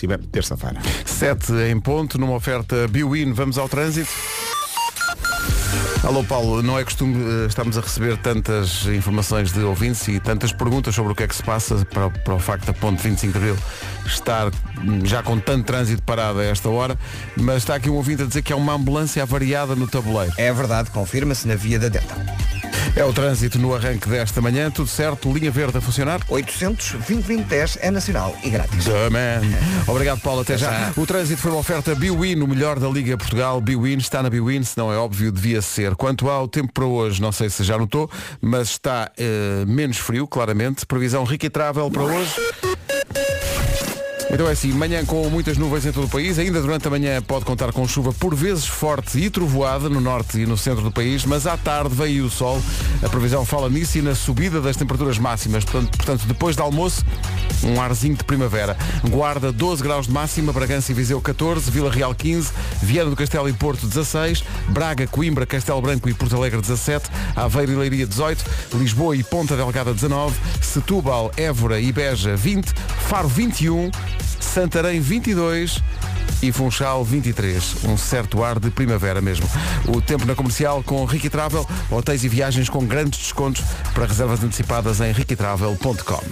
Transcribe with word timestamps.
Tiver 0.00 0.20
terça-feira. 0.30 0.80
7 1.04 1.52
em 1.72 1.80
ponto, 1.80 2.20
numa 2.20 2.34
oferta 2.34 2.86
Biwin, 2.86 3.32
vamos 3.32 3.58
ao 3.58 3.68
trânsito. 3.68 4.08
Alô 6.04 6.22
Paulo, 6.22 6.62
não 6.62 6.78
é 6.78 6.84
costume 6.84 7.16
eh, 7.16 7.46
estamos 7.48 7.76
a 7.76 7.80
receber 7.80 8.16
tantas 8.18 8.86
informações 8.86 9.52
de 9.52 9.58
ouvintes 9.58 10.06
e 10.06 10.20
tantas 10.20 10.52
perguntas 10.52 10.94
sobre 10.94 11.10
o 11.10 11.16
que 11.16 11.24
é 11.24 11.26
que 11.26 11.34
se 11.34 11.42
passa 11.42 11.84
para, 11.86 12.10
para 12.10 12.32
o 12.32 12.38
facto 12.38 12.66
da 12.66 12.72
ponte 12.72 13.02
25 13.02 13.32
de 13.32 13.38
Abril 13.38 13.56
estar 14.06 14.46
hum, 14.46 15.04
já 15.04 15.20
com 15.20 15.36
tanto 15.40 15.64
trânsito 15.64 16.00
parado 16.04 16.38
a 16.38 16.44
esta 16.44 16.68
hora, 16.68 16.96
mas 17.36 17.56
está 17.56 17.74
aqui 17.74 17.90
um 17.90 17.94
ouvinte 17.94 18.22
a 18.22 18.26
dizer 18.26 18.42
que 18.42 18.52
há 18.52 18.56
uma 18.56 18.74
ambulância 18.74 19.20
avariada 19.20 19.74
no 19.74 19.88
tabuleiro. 19.88 20.32
É 20.38 20.52
verdade, 20.52 20.92
confirma-se 20.92 21.48
na 21.48 21.56
via 21.56 21.76
da 21.76 21.88
Delta. 21.88 22.14
É 22.96 23.04
o 23.04 23.12
trânsito 23.12 23.58
no 23.58 23.74
arranque 23.74 24.08
desta 24.08 24.40
manhã, 24.40 24.70
tudo 24.70 24.88
certo, 24.88 25.32
linha 25.32 25.50
verde 25.50 25.78
a 25.78 25.80
funcionar? 25.80 26.20
800 26.28 26.92
2010 26.92 27.78
é 27.80 27.90
nacional 27.90 28.36
e 28.42 28.50
grátis. 28.50 28.84
The 28.84 29.10
man. 29.10 29.42
Obrigado, 29.86 30.20
Paulo. 30.20 30.42
Até 30.42 30.58
já. 30.58 30.92
O 30.96 31.06
trânsito 31.06 31.40
foi 31.40 31.50
uma 31.50 31.60
oferta 31.60 31.94
Biwin, 31.94 32.40
o 32.40 32.48
melhor 32.48 32.78
da 32.78 32.88
Liga 32.88 33.16
Portugal. 33.16 33.60
Biwin 33.60 33.98
está 33.98 34.22
na 34.22 34.30
Biwin, 34.30 34.62
se 34.62 34.76
não 34.76 34.92
é 34.92 34.96
óbvio, 34.96 35.30
devia 35.30 35.62
ser. 35.62 35.94
Quanto 35.94 36.28
ao 36.28 36.48
tempo 36.48 36.72
para 36.72 36.84
hoje, 36.84 37.20
não 37.20 37.32
sei 37.32 37.50
se 37.50 37.62
já 37.62 37.78
notou, 37.78 38.10
mas 38.40 38.68
está 38.70 39.10
eh, 39.16 39.64
menos 39.66 39.98
frio, 39.98 40.26
claramente. 40.26 40.84
Previsão 40.86 41.24
rica 41.24 41.46
e 41.46 41.50
travel 41.50 41.90
para 41.90 42.02
hoje. 42.02 42.34
Então 44.30 44.46
é 44.46 44.52
assim, 44.52 44.72
manhã 44.72 45.04
com 45.06 45.28
muitas 45.30 45.56
nuvens 45.56 45.86
em 45.86 45.92
todo 45.92 46.04
o 46.04 46.08
país, 46.08 46.38
ainda 46.38 46.60
durante 46.60 46.86
a 46.86 46.90
manhã 46.90 47.22
pode 47.22 47.46
contar 47.46 47.72
com 47.72 47.88
chuva 47.88 48.12
por 48.12 48.34
vezes 48.34 48.66
forte 48.66 49.18
e 49.18 49.30
trovoada 49.30 49.88
no 49.88 50.00
norte 50.00 50.38
e 50.38 50.46
no 50.46 50.56
centro 50.56 50.82
do 50.82 50.92
país, 50.92 51.24
mas 51.24 51.46
à 51.46 51.56
tarde 51.56 51.94
veio 51.94 52.26
o 52.26 52.30
sol. 52.30 52.60
A 53.02 53.08
previsão 53.08 53.44
fala 53.46 53.70
nisso 53.70 53.96
e 53.96 54.02
na 54.02 54.14
subida 54.14 54.60
das 54.60 54.76
temperaturas 54.76 55.18
máximas. 55.18 55.64
Portanto, 55.64 55.96
portanto, 55.96 56.26
depois 56.26 56.54
do 56.56 56.62
almoço, 56.62 57.04
um 57.64 57.80
arzinho 57.80 58.16
de 58.16 58.24
primavera. 58.24 58.76
Guarda 59.08 59.50
12 59.50 59.82
graus 59.82 60.06
de 60.06 60.12
máxima, 60.12 60.52
Bragança 60.52 60.92
e 60.92 60.94
Viseu 60.94 61.20
14, 61.20 61.70
Vila 61.70 61.90
Real 61.90 62.14
15, 62.14 62.52
Viana 62.82 63.08
do 63.08 63.16
Castelo 63.16 63.48
e 63.48 63.52
Porto 63.54 63.86
16, 63.86 64.44
Braga, 64.68 65.06
Coimbra, 65.06 65.46
Castelo 65.46 65.80
Branco 65.80 66.06
e 66.08 66.14
Porto 66.14 66.36
Alegre 66.36 66.60
17, 66.60 67.08
Aveiro 67.34 67.72
e 67.72 67.76
Leiria 67.76 68.06
18, 68.06 68.44
Lisboa 68.74 69.16
e 69.16 69.22
Ponta 69.22 69.56
Delgada 69.56 69.94
19, 69.94 70.36
Setúbal, 70.60 71.32
Évora 71.36 71.80
e 71.80 71.90
Beja 71.90 72.36
20, 72.36 72.74
Faro 73.08 73.28
21, 73.28 73.90
Santarém 74.40 75.00
22 75.00 75.82
e 76.42 76.52
Funchal 76.52 77.04
23. 77.04 77.84
Um 77.84 77.96
certo 77.96 78.42
ar 78.42 78.58
de 78.58 78.70
primavera 78.70 79.20
mesmo. 79.20 79.48
O 79.86 80.00
tempo 80.00 80.24
na 80.24 80.34
comercial 80.34 80.82
com 80.82 81.04
Ricky 81.04 81.28
Travel, 81.28 81.66
hotéis 81.90 82.24
e 82.24 82.28
viagens 82.28 82.68
com 82.68 82.84
grandes 82.86 83.18
descontos 83.18 83.62
para 83.94 84.06
reservas 84.06 84.42
antecipadas 84.42 85.00
em 85.00 85.12
riquitravel.com. 85.12 86.22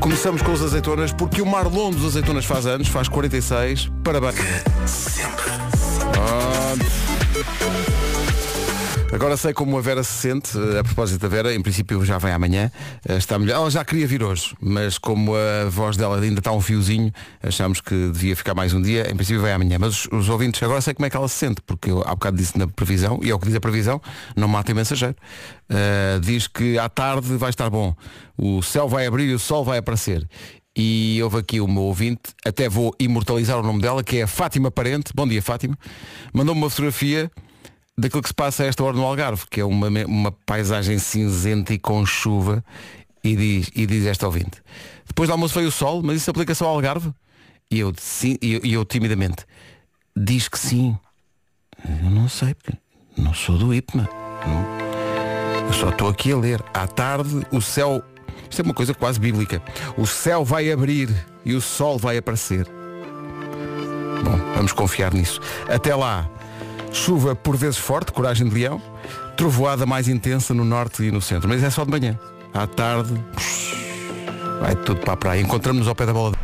Começamos 0.00 0.42
com 0.42 0.52
os 0.52 0.62
azeitonas 0.62 1.12
porque 1.12 1.42
o 1.42 1.46
Marlon 1.46 1.90
dos 1.90 2.04
azeitonas 2.04 2.44
faz 2.44 2.66
anos, 2.66 2.88
faz 2.88 3.08
46. 3.08 3.90
Parabéns. 4.02 4.38
Ah, 6.16 6.74
Agora 9.10 9.38
sei 9.38 9.54
como 9.54 9.78
a 9.78 9.80
Vera 9.80 10.04
se 10.04 10.12
sente, 10.12 10.50
eh, 10.58 10.80
a 10.80 10.84
propósito 10.84 11.22
da 11.22 11.28
Vera, 11.28 11.54
em 11.54 11.62
princípio 11.62 12.04
já 12.04 12.18
vem 12.18 12.30
amanhã, 12.30 12.70
eh, 13.08 13.16
está 13.16 13.38
melhor. 13.38 13.56
Ela 13.56 13.70
já 13.70 13.82
queria 13.82 14.06
vir 14.06 14.22
hoje, 14.22 14.54
mas 14.60 14.98
como 14.98 15.34
a 15.34 15.68
voz 15.70 15.96
dela 15.96 16.20
ainda 16.20 16.40
está 16.40 16.52
um 16.52 16.60
fiozinho, 16.60 17.10
achamos 17.42 17.80
que 17.80 17.94
devia 18.10 18.36
ficar 18.36 18.54
mais 18.54 18.74
um 18.74 18.82
dia, 18.82 19.10
em 19.10 19.16
princípio 19.16 19.40
vem 19.40 19.52
amanhã. 19.52 19.78
Mas 19.80 20.04
os, 20.04 20.08
os 20.12 20.28
ouvintes 20.28 20.62
agora 20.62 20.82
sei 20.82 20.92
como 20.92 21.06
é 21.06 21.10
que 21.10 21.16
ela 21.16 21.26
se 21.26 21.36
sente, 21.36 21.62
porque 21.62 21.90
eu 21.90 22.02
há 22.02 22.10
bocado 22.10 22.36
disse 22.36 22.58
na 22.58 22.66
previsão, 22.66 23.18
e 23.22 23.30
é 23.30 23.34
o 23.34 23.38
que 23.38 23.46
diz 23.46 23.56
a 23.56 23.60
previsão, 23.60 24.00
não 24.36 24.46
mata 24.46 24.74
mensageiro. 24.74 25.16
Eh, 25.70 26.18
diz 26.20 26.46
que 26.46 26.78
à 26.78 26.88
tarde 26.90 27.34
vai 27.38 27.48
estar 27.48 27.70
bom, 27.70 27.96
o 28.36 28.62
céu 28.62 28.88
vai 28.88 29.06
abrir 29.06 29.30
e 29.30 29.34
o 29.34 29.38
sol 29.38 29.64
vai 29.64 29.78
aparecer. 29.78 30.28
E 30.76 31.18
houve 31.22 31.38
aqui 31.38 31.60
o 31.60 31.66
meu 31.66 31.84
ouvinte, 31.84 32.34
até 32.44 32.68
vou 32.68 32.94
imortalizar 33.00 33.58
o 33.58 33.62
nome 33.62 33.80
dela, 33.80 34.04
que 34.04 34.18
é 34.18 34.26
Fátima 34.26 34.70
Parente. 34.70 35.12
Bom 35.14 35.26
dia, 35.26 35.42
Fátima. 35.42 35.76
Mandou-me 36.32 36.60
uma 36.60 36.70
fotografia 36.70 37.30
daquilo 37.98 38.22
que 38.22 38.28
se 38.28 38.34
passa 38.34 38.62
a 38.62 38.66
esta 38.66 38.84
hora 38.84 38.96
no 38.96 39.04
Algarve, 39.04 39.44
que 39.50 39.60
é 39.60 39.64
uma, 39.64 39.88
uma 40.06 40.30
paisagem 40.30 40.98
cinzenta 40.98 41.74
e 41.74 41.78
com 41.78 42.06
chuva, 42.06 42.64
e 43.24 43.34
diz, 43.34 43.70
e 43.74 43.84
diz 43.86 44.06
esta 44.06 44.24
ouvinte. 44.24 44.62
Depois 45.04 45.28
do 45.28 45.32
almoço 45.32 45.54
veio 45.54 45.68
o 45.68 45.72
sol, 45.72 46.00
mas 46.02 46.18
isso 46.18 46.30
aplica 46.30 46.54
só 46.54 46.66
ao 46.66 46.74
Algarve? 46.76 47.12
E 47.68 47.80
eu, 47.80 47.92
sim, 47.98 48.38
e 48.40 48.54
eu, 48.54 48.60
eu 48.62 48.84
timidamente, 48.84 49.44
diz 50.16 50.48
que 50.48 50.58
sim. 50.58 50.96
Eu 51.84 52.10
não 52.10 52.28
sei, 52.28 52.54
porque 52.54 52.78
não 53.16 53.34
sou 53.34 53.58
do 53.58 53.74
IPMA. 53.74 54.08
Não. 54.46 55.66
Eu 55.66 55.72
só 55.72 55.90
estou 55.90 56.08
aqui 56.08 56.32
a 56.32 56.36
ler. 56.36 56.62
À 56.72 56.86
tarde 56.86 57.44
o 57.50 57.60
céu. 57.60 58.02
Isto 58.48 58.62
é 58.62 58.64
uma 58.64 58.74
coisa 58.74 58.94
quase 58.94 59.20
bíblica. 59.20 59.60
O 59.96 60.06
céu 60.06 60.44
vai 60.44 60.72
abrir 60.72 61.10
e 61.44 61.54
o 61.54 61.60
sol 61.60 61.98
vai 61.98 62.16
aparecer. 62.16 62.66
Bom, 64.24 64.38
vamos 64.54 64.72
confiar 64.72 65.12
nisso. 65.12 65.40
Até 65.68 65.94
lá, 65.94 66.28
chuva 66.92 67.34
por 67.34 67.56
vezes 67.56 67.78
forte, 67.78 68.12
coragem 68.12 68.48
de 68.48 68.54
leão, 68.54 68.80
trovoada 69.36 69.86
mais 69.86 70.08
intensa 70.08 70.52
no 70.54 70.64
norte 70.64 71.02
e 71.02 71.10
no 71.10 71.20
centro. 71.20 71.48
Mas 71.48 71.62
é 71.62 71.70
só 71.70 71.84
de 71.84 71.90
manhã. 71.90 72.18
À 72.52 72.66
tarde, 72.66 73.12
vai 74.60 74.74
tudo 74.76 75.00
para 75.00 75.12
a 75.12 75.16
praia. 75.16 75.40
Encontramos-nos 75.40 75.88
ao 75.88 75.94
pé 75.94 76.06
da 76.06 76.12
bola. 76.12 76.34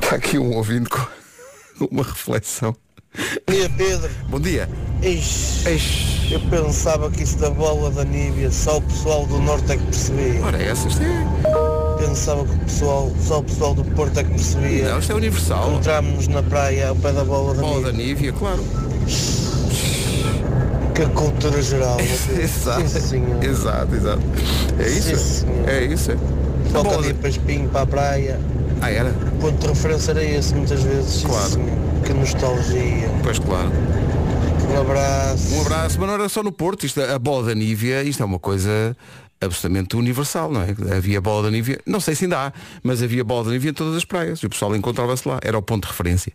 Está 0.00 0.16
aqui 0.16 0.38
um 0.38 0.54
ouvindo 0.56 0.88
com 0.88 1.06
uma 1.90 2.02
reflexão. 2.02 2.74
Bom 3.46 3.52
dia 3.54 3.70
Pedro. 3.70 4.10
Bom 4.28 4.40
dia. 4.40 4.68
Ixi, 5.02 5.68
Eish. 5.68 6.32
eu 6.32 6.40
pensava 6.50 7.10
que 7.10 7.22
isso 7.22 7.38
da 7.38 7.50
bola 7.50 7.90
da 7.90 8.04
Níbia 8.04 8.50
só 8.50 8.78
o 8.78 8.82
pessoal 8.82 9.26
do 9.26 9.38
Norte 9.40 9.72
é 9.72 9.76
que 9.76 9.84
percebia. 9.84 10.44
Ora, 10.44 10.62
essa 10.62 10.88
isto 10.88 11.02
é. 11.02 11.98
Pensava 11.98 12.44
que 12.44 12.54
o 12.54 12.58
pessoal, 12.58 13.12
só 13.20 13.38
o 13.38 13.42
pessoal 13.42 13.74
do 13.74 13.84
Porto 13.84 14.18
é 14.18 14.24
que 14.24 14.30
percebia. 14.30 14.88
Não, 14.90 14.98
isto 14.98 15.12
é 15.12 15.14
universal. 15.14 15.68
Encontramos 15.70 16.28
na 16.28 16.42
praia 16.42 16.88
ao 16.88 16.96
pé 16.96 17.12
da 17.12 17.24
bola 17.24 17.54
da 17.54 17.60
Bola 17.60 17.80
da 17.82 17.92
Níbia. 17.92 18.06
Nívia, 18.06 18.32
claro. 18.32 18.62
Que 20.98 21.06
cultura 21.14 21.62
geral. 21.62 21.96
Exato. 22.40 22.88
Sim. 22.88 23.24
Exato, 23.40 23.94
exato. 23.94 24.22
É 24.80 24.84
Sim, 24.84 25.12
isso? 25.12 25.16
senhor. 25.40 25.68
É 25.68 25.84
isso. 25.84 26.10
é. 26.10 26.14
A 26.14 26.70
Qualquer 26.72 26.90
bola 26.90 27.02
dia 27.04 27.14
para 27.14 27.28
espinho 27.28 27.68
para 27.68 27.82
a 27.82 27.86
praia. 27.86 28.40
Ah, 28.80 28.90
era? 28.90 29.10
Ponto 29.40 29.58
de 29.60 29.66
referência 29.68 30.10
era 30.10 30.24
esse 30.24 30.54
muitas 30.54 30.82
vezes. 30.82 31.20
Sim, 31.20 31.28
Claro. 31.28 31.48
senhor. 31.50 31.78
Que 32.04 32.12
nostalgia. 32.12 33.10
Pois 33.22 33.38
claro. 33.38 33.70
Um 34.70 34.80
abraço. 34.80 35.54
Um 35.54 35.60
abraço, 35.60 35.98
mas 36.00 36.08
não 36.08 36.14
era 36.14 36.28
só 36.28 36.42
no 36.42 36.50
Porto, 36.50 36.84
isto, 36.84 37.00
a 37.00 37.18
bola 37.18 37.46
da 37.46 37.54
Nívia, 37.54 38.02
isto 38.02 38.20
é 38.22 38.26
uma 38.26 38.38
coisa 38.40 38.96
absolutamente 39.40 39.96
universal, 39.96 40.50
não 40.50 40.62
é? 40.62 40.74
Havia 40.96 41.20
bola 41.20 41.44
da 41.44 41.50
Nívia, 41.50 41.80
não 41.86 42.00
sei 42.00 42.14
se 42.16 42.24
ainda 42.24 42.46
há, 42.48 42.52
mas 42.82 43.02
havia 43.02 43.22
bola 43.22 43.44
da 43.44 43.50
Nívia 43.52 43.70
em 43.70 43.72
todas 43.72 43.96
as 43.96 44.04
praias 44.04 44.40
e 44.40 44.46
o 44.46 44.50
pessoal 44.50 44.74
encontrava-se 44.74 45.26
lá, 45.28 45.38
era 45.42 45.56
o 45.56 45.62
ponto 45.62 45.84
de 45.84 45.88
referência. 45.90 46.32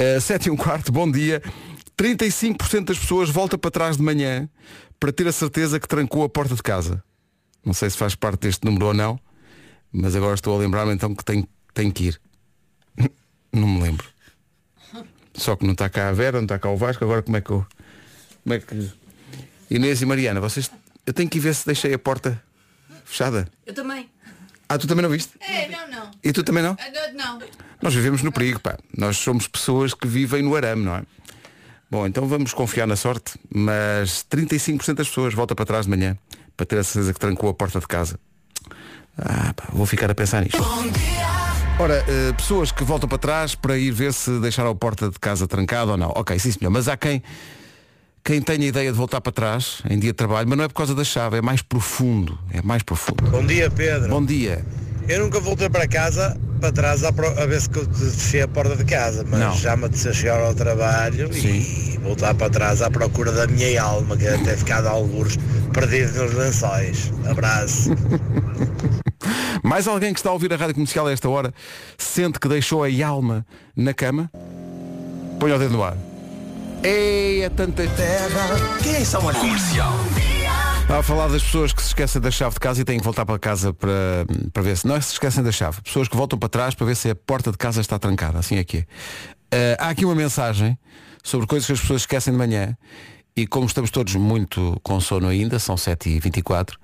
Uh, 0.00 0.20
7 0.20 0.46
e 0.46 0.50
um 0.50 0.56
quarto, 0.56 0.92
bom 0.92 1.10
dia. 1.10 1.42
35% 1.96 2.84
das 2.86 2.98
pessoas 2.98 3.30
volta 3.30 3.56
para 3.58 3.70
trás 3.70 3.96
de 3.96 4.02
manhã 4.02 4.48
para 4.98 5.12
ter 5.12 5.26
a 5.26 5.32
certeza 5.32 5.78
que 5.80 5.88
trancou 5.88 6.22
a 6.24 6.28
porta 6.28 6.54
de 6.54 6.62
casa. 6.62 7.02
Não 7.64 7.72
sei 7.72 7.90
se 7.90 7.96
faz 7.96 8.14
parte 8.14 8.40
deste 8.40 8.64
número 8.64 8.86
ou 8.86 8.94
não, 8.94 9.18
mas 9.92 10.16
agora 10.16 10.34
estou 10.34 10.54
a 10.54 10.58
lembrar-me 10.58 10.92
então 10.92 11.14
que 11.14 11.24
tenho, 11.24 11.46
tenho 11.74 11.92
que 11.92 12.04
ir. 12.04 12.20
Não 13.52 13.68
me 13.68 13.82
lembro. 13.82 14.06
Só 15.34 15.56
que 15.56 15.64
não 15.64 15.72
está 15.72 15.88
cá 15.88 16.08
a 16.10 16.12
Vera, 16.12 16.36
não 16.38 16.44
está 16.44 16.58
cá 16.58 16.68
o 16.68 16.76
Vasco, 16.76 17.04
agora 17.04 17.22
como 17.22 17.36
é 17.38 17.40
que 17.40 17.50
eu. 17.50 17.66
Como 18.42 18.54
é 18.54 18.58
que. 18.58 18.90
Inês 19.70 20.02
e 20.02 20.06
Mariana, 20.06 20.40
vocês. 20.40 20.70
Eu 21.06 21.12
tenho 21.14 21.28
que 21.28 21.38
ir 21.38 21.40
ver 21.40 21.54
se 21.54 21.64
deixei 21.64 21.94
a 21.94 21.98
porta 21.98 22.42
fechada. 23.04 23.48
Eu 23.64 23.72
também. 23.72 24.10
Ah, 24.68 24.76
tu 24.78 24.86
também 24.86 25.02
não 25.02 25.08
viste? 25.10 25.32
É, 25.40 25.68
não, 25.68 25.88
não. 25.88 26.10
E 26.22 26.32
tu 26.32 26.42
também 26.42 26.62
não? 26.62 26.76
Ah, 26.78 27.10
Não. 27.14 27.38
não. 27.38 27.48
Nós 27.80 27.94
vivemos 27.94 28.22
no 28.22 28.30
perigo, 28.30 28.60
pá. 28.60 28.78
Nós 28.96 29.16
somos 29.16 29.48
pessoas 29.48 29.94
que 29.94 30.06
vivem 30.06 30.42
no 30.42 30.54
arame, 30.54 30.84
não 30.84 30.96
é? 30.96 31.02
Bom, 31.92 32.06
então 32.06 32.26
vamos 32.26 32.54
confiar 32.54 32.86
na 32.86 32.96
sorte, 32.96 33.34
mas 33.54 34.24
35% 34.32 34.94
das 34.94 35.08
pessoas 35.08 35.34
volta 35.34 35.54
para 35.54 35.66
trás 35.66 35.84
de 35.84 35.90
manhã 35.90 36.16
para 36.56 36.64
ter 36.64 36.78
a 36.78 36.82
certeza 36.82 37.12
que 37.12 37.20
trancou 37.20 37.50
a 37.50 37.52
porta 37.52 37.78
de 37.78 37.86
casa. 37.86 38.18
Ah, 39.18 39.52
pá, 39.54 39.64
vou 39.70 39.84
ficar 39.84 40.10
a 40.10 40.14
pensar 40.14 40.40
nisto. 40.40 40.64
Ora, 41.78 42.02
eh, 42.08 42.32
pessoas 42.32 42.72
que 42.72 42.82
voltam 42.82 43.06
para 43.06 43.18
trás 43.18 43.54
para 43.54 43.76
ir 43.76 43.90
ver 43.90 44.14
se 44.14 44.40
deixaram 44.40 44.70
a 44.70 44.74
porta 44.74 45.10
de 45.10 45.18
casa 45.18 45.46
trancada 45.46 45.90
ou 45.90 45.96
não. 45.98 46.08
Ok, 46.16 46.38
sim 46.38 46.52
senhor, 46.52 46.70
mas 46.70 46.88
há 46.88 46.96
quem, 46.96 47.22
quem 48.24 48.40
tenha 48.40 48.64
a 48.64 48.68
ideia 48.68 48.90
de 48.90 48.96
voltar 48.96 49.20
para 49.20 49.30
trás 49.30 49.82
em 49.90 49.98
dia 49.98 50.12
de 50.12 50.16
trabalho, 50.16 50.48
mas 50.48 50.56
não 50.56 50.64
é 50.64 50.68
por 50.68 50.74
causa 50.74 50.94
da 50.94 51.04
chave, 51.04 51.36
é 51.36 51.42
mais 51.42 51.60
profundo. 51.60 52.38
É 52.50 52.62
mais 52.62 52.82
profundo. 52.82 53.30
Bom 53.30 53.44
dia 53.44 53.70
Pedro. 53.70 54.08
Bom 54.08 54.24
dia. 54.24 54.64
Eu 55.08 55.20
nunca 55.24 55.40
voltei 55.40 55.68
para 55.68 55.86
casa, 55.88 56.36
para 56.60 56.72
trás, 56.72 57.04
a, 57.04 57.12
pro- 57.12 57.28
a 57.40 57.46
ver 57.46 57.60
se 57.60 57.68
eu 57.68 58.44
a 58.44 58.48
porta 58.48 58.76
de 58.76 58.84
casa, 58.84 59.24
mas 59.28 59.40
Não. 59.40 59.54
já 59.56 59.76
me 59.76 59.84
a 59.86 60.12
chegar 60.12 60.40
ao 60.40 60.54
trabalho 60.54 61.28
e 61.36 61.98
voltar 62.02 62.34
para 62.34 62.48
trás 62.50 62.80
à 62.82 62.90
procura 62.90 63.32
da 63.32 63.46
minha 63.46 63.82
alma, 63.82 64.16
que 64.16 64.26
até 64.26 64.56
ficado 64.56 64.86
alguns 64.86 65.36
perdido 65.72 66.22
nos 66.22 66.34
lençóis. 66.34 67.12
Abraço. 67.28 67.90
Mais 69.62 69.86
alguém 69.86 70.12
que 70.12 70.18
está 70.18 70.30
a 70.30 70.32
ouvir 70.32 70.52
a 70.52 70.56
rádio 70.56 70.74
comercial 70.74 71.06
a 71.06 71.12
esta 71.12 71.28
hora 71.28 71.52
sente 71.96 72.38
que 72.40 72.48
deixou 72.48 72.82
a 72.84 73.06
alma 73.06 73.46
na 73.76 73.94
cama? 73.94 74.30
Põe 75.38 75.52
o 75.52 75.58
dedo 75.58 75.72
no 75.72 75.82
ar. 75.84 75.96
Ei, 76.82 77.42
é 77.42 77.48
tanta 77.48 77.86
terra. 77.86 78.56
Quem 78.82 78.94
é 78.96 79.00
essa 79.02 79.20
mulher? 79.20 79.38
Comercial. 79.40 79.92
A 80.88 81.02
falar 81.02 81.28
das 81.28 81.42
pessoas 81.42 81.72
que 81.72 81.80
se 81.80 81.88
esquecem 81.88 82.20
da 82.20 82.30
chave 82.30 82.54
de 82.54 82.60
casa 82.60 82.80
e 82.80 82.84
têm 82.84 82.98
que 82.98 83.04
voltar 83.04 83.24
para 83.24 83.38
casa 83.38 83.72
para, 83.72 84.26
para 84.52 84.62
ver 84.62 84.76
se. 84.76 84.86
Não 84.86 84.94
é 84.94 84.98
que 84.98 85.04
se 85.04 85.12
esquecem 85.12 85.42
da 85.42 85.50
chave. 85.50 85.80
Pessoas 85.82 86.06
que 86.06 86.16
voltam 86.16 86.38
para 86.38 86.48
trás 86.48 86.74
para 86.74 86.86
ver 86.86 86.94
se 86.94 87.10
a 87.10 87.14
porta 87.14 87.50
de 87.50 87.58
casa 87.58 87.80
está 87.80 87.98
trancada. 87.98 88.38
Assim 88.38 88.56
é 88.56 88.64
que 88.64 88.78
é. 88.78 88.86
Eh, 89.50 89.76
há 89.80 89.88
aqui 89.88 90.04
uma 90.04 90.14
mensagem 90.14 90.78
sobre 91.22 91.46
coisas 91.46 91.66
que 91.66 91.72
as 91.72 91.80
pessoas 91.80 92.02
esquecem 92.02 92.32
de 92.32 92.38
manhã 92.38 92.76
e 93.34 93.46
como 93.46 93.66
estamos 93.66 93.90
todos 93.90 94.14
muito 94.14 94.78
com 94.82 95.00
sono 95.00 95.28
ainda, 95.28 95.58
são 95.58 95.74
7h24, 95.74 96.74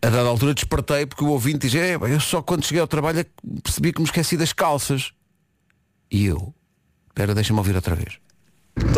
a 0.00 0.08
dada 0.08 0.28
altura 0.28 0.54
despertei 0.54 1.06
porque 1.06 1.24
o 1.24 1.28
ouvinte 1.28 1.66
diz, 1.68 1.74
é, 1.74 1.96
eu 1.96 2.20
só 2.20 2.40
quando 2.40 2.64
cheguei 2.64 2.80
ao 2.80 2.86
trabalho 2.86 3.20
é 3.20 3.26
percebi 3.62 3.92
que 3.92 4.00
me 4.00 4.06
esqueci 4.06 4.36
das 4.36 4.52
calças. 4.52 5.12
E 6.10 6.26
eu, 6.26 6.54
espera, 7.08 7.34
deixa-me 7.34 7.58
ouvir 7.58 7.74
outra 7.74 7.94
vez. 7.94 8.18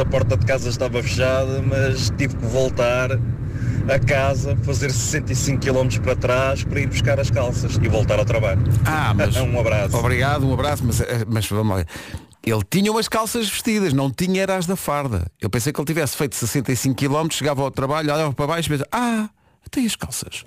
A 0.01 0.05
porta 0.05 0.37
de 0.37 0.47
casa 0.47 0.69
estava 0.69 1.03
fechada, 1.03 1.63
mas 1.63 2.11
tive 2.17 2.37
que 2.37 2.47
voltar 2.47 3.11
a 3.13 3.99
casa, 3.99 4.57
fazer 4.63 4.91
65 4.91 5.61
km 5.61 6.01
para 6.03 6.17
trás 6.17 6.65
para 6.65 6.81
ir 6.81 6.87
buscar 6.87 7.19
as 7.19 7.31
calças 7.31 7.79
e 7.83 7.89
voltar 7.89 8.19
ao 8.19 8.25
trabalho. 8.25 8.63
Ah, 8.85 9.13
mas 9.15 9.37
um 9.41 9.59
abraço. 9.59 9.97
Obrigado, 9.97 10.47
um 10.47 10.55
abraço, 10.55 10.85
mas, 10.85 11.01
eh, 11.01 11.25
mas 11.27 11.47
vamos 11.47 11.77
lá. 11.77 11.85
Ele 12.43 12.63
tinha 12.71 12.91
umas 12.91 13.09
calças 13.09 13.49
vestidas, 13.51 13.93
não 13.93 14.11
tinha 14.11 14.43
era 14.43 14.57
as 14.57 14.67
da 14.67 14.77
farda. 14.77 15.27
Eu 15.41 15.51
pensei 15.51 15.73
que 15.73 15.81
ele 15.81 15.87
tivesse 15.87 16.17
feito 16.17 16.35
65 16.35 16.95
km, 16.97 17.29
chegava 17.31 17.63
ao 17.63 17.71
trabalho, 17.71 18.13
olhava 18.13 18.33
para 18.33 18.47
baixo 18.47 18.69
e 18.69 18.79
pensava, 18.79 18.89
ah, 18.93 19.29
tem 19.71 19.87
as 19.87 19.97
calças. 19.97 20.45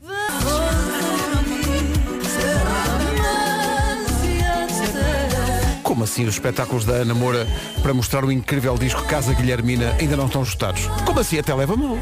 Como 5.83 6.05
assim 6.05 6.25
os 6.25 6.35
espetáculos 6.35 6.85
da 6.85 6.93
Ana 6.93 7.13
Moura 7.13 7.45
para 7.81 7.93
mostrar 7.93 8.23
o 8.23 8.31
incrível 8.31 8.77
disco 8.77 9.03
Casa 9.03 9.33
Guilhermina 9.33 9.93
ainda 9.99 10.15
não 10.15 10.27
estão 10.27 10.41
ajustados? 10.41 10.87
Como 11.05 11.19
assim 11.19 11.37
até 11.37 11.53
leva 11.53 11.75
mal? 11.75 11.97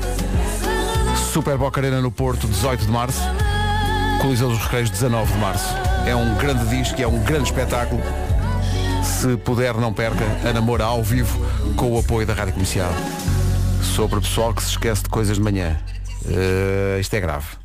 Super 1.33 1.57
Boca 1.57 1.81
Arena 1.81 1.99
no 1.99 2.11
Porto, 2.11 2.47
18 2.47 2.85
de 2.85 2.91
março. 2.91 3.19
Colisão 4.21 4.49
dos 4.49 4.59
Recreios, 4.59 4.91
19 4.91 5.33
de 5.33 5.39
março. 5.39 5.75
É 6.05 6.15
um 6.15 6.35
grande 6.35 6.65
disco, 6.65 7.01
é 7.01 7.07
um 7.07 7.19
grande 7.23 7.45
espetáculo. 7.45 8.01
Se 9.03 9.35
puder, 9.37 9.73
não 9.75 9.91
perca. 9.91 10.23
Ana 10.45 10.61
Moura 10.61 10.85
ao 10.85 11.01
vivo, 11.01 11.43
com 11.75 11.91
o 11.91 11.99
apoio 11.99 12.27
da 12.27 12.33
Rádio 12.33 12.53
Comercial. 12.53 12.91
Sobre 13.81 14.19
o 14.19 14.21
pessoal 14.21 14.53
que 14.53 14.61
se 14.61 14.69
esquece 14.69 15.03
de 15.03 15.09
coisas 15.09 15.37
de 15.37 15.41
manhã. 15.41 15.75
Eh, 16.27 16.97
isto 16.99 17.13
é 17.15 17.19
grave. 17.19 17.60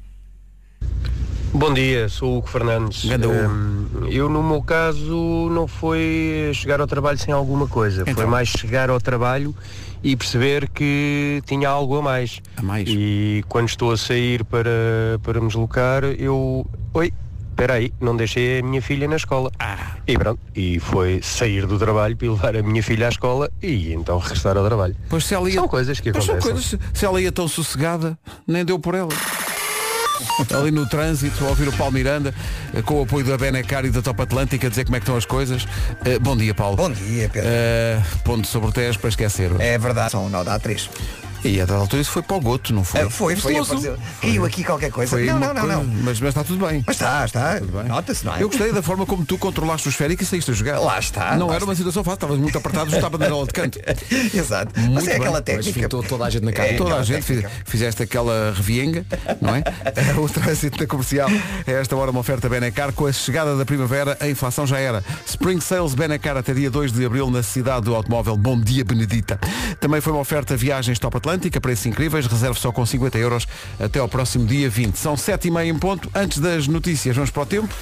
Bom 1.53 1.73
dia, 1.73 2.09
sou 2.09 2.35
o 2.35 2.39
Hugo 2.39 2.49
Fernandes. 2.49 3.05
Hum, 3.05 3.87
eu 4.11 4.29
no 4.29 4.43
meu 4.43 4.61
caso 4.63 5.49
não 5.51 5.67
foi 5.67 6.51
chegar 6.53 6.81
ao 6.81 6.87
trabalho 6.87 7.17
sem 7.19 7.33
alguma 7.33 7.67
coisa, 7.67 8.03
Então. 8.03 8.15
foi 8.15 8.27
mais 8.27 8.49
chegar 8.49 8.91
ao 8.91 9.01
trabalho 9.01 9.55
e 10.03 10.15
perceber 10.17 10.69
que 10.69 11.43
tinha 11.47 11.69
algo 11.71 11.97
a 11.97 12.03
mais. 12.03 12.41
A 12.59 12.63
mais? 12.63 12.87
E 12.89 13.43
quando 13.49 13.69
estou 13.69 13.91
a 13.93 13.97
sair 13.97 14.45
para, 14.45 14.71
para 15.23 15.41
me 15.41 15.47
deslocar, 15.47 16.05
eu. 16.05 16.67
Oi, 16.93 17.11
espera 17.51 17.75
aí, 17.75 17.91
não 18.01 18.15
deixei 18.15 18.59
a 18.59 18.63
minha 18.63 18.83
filha 18.83 19.09
na 19.09 19.17
escola. 19.17 19.51
Ah. 19.59 19.97
E 20.07 20.19
pronto, 20.19 20.39
e 20.55 20.79
foi 20.79 21.21
sair 21.23 21.65
do 21.67 21.79
trabalho 21.79 22.17
para 22.19 22.29
levar 22.29 22.57
a 22.57 22.63
minha 22.63 22.83
filha 22.83 23.07
à 23.07 23.09
escola 23.09 23.51
e 23.63 23.95
então 23.95 24.19
regressar 24.19 24.59
ao 24.59 24.65
trabalho. 24.67 24.95
Pois 25.09 25.25
se 25.25 25.35
ela 25.35 25.49
ia... 25.49 25.55
São 25.61 25.69
coisas 25.69 26.01
que 26.01 26.13
Pois 26.13 26.25
são 26.25 26.35
acontecem. 26.35 26.79
coisas, 26.79 26.91
se 26.99 27.07
ela 27.07 27.19
ia 27.21 27.33
tão 27.33 27.49
sossegada, 27.49 28.19
nem 28.47 28.63
deu 28.63 28.79
por 28.79 28.95
ela. 28.95 29.09
Ali 30.57 30.71
no 30.71 30.87
trânsito, 30.87 31.45
a 31.45 31.49
ouvir 31.49 31.69
o 31.69 31.73
Paulo 31.73 31.93
Miranda, 31.93 32.35
eh, 32.75 32.83
com 32.83 33.01
o 33.01 33.03
apoio 33.03 33.25
da 33.25 33.37
Benecar 33.37 33.85
e 33.85 33.91
da 33.91 34.03
Top 34.03 34.21
Atlântica, 34.23 34.67
a 34.67 34.71
dizer 34.71 34.85
como 34.85 34.97
é 34.97 35.01
que 35.01 35.05
estão 35.05 35.17
as 35.17 35.25
coisas. 35.25 35.67
Eh, 36.05 36.19
bom 36.19 36.37
dia, 36.37 36.55
Paulo. 36.55 36.77
Bom 36.77 36.91
dia, 36.91 37.29
Pedro. 37.29 37.49
Eh, 37.51 38.03
ponto 38.25 38.47
sobre 38.47 38.69
o 38.69 38.73
Tejo 38.73 38.99
para 38.99 39.09
esquecer. 39.09 39.51
É 39.59 39.79
verdade, 39.79 40.13
são 40.13 40.27
um 40.27 40.29
nó 40.29 40.43
da 40.45 40.59
A3. 40.59 40.89
E 41.45 41.61
a 41.61 41.65
dada 41.65 41.81
altura 41.81 42.03
isso 42.03 42.11
foi 42.11 42.23
para 42.23 42.37
o 42.37 42.41
goto, 42.41 42.73
não 42.75 42.83
foi? 42.85 43.01
Ah, 43.03 43.11
foi, 43.11 43.37
foi, 43.37 43.57
apareceu. 43.57 43.97
Caiu 44.21 44.45
aqui 44.45 44.65
qualquer 44.65 44.91
coisa. 44.91 45.11
Foi 45.11 45.25
não, 45.27 45.39
não, 45.39 45.55
não, 45.55 45.61
coisa, 45.63 45.77
não. 45.77 45.85
Mas, 45.85 46.21
mas 46.21 46.29
está 46.31 46.43
tudo 46.43 46.67
bem. 46.67 46.83
Mas 46.87 46.97
está, 46.97 47.25
está. 47.25 47.61
Nota-se, 47.87 48.25
não 48.25 48.35
é? 48.35 48.43
Eu 48.43 48.49
gostei 48.49 48.73
da 48.73 48.83
forma 48.83 49.07
como 49.07 49.25
tu 49.25 49.39
controlaste 49.39 49.89
o 49.89 49.91
esférico 49.91 50.23
e 50.23 50.27
saíste 50.27 50.51
a 50.51 50.55
jogar. 50.55 50.79
Lá 50.81 50.99
está, 50.99 51.37
Não 51.37 51.47
lá 51.49 51.55
era 51.57 51.65
uma 51.65 51.75
situação 51.75 52.03
fácil, 52.03 52.15
estavas 52.17 52.39
muito 52.39 52.59
apertado, 52.59 52.95
estava 52.95 53.17
na 53.19 53.29
bola 53.29 53.47
de 53.47 53.53
canto. 53.53 53.79
Exato. 54.35 54.73
Mas 54.77 54.87
Muito 54.87 55.05
é 55.05 55.13
bem. 55.13 55.17
aquela 55.17 55.33
Mas 55.39 55.45
técnica. 55.45 55.81
fintou 55.81 56.03
toda 56.03 56.25
a 56.25 56.31
gente 56.31 56.45
na 56.45 56.53
cara. 56.53 56.69
É 56.71 56.77
Toda 56.77 56.91
a 56.91 56.93
aquela 57.01 57.05
gente 57.05 57.27
técnica. 57.27 57.51
fizeste 57.65 58.03
aquela 58.03 58.53
revienga, 58.55 59.05
não 59.41 59.55
é? 59.55 59.63
o 60.19 60.29
trânsito 60.29 60.79
da 60.79 60.87
comercial 60.87 61.29
é 61.67 61.73
esta 61.73 61.95
hora 61.97 62.11
uma 62.11 62.21
oferta 62.21 62.49
Benecar. 62.49 62.93
Com 62.93 63.07
a 63.07 63.13
chegada 63.13 63.57
da 63.57 63.65
primavera, 63.65 64.17
a 64.21 64.29
inflação 64.29 64.67
já 64.67 64.79
era. 64.79 65.05
Spring 65.27 65.61
Sales 65.61 65.95
Benecar 65.95 66.37
até 66.37 66.53
dia 66.55 66.71
2 66.71 66.93
de 66.93 67.05
abril 67.05 67.31
na 67.31 67.43
cidade 67.43 67.85
do 67.85 67.95
automóvel. 67.95 68.37
Bom 68.37 68.59
dia, 68.61 68.85
Benedita. 68.85 69.39
Também 69.81 70.01
foi 70.01 70.13
uma 70.13 70.21
oferta 70.23 70.57
viagens 70.57 70.99
Top 70.99 71.17
Atlântica, 71.27 71.61
preços 71.61 71.87
incríveis, 71.87 72.25
reserve 72.27 72.57
só 72.61 72.71
com 72.71 72.87
50 72.87 73.19
euros 73.19 73.49
até 73.81 73.99
ao 73.99 74.09
próximo 74.09 74.47
dia 74.47 74.71
20. 74.71 74.95
São 74.95 75.17
7 75.17 75.49
e 75.49 75.51
meia 75.51 75.69
em 75.69 75.77
ponto. 75.77 76.09
Antes 76.15 76.39
das 76.39 76.69
notícias, 76.69 77.17
vamos 77.17 77.31
para 77.31 77.43
o 77.43 77.47
tempo. 77.47 77.75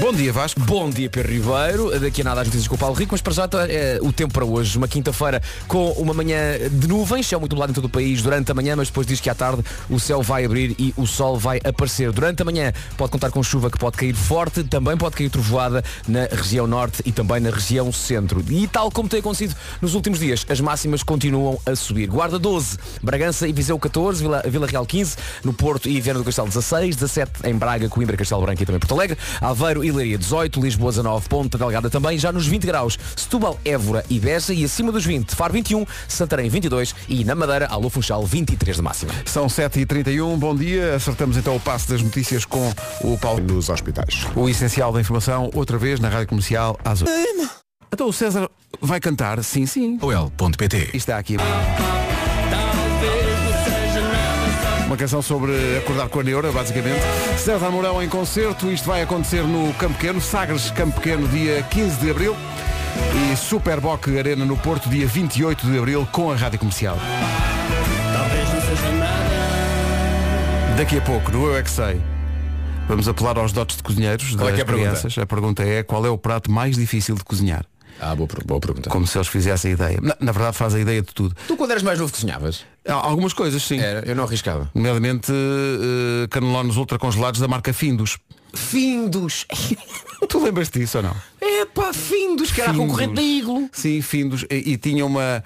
Bom 0.00 0.12
dia, 0.12 0.32
Vasco. 0.32 0.60
Bom 0.60 0.90
dia, 0.90 1.08
Pedro 1.08 1.32
Ribeiro. 1.32 2.00
Daqui 2.00 2.20
a 2.20 2.24
nada 2.24 2.40
as 2.42 2.48
notícias 2.48 2.68
com 2.68 2.74
o 2.74 2.78
Paulo 2.78 2.94
Rico, 2.94 3.12
mas 3.12 3.22
para 3.22 3.32
já 3.32 3.48
é 3.68 3.98
o 4.02 4.12
tempo 4.12 4.34
para 4.34 4.44
hoje. 4.44 4.76
Uma 4.76 4.86
quinta-feira 4.86 5.40
com 5.66 5.92
uma 5.92 6.12
manhã 6.12 6.58
de 6.70 6.86
nuvens, 6.86 7.26
céu 7.26 7.40
muito 7.40 7.52
nublado 7.52 7.72
em 7.72 7.74
todo 7.74 7.86
o 7.86 7.88
país 7.88 8.20
durante 8.20 8.50
a 8.50 8.54
manhã, 8.54 8.76
mas 8.76 8.88
depois 8.88 9.06
diz 9.06 9.20
que 9.20 9.30
à 9.30 9.34
tarde 9.34 9.62
o 9.88 9.98
céu 9.98 10.20
vai 10.20 10.44
abrir 10.44 10.74
e 10.78 10.92
o 10.96 11.06
sol 11.06 11.38
vai 11.38 11.60
aparecer. 11.64 12.12
Durante 12.12 12.42
a 12.42 12.44
manhã 12.44 12.72
pode 12.96 13.12
contar 13.12 13.30
com 13.30 13.42
chuva 13.42 13.70
que 13.70 13.78
pode 13.78 13.96
cair 13.96 14.14
forte, 14.14 14.62
também 14.64 14.96
pode 14.96 15.16
cair 15.16 15.30
trovoada 15.30 15.82
na 16.06 16.26
região 16.30 16.66
norte 16.66 17.02
e 17.06 17.12
também 17.12 17.40
na 17.40 17.50
região 17.50 17.90
centro. 17.92 18.44
E 18.50 18.66
tal 18.66 18.90
como 18.90 19.08
tem 19.08 19.20
acontecido 19.20 19.54
nos 19.80 19.94
últimos 19.94 20.18
dias, 20.18 20.44
as 20.48 20.60
máximas 20.60 21.02
continuam 21.02 21.58
a 21.64 21.74
subir. 21.74 22.08
Guarda 22.08 22.33
12, 22.38 22.78
Bragança 23.02 23.46
e 23.48 23.52
Viseu 23.52 23.78
14, 23.78 24.22
Vila, 24.22 24.42
Vila 24.46 24.66
Real 24.66 24.86
15, 24.86 25.16
no 25.44 25.52
Porto 25.52 25.88
e 25.88 26.00
Viana 26.00 26.18
do 26.18 26.24
Castelo 26.24 26.48
16, 26.48 26.96
17 26.96 27.32
em 27.44 27.54
Braga, 27.54 27.88
Coimbra, 27.88 28.16
Castelo 28.16 28.42
Branco 28.42 28.62
e 28.62 28.66
também 28.66 28.80
Porto 28.80 28.94
Alegre, 28.94 29.18
Aveiro 29.40 29.84
e 29.84 29.90
Leiria 29.90 30.18
18, 30.18 30.60
Lisboa 30.60 30.90
19, 30.90 31.28
Ponta 31.28 31.58
Delgada 31.58 31.90
também, 31.90 32.18
já 32.18 32.32
nos 32.32 32.46
20 32.46 32.66
graus, 32.66 32.98
Setúbal, 33.16 33.58
Évora 33.64 34.04
e 34.08 34.18
Beja 34.18 34.52
e 34.52 34.64
acima 34.64 34.90
dos 34.90 35.04
20, 35.04 35.34
Faro 35.34 35.52
21, 35.52 35.86
Santarém 36.08 36.48
22 36.48 36.94
e 37.08 37.24
na 37.24 37.34
Madeira, 37.34 37.66
Alô 37.66 37.88
Funchal 37.90 38.24
23 38.24 38.76
de 38.76 38.82
máxima. 38.82 39.12
São 39.24 39.46
7h31, 39.46 40.36
bom 40.36 40.54
dia. 40.54 40.94
Acertamos 40.94 41.36
então 41.36 41.56
o 41.56 41.60
passo 41.60 41.88
das 41.88 42.02
notícias 42.02 42.44
com 42.44 42.72
o 43.02 43.18
Paulo. 43.18 43.44
Nos 43.44 43.68
hospitais. 43.68 44.26
O 44.34 44.48
essencial 44.48 44.92
da 44.92 45.00
informação, 45.00 45.50
outra 45.54 45.76
vez 45.76 46.00
na 46.00 46.08
Rádio 46.08 46.28
Comercial, 46.28 46.78
às 46.84 47.02
8. 47.02 47.10
Então 47.92 48.08
o 48.08 48.12
César 48.12 48.48
vai 48.80 49.00
cantar, 49.00 49.42
sim, 49.44 49.66
sim. 49.66 49.98
Oel.pt 50.00 50.90
E 50.92 50.96
está 50.96 51.18
aqui. 51.18 51.36
Uma 54.94 54.98
canção 54.98 55.20
sobre 55.20 55.50
acordar 55.76 56.08
com 56.08 56.20
a 56.20 56.22
neura, 56.22 56.52
basicamente. 56.52 57.00
César 57.36 57.68
Mourão 57.68 58.00
em 58.00 58.08
concerto, 58.08 58.70
isto 58.70 58.86
vai 58.86 59.02
acontecer 59.02 59.42
no 59.42 59.74
Campo 59.74 59.94
Pequeno, 59.94 60.20
Sagres 60.20 60.70
Campo 60.70 61.00
Pequeno, 61.00 61.26
dia 61.26 61.64
15 61.64 61.96
de 61.96 62.10
Abril. 62.12 62.36
E 63.32 63.36
Super 63.36 63.80
Boc 63.80 64.06
Arena 64.16 64.44
no 64.44 64.56
Porto, 64.56 64.88
dia 64.88 65.04
28 65.04 65.66
de 65.66 65.78
Abril, 65.78 66.06
com 66.12 66.30
a 66.30 66.36
Rádio 66.36 66.60
Comercial. 66.60 66.96
Daqui 70.76 70.98
a 70.98 71.02
pouco, 71.02 71.32
no 71.32 71.48
Eu 71.48 71.56
É 71.56 71.62
Que 71.64 71.70
Sei, 71.72 72.00
vamos 72.86 73.08
apelar 73.08 73.36
aos 73.36 73.50
dotes 73.50 73.76
de 73.78 73.82
cozinheiros 73.82 74.36
Qual 74.36 74.48
é 74.48 74.52
das 74.52 74.54
que 74.54 74.60
é 74.60 74.62
a 74.62 74.66
pergunta? 74.66 74.90
crianças. 74.90 75.18
A 75.18 75.26
pergunta 75.26 75.64
é 75.64 75.82
qual 75.82 76.06
é 76.06 76.08
o 76.08 76.16
prato 76.16 76.52
mais 76.52 76.76
difícil 76.76 77.16
de 77.16 77.24
cozinhar? 77.24 77.66
Ah, 78.00 78.14
boa, 78.14 78.28
boa 78.44 78.60
pergunta. 78.60 78.90
Como 78.90 79.06
se 79.06 79.16
eles 79.16 79.28
fizessem 79.28 79.72
ideia. 79.72 79.98
Na, 80.02 80.16
na 80.20 80.32
verdade 80.32 80.56
faz 80.56 80.74
a 80.74 80.80
ideia 80.80 81.00
de 81.00 81.12
tudo. 81.12 81.34
Tu 81.46 81.56
quando 81.56 81.70
eras 81.70 81.82
mais 81.82 81.98
novo 81.98 82.12
cozinhavas? 82.12 82.64
Há 82.86 82.92
Algumas 82.92 83.32
coisas, 83.32 83.62
sim. 83.62 83.78
Era, 83.78 84.06
eu 84.06 84.14
não 84.14 84.24
arriscava. 84.24 84.70
Nomeadamente 84.74 85.32
uh, 85.32 86.28
canelones 86.28 86.76
ultracongelados 86.76 87.40
da 87.40 87.48
marca 87.48 87.72
Findus. 87.72 88.18
Findos! 88.52 89.46
Tu 90.28 90.38
lembras 90.42 90.70
disso 90.70 90.98
ou 90.98 91.02
não? 91.02 91.14
Epá, 91.40 91.92
Findos, 91.92 92.50
que 92.50 92.60
era 92.60 92.70
a 92.70 92.74
concorrente 92.74 93.14
da 93.14 93.22
Iglo. 93.22 93.68
Sim, 93.72 94.00
Findus. 94.00 94.44
E, 94.50 94.72
e 94.72 94.76
tinha 94.78 95.04
uma, 95.04 95.44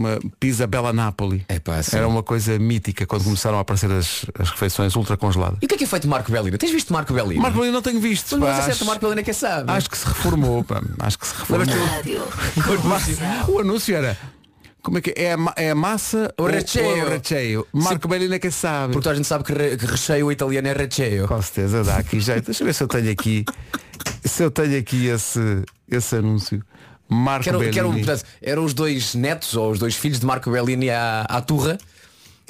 uma 0.00 0.18
pizza 0.40 0.66
Bella 0.66 0.92
Napoli. 0.92 1.44
Epá, 1.48 1.82
sim. 1.82 1.96
Era 1.96 2.08
uma 2.08 2.22
coisa 2.22 2.58
mítica 2.58 3.06
quando 3.06 3.24
começaram 3.24 3.58
a 3.58 3.60
aparecer 3.60 3.90
as, 3.92 4.24
as 4.38 4.50
refeições 4.50 4.96
ultracongeladas. 4.96 5.58
E 5.62 5.66
o 5.66 5.68
que 5.68 5.74
é 5.74 5.78
que 5.78 5.84
é 5.84 5.86
feito 5.86 6.02
de 6.04 6.08
Marco 6.08 6.32
Bellina? 6.32 6.58
Tens 6.58 6.72
visto 6.72 6.92
Marco 6.92 7.12
Bellina? 7.12 7.40
Marco 7.40 7.58
Bellina 7.58 7.74
não 7.74 7.82
tenho 7.82 8.00
visto. 8.00 8.32
Mas 8.38 8.40
não 8.40 8.46
pá, 8.46 8.68
é 8.68 8.70
acho, 8.72 8.84
Marco 8.84 9.00
Bellina 9.02 9.22
que 9.22 9.30
é 9.30 9.34
sabe. 9.34 9.70
acho 9.70 9.88
que 9.90 9.96
se 9.98 10.06
reformou. 10.06 10.64
pá, 10.64 10.82
Acho 11.00 11.18
que 11.18 11.26
se 11.26 11.34
reformou. 11.36 11.76
O 13.48 13.58
anúncio 13.60 13.94
era. 13.94 14.16
Como 14.82 14.96
é 14.96 15.00
que 15.02 15.10
é? 15.10 15.24
É 15.24 15.34
a, 15.34 15.38
é 15.56 15.70
a 15.70 15.74
massa 15.74 16.32
O 16.38 16.42
ou- 16.44 16.48
recheio. 16.48 16.86
ou 16.86 16.96
é 16.96 17.04
o 17.04 17.08
recheio? 17.10 17.66
Marco 17.72 18.08
Bellina 18.08 18.38
que 18.38 18.50
sabe. 18.50 18.94
Porque 18.94 19.08
a 19.08 19.14
gente 19.14 19.26
sabe 19.26 19.44
que, 19.44 19.52
re, 19.52 19.76
que 19.76 19.84
recheio 19.84 20.32
italiano 20.32 20.68
é 20.68 20.72
recheio. 20.72 21.28
Com 21.28 21.40
certeza 21.42 21.84
dá 21.84 21.96
aqui 21.98 22.18
jeito. 22.18 22.46
Deixa 22.46 22.62
eu 22.62 22.66
ver 22.66 22.72
se 22.72 22.82
eu 22.82 22.88
tenho 22.88 23.10
aqui. 23.12 23.44
Se 24.24 24.42
eu 24.42 24.50
tenho 24.50 24.78
aqui 24.78 25.06
esse, 25.06 25.62
esse 25.90 26.16
anúncio. 26.16 26.62
Marco 27.10 27.42
Que 27.42 27.48
eram, 27.48 27.58
que 27.58 27.78
eram, 27.78 27.88
Bellini. 27.90 28.06
portanto, 28.06 28.26
eram 28.40 28.64
os 28.64 28.72
dois 28.72 29.14
netos 29.14 29.54
ou 29.56 29.70
os 29.72 29.78
dois 29.78 29.96
filhos 29.96 30.20
de 30.20 30.26
Marco 30.26 30.50
Bellini 30.50 30.90
à, 30.90 31.22
à 31.28 31.40
turra. 31.40 31.76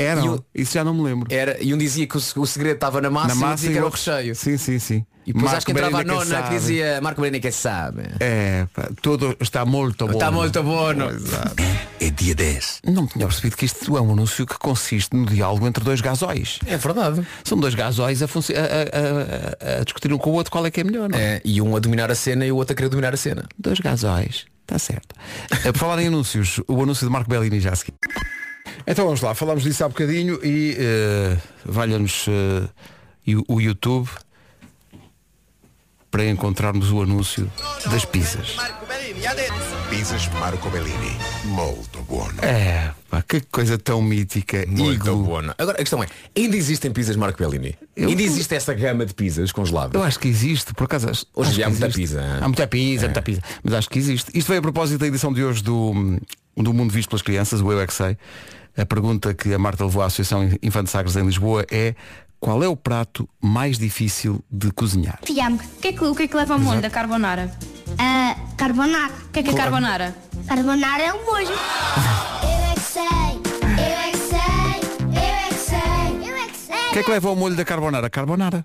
Eram. 0.02 0.24
e 0.24 0.28
o- 0.30 0.44
Isso 0.54 0.74
já 0.74 0.82
não 0.84 0.94
me 0.94 1.02
lembro. 1.02 1.26
Era, 1.30 1.56
e 1.62 1.72
um 1.74 1.78
dizia 1.78 2.06
que 2.06 2.16
o, 2.16 2.20
se- 2.20 2.38
o 2.38 2.46
segredo 2.46 2.74
estava 2.76 3.00
na 3.00 3.10
massa, 3.10 3.28
Na 3.28 3.34
e 3.34 3.38
massa 3.38 3.54
dizia 3.56 3.70
que 3.70 3.74
e 3.76 3.78
era 3.78 3.86
o 3.86 3.90
recheio. 3.90 4.34
Sim, 4.34 4.56
sim, 4.56 4.78
sim. 4.78 5.06
E 5.26 5.32
depois 5.34 5.52
acho 5.52 5.66
que 5.66 5.72
entrava 5.72 6.00
a 6.00 6.02
Bellini 6.02 6.14
nona 6.18 6.36
que 6.36 6.42
sabe. 6.44 6.54
dizia 6.58 7.00
Marco 7.02 7.20
Bellini 7.20 7.40
que 7.40 7.52
sabe. 7.52 8.02
É, 8.18 8.66
pá, 8.74 8.88
tudo 9.02 9.36
está 9.38 9.64
muito 9.66 10.06
bom. 10.06 10.12
Está 10.14 10.30
muito 10.30 10.62
bom. 10.62 10.90
Exato. 10.92 11.54
é 12.00 12.10
dia 12.10 12.34
10. 12.34 12.80
Não 12.86 13.02
me 13.02 13.08
tinha 13.08 13.26
percebido 13.26 13.54
que 13.56 13.66
isto 13.66 13.96
é 13.96 14.00
um 14.00 14.12
anúncio 14.12 14.46
que 14.46 14.58
consiste 14.58 15.14
no 15.14 15.26
diálogo 15.26 15.66
entre 15.68 15.84
dois 15.84 16.00
gasóis. 16.00 16.58
É 16.66 16.76
verdade. 16.78 17.24
São 17.44 17.58
dois 17.58 17.74
gasóis 17.74 18.22
a, 18.22 18.24
a, 18.24 18.28
a- 18.28 19.76
a- 19.76 19.80
a 19.80 19.84
discutir 19.84 20.12
um 20.12 20.18
com 20.18 20.30
o 20.30 20.32
outro 20.32 20.50
qual 20.50 20.64
é 20.66 20.70
que 20.70 20.80
é 20.80 20.84
melhor, 20.84 21.08
não 21.08 21.18
é? 21.18 21.34
É, 21.36 21.42
e 21.44 21.60
um 21.60 21.76
a 21.76 21.78
dominar 21.78 22.10
a 22.10 22.14
cena 22.14 22.44
e 22.46 22.50
o 22.50 22.56
outro 22.56 22.72
a 22.72 22.76
querer 22.76 22.88
dominar 22.88 23.12
a 23.14 23.16
cena. 23.16 23.44
Dois 23.58 23.78
gasóis. 23.78 24.46
Está 24.62 24.78
certo. 24.78 25.14
Eh, 25.64 25.72
Por 25.72 25.78
falar 25.78 26.00
em 26.00 26.06
anúncios, 26.06 26.60
o 26.66 26.82
anúncio 26.82 27.06
de 27.06 27.12
Marco 27.12 27.28
Bellini 27.28 27.60
já 27.60 27.72
a 27.72 27.76
seguir. 27.76 27.92
Então 28.86 29.04
vamos 29.04 29.20
lá, 29.20 29.34
falámos 29.34 29.62
disso 29.62 29.84
há 29.84 29.88
bocadinho 29.88 30.38
e 30.44 30.76
eh, 30.78 31.36
valha-nos 31.64 32.26
e 33.26 33.36
o- 33.36 33.60
YouTube 33.60 34.08
para 36.10 36.26
encontrarmos 36.26 36.90
o 36.90 37.02
anúncio 37.02 37.50
das 37.90 38.04
pizzas. 38.04 38.56
Pizzas 39.90 40.28
Marco 40.40 40.70
Bellini. 40.70 41.16
Molto 41.44 42.00
buono. 42.02 42.34
É, 42.42 42.92
pá, 43.08 43.22
que 43.22 43.40
coisa 43.42 43.76
tão 43.78 44.00
mítica. 44.00 44.64
Muito 44.66 44.92
Iglo. 44.92 45.36
Agora 45.58 45.72
a 45.76 45.80
questão 45.80 46.02
é, 46.02 46.06
ainda 46.36 46.56
existem 46.56 46.90
pizzas 46.92 47.16
Marco 47.16 47.38
Bellini? 47.38 47.76
Eu- 47.96 48.08
Ainda 48.08 48.22
existe 48.22 48.54
essa 48.54 48.72
gama 48.72 49.04
de 49.04 49.12
pizzas 49.14 49.52
congeladas? 49.52 49.94
Eu 49.94 50.02
acho 50.02 50.18
que 50.18 50.28
existe, 50.28 50.72
por 50.74 50.84
acaso. 50.84 51.10
acho- 51.10 51.26
Hoje 51.34 51.50
acho 51.50 51.64
há 51.64 51.68
muita 51.70 51.86
existe. 51.86 52.00
pizza, 52.00 52.20
é? 52.20 52.38
Há 52.44 52.48
muita 52.48 52.66
pizza, 52.66 53.04
muita 53.06 53.22
pizza. 53.22 53.42
Mas 53.62 53.74
acho 53.74 53.88
que 53.90 53.98
existe. 53.98 54.30
Isto 54.34 54.48
veio 54.48 54.58
a 54.60 54.62
propósito 54.62 54.98
da 55.00 55.06
edição 55.06 55.32
de 55.32 55.44
hoje 55.44 55.62
do, 55.62 56.18
do 56.56 56.72
Mundo 56.74 56.92
Visto 56.92 57.08
pelas 57.10 57.22
Crianças, 57.22 57.60
o 57.60 57.72
Eu 57.72 57.80
é 57.80 57.86
que 57.86 57.94
Sei. 57.94 58.16
A 58.76 58.86
pergunta 58.86 59.34
que 59.34 59.52
a 59.52 59.58
Marta 59.58 59.84
levou 59.84 60.02
à 60.02 60.06
Associação 60.06 60.48
Infante 60.62 60.90
Sagres 60.90 61.16
em 61.16 61.24
Lisboa 61.24 61.66
é 61.70 61.94
qual 62.38 62.62
é 62.62 62.68
o 62.68 62.76
prato 62.76 63.28
mais 63.40 63.78
difícil 63.78 64.42
de 64.50 64.70
cozinhar? 64.72 65.18
Tiago, 65.22 65.56
o 65.56 65.80
que, 65.80 65.88
é 65.88 65.92
que, 65.92 66.04
o 66.04 66.14
que 66.14 66.22
é 66.22 66.28
que 66.28 66.36
leva 66.36 66.54
ao 66.54 66.60
molho 66.60 66.80
da 66.80 66.88
carbonara? 66.88 67.52
Ah, 67.98 68.36
carbonara. 68.56 69.12
O 69.12 69.32
que 69.32 69.40
é 69.40 69.42
que 69.42 69.50
é 69.50 69.54
carbonara? 69.54 70.16
Carbonara 70.46 71.02
é 71.02 71.12
um 71.12 71.24
molho. 71.26 71.48
Eu 72.42 72.70
é 72.70 72.74
que 72.74 72.80
sei, 72.80 73.02
eu 73.02 73.98
é 73.98 74.10
que 74.10 74.18
sei, 74.18 74.40
eu 75.12 75.22
é 75.22 75.48
que 75.48 75.54
sei, 75.54 76.30
eu 76.30 76.36
é 76.36 76.48
que 76.48 76.56
sei. 76.56 76.88
O 76.88 76.92
que 76.92 76.98
é 76.98 77.02
que 77.02 77.10
leva 77.10 77.28
ao 77.28 77.36
molho 77.36 77.54
da 77.56 77.64
carbonara? 77.64 78.08
Carbonara. 78.08 78.64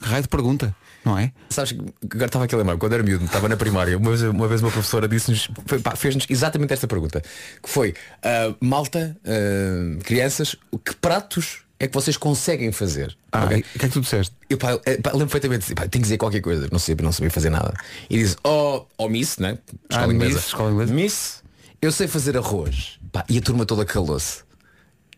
Que 0.00 0.08
raio 0.08 0.22
de 0.22 0.28
pergunta, 0.28 0.74
não 1.04 1.18
é? 1.18 1.32
Sabes 1.50 1.72
que 1.72 1.80
agora 2.04 2.26
estava 2.26 2.44
aqui 2.44 2.54
a 2.54 2.58
lembrar, 2.58 2.76
quando 2.78 2.92
era 2.94 3.02
miúdo, 3.02 3.24
estava 3.24 3.48
na 3.48 3.56
primária, 3.56 3.96
uma 3.98 4.10
vez 4.10 4.22
uma, 4.22 4.48
vez 4.48 4.62
uma 4.62 4.70
professora 4.70 5.06
disse-nos, 5.06 5.48
fez-nos 5.96 6.26
exatamente 6.28 6.72
esta 6.72 6.86
pergunta, 6.86 7.20
que 7.62 7.68
foi, 7.68 7.94
ah, 8.22 8.54
malta, 8.60 9.16
ah, 9.24 10.02
crianças, 10.02 10.56
que 10.84 10.94
pratos 10.96 11.64
é 11.78 11.88
que 11.88 11.94
vocês 11.94 12.16
conseguem 12.16 12.70
fazer? 12.72 13.16
Ah, 13.32 13.44
Ok? 13.44 13.58
e 13.58 13.60
o 13.60 13.78
que 13.78 13.84
é 13.84 13.88
que 13.88 13.94
tu 13.94 14.00
disseste? 14.00 14.34
Eu, 14.48 14.56
pá, 14.56 14.78
eh, 14.86 14.96
pá, 14.96 15.10
lembro 15.10 15.26
perfeitamente, 15.26 15.74
pá, 15.74 15.82
tenho 15.82 15.90
que 15.90 15.98
dizer 16.00 16.16
qualquer 16.16 16.40
coisa, 16.40 16.68
não 16.70 16.78
sei, 16.78 16.96
não 17.02 17.12
sabia 17.12 17.30
fazer 17.30 17.50
nada. 17.50 17.74
E 18.08 18.16
diz, 18.16 18.36
oh, 18.44 18.86
oh 18.96 19.08
Miss, 19.08 19.38
né? 19.38 19.58
Ah, 19.90 20.06
Miss, 20.06 20.36
escola 20.36 20.70
inglesa. 20.70 20.94
Miss, 20.94 21.42
eu 21.82 21.92
sei 21.92 22.06
fazer 22.06 22.36
arroz. 22.36 22.98
Pá, 23.12 23.24
e 23.28 23.36
a 23.38 23.42
turma 23.42 23.66
toda 23.66 23.84
calou-se. 23.84 24.43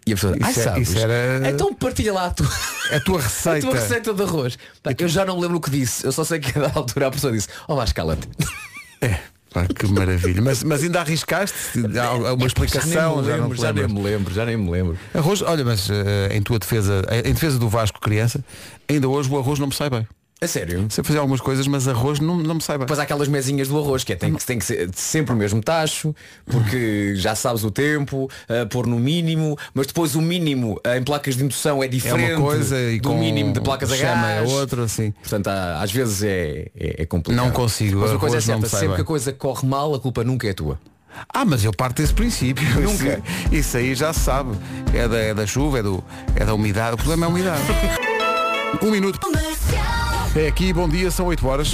E 0.07 0.13
a 0.13 0.15
pessoa, 0.15 0.37
ai 0.41 0.51
é- 0.51 0.55
sabes, 0.55 0.89
isso 0.89 0.99
era- 0.99 1.49
então 1.51 1.75
partilha 1.75 2.13
lá 2.13 2.27
a 2.27 2.31
tua, 2.31 2.47
A 2.93 3.01
tua 3.01 3.19
a 3.21 3.23
receita. 3.23 3.61
tua 3.67 3.75
receita 3.75 4.15
de 4.15 4.23
arroz. 4.23 4.57
Pá, 4.83 4.93
eu 4.99 5.09
já 5.09 5.25
não 5.25 5.37
me 5.37 5.43
lembro 5.43 5.57
o 5.57 5.61
que 5.61 5.71
disse, 5.71 6.05
eu 6.07 6.13
só 6.13 6.23
sei 6.25 6.39
que 6.39 6.57
a 6.59 6.69
da 6.69 6.73
altura 6.75 7.09
a 7.09 7.11
pessoa 7.11 7.33
disse, 7.33 7.49
oh 7.67 7.75
lá 7.75 7.83
escala-te. 7.85 8.29
É, 9.01 9.19
pá, 9.53 9.67
que 9.67 9.87
maravilha. 9.89 10.41
Mas, 10.41 10.63
mas 10.63 10.83
ainda 10.85 11.01
arriscaste? 11.01 11.57
Há 12.01 12.05
alguma 12.07 12.47
explicação? 12.47 13.25
já, 13.25 13.33
nem 13.33 13.41
lembro, 13.43 13.57
já 13.57 13.73
nem 13.73 13.89
me 13.89 14.01
lembro, 14.03 14.33
já 14.35 14.47
nem 14.47 14.57
me 14.57 14.71
lembro. 14.71 14.97
Arroz, 15.13 15.43
olha, 15.43 15.65
mas 15.65 15.91
eh, 15.91 16.29
em 16.37 16.41
tua 16.41 16.59
defesa, 16.61 17.03
em 17.25 17.33
defesa 17.35 17.59
do 17.59 17.69
Vasco 17.69 18.01
criança, 18.01 18.45
ainda 18.89 19.09
hoje 19.09 19.29
o 19.29 19.37
arroz 19.39 19.59
não 19.59 19.67
me 19.67 19.75
sai 19.75 19.91
bem. 19.91 20.07
A 20.39 20.47
sério? 20.47 20.87
Sei 20.91 21.03
fazer 21.03 21.19
algumas 21.19 21.41
coisas, 21.41 21.67
mas 21.67 21.89
arroz 21.89 22.21
não, 22.21 22.37
não 22.37 22.57
me 22.57 22.61
sai 22.63 22.77
bem. 22.77 22.85
Depois 22.85 22.99
há 22.99 23.05
aquelas 23.05 23.27
mesinhas 23.27 23.69
do 23.69 23.79
arroz 23.79 24.05
que 24.05 24.13
é, 24.13 24.17
tem, 24.17 24.35
que, 24.35 24.45
tem 24.45 24.59
que 24.59 24.67
ser 24.67 24.91
sempre 24.95 25.33
o 25.33 25.37
mesmo 25.37 25.63
tacho, 25.63 26.15
porque 26.45 27.15
já 27.17 27.35
sabes 27.35 27.65
o 27.65 27.71
tempo, 27.71 28.31
a 28.47 28.67
pôr 28.67 28.87
no 28.87 28.99
mínimo, 28.99 29.57
mas 29.73 29.87
depois 29.87 30.15
o 30.15 30.21
mínimo 30.21 30.79
em 30.95 31.03
placas 31.03 31.37
de 31.37 31.45
indução 31.45 31.83
é 31.83 31.87
É 31.87 31.89
diferente 31.89 32.35
uma 32.35 32.49
coisa 32.51 32.79
e 32.79 33.01
do 33.01 33.09
com 33.09 33.19
mínimo 33.19 33.51
de 33.55 33.63
placas 33.63 33.91
a 33.91 33.97
chama 33.97 34.23
gás. 34.29 34.51
é 34.51 34.55
outra, 34.55 34.85
assim. 34.85 35.11
Portanto, 35.13 35.47
há- 35.49 35.81
às 35.83 35.91
vezes 35.91 36.23
é, 36.23 36.67
é, 36.79 37.03
é 37.03 37.07
complicado. 37.07 37.43
Não 37.43 37.51
consigo, 37.51 38.01
Mas 38.01 38.11
uma 38.11 38.19
coisa 38.21 38.37
é 38.37 38.41
certa, 38.43 38.69
sempre 38.69 38.89
bem. 38.89 38.97
que 38.97 39.03
a 39.03 39.05
coisa 39.07 39.33
corre 39.33 39.67
mal, 39.67 39.95
a 39.95 39.99
culpa 39.99 40.23
nunca 40.23 40.47
é 40.47 40.53
tua. 40.53 40.79
Ah, 41.33 41.47
mas 41.47 41.65
eu 41.65 41.73
parto 41.73 42.03
desse 42.03 42.13
princípio. 42.13 42.63
Nunca. 42.79 43.23
Isso, 43.51 43.55
isso 43.55 43.77
aí 43.79 43.95
já 43.95 44.13
se 44.13 44.21
sabe. 44.21 44.51
É 44.93 45.09
da, 45.09 45.17
é 45.17 45.33
da 45.33 45.47
chuva, 45.47 45.79
é, 45.79 45.83
do, 45.83 46.05
é 46.35 46.45
da 46.45 46.53
umidade. 46.53 46.93
O 46.93 46.99
problema 46.99 47.25
é 47.25 47.27
a 47.27 47.31
umidade. 47.31 47.63
Um 48.83 48.91
minuto. 48.91 49.19
É 50.39 50.49
aqui, 50.49 50.71
bom 50.71 50.87
dia, 50.87 51.11
são 51.11 51.25
8 51.29 51.49
horas. 51.49 51.73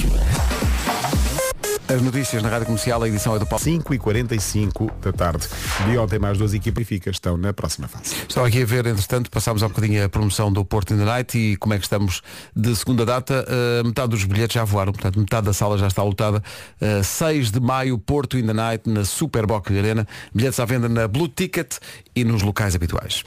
As 1.88 2.00
notícias 2.00 2.40
na 2.45 2.49
Rádio 2.49 2.66
Comercial, 2.66 3.02
a 3.02 3.09
edição 3.09 3.35
é 3.35 3.38
do 3.40 3.45
Paulo. 3.45 3.62
5 3.62 3.92
e 3.92 3.99
45 3.99 4.88
da 5.02 5.12
tarde. 5.12 5.49
De 5.85 5.99
ontem 5.99 6.21
mais 6.21 6.38
duas 6.38 6.54
equipas 6.54 6.88
e 6.88 7.00
estão 7.11 7.37
na 7.37 7.52
próxima 7.52 7.88
fase. 7.88 8.14
Estava 8.28 8.47
aqui 8.47 8.62
a 8.62 8.64
ver, 8.64 8.87
entretanto, 8.87 9.33
passámos 9.33 9.64
há 9.64 9.69
bocadinho 9.69 10.04
a 10.04 10.09
promoção 10.09 10.52
do 10.52 10.64
Porto 10.64 10.95
in 10.95 10.99
the 10.99 11.04
Night 11.04 11.37
e 11.37 11.57
como 11.57 11.75
é 11.75 11.78
que 11.78 11.85
estamos 11.85 12.23
de 12.54 12.75
segunda 12.76 13.04
data. 13.04 13.45
Uh, 13.49 13.85
metade 13.85 14.11
dos 14.11 14.25
bilhetes 14.25 14.54
já 14.54 14.62
voaram, 14.62 14.92
portanto, 14.92 15.19
metade 15.19 15.45
da 15.45 15.52
sala 15.52 15.76
já 15.76 15.88
está 15.88 16.04
lotada. 16.04 16.40
Uh, 16.81 17.02
6 17.02 17.50
de 17.50 17.59
maio, 17.59 17.99
Porto 17.99 18.38
in 18.38 18.47
the 18.47 18.54
Night, 18.54 18.88
na 18.88 19.04
Superboc 19.04 19.73
Arena. 19.76 20.07
Bilhetes 20.33 20.61
à 20.61 20.64
venda 20.64 20.88
na 20.88 21.09
Blue 21.09 21.26
Ticket 21.26 21.78
e 22.14 22.23
nos 22.23 22.42
locais 22.42 22.76
habituais. 22.76 23.25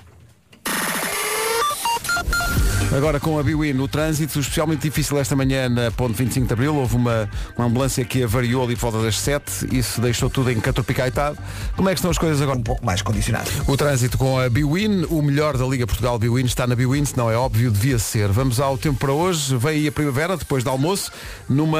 Agora 2.93 3.19
com 3.19 3.37
a 3.37 3.43
Biwin 3.43 3.73
no 3.73 3.87
trânsito, 3.87 4.39
especialmente 4.39 4.83
difícil 4.83 5.19
esta 5.19 5.35
manhã 5.35 5.67
na 5.67 5.91
ponte 5.91 6.13
25 6.13 6.47
de 6.47 6.53
Abril, 6.53 6.75
houve 6.75 6.95
uma, 6.95 7.29
uma 7.57 7.65
ambulância 7.65 8.05
que 8.05 8.23
avariou 8.23 8.63
ali 8.63 8.75
por 8.75 8.91
volta 8.91 9.05
das 9.05 9.19
7, 9.19 9.67
isso 9.75 9.99
deixou 9.99 10.29
tudo 10.29 10.51
em 10.51 10.59
catropicaitado. 10.59 11.37
Como 11.75 11.89
é 11.89 11.93
que 11.93 11.99
estão 11.99 12.11
as 12.11 12.17
coisas 12.17 12.41
agora? 12.41 12.57
Um 12.57 12.63
pouco 12.63 12.85
mais 12.85 13.01
condicionado. 13.01 13.49
O 13.67 13.75
trânsito 13.75 14.17
com 14.17 14.39
a 14.39 14.49
Biwin, 14.49 15.05
o 15.09 15.21
melhor 15.21 15.57
da 15.57 15.65
Liga 15.65 15.85
Portugal 15.85 16.17
Biwin 16.17 16.45
está 16.45 16.65
na 16.67 16.75
Biwin, 16.75 17.03
se 17.03 17.17
não 17.17 17.29
é 17.29 17.35
óbvio, 17.35 17.69
devia 17.71 17.99
ser. 17.99 18.29
Vamos 18.29 18.59
ao 18.59 18.77
tempo 18.77 18.99
para 18.99 19.11
hoje, 19.11 19.57
vem 19.57 19.71
aí 19.71 19.87
a 19.87 19.91
primavera, 19.91 20.37
depois 20.37 20.63
do 20.63 20.69
almoço, 20.69 21.11
numa 21.49 21.79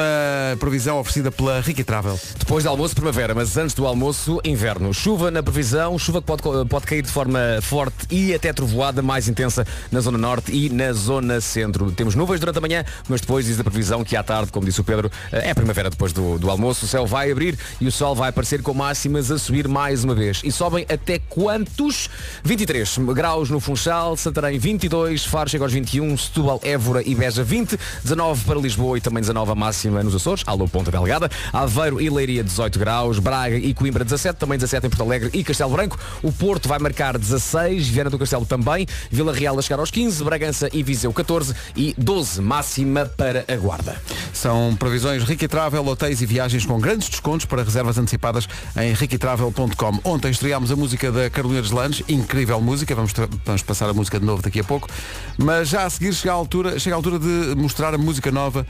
previsão 0.58 0.98
oferecida 0.98 1.30
pela 1.30 1.60
Ricky 1.60 1.84
Travel. 1.84 2.18
Depois 2.38 2.64
do 2.64 2.70
almoço, 2.70 2.94
primavera, 2.94 3.34
mas 3.34 3.56
antes 3.56 3.74
do 3.74 3.86
almoço, 3.86 4.40
inverno. 4.44 4.92
Chuva 4.92 5.30
na 5.30 5.42
previsão, 5.42 5.98
chuva 5.98 6.20
que 6.20 6.26
pode, 6.26 6.42
pode 6.68 6.84
cair 6.84 7.02
de 7.02 7.10
forma 7.10 7.38
forte 7.62 8.06
e 8.10 8.34
até 8.34 8.52
trovoada 8.52 9.00
mais 9.02 9.28
intensa 9.28 9.66
na 9.90 10.00
zona 10.00 10.18
norte 10.18 10.52
e 10.52 10.68
na 10.68 10.92
zona 10.96 11.40
centro. 11.40 11.90
Temos 11.92 12.14
nuvens 12.14 12.40
durante 12.40 12.58
a 12.58 12.60
manhã, 12.60 12.84
mas 13.08 13.20
depois 13.20 13.46
diz 13.46 13.60
a 13.60 13.64
previsão 13.64 14.02
que 14.02 14.16
à 14.16 14.22
tarde, 14.22 14.50
como 14.50 14.66
disse 14.66 14.80
o 14.80 14.84
Pedro, 14.84 15.10
é 15.30 15.54
primavera 15.54 15.90
depois 15.90 16.12
do, 16.12 16.38
do 16.38 16.50
almoço, 16.50 16.84
o 16.84 16.88
céu 16.88 17.06
vai 17.06 17.30
abrir 17.30 17.58
e 17.80 17.86
o 17.86 17.92
sol 17.92 18.14
vai 18.14 18.30
aparecer 18.30 18.62
com 18.62 18.74
máximas 18.74 19.30
a 19.30 19.38
subir 19.38 19.68
mais 19.68 20.02
uma 20.04 20.14
vez. 20.14 20.40
E 20.44 20.50
sobem 20.50 20.86
até 20.88 21.18
quantos? 21.18 22.08
23 22.42 22.98
graus 23.14 23.50
no 23.50 23.60
Funchal, 23.60 24.16
Santarém 24.16 24.58
22, 24.58 25.24
Faro 25.24 25.48
chega 25.48 25.64
aos 25.64 25.72
21, 25.72 26.16
Setúbal, 26.16 26.60
Évora 26.62 27.02
e 27.06 27.14
Beja 27.14 27.44
20, 27.44 27.78
19 28.02 28.44
para 28.44 28.58
Lisboa 28.58 28.98
e 28.98 29.00
também 29.00 29.20
19 29.20 29.52
a 29.52 29.54
máxima 29.54 30.02
nos 30.02 30.14
Açores, 30.14 30.42
alô 30.46 30.66
Ponta 30.66 30.90
Delgada, 30.90 31.30
Aveiro 31.52 32.00
e 32.00 32.08
Leiria 32.08 32.42
18 32.42 32.78
graus, 32.78 33.18
Braga 33.18 33.56
e 33.56 33.74
Coimbra 33.74 34.04
17, 34.04 34.38
também 34.38 34.58
17 34.58 34.86
em 34.86 34.90
Porto 34.90 35.02
Alegre 35.02 35.30
e 35.32 35.44
Castelo 35.44 35.70
Branco, 35.70 35.98
o 36.22 36.32
Porto 36.32 36.68
vai 36.68 36.78
marcar 36.78 37.18
16, 37.18 37.88
Viana 37.88 38.10
do 38.10 38.18
Castelo 38.18 38.46
também, 38.46 38.86
Vila 39.10 39.32
Real 39.32 39.58
a 39.58 39.62
chegar 39.62 39.80
aos 39.80 39.90
15, 39.90 40.24
Bragança 40.24 40.68
e 40.72 40.82
Viseu 40.86 41.12
14 41.12 41.52
e 41.74 41.92
12 41.98 42.40
máxima 42.40 43.06
para 43.06 43.44
a 43.48 43.56
Guarda. 43.56 44.00
São 44.32 44.76
previsões 44.76 45.24
Ricky 45.24 45.48
Travel, 45.48 45.84
hotéis 45.84 46.22
e 46.22 46.26
viagens 46.26 46.64
com 46.64 46.78
grandes 46.78 47.08
descontos 47.08 47.44
para 47.44 47.64
reservas 47.64 47.98
antecipadas 47.98 48.48
em 48.76 48.92
rickytravel.com. 48.94 50.00
Ontem 50.04 50.30
estreámos 50.30 50.70
a 50.70 50.76
música 50.76 51.10
da 51.10 51.28
Carolina 51.28 51.60
Deslandes, 51.60 52.04
incrível 52.08 52.60
música, 52.60 52.94
vamos, 52.94 53.12
vamos 53.44 53.62
passar 53.62 53.90
a 53.90 53.92
música 53.92 54.20
de 54.20 54.24
novo 54.24 54.40
daqui 54.42 54.60
a 54.60 54.64
pouco, 54.64 54.88
mas 55.36 55.68
já 55.68 55.84
a 55.84 55.90
seguir 55.90 56.14
chega 56.14 56.30
a 56.30 56.34
altura, 56.34 56.78
chega 56.78 56.94
a 56.94 56.98
altura 56.98 57.18
de 57.18 57.54
mostrar 57.56 57.92
a 57.92 57.98
música 57.98 58.30
nova 58.30 58.64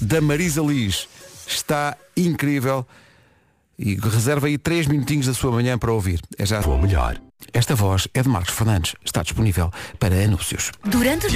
da 0.00 0.20
Marisa 0.20 0.60
Liz. 0.60 1.08
Está 1.46 1.96
incrível 2.16 2.84
e 3.78 3.94
reserva 3.94 4.48
aí 4.48 4.58
3 4.58 4.88
minutinhos 4.88 5.26
da 5.26 5.34
sua 5.34 5.52
manhã 5.52 5.78
para 5.78 5.92
ouvir. 5.92 6.20
É 6.36 6.44
já 6.44 6.60
Ou 6.66 6.78
melhor. 6.78 7.20
Esta 7.52 7.74
voz 7.74 8.08
é 8.14 8.22
de 8.22 8.28
Marcos 8.28 8.54
Fernandes, 8.54 8.94
está 9.04 9.22
disponível 9.22 9.70
para 9.98 10.14
anúncios. 10.14 10.70
Durante 10.84 11.26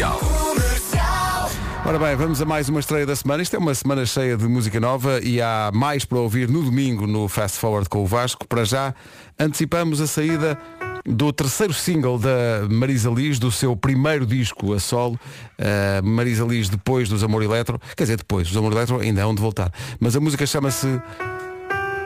Ora 1.87 1.99
bem, 1.99 2.17
vamos 2.17 2.41
a 2.41 2.47
mais 2.47 2.69
uma 2.71 2.81
estreia 2.81 3.05
da 3.05 3.15
semana. 3.15 3.43
Isto 3.43 3.57
é 3.57 3.59
uma 3.59 3.75
semana 3.75 4.07
cheia 4.07 4.39
de 4.39 4.49
música 4.49 4.81
nova 4.81 5.21
e 5.23 5.43
há 5.43 5.71
mais 5.75 6.05
para 6.07 6.19
ouvir 6.19 6.49
no 6.49 6.63
domingo 6.63 7.07
no 7.07 7.29
Fast 7.29 7.59
Forward 7.59 7.91
com 7.91 8.03
o 8.03 8.07
Vasco. 8.07 8.47
Para 8.49 8.65
já, 8.65 8.95
antecipamos 9.39 10.01
a 10.01 10.07
saída 10.07 10.59
do 11.05 11.31
terceiro 11.31 11.75
single 11.75 12.19
da 12.19 12.67
Marisa 12.71 13.11
Liz, 13.11 13.39
do 13.39 13.53
seu 13.53 13.77
primeiro 13.77 14.25
disco 14.25 14.73
a 14.73 14.81
solo. 14.81 15.21
Uh, 15.59 16.03
Marisa 16.03 16.45
Liz 16.45 16.71
depois 16.71 17.09
dos 17.09 17.23
Amor 17.23 17.43
Eletro. 17.43 17.79
Quer 17.95 18.05
dizer, 18.05 18.17
depois, 18.17 18.51
os 18.51 18.57
Amor 18.57 18.73
Eletro 18.73 19.01
ainda 19.01 19.23
hão 19.23 19.35
de 19.35 19.43
voltar. 19.43 19.71
Mas 20.01 20.17
a 20.17 20.21
música 20.21 20.47
chama-se 20.47 21.01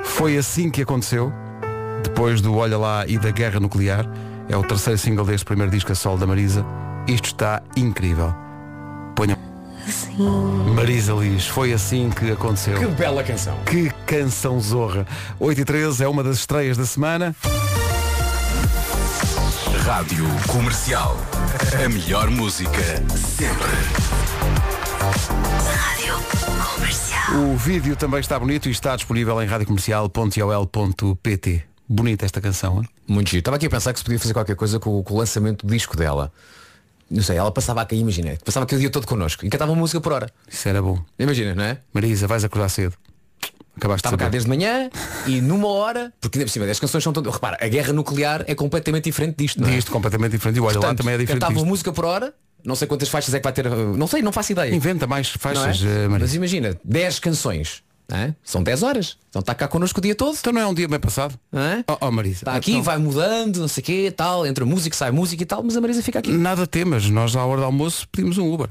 Foi 0.02 0.36
Assim 0.36 0.70
Que 0.70 0.82
Aconteceu. 0.82 1.32
Depois 2.02 2.40
do 2.40 2.56
Olha 2.56 2.78
Lá 2.78 3.06
e 3.06 3.18
da 3.18 3.30
Guerra 3.30 3.60
Nuclear. 3.60 4.08
É 4.48 4.56
o 4.56 4.62
terceiro 4.62 4.98
single 4.98 5.26
deste 5.26 5.44
primeiro 5.44 5.70
disco 5.70 5.92
a 5.92 5.94
solo 5.94 6.18
da 6.18 6.26
Marisa. 6.26 6.64
Isto 7.06 7.26
está 7.26 7.62
incrível. 7.76 8.34
Ponham. 9.14 9.36
Marisa 10.74 11.12
Liz, 11.14 11.46
foi 11.46 11.72
assim 11.72 12.10
que 12.10 12.30
aconteceu. 12.30 12.78
Que 12.78 12.86
bela 12.86 13.22
canção. 13.22 13.56
Que 13.64 13.90
canção 14.06 14.60
zorra. 14.60 15.06
8 15.38 15.60
e 15.60 15.64
13 15.64 16.04
é 16.04 16.08
uma 16.08 16.22
das 16.22 16.36
estreias 16.38 16.76
da 16.76 16.84
semana. 16.84 17.34
Rádio 19.84 20.26
Comercial. 20.46 21.16
A 21.82 21.88
melhor 21.88 22.28
música 22.30 22.82
sempre. 23.16 23.70
Rádio 25.76 26.14
Comercial. 26.74 27.40
O 27.40 27.56
vídeo 27.56 27.96
também 27.96 28.20
está 28.20 28.38
bonito 28.38 28.68
e 28.68 28.70
está 28.70 28.94
disponível 28.96 29.42
em 29.42 29.46
radiocomercial.ol.pt. 29.46 31.64
Bonita 31.88 32.24
esta 32.26 32.40
canção, 32.40 32.80
hein? 32.82 32.88
Muito 33.06 33.28
giro. 33.30 33.38
Estava 33.40 33.56
aqui 33.56 33.66
a 33.66 33.70
pensar 33.70 33.92
que 33.92 33.98
se 33.98 34.04
podia 34.04 34.18
fazer 34.18 34.34
qualquer 34.34 34.54
coisa 34.56 34.78
com, 34.78 34.98
o- 34.98 35.02
com 35.02 35.14
o 35.14 35.18
lançamento 35.18 35.66
do 35.66 35.72
disco 35.72 35.96
dela. 35.96 36.30
Não 37.10 37.22
sei, 37.22 37.38
ela 37.38 37.50
passava 37.50 37.80
a 37.80 37.86
cair, 37.86 38.00
imagina, 38.00 38.36
passava 38.44 38.64
aquele 38.64 38.82
dia 38.82 38.90
todo 38.90 39.06
connosco 39.06 39.46
e 39.46 39.48
cantava 39.48 39.74
música 39.74 39.98
por 40.00 40.12
hora. 40.12 40.30
Isso 40.46 40.68
era 40.68 40.82
bom. 40.82 41.02
Imagina, 41.18 41.54
não 41.54 41.64
é? 41.64 41.78
Marisa, 41.94 42.26
vais 42.26 42.44
acordar 42.44 42.68
cedo. 42.68 42.94
Acabaste 43.76 44.00
Estava 44.00 44.16
de 44.16 44.24
cá 44.24 44.28
desde 44.28 44.48
manhã 44.48 44.90
e 45.26 45.40
numa 45.40 45.68
hora, 45.68 46.12
porque 46.20 46.36
ainda 46.36 46.46
por 46.46 46.52
cima 46.52 46.66
as 46.66 46.80
canções 46.80 47.02
são 47.02 47.12
todas. 47.12 47.32
Repara, 47.32 47.56
a 47.60 47.68
guerra 47.68 47.92
nuclear 47.92 48.44
é 48.48 48.54
completamente 48.54 49.04
diferente 49.04 49.36
disto, 49.38 49.60
não 49.62 49.68
é? 49.68 49.72
Disto 49.76 49.90
completamente 49.92 50.32
diferente. 50.32 50.56
E 50.56 50.60
olha 50.60 50.74
lá 50.74 50.80
Portanto, 50.80 50.98
também 50.98 51.14
é 51.14 51.18
diferente. 51.18 51.40
Cantava 51.40 51.54
disto. 51.54 51.66
música 51.66 51.92
por 51.92 52.04
hora, 52.04 52.34
não 52.64 52.74
sei 52.74 52.88
quantas 52.88 53.08
faixas 53.08 53.32
é 53.32 53.38
que 53.38 53.44
vai 53.44 53.52
ter. 53.52 53.70
Não 53.70 54.06
sei, 54.08 54.20
não 54.20 54.32
faço 54.32 54.50
ideia. 54.52 54.74
Inventa 54.74 55.06
mais 55.06 55.32
Não 55.32 55.38
faixas, 55.40 55.82
é? 55.82 55.86
eh, 55.86 56.08
Marisa. 56.08 56.18
Mas 56.18 56.34
imagina, 56.34 56.76
10 56.84 57.20
canções. 57.20 57.82
São 58.42 58.62
10 58.62 58.82
horas. 58.82 59.18
Então 59.28 59.40
está 59.40 59.54
cá 59.54 59.68
connosco 59.68 59.98
o 59.98 60.02
dia 60.02 60.14
todo. 60.14 60.36
Então 60.38 60.52
não 60.52 60.60
é 60.60 60.66
um 60.66 60.72
dia 60.72 60.88
bem 60.88 60.98
passado? 60.98 61.38
É? 61.52 61.84
Oh, 61.86 62.06
oh, 62.06 62.10
Marisa. 62.10 62.38
Está 62.40 62.54
aqui, 62.54 62.72
então- 62.72 62.82
vai 62.82 62.98
mudando, 62.98 63.58
não 63.58 63.68
sei 63.68 63.82
o 63.82 63.84
quê, 63.84 64.10
tal, 64.16 64.46
entra 64.46 64.64
música, 64.64 64.96
sai 64.96 65.10
música 65.10 65.42
e 65.42 65.46
tal, 65.46 65.62
mas 65.62 65.76
a 65.76 65.80
Marisa 65.80 66.02
fica 66.02 66.18
aqui. 66.18 66.30
Nada 66.32 66.66
temas. 66.66 67.08
Nós 67.10 67.36
à 67.36 67.44
hora 67.44 67.60
do 67.60 67.66
almoço 67.66 68.08
pedimos 68.10 68.38
um 68.38 68.52
Uber. 68.52 68.68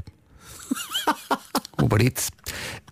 Uber 1.82 2.01
Eats. 2.01 2.32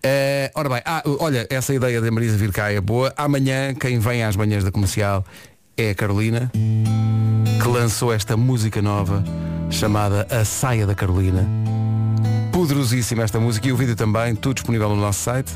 Eh, 0.03 0.51
ora 0.53 0.69
bem, 0.69 0.81
ah, 0.85 1.01
olha, 1.19 1.47
essa 1.49 1.73
ideia 1.73 1.99
da 1.99 2.11
Marisa 2.11 2.37
vir 2.37 2.51
cá 2.51 2.71
é 2.71 2.79
boa. 2.79 3.11
Amanhã, 3.17 3.73
quem 3.73 3.97
vem 3.97 4.23
às 4.23 4.35
manhãs 4.35 4.63
da 4.63 4.71
comercial 4.71 5.25
é 5.75 5.89
a 5.89 5.95
Carolina, 5.95 6.51
que 7.61 7.67
lançou 7.67 8.13
esta 8.13 8.37
música 8.37 8.81
nova 8.83 9.23
chamada 9.71 10.27
A 10.29 10.45
Saia 10.45 10.85
da 10.85 10.93
Carolina. 10.93 11.43
Poderosíssima 12.51 13.23
esta 13.23 13.39
música 13.39 13.67
e 13.67 13.73
o 13.73 13.75
vídeo 13.75 13.95
também, 13.95 14.35
tudo 14.35 14.53
disponível 14.55 14.89
no 14.89 14.95
nosso 14.95 15.21
site. 15.23 15.51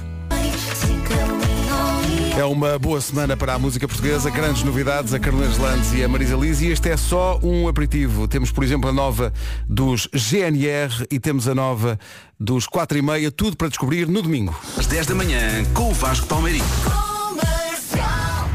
É 2.39 2.45
uma 2.45 2.79
boa 2.79 3.01
semana 3.01 3.35
para 3.35 3.53
a 3.53 3.59
música 3.59 3.85
portuguesa, 3.85 4.29
grandes 4.29 4.63
novidades, 4.63 5.13
a 5.13 5.19
Carolina 5.19 5.53
Landes 5.59 5.91
e 5.91 6.01
a 6.01 6.07
Marisa 6.07 6.37
Liz 6.37 6.61
e 6.61 6.67
este 6.67 6.87
é 6.87 6.95
só 6.95 7.37
um 7.43 7.67
aperitivo. 7.67 8.29
Temos, 8.29 8.49
por 8.49 8.63
exemplo, 8.63 8.89
a 8.89 8.93
nova 8.93 9.33
dos 9.67 10.07
GNR 10.13 11.05
e 11.11 11.19
temos 11.19 11.49
a 11.49 11.53
nova 11.53 11.99
dos 12.39 12.65
4 12.65 12.97
e 12.97 13.01
meia, 13.01 13.29
tudo 13.29 13.57
para 13.57 13.67
descobrir 13.67 14.07
no 14.07 14.21
domingo. 14.21 14.57
Às 14.77 14.87
10 14.87 15.07
da 15.07 15.15
manhã 15.15 15.65
com 15.73 15.89
o 15.89 15.93
Vasco 15.93 16.27
Palmeirinho. 16.27 16.63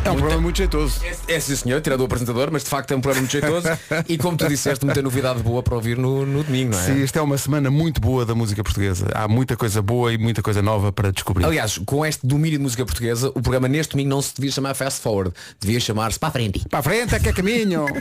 É 0.05 0.11
um 0.11 0.17
programa 0.17 0.43
muito 0.43 0.59
jeitoso. 0.59 1.01
É 1.27 1.41
sim 1.41 1.57
senhor, 1.57 1.81
tirado 1.81 2.01
o 2.01 2.05
apresentador, 2.05 2.51
mas 2.53 2.63
de 2.63 2.69
facto 2.69 2.91
é 2.93 2.97
um 2.97 3.01
programa 3.01 3.23
muito 3.23 3.33
jeitoso 3.33 3.67
e 4.07 4.19
como 4.19 4.37
tu 4.37 4.47
disseste, 4.47 4.85
muita 4.85 5.01
novidade 5.01 5.43
boa 5.43 5.63
para 5.63 5.75
ouvir 5.75 5.97
no, 5.97 6.27
no 6.27 6.45
domingo, 6.45 6.73
não 6.73 6.79
é? 6.79 6.83
Sim, 6.83 7.03
esta 7.03 7.21
é 7.21 7.23
uma 7.23 7.39
semana 7.39 7.71
muito 7.71 8.03
boa 8.03 8.27
da 8.27 8.35
música 8.35 8.63
portuguesa. 8.63 9.07
Há 9.15 9.27
muita 9.27 9.57
coisa 9.57 9.81
boa 9.81 10.13
e 10.13 10.19
muita 10.19 10.43
coisa 10.43 10.61
nova 10.61 10.93
para 10.93 11.11
descobrir. 11.11 11.47
Aliás, 11.47 11.79
com 11.79 12.05
este 12.05 12.27
domínio 12.27 12.59
de 12.59 12.63
música 12.63 12.85
portuguesa, 12.85 13.29
o 13.31 13.41
programa 13.41 13.67
neste 13.67 13.93
domingo 13.93 14.11
não 14.11 14.21
se 14.21 14.35
devia 14.35 14.53
chamar 14.53 14.75
Fast 14.75 15.01
Forward, 15.01 15.33
devia 15.59 15.81
chamar-se 15.81 16.19
Para 16.19 16.29
a 16.29 16.33
Frente. 16.33 16.69
Para 16.69 16.81
a 16.81 16.83
frente, 16.83 17.15
é 17.15 17.19
que 17.19 17.29
é 17.31 17.33
caminho. 17.33 17.87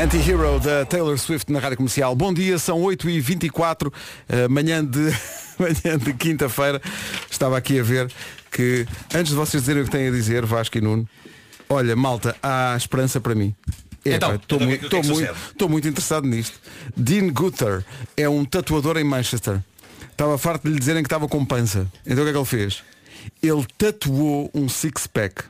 Anti-Hero 0.00 0.60
da 0.60 0.84
Taylor 0.86 1.18
Swift 1.18 1.52
na 1.52 1.58
Rádio 1.58 1.78
Comercial. 1.78 2.14
Bom 2.14 2.32
dia, 2.32 2.58
são 2.58 2.80
8h24, 2.80 3.92
eh, 4.28 4.48
manhã 4.48 4.84
de, 4.84 5.12
manhã 5.58 5.98
de 5.98 6.14
quinta-feira. 6.14 6.80
Estava 7.28 7.58
aqui 7.58 7.80
a 7.80 7.82
ver 7.82 8.10
que, 8.50 8.86
antes 9.14 9.30
de 9.30 9.36
vocês 9.36 9.62
dizerem 9.62 9.82
o 9.82 9.84
que 9.84 9.90
têm 9.90 10.08
a 10.08 10.10
dizer, 10.10 10.44
Vasco 10.44 10.76
e 10.76 10.80
Nuno, 10.80 11.08
olha, 11.68 11.94
malta, 11.94 12.36
há 12.42 12.74
esperança 12.76 13.20
para 13.20 13.34
mim. 13.34 13.54
Então, 14.04 14.34
Estou 14.34 14.56
então, 14.56 14.66
o 14.66 14.70
muito, 14.70 14.88
que 14.88 14.96
é 14.96 15.00
que 15.00 15.08
muito, 15.08 15.68
muito 15.68 15.88
interessado 15.88 16.26
nisto. 16.26 16.58
Dean 16.96 17.28
Gutter 17.28 17.84
é 18.16 18.28
um 18.28 18.44
tatuador 18.44 18.96
em 18.96 19.04
Manchester. 19.04 19.60
Estava 20.10 20.36
farto 20.38 20.66
de 20.66 20.74
lhe 20.74 20.78
dizerem 20.78 21.02
que 21.02 21.06
estava 21.06 21.28
com 21.28 21.44
pança. 21.44 21.86
Então 22.04 22.22
o 22.22 22.24
que 22.24 22.30
é 22.30 22.32
que 22.32 22.38
ele 22.38 22.44
fez? 22.44 22.82
Ele 23.42 23.66
tatuou 23.76 24.50
um 24.54 24.68
six-pack. 24.68 25.44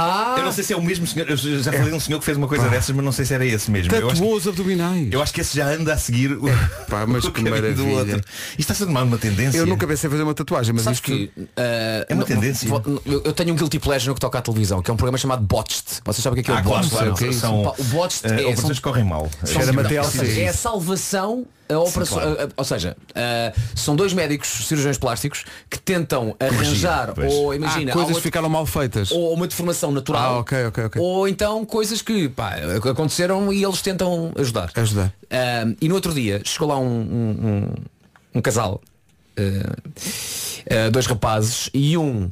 Ah! 0.00 0.34
Eu 0.38 0.44
não 0.44 0.52
sei 0.52 0.62
se 0.64 0.72
é 0.72 0.76
o 0.76 0.82
mesmo 0.82 1.06
senhor, 1.06 1.28
eu 1.28 1.36
já 1.36 1.72
falei 1.72 1.88
de 1.90 1.94
um 1.96 2.00
senhor 2.00 2.18
que 2.18 2.24
fez 2.24 2.36
uma 2.36 2.46
coisa 2.48 2.68
dessas, 2.68 2.94
mas 2.94 3.04
não 3.04 3.12
sei 3.12 3.24
se 3.24 3.34
era 3.34 3.44
esse 3.44 3.70
mesmo. 3.70 3.94
Eu 3.94 4.10
acho, 4.10 4.24
os 4.24 4.46
abdominais. 4.46 5.08
eu 5.12 5.20
acho 5.22 5.32
que 5.34 5.40
esse 5.40 5.56
já 5.56 5.66
anda 5.68 5.92
a 5.94 5.98
seguir 5.98 6.32
o, 6.32 6.42
Pá, 6.88 7.06
mas 7.06 7.24
o 7.24 7.32
que 7.32 7.42
caminho 7.42 7.74
do 7.74 7.84
maravilha. 7.84 8.14
outro. 8.14 8.30
Isto 8.50 8.60
está 8.60 8.72
a 8.74 8.76
ser 8.76 8.86
tomado 8.86 9.06
uma 9.06 9.18
tendência. 9.18 9.58
Eu 9.58 9.66
nunca 9.66 9.86
pensei 9.86 10.08
em 10.08 10.10
fazer 10.10 10.22
uma 10.22 10.34
tatuagem, 10.34 10.72
mas 10.74 10.82
Sabes 10.84 10.98
isto 10.98 11.04
que 11.06 11.30
eh, 11.56 12.06
É 12.08 12.14
uma 12.14 12.20
não- 12.20 12.26
tendência. 12.26 12.68
vou- 12.68 12.82
Eu, 13.04 13.22
eu 13.24 13.32
tenho 13.32 13.52
um 13.52 13.56
guilty 13.56 13.78
pleasure 13.78 14.08
no 14.08 14.14
que 14.14 14.20
toca 14.20 14.38
à 14.38 14.42
televisão, 14.42 14.80
que 14.82 14.90
é 14.90 14.94
um 14.94 14.96
programa 14.96 15.18
chamado 15.18 15.42
Botched. 15.42 15.84
Vocês 16.04 16.22
sabem 16.22 16.40
o 16.40 16.44
que 16.44 16.50
é, 16.50 16.54
que 16.54 16.58
é 16.58 16.62
Ah, 16.62 16.64
o 16.64 16.64
claro, 16.64 16.82
Botched? 16.82 16.90
claro, 16.96 17.12
o 17.12 17.16
que 17.16 17.24
é 17.24 17.28
isso? 17.28 17.40
são 17.40 17.62
Pá, 17.62 17.72
o 17.78 17.84
Botched 17.84 18.26
eh, 18.26 18.28
é- 18.28 18.32
operações 18.34 18.60
são- 18.60 18.70
que 18.74 18.80
correm 18.82 19.04
mal. 19.04 19.28
Cheira-me 19.44 19.80
até 19.82 19.96
ao 19.98 20.04
sim. 20.04 20.40
É 20.40 20.48
a 20.48 20.52
salvação 20.52 21.44
a 21.68 21.78
operação. 21.78 22.18
claro. 22.18 22.40
a- 22.40 22.44
a- 22.44 22.48
ou 22.56 22.64
seja, 22.64 22.96
ah, 23.14 23.52
são 23.74 23.94
dois 23.96 24.12
médicos 24.12 24.48
cirurgiões 24.66 24.98
plásticos 24.98 25.44
que 25.68 25.78
tentam 25.78 26.34
arranjar 26.40 27.14
ou 27.30 27.54
imagina 27.54 27.90
há 27.92 27.94
coisas 27.94 28.16
que 28.16 28.22
ficaram 28.22 28.48
mal 28.48 28.64
feitas. 28.66 29.10
ou 29.10 29.32
uma 29.34 29.46
deformação 29.46 29.90
natural 29.92 30.36
Ah, 30.36 30.38
ok, 30.38 30.66
ok, 30.66 30.84
ok. 30.84 31.02
ou 31.02 31.28
então 31.28 31.64
coisas 31.64 32.00
que 32.02 32.28
pá, 32.28 32.56
aconteceram 32.90 33.52
e 33.52 33.64
eles 33.64 33.82
tentam 33.82 34.32
ajudar. 34.36 34.70
Ajudar. 34.74 35.12
Ah, 35.30 35.64
e 35.80 35.88
no 35.88 35.94
outro 35.94 36.12
dia 36.14 36.40
chegou 36.44 36.68
lá 36.68 36.78
um, 36.78 36.86
um, 36.86 37.46
um- 37.48 37.74
um 38.36 38.40
casal, 38.40 38.80
ah, 39.38 39.76
ah, 40.86 40.90
dois 40.90 41.06
rapazes, 41.06 41.70
e 41.74 41.96
um 41.98 42.30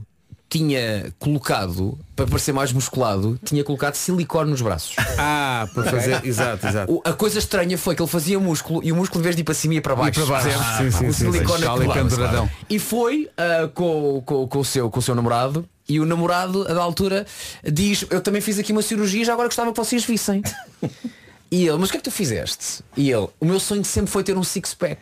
tinha 0.49 1.13
colocado, 1.19 1.99
para 2.15 2.27
parecer 2.27 2.53
mais 2.53 2.73
musculado, 2.73 3.39
tinha 3.45 3.65
colocado 3.65 3.95
silicone 3.97 4.51
nos 4.51 4.63
braços. 4.63 4.95
Ah, 5.19 5.69
para 5.75 5.85
fazer. 5.91 6.25
exato, 6.25 6.67
exato. 6.67 6.93
O- 6.93 7.03
A 7.05 7.13
coisa 7.13 7.39
estranha 7.39 7.77
foi 7.77 7.95
que 7.97 8.03
ele 8.03 8.11
fazia 8.11 8.39
músculo 8.39 8.81
e 8.85 8.93
o 8.93 8.97
músculo 8.97 9.21
em 9.21 9.25
vez 9.25 9.35
de 9.35 9.43
ir 9.43 9.45
para 9.45 9.55
cima 9.55 9.75
ia 9.75 9.83
para 9.83 9.97
baixo. 9.97 10.25
para 10.25 10.41
baixo. 10.43 10.59
percebes? 10.59 10.95
Sim, 10.95 10.99
sim, 10.99 11.09
o 11.09 11.13
sim, 11.13 11.33
silicone 11.33 11.59
sim. 11.59 11.65
é 11.65 11.69
colado. 11.69 11.93
penduradão. 11.93 12.51
E 12.71 12.79
foi 12.79 13.29
ah, 13.37 13.69
com, 13.75 14.23
com, 14.25 14.47
com 14.47 14.59
o 14.61 14.65
seu, 14.65 14.89
com 14.89 15.01
o 15.01 15.03
seu 15.03 15.15
namorado 15.15 15.69
e 15.89 16.01
o 16.01 16.05
namorado, 16.07 16.65
da 16.65 16.81
altura, 16.83 17.27
diz, 17.65 18.05
eu 18.11 18.21
também 18.21 18.41
fiz 18.41 18.59
aqui 18.59 18.73
uma 18.73 18.83
cirurgia, 18.83 19.25
já 19.25 19.33
agora 19.33 19.49
gostava 19.49 19.71
que 19.73 19.77
vocês 19.77 20.05
vissem. 20.05 20.43
e 21.51 21.67
ele, 21.67 21.79
mas 21.79 21.89
o 21.89 21.93
que 21.93 21.99
é 21.99 22.01
que 22.01 22.05
tu 22.05 22.11
fizeste? 22.11 22.83
E 22.97 23.11
ele, 23.11 23.29
o 23.39 23.45
meu 23.45 23.61
sonho 23.61 23.85
sempre 23.85 24.11
foi 24.11 24.25
ter 24.25 24.37
um 24.37 24.43
six-pack. 24.43 25.01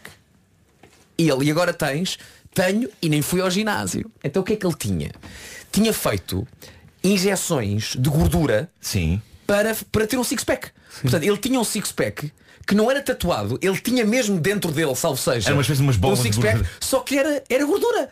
E 1.16 1.28
ele, 1.30 1.44
e 1.46 1.50
agora 1.50 1.72
tens? 1.72 2.18
Tenho 2.54 2.88
e 3.02 3.08
nem 3.08 3.20
fui 3.20 3.40
ao 3.40 3.50
ginásio. 3.50 4.10
Então 4.22 4.42
o 4.42 4.44
que 4.44 4.52
é 4.52 4.56
que 4.56 4.64
ele 4.64 4.76
tinha? 4.78 5.10
Tinha 5.72 5.92
feito 5.92 6.46
injeções 7.02 7.96
de 7.98 8.08
gordura 8.08 8.70
Sim. 8.80 9.20
para, 9.46 9.76
para 9.92 10.06
ter 10.06 10.16
um 10.16 10.24
six-pack. 10.24 10.70
Portanto, 11.02 11.24
ele 11.24 11.36
tinha 11.36 11.58
um 11.58 11.64
six-pack 11.64 12.32
que 12.66 12.74
não 12.74 12.90
era 12.90 13.02
tatuado, 13.02 13.58
ele 13.60 13.76
tinha 13.78 14.06
mesmo 14.06 14.40
dentro 14.40 14.70
dele, 14.70 14.94
salvo 14.94 15.20
seja, 15.20 15.48
Era 15.48 15.54
uma 15.54 15.60
espécie 15.60 15.80
de 15.80 15.86
umas 15.86 15.96
bolas 15.96 16.20
um 16.20 16.22
six-pack, 16.22 16.64
só 16.80 17.00
que 17.00 17.18
era, 17.18 17.42
era 17.50 17.66
gordura. 17.66 18.08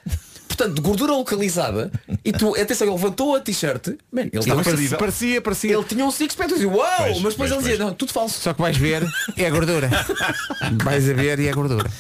Portanto, 0.57 0.83
gordura 0.83 1.12
localizada, 1.12 1.91
e 2.23 2.31
tu, 2.31 2.55
atenção, 2.55 2.87
ele 2.87 2.97
levantou 2.97 3.35
a 3.35 3.41
t-shirt, 3.41 3.88
man, 4.12 4.23
ele 4.23 4.31
estava 4.38 4.57
parecia, 4.57 4.73
credível. 4.73 4.99
parecia, 4.99 5.41
parecia. 5.41 5.75
Ele 5.75 5.85
tinha 5.85 6.05
um 6.05 6.11
six-pack, 6.11 6.49
tu 6.51 6.55
dizia, 6.57 6.69
uau, 6.69 6.87
Pois, 6.99 7.21
mas 7.21 7.33
depois 7.33 7.37
pois, 7.37 7.51
ele 7.53 7.59
dizia, 7.61 7.77
pois. 7.77 7.88
não, 7.88 7.95
tudo 7.95 8.12
falso. 8.12 8.38
Só 8.41 8.53
que 8.53 8.61
vais 8.61 8.77
ver, 8.77 9.03
é 9.37 9.51
gordura. 9.51 9.88
vais 10.85 11.09
a 11.09 11.12
ver 11.15 11.38
e 11.41 11.49
é 11.49 11.53
gordura. 11.53 11.91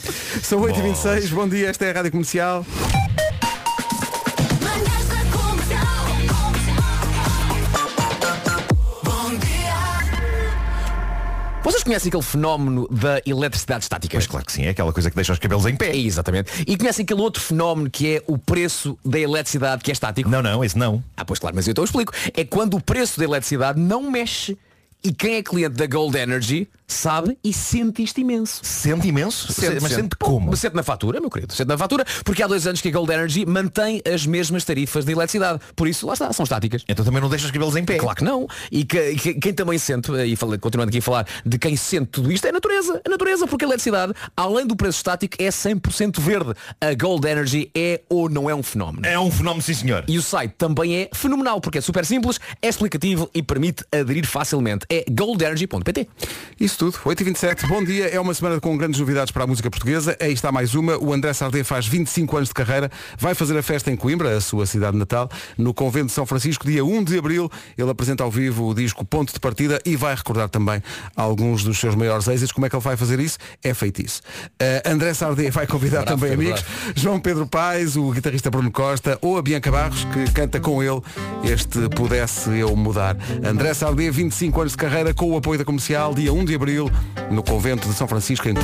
São 0.42 0.60
8h26, 0.60 1.30
bom 1.30 1.48
dia, 1.48 1.68
esta 1.70 1.86
é 1.86 1.90
a 1.90 1.94
Rádio 1.94 2.10
Comercial. 2.12 2.66
Vocês 11.62 11.84
conhecem 11.84 12.08
aquele 12.08 12.24
fenómeno 12.24 12.88
da 12.90 13.22
eletricidade 13.24 13.84
estática? 13.84 14.16
Pois 14.16 14.26
claro 14.26 14.44
que 14.44 14.50
sim, 14.50 14.64
é 14.64 14.70
aquela 14.70 14.92
coisa 14.92 15.08
que 15.08 15.14
deixa 15.14 15.32
os 15.32 15.38
cabelos 15.38 15.64
em 15.64 15.76
pé. 15.76 15.96
Exatamente. 15.96 16.50
E 16.66 16.76
conhecem 16.76 17.04
aquele 17.04 17.20
outro 17.20 17.40
fenómeno 17.40 17.88
que 17.88 18.16
é 18.16 18.22
o 18.26 18.36
preço 18.36 18.98
da 19.04 19.20
eletricidade 19.20 19.80
que 19.80 19.90
é 19.90 19.92
estático? 19.92 20.28
Não, 20.28 20.42
não, 20.42 20.64
esse 20.64 20.76
não. 20.76 21.02
Ah, 21.16 21.24
pois 21.24 21.38
claro, 21.38 21.54
mas 21.54 21.68
eu 21.68 21.70
então 21.70 21.84
explico. 21.84 22.12
É 22.34 22.44
quando 22.44 22.76
o 22.76 22.80
preço 22.80 23.16
da 23.16 23.24
eletricidade 23.24 23.78
não 23.78 24.10
mexe. 24.10 24.58
E 25.04 25.12
quem 25.12 25.36
é 25.36 25.42
cliente 25.42 25.76
da 25.76 25.86
Gold 25.86 26.16
Energy 26.16 26.68
sabe 26.92 27.36
e 27.42 27.52
sente 27.52 28.02
isto 28.02 28.20
imenso. 28.20 28.60
Sente 28.62 29.08
imenso? 29.08 29.52
Sente, 29.52 29.74
Mas 29.80 29.90
sente. 29.90 29.94
sente 30.02 30.16
como? 30.16 30.50
Mas 30.50 30.60
Sente 30.60 30.76
na 30.76 30.82
fatura, 30.82 31.20
meu 31.20 31.30
querido. 31.30 31.52
Sente 31.52 31.68
na 31.68 31.76
fatura, 31.78 32.04
porque 32.24 32.42
há 32.42 32.46
dois 32.46 32.66
anos 32.66 32.80
que 32.80 32.88
a 32.88 32.92
Gold 32.92 33.12
Energy 33.12 33.44
mantém 33.46 34.00
as 34.12 34.24
mesmas 34.26 34.64
tarifas 34.64 35.04
de 35.04 35.12
eletricidade. 35.12 35.60
Por 35.74 35.88
isso, 35.88 36.06
lá 36.06 36.12
está, 36.12 36.32
são 36.32 36.44
estáticas. 36.44 36.84
Então 36.88 37.04
também 37.04 37.20
não 37.20 37.28
deixa 37.28 37.46
os 37.46 37.50
cabelos 37.50 37.74
em 37.76 37.84
pé. 37.84 37.96
Claro 37.96 38.16
que 38.16 38.24
não. 38.24 38.46
E 38.70 38.84
que- 38.84 39.14
que- 39.16 39.34
quem 39.34 39.52
também 39.52 39.78
sente, 39.78 40.12
e 40.12 40.36
fala- 40.36 40.56
continuando 40.58 40.90
aqui 40.90 40.98
a 40.98 41.02
falar 41.02 41.26
de 41.44 41.58
quem 41.58 41.74
sente 41.76 42.06
tudo 42.06 42.30
isto, 42.30 42.44
é 42.46 42.50
a 42.50 42.52
natureza. 42.52 43.00
A 43.04 43.08
natureza, 43.10 43.46
porque 43.46 43.64
a 43.64 43.68
eletricidade, 43.68 44.12
além 44.36 44.66
do 44.66 44.76
preço 44.76 44.98
estático, 44.98 45.36
é 45.40 45.50
100% 45.50 46.20
verde. 46.20 46.52
A 46.80 46.94
Gold 46.94 47.26
Energy 47.26 47.70
é 47.74 48.02
ou 48.08 48.28
não 48.28 48.48
é 48.48 48.54
um 48.54 48.62
fenómeno. 48.62 49.06
É 49.06 49.18
um 49.18 49.30
fenómeno, 49.30 49.62
sim 49.62 49.74
senhor. 49.74 50.04
E 50.06 50.18
o 50.18 50.22
site 50.22 50.54
também 50.58 50.94
é 50.96 51.10
fenomenal, 51.14 51.60
porque 51.60 51.78
é 51.78 51.80
super 51.80 52.04
simples, 52.04 52.38
é 52.60 52.68
explicativo 52.68 53.28
e 53.34 53.42
permite 53.42 53.84
aderir 53.92 54.26
facilmente. 54.26 54.86
É 54.90 55.04
goldenergy.pt. 55.10 56.08
Se 56.60 56.76
tudo. 56.82 56.98
8h27, 57.04 57.68
bom 57.68 57.84
dia. 57.84 58.08
É 58.08 58.18
uma 58.18 58.34
semana 58.34 58.60
com 58.60 58.76
grandes 58.76 58.98
novidades 58.98 59.30
para 59.30 59.44
a 59.44 59.46
música 59.46 59.70
portuguesa. 59.70 60.16
Aí 60.20 60.32
está 60.32 60.50
mais 60.50 60.74
uma. 60.74 60.98
O 60.98 61.12
André 61.12 61.32
Sardé 61.32 61.62
faz 61.62 61.86
25 61.86 62.36
anos 62.36 62.48
de 62.48 62.54
carreira. 62.54 62.90
Vai 63.16 63.36
fazer 63.36 63.56
a 63.56 63.62
festa 63.62 63.88
em 63.88 63.94
Coimbra, 63.94 64.36
a 64.36 64.40
sua 64.40 64.66
cidade 64.66 64.96
natal, 64.96 65.30
no 65.56 65.72
Convento 65.72 66.06
de 66.06 66.12
São 66.12 66.26
Francisco, 66.26 66.66
dia 66.66 66.84
1 66.84 67.04
de 67.04 67.18
abril. 67.18 67.48
Ele 67.78 67.88
apresenta 67.88 68.24
ao 68.24 68.30
vivo 68.32 68.66
o 68.66 68.74
disco 68.74 69.04
Ponto 69.04 69.32
de 69.32 69.38
Partida 69.38 69.80
e 69.86 69.94
vai 69.94 70.12
recordar 70.12 70.48
também 70.48 70.82
alguns 71.14 71.62
dos 71.62 71.78
seus 71.78 71.94
maiores 71.94 72.26
êxitos. 72.26 72.50
Como 72.50 72.66
é 72.66 72.68
que 72.68 72.74
ele 72.74 72.82
vai 72.82 72.96
fazer 72.96 73.20
isso? 73.20 73.38
É 73.62 73.72
feitiço. 73.72 74.20
Uh, 74.60 74.90
André 74.90 75.14
Sardé 75.14 75.52
vai 75.52 75.68
convidar 75.68 76.02
Bravo, 76.04 76.20
também 76.20 76.36
Pedro, 76.36 76.52
amigos. 76.52 76.64
João 76.96 77.20
Pedro 77.20 77.46
Paes, 77.46 77.94
o 77.94 78.10
guitarrista 78.10 78.50
Bruno 78.50 78.72
Costa 78.72 79.16
ou 79.22 79.38
a 79.38 79.42
Bianca 79.42 79.70
Barros, 79.70 80.04
que 80.06 80.32
canta 80.32 80.58
com 80.58 80.82
ele 80.82 81.00
este 81.44 81.88
Pudesse 81.90 82.50
Eu 82.58 82.74
Mudar. 82.74 83.16
André 83.44 83.72
Sardé, 83.72 84.10
25 84.10 84.60
anos 84.60 84.72
de 84.72 84.78
carreira, 84.78 85.14
com 85.14 85.30
o 85.30 85.36
apoio 85.36 85.60
da 85.60 85.64
comercial, 85.64 86.12
dia 86.12 86.32
1 86.32 86.44
de 86.44 86.56
abril, 86.56 86.71
no 87.30 87.42
Convento 87.42 87.88
de 87.88 87.94
São 87.94 88.08
Francisco, 88.08 88.48
em 88.48 88.54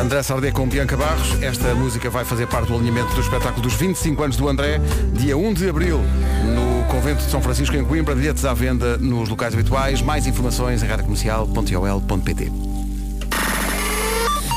André 0.00 0.22
Sardé 0.22 0.50
com 0.50 0.66
Bianca 0.66 0.96
Barros. 0.96 1.40
Esta 1.40 1.74
música 1.74 2.10
vai 2.10 2.24
fazer 2.24 2.48
parte 2.48 2.68
do 2.68 2.74
alinhamento 2.74 3.14
do 3.14 3.20
espetáculo 3.20 3.62
dos 3.62 3.74
25 3.74 4.22
anos 4.22 4.36
do 4.36 4.48
André, 4.48 4.80
dia 5.12 5.36
1 5.36 5.54
de 5.54 5.68
abril, 5.68 6.00
no 6.44 6.84
Convento 6.88 7.24
de 7.24 7.30
São 7.30 7.40
Francisco, 7.40 7.76
em 7.76 7.84
Coimbra. 7.84 8.14
Bilhetes 8.14 8.44
à 8.44 8.52
venda 8.52 8.96
nos 8.98 9.28
locais 9.28 9.54
habituais. 9.54 10.02
Mais 10.02 10.26
informações 10.26 10.82
em 10.82 10.86
radiocomercial.ol.pt. 10.86 12.71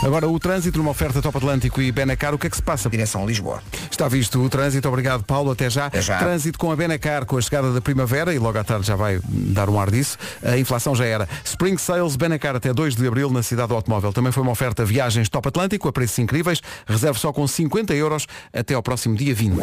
Agora 0.05 0.29
o 0.29 0.37
trânsito 0.37 0.77
numa 0.77 0.91
oferta 0.91 1.19
Top 1.19 1.35
Atlântico 1.35 1.81
e 1.81 1.91
Benacar, 1.91 2.31
o 2.35 2.37
que 2.37 2.45
é 2.45 2.49
que 2.51 2.55
se 2.55 2.61
passa? 2.61 2.87
Direção 2.87 3.23
a 3.23 3.25
Lisboa. 3.25 3.63
Está 3.89 4.07
visto 4.07 4.39
o 4.39 4.47
trânsito, 4.47 4.87
obrigado 4.87 5.23
Paulo, 5.23 5.49
até 5.49 5.67
já. 5.67 5.87
Até 5.87 5.99
já. 5.99 6.19
Trânsito 6.19 6.59
com 6.59 6.71
a 6.71 6.75
Benacar, 6.75 7.25
com 7.25 7.39
a 7.39 7.41
chegada 7.41 7.73
da 7.73 7.81
primavera 7.81 8.31
e 8.31 8.37
logo 8.37 8.55
à 8.55 8.63
tarde 8.63 8.85
já 8.85 8.95
vai 8.95 9.19
dar 9.25 9.67
um 9.67 9.79
ar 9.79 9.89
disso. 9.89 10.15
A 10.43 10.59
inflação 10.59 10.95
já 10.95 11.05
era. 11.05 11.27
Spring 11.43 11.75
Sales 11.79 12.15
Benacar 12.15 12.55
até 12.55 12.71
2 12.71 12.95
de 12.95 13.07
abril 13.07 13.31
na 13.31 13.41
cidade 13.41 13.69
do 13.69 13.73
automóvel. 13.73 14.13
Também 14.13 14.31
foi 14.31 14.43
uma 14.43 14.51
oferta 14.51 14.85
viagens 14.85 15.27
Top 15.27 15.47
Atlântico 15.47 15.87
a 15.87 15.91
preços 15.91 16.19
incríveis. 16.19 16.61
Reserve 16.85 17.19
só 17.19 17.33
com 17.33 17.47
50 17.47 17.95
euros 17.95 18.27
até 18.53 18.75
ao 18.75 18.83
próximo 18.83 19.15
dia 19.15 19.33
20. 19.33 19.57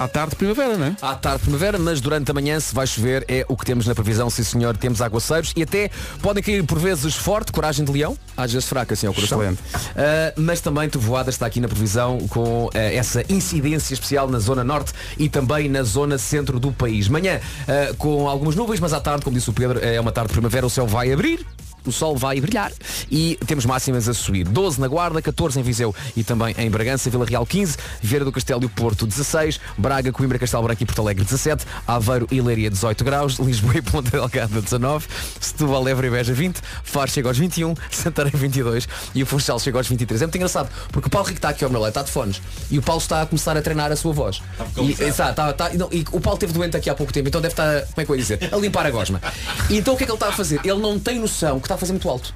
À 0.00 0.08
tarde 0.08 0.34
primavera, 0.34 0.78
não 0.78 0.86
é? 0.86 0.96
À 1.02 1.14
tarde 1.14 1.42
primavera, 1.42 1.78
mas 1.78 2.00
durante 2.00 2.30
a 2.30 2.32
manhã 2.32 2.58
se 2.58 2.74
vai 2.74 2.86
chover 2.86 3.22
é 3.28 3.44
o 3.46 3.54
que 3.54 3.66
temos 3.66 3.86
na 3.86 3.94
previsão, 3.94 4.30
sim 4.30 4.42
senhor, 4.42 4.74
temos 4.74 5.02
aguaceiros 5.02 5.52
e 5.54 5.62
até 5.62 5.90
podem 6.22 6.42
cair 6.42 6.64
por 6.64 6.78
vezes 6.78 7.14
forte, 7.14 7.52
coragem 7.52 7.84
de 7.84 7.92
leão, 7.92 8.16
às 8.34 8.50
vezes 8.50 8.66
fraca 8.66 8.94
assim 8.94 9.06
ao 9.06 9.12
coração. 9.12 9.42
Excelente. 9.42 9.62
Ah, 9.94 10.32
mas 10.38 10.62
também 10.62 10.88
trovoada 10.88 11.28
está 11.28 11.44
aqui 11.44 11.60
na 11.60 11.68
previsão 11.68 12.16
com 12.28 12.70
ah, 12.72 12.78
essa 12.78 13.22
incidência 13.30 13.92
especial 13.92 14.26
na 14.26 14.38
zona 14.38 14.64
norte 14.64 14.94
e 15.18 15.28
também 15.28 15.68
na 15.68 15.82
zona 15.82 16.16
centro 16.16 16.58
do 16.58 16.72
país. 16.72 17.06
Manhã 17.06 17.38
ah, 17.68 17.92
com 17.98 18.26
algumas 18.26 18.56
nuvens, 18.56 18.80
mas 18.80 18.94
à 18.94 19.00
tarde, 19.00 19.22
como 19.22 19.36
disse 19.36 19.50
o 19.50 19.52
Pedro, 19.52 19.84
é 19.84 20.00
uma 20.00 20.12
tarde 20.12 20.28
de 20.28 20.32
primavera, 20.32 20.64
o 20.64 20.70
céu 20.70 20.86
vai 20.86 21.12
abrir. 21.12 21.46
O 21.86 21.92
sol 21.92 22.16
vai 22.16 22.40
brilhar 22.40 22.72
e 23.10 23.38
temos 23.46 23.64
máximas 23.66 24.08
a 24.08 24.14
subir. 24.14 24.44
12 24.46 24.80
na 24.80 24.88
Guarda, 24.88 25.20
14 25.22 25.58
em 25.60 25.62
Viseu 25.62 25.94
e 26.16 26.22
também 26.24 26.54
em 26.58 26.70
Bragança, 26.70 27.08
Vila 27.10 27.24
Real 27.26 27.44
15, 27.46 27.76
Vieira 28.02 28.24
do 28.24 28.32
Castelo 28.32 28.62
e 28.62 28.66
o 28.66 28.68
Porto 28.68 29.06
16, 29.06 29.60
Braga, 29.78 30.12
Coimbra, 30.12 30.38
Castelo 30.38 30.62
Branco 30.62 30.82
e 30.82 30.86
Porto 30.86 31.00
Alegre 31.02 31.24
17, 31.24 31.64
Aveiro 31.86 32.26
e 32.30 32.40
Leiria 32.40 32.70
18 32.70 33.04
graus, 33.04 33.34
Lisboa 33.40 33.76
e 33.76 33.82
Ponta 33.82 34.10
Delgada 34.10 34.60
19, 34.60 35.06
Setúbal, 35.40 35.86
Évora 35.88 36.06
e 36.06 36.10
Beja 36.10 36.32
20, 36.34 36.60
Faro 36.84 37.10
chega 37.10 37.28
aos 37.28 37.38
21, 37.38 37.74
Santarém 37.90 38.32
22 38.34 38.88
e 39.14 39.22
o 39.22 39.26
Funchal 39.26 39.58
chega 39.58 39.78
aos 39.78 39.86
23. 39.88 40.22
É 40.22 40.26
muito 40.26 40.36
engraçado, 40.36 40.68
porque 40.92 41.08
o 41.08 41.10
Paulo 41.10 41.26
Rico 41.26 41.38
está 41.38 41.48
aqui 41.50 41.64
ao 41.64 41.70
meu 41.70 41.80
lado, 41.80 41.90
está 41.90 42.02
de 42.02 42.10
fones 42.10 42.40
e 42.70 42.78
o 42.78 42.82
Paulo 42.82 43.00
está 43.00 43.22
a 43.22 43.26
começar 43.26 43.56
a 43.56 43.62
treinar 43.62 43.90
a 43.92 43.96
sua 43.96 44.12
voz. 44.12 44.42
E, 44.76 44.92
está, 44.92 45.30
está, 45.30 45.50
está- 45.50 45.70
não, 45.74 45.88
e 45.92 46.04
o 46.12 46.20
Paulo 46.20 46.36
esteve 46.36 46.52
doente 46.52 46.76
aqui 46.76 46.90
há 46.90 46.94
pouco 46.94 47.12
tempo, 47.12 47.28
então 47.28 47.40
deve 47.40 47.52
estar, 47.52 47.80
como 47.86 47.94
é 48.00 48.04
que 48.04 48.10
eu 48.10 48.16
ia 48.16 48.22
dizer, 48.22 48.48
a 48.52 48.56
limpar 48.56 48.86
a 48.86 48.90
gosma. 48.90 49.20
E 49.68 49.78
então 49.78 49.94
o 49.94 49.96
que 49.96 50.04
é 50.04 50.06
que 50.06 50.12
ele 50.12 50.16
está 50.16 50.28
a 50.28 50.32
fazer? 50.32 50.60
Ele 50.64 50.78
não 50.80 50.98
tem 50.98 51.18
noção 51.18 51.58
que 51.60 51.69
está 51.70 51.76
a 51.76 51.78
fazer 51.78 51.92
muito 51.92 52.08
alto. 52.08 52.34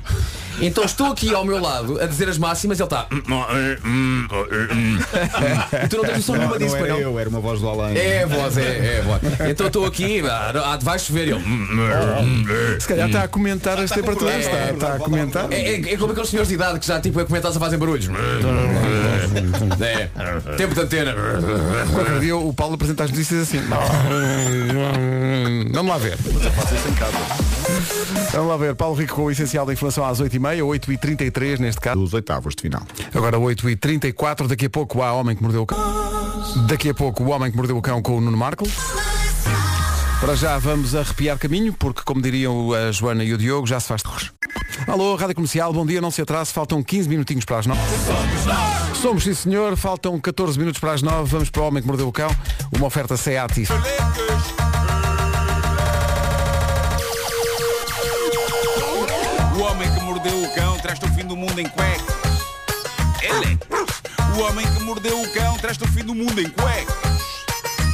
Então 0.61 0.85
estou 0.85 1.09
aqui 1.09 1.35
ao 1.35 1.45
meu 1.45 1.61
lado 1.61 2.01
a 2.01 2.07
dizer 2.07 2.29
as 2.29 2.39
máximas 2.39 2.79
e 2.79 2.83
ele 2.83 2.87
está. 2.87 3.09
E 5.85 5.89
tu 5.89 5.97
não 5.97 6.05
tens 6.05 6.17
noção 6.19 6.37
nenhuma 6.37 6.57
disso, 6.59 6.77
não 6.77 6.85
era 6.85 6.95
não? 6.95 7.01
eu, 7.01 7.19
era 7.19 7.29
uma 7.29 7.41
voz 7.41 7.61
do 7.61 7.69
além. 7.69 7.99
É 7.99 8.23
a 8.23 8.27
voz, 8.27 8.57
é, 8.57 8.63
é 8.63 9.01
a 9.01 9.03
voz. 9.03 9.21
Então 9.51 9.67
estou 9.67 9.85
aqui, 9.85 10.23
ah, 10.25 10.79
vai 10.81 10.97
chover 10.99 11.29
ele. 11.29 11.43
Se 12.79 12.87
calhar 12.87 13.09
está 13.09 13.25
a 13.25 13.29
comentar 13.29 13.81
as 13.81 13.91
temperaturas. 13.91 14.47
com- 14.47 14.55
Está, 14.55 14.57
é, 14.57 14.71
está 14.73 14.95
a 14.95 14.99
comentar. 14.99 15.53
É, 15.53 15.57
é, 15.57 15.95
é 15.95 15.97
como 15.97 16.13
aqueles 16.13 16.31
senhores 16.31 16.49
de 16.49 16.55
idade 16.55 16.79
que 16.79 16.87
já 16.87 17.01
tipo 17.01 17.19
a 17.19 17.25
comentar 17.25 17.51
a 17.51 17.55
fazem 17.55 17.79
barulhos. 17.79 18.09
É. 19.81 20.09
Tempo 20.57 20.75
de 20.75 20.81
antena. 20.81 21.15
Qualquer 21.93 22.21
dia 22.21 22.37
o 22.37 22.53
Paulo 22.55 22.75
apresenta 22.75 23.03
as 23.05 23.11
notícias 23.11 23.43
assim. 23.43 23.61
Vamos 25.73 25.91
lá 25.93 25.99
ver. 25.99 26.17
Vamos 28.33 28.49
lá 28.49 28.57
ver. 28.57 28.75
Paulo 28.75 28.97
Rico 28.97 29.15
com 29.15 29.25
o 29.25 29.31
essencial 29.31 29.65
da 29.65 29.73
informação 29.73 30.05
às 30.05 30.21
8h30, 30.21 30.61
8h33 30.61 31.59
neste 31.59 31.81
caso. 31.81 32.01
Dos 32.01 32.13
oitavos 32.15 32.55
de 32.55 32.63
final. 32.63 32.83
Agora 33.15 33.39
8h34, 33.39 34.47
daqui 34.47 34.67
a 34.67 34.71
pouco 34.71 35.03
há 35.03 35.13
Homem 35.13 35.37
que 35.37 35.43
Mordeu 35.43 35.63
o 35.63 35.67
Cão. 35.67 35.79
Daqui 36.69 36.91
a 36.91 36.95
pouco 36.95 37.23
o 37.25 37.31
Homem 37.31 37.51
que 37.51 37.57
Mordeu 37.57 37.77
o 37.77 37.83
Cão 37.83 38.03
com 38.03 38.19
o 38.19 38.21
Nuno 38.21 38.37
Marco. 38.37 38.65
Para 40.21 40.35
já 40.37 40.59
vamos 40.59 40.95
arrepiar 40.95 41.39
caminho, 41.39 41.73
porque 41.73 42.03
como 42.03 42.23
diriam 42.23 42.73
a 42.73 42.91
Joana 42.91 43.25
e 43.25 43.35
o 43.35 43.39
Diogo, 43.39 43.67
já 43.67 43.79
se 43.79 43.89
faz 43.89 44.03
terror. 44.03 44.23
Alô, 44.87 45.15
Rádio 45.17 45.35
Comercial, 45.35 45.73
bom 45.73 45.85
dia, 45.85 46.01
não 46.01 46.11
se 46.11 46.23
atrase, 46.23 46.53
faltam 46.53 46.83
15 46.83 47.09
minutinhos 47.09 47.45
para 47.45 47.59
as 47.59 47.67
9. 47.67 47.81
Somos, 49.01 49.25
sim 49.25 49.35
senhor, 49.35 49.77
faltam 49.77 50.19
14 50.19 50.59
minutos 50.59 50.81
para 50.81 50.93
as 50.93 51.03
9, 51.03 51.31
vamos 51.31 51.51
para 51.51 51.63
o 51.63 51.67
Homem 51.67 51.83
que 51.83 51.87
Mordeu 51.87 52.09
o 52.09 52.13
Cão, 52.13 52.31
uma 52.73 52.87
oferta 52.87 53.17
SEAT. 53.17 53.67
Traz-te 60.95 61.07
o 61.07 61.15
fim 61.15 61.27
do 61.27 61.37
mundo 61.37 61.59
em 61.61 61.67
cuecas. 61.67 62.15
Ele. 63.23 63.59
O 64.37 64.43
homem 64.43 64.67
que 64.67 64.83
mordeu 64.83 65.21
o 65.21 65.29
cão 65.33 65.57
traz-te 65.59 65.83
o 65.85 65.89
fim 65.89 66.05
do 66.05 66.15
mundo 66.15 66.41
em 66.41 66.49
cuecas. 66.49 66.95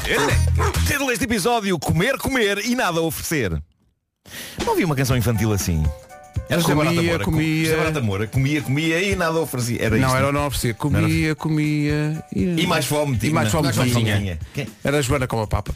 Ele. 0.07 0.83
Título 0.87 1.09
deste 1.09 1.25
episódio, 1.25 1.79
comer, 1.79 2.19
comer 2.19 2.59
e 2.65 2.75
nada 2.75 2.99
a 2.99 3.03
oferecer. 3.03 3.51
Não 4.65 4.73
havia 4.73 4.85
uma 4.87 4.95
canção 4.95 5.17
infantil 5.17 5.53
assim. 5.53 5.83
Era 6.49 6.61
José 6.61 6.75
Comia, 6.75 6.85
Barata 6.93 7.03
Moura. 7.07 7.25
comia. 7.25 7.65
José 7.65 7.77
Barata 7.77 8.01
Moura. 8.01 8.27
Comia, 8.27 8.63
comia 8.63 9.03
e 9.03 9.17
nada 9.17 9.39
a 9.39 9.41
oferecia. 9.43 9.83
Era 9.83 9.97
Não, 9.97 10.07
isto. 10.09 10.17
era 10.17 10.29
o 10.29 10.33
não 10.33 10.47
oferecer. 10.47 10.75
Comia, 10.75 11.35
comia. 11.35 12.25
E 12.35 12.67
mais 12.67 12.85
fome 12.87 13.17
tinha. 13.17 13.31
E 13.31 13.33
mais 13.35 13.51
fome 13.51 13.65
Mais 13.65 13.77
fome 13.77 13.91
tinha. 13.93 14.39
Era 14.85 14.99
a 14.99 15.03
Joana 15.03 15.27
com 15.27 15.41
a 15.41 15.47
papa. 15.47 15.73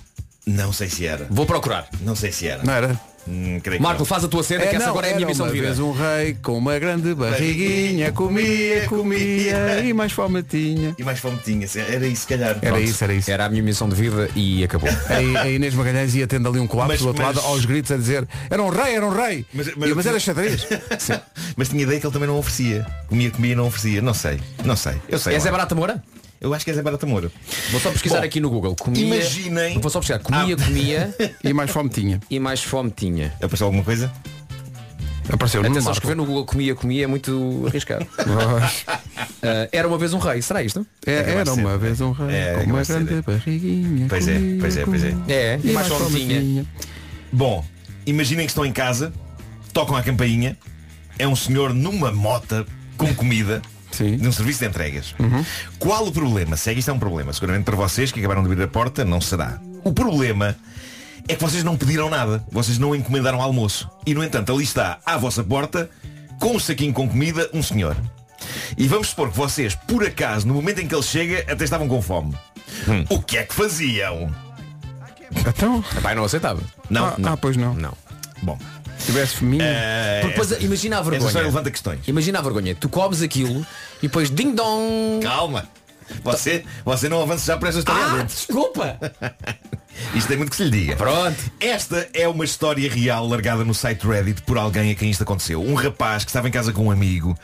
Não 0.46 0.72
sei 0.72 0.88
se 0.90 1.06
era. 1.06 1.26
Vou 1.30 1.46
procurar. 1.46 1.86
Não 2.02 2.14
sei 2.16 2.30
se 2.32 2.46
era. 2.48 2.62
Não 2.64 2.72
era? 2.72 3.00
Hum, 3.26 3.58
Marco, 3.80 4.00
não. 4.00 4.04
faz 4.04 4.22
a 4.24 4.28
tua 4.28 4.42
cena, 4.42 4.66
que 4.66 4.76
essa 4.76 4.90
agora 4.90 5.06
é 5.06 5.12
a 5.12 5.14
minha 5.16 5.26
missão 5.26 5.46
de 5.46 5.52
vida. 5.54 5.66
vez 5.66 5.78
um 5.78 5.92
rei 5.92 6.36
com 6.42 6.58
uma 6.58 6.78
grande 6.78 7.14
barriguinha, 7.14 8.12
comia, 8.12 8.86
comia 8.86 9.80
e 9.80 9.92
mais 9.94 10.12
fome 10.12 10.42
tinha. 10.42 10.94
E 10.98 11.02
mais 11.02 11.18
fome 11.18 11.38
tinha. 11.42 11.66
Era 11.88 12.06
isso, 12.06 12.22
se 12.22 12.28
calhar. 12.28 12.50
Era 12.50 12.60
Pronto. 12.60 12.80
isso, 12.82 13.02
era 13.02 13.14
isso. 13.14 13.30
Era 13.30 13.46
a 13.46 13.48
minha 13.48 13.62
missão 13.62 13.88
de 13.88 13.94
vida 13.94 14.28
e 14.36 14.62
acabou. 14.62 14.90
A, 15.08 15.40
a 15.42 15.50
Inês 15.50 15.74
Magalhães 15.74 16.14
ia 16.14 16.26
tendo 16.26 16.48
ali 16.48 16.58
um 16.60 16.66
colapso 16.66 16.92
Mas- 16.92 17.00
do 17.00 17.08
outro 17.08 17.24
mas- 17.24 17.36
lado 17.36 17.46
aos 17.46 17.64
gritos 17.64 17.90
a 17.92 17.96
dizer 17.96 18.26
era 18.50 18.62
um 18.62 18.68
rei, 18.68 18.94
era 18.96 19.06
um 19.06 19.10
rei. 19.10 19.46
Mas- 19.54 19.66
Mas, 19.68 19.76
mas- 19.76 19.92
mas 19.94 20.06
era 20.06 20.20
xadrez. 20.20 20.66
Mas 21.56 21.68
tinha 21.68 21.82
ideia 21.82 22.00
que 22.00 22.06
ele 22.06 22.12
também 22.12 22.28
não 22.28 22.36
oferecia. 22.38 22.84
Comia, 23.08 23.30
comia 23.30 23.52
e 23.52 23.54
não 23.54 23.66
oferecia. 23.66 24.02
Não 24.02 24.12
sei. 24.14 24.38
Não 24.64 24.76
sei. 24.76 24.94
Eu 25.08 25.18
sei. 25.18 25.34
É 25.34 25.36
lá. 25.38 25.42
Zé 25.44 25.50
Barata 25.50 25.74
Moura? 25.74 26.02
Eu 26.40 26.52
acho 26.52 26.64
que 26.64 26.70
é 26.70 26.74
Zé 26.74 26.82
Barata 26.82 27.06
Moura. 27.06 27.30
Vou 27.70 27.80
só 27.80 27.90
pesquisar 27.90 28.18
Bom, 28.20 28.24
aqui 28.24 28.38
no 28.40 28.50
Google. 28.50 28.76
Comia, 28.76 29.04
imaginem- 29.16 29.78
Vou 29.80 29.90
só 29.90 29.98
pesquisar. 30.00 30.18
Comia, 30.18 30.54
Ah. 30.58 30.64
comia 30.64 31.14
E 31.42 31.52
mais 31.52 31.70
fome 31.70 31.88
tinha. 31.88 32.20
e 32.30 32.38
mais 32.38 32.62
fome 32.62 32.90
tinha. 32.90 33.32
Apareceu 33.40 33.66
alguma 33.66 33.84
coisa? 33.84 34.12
Apareceu 35.26 35.60
Atenção, 35.62 35.84
Marco. 35.84 35.92
escrever 35.92 36.16
no 36.16 36.26
Google 36.26 36.44
comia, 36.44 36.74
comia 36.74 37.04
é 37.04 37.06
muito 37.06 37.64
arriscado. 37.66 38.06
Ah, 39.46 39.68
era 39.72 39.86
uma 39.86 39.98
vez 39.98 40.14
um 40.14 40.18
rei, 40.18 40.40
será 40.40 40.62
isto? 40.62 40.86
É, 41.06 41.18
capaz 41.18 41.34
era 41.34 41.44
de 41.44 41.50
ser. 41.54 41.60
uma 41.60 41.76
vez 41.78 42.00
um 42.00 42.12
rei 42.12 42.34
É, 42.34 42.54
com 42.54 42.64
capaz 42.66 42.88
uma 42.90 42.98
grande 43.00 43.22
barriguinha. 43.22 44.06
Pois 44.08 44.26
é, 44.28 44.38
pois 44.58 44.76
é, 44.78 44.84
pois 44.84 45.04
é. 45.04 45.14
É, 45.28 45.60
E 45.62 45.70
mais 45.72 45.86
fome 45.86 46.18
tinha. 46.26 46.66
Bom, 47.30 47.62
imaginem 48.06 48.46
que 48.46 48.50
estão 48.52 48.64
em 48.64 48.72
casa, 48.72 49.12
tocam 49.72 49.96
a 49.96 50.02
campainha, 50.02 50.56
é 51.18 51.28
um 51.28 51.36
senhor 51.36 51.74
numa 51.74 52.10
mota 52.10 52.64
com 52.96 53.14
comida. 53.14 53.60
Sim. 53.94 54.16
De 54.16 54.26
um 54.26 54.32
serviço 54.32 54.60
de 54.60 54.66
entregas. 54.66 55.14
Qual 55.78 56.06
o 56.06 56.12
problema? 56.12 56.56
Segue 56.56 56.80
isto 56.80 56.90
é 56.90 56.94
um 56.94 56.98
problema. 56.98 57.32
Seguramente 57.32 57.64
para 57.64 57.76
vocês 57.76 58.10
que 58.10 58.18
acabaram 58.18 58.42
de 58.42 58.50
abrir 58.50 58.62
a 58.64 58.68
porta, 58.68 59.04
não 59.04 59.20
será. 59.20 59.60
O 59.84 59.92
problema 59.92 60.56
é 61.28 61.34
que 61.34 61.42
vocês 61.42 61.62
não 61.62 61.76
pediram 61.76 62.10
nada. 62.10 62.44
Vocês 62.50 62.78
não 62.78 62.94
encomendaram 62.94 63.40
almoço. 63.40 63.88
E 64.06 64.14
no 64.14 64.22
entanto, 64.22 64.52
ali 64.52 64.64
está, 64.64 64.98
à 65.06 65.16
vossa 65.16 65.42
porta, 65.44 65.88
com 66.38 66.56
um 66.56 66.58
saquinho 66.58 66.92
com 66.92 67.08
comida, 67.08 67.48
um 67.52 67.62
senhor. 67.62 67.96
E 68.76 68.86
vamos 68.86 69.08
supor 69.08 69.30
que 69.30 69.36
vocês, 69.36 69.74
por 69.74 70.04
acaso, 70.04 70.46
no 70.46 70.54
momento 70.54 70.80
em 70.80 70.86
que 70.86 70.94
ele 70.94 71.02
chega, 71.02 71.40
até 71.50 71.64
estavam 71.64 71.88
com 71.88 72.02
fome. 72.02 72.34
O 73.08 73.22
que 73.22 73.38
é 73.38 73.44
que 73.44 73.54
faziam? 73.54 74.34
Então, 75.46 75.82
Pai, 76.02 76.14
não 76.14 76.24
aceitava. 76.24 76.60
Não, 76.90 77.06
ah, 77.06 77.14
não. 77.18 77.32
ah, 77.32 77.36
pois 77.36 77.56
não. 77.56 77.74
Não. 77.74 77.96
Bom. 78.42 78.58
Se 79.04 79.12
tivesse 79.12 79.36
feminha. 79.36 79.64
eh, 79.64 80.20
Porque 80.22 80.38
depois, 80.40 80.62
imagina 80.64 80.96
a 80.96 81.00
essa 81.00 81.10
vergonha. 81.10 81.42
levanta 81.44 81.70
questões. 81.70 82.00
Imagina 82.08 82.38
a 82.38 82.42
vergonha. 82.42 82.74
Tu 82.74 82.88
comes 82.88 83.20
aquilo 83.20 83.60
e 83.98 84.06
depois 84.08 84.30
ding 84.30 84.54
dong. 84.54 85.20
Calma. 85.22 85.68
Você, 86.22 86.64
você 86.84 87.08
não 87.08 87.22
avança 87.22 87.46
já 87.46 87.56
para 87.56 87.68
essa 87.68 87.78
história 87.78 88.04
Ah, 88.04 88.22
desculpa! 88.22 88.98
Isto 90.14 90.26
tem 90.28 90.36
muito 90.36 90.50
que 90.50 90.56
se 90.56 90.64
lhe 90.64 90.70
diga. 90.70 90.96
Pronto. 90.96 91.36
Esta 91.60 92.08
é 92.12 92.26
uma 92.26 92.44
história 92.44 92.90
real 92.90 93.28
largada 93.28 93.64
no 93.64 93.72
site 93.72 94.04
Reddit 94.04 94.42
por 94.42 94.58
alguém 94.58 94.90
a 94.90 94.94
quem 94.94 95.08
isto 95.08 95.22
aconteceu. 95.22 95.62
Um 95.62 95.74
rapaz 95.74 96.24
que 96.24 96.30
estava 96.30 96.48
em 96.48 96.50
casa 96.50 96.72
com 96.72 96.86
um 96.86 96.90
amigo, 96.90 97.38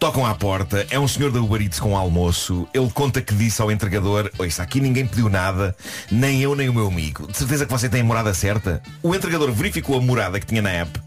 tocam 0.00 0.26
à 0.26 0.34
porta, 0.34 0.84
é 0.90 0.98
um 0.98 1.06
senhor 1.06 1.30
da 1.30 1.40
Uber 1.40 1.62
Eats 1.62 1.78
com 1.78 1.96
almoço, 1.96 2.66
ele 2.74 2.90
conta 2.92 3.20
que 3.22 3.32
disse 3.34 3.62
ao 3.62 3.70
entregador, 3.70 4.28
ouça, 4.36 4.64
aqui 4.64 4.80
ninguém 4.80 5.06
pediu 5.06 5.28
nada, 5.28 5.76
nem 6.10 6.42
eu 6.42 6.56
nem 6.56 6.68
o 6.68 6.74
meu 6.74 6.88
amigo. 6.88 7.30
De 7.30 7.38
certeza 7.38 7.66
que 7.66 7.72
você 7.72 7.88
tem 7.88 8.00
a 8.00 8.04
morada 8.04 8.34
certa? 8.34 8.82
O 9.00 9.14
entregador 9.14 9.52
verificou 9.52 9.96
a 9.96 10.00
morada 10.00 10.40
que 10.40 10.46
tinha 10.46 10.60
na 10.60 10.70
app 10.70 11.00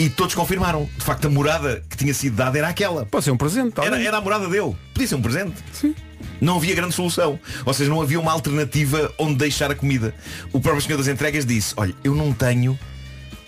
e 0.00 0.10
todos 0.10 0.34
confirmaram. 0.34 0.88
De 0.98 1.04
facto, 1.04 1.26
a 1.26 1.30
morada 1.30 1.80
que 1.88 1.96
tinha 1.96 2.12
sido 2.12 2.34
dada 2.34 2.58
era 2.58 2.68
aquela. 2.68 3.06
Pode 3.06 3.24
ser 3.24 3.30
um 3.30 3.36
presente, 3.36 3.72
Era, 3.78 3.90
talvez. 3.90 4.04
era 4.06 4.16
a 4.16 4.20
morada 4.20 4.48
dele. 4.48 4.74
Podia 4.92 5.06
ser 5.06 5.14
um 5.14 5.22
presente. 5.22 5.54
Sim. 5.72 5.94
Não 6.40 6.56
havia 6.56 6.74
grande 6.74 6.94
solução. 6.94 7.38
Ou 7.64 7.74
seja, 7.74 7.90
não 7.90 8.00
havia 8.00 8.20
uma 8.20 8.32
alternativa 8.32 9.12
onde 9.18 9.36
deixar 9.36 9.70
a 9.70 9.74
comida. 9.74 10.14
O 10.52 10.60
próprio 10.60 10.82
senhor 10.82 10.98
das 10.98 11.08
entregas 11.08 11.44
disse, 11.44 11.74
olha, 11.76 11.94
eu 12.02 12.14
não 12.14 12.32
tenho 12.32 12.78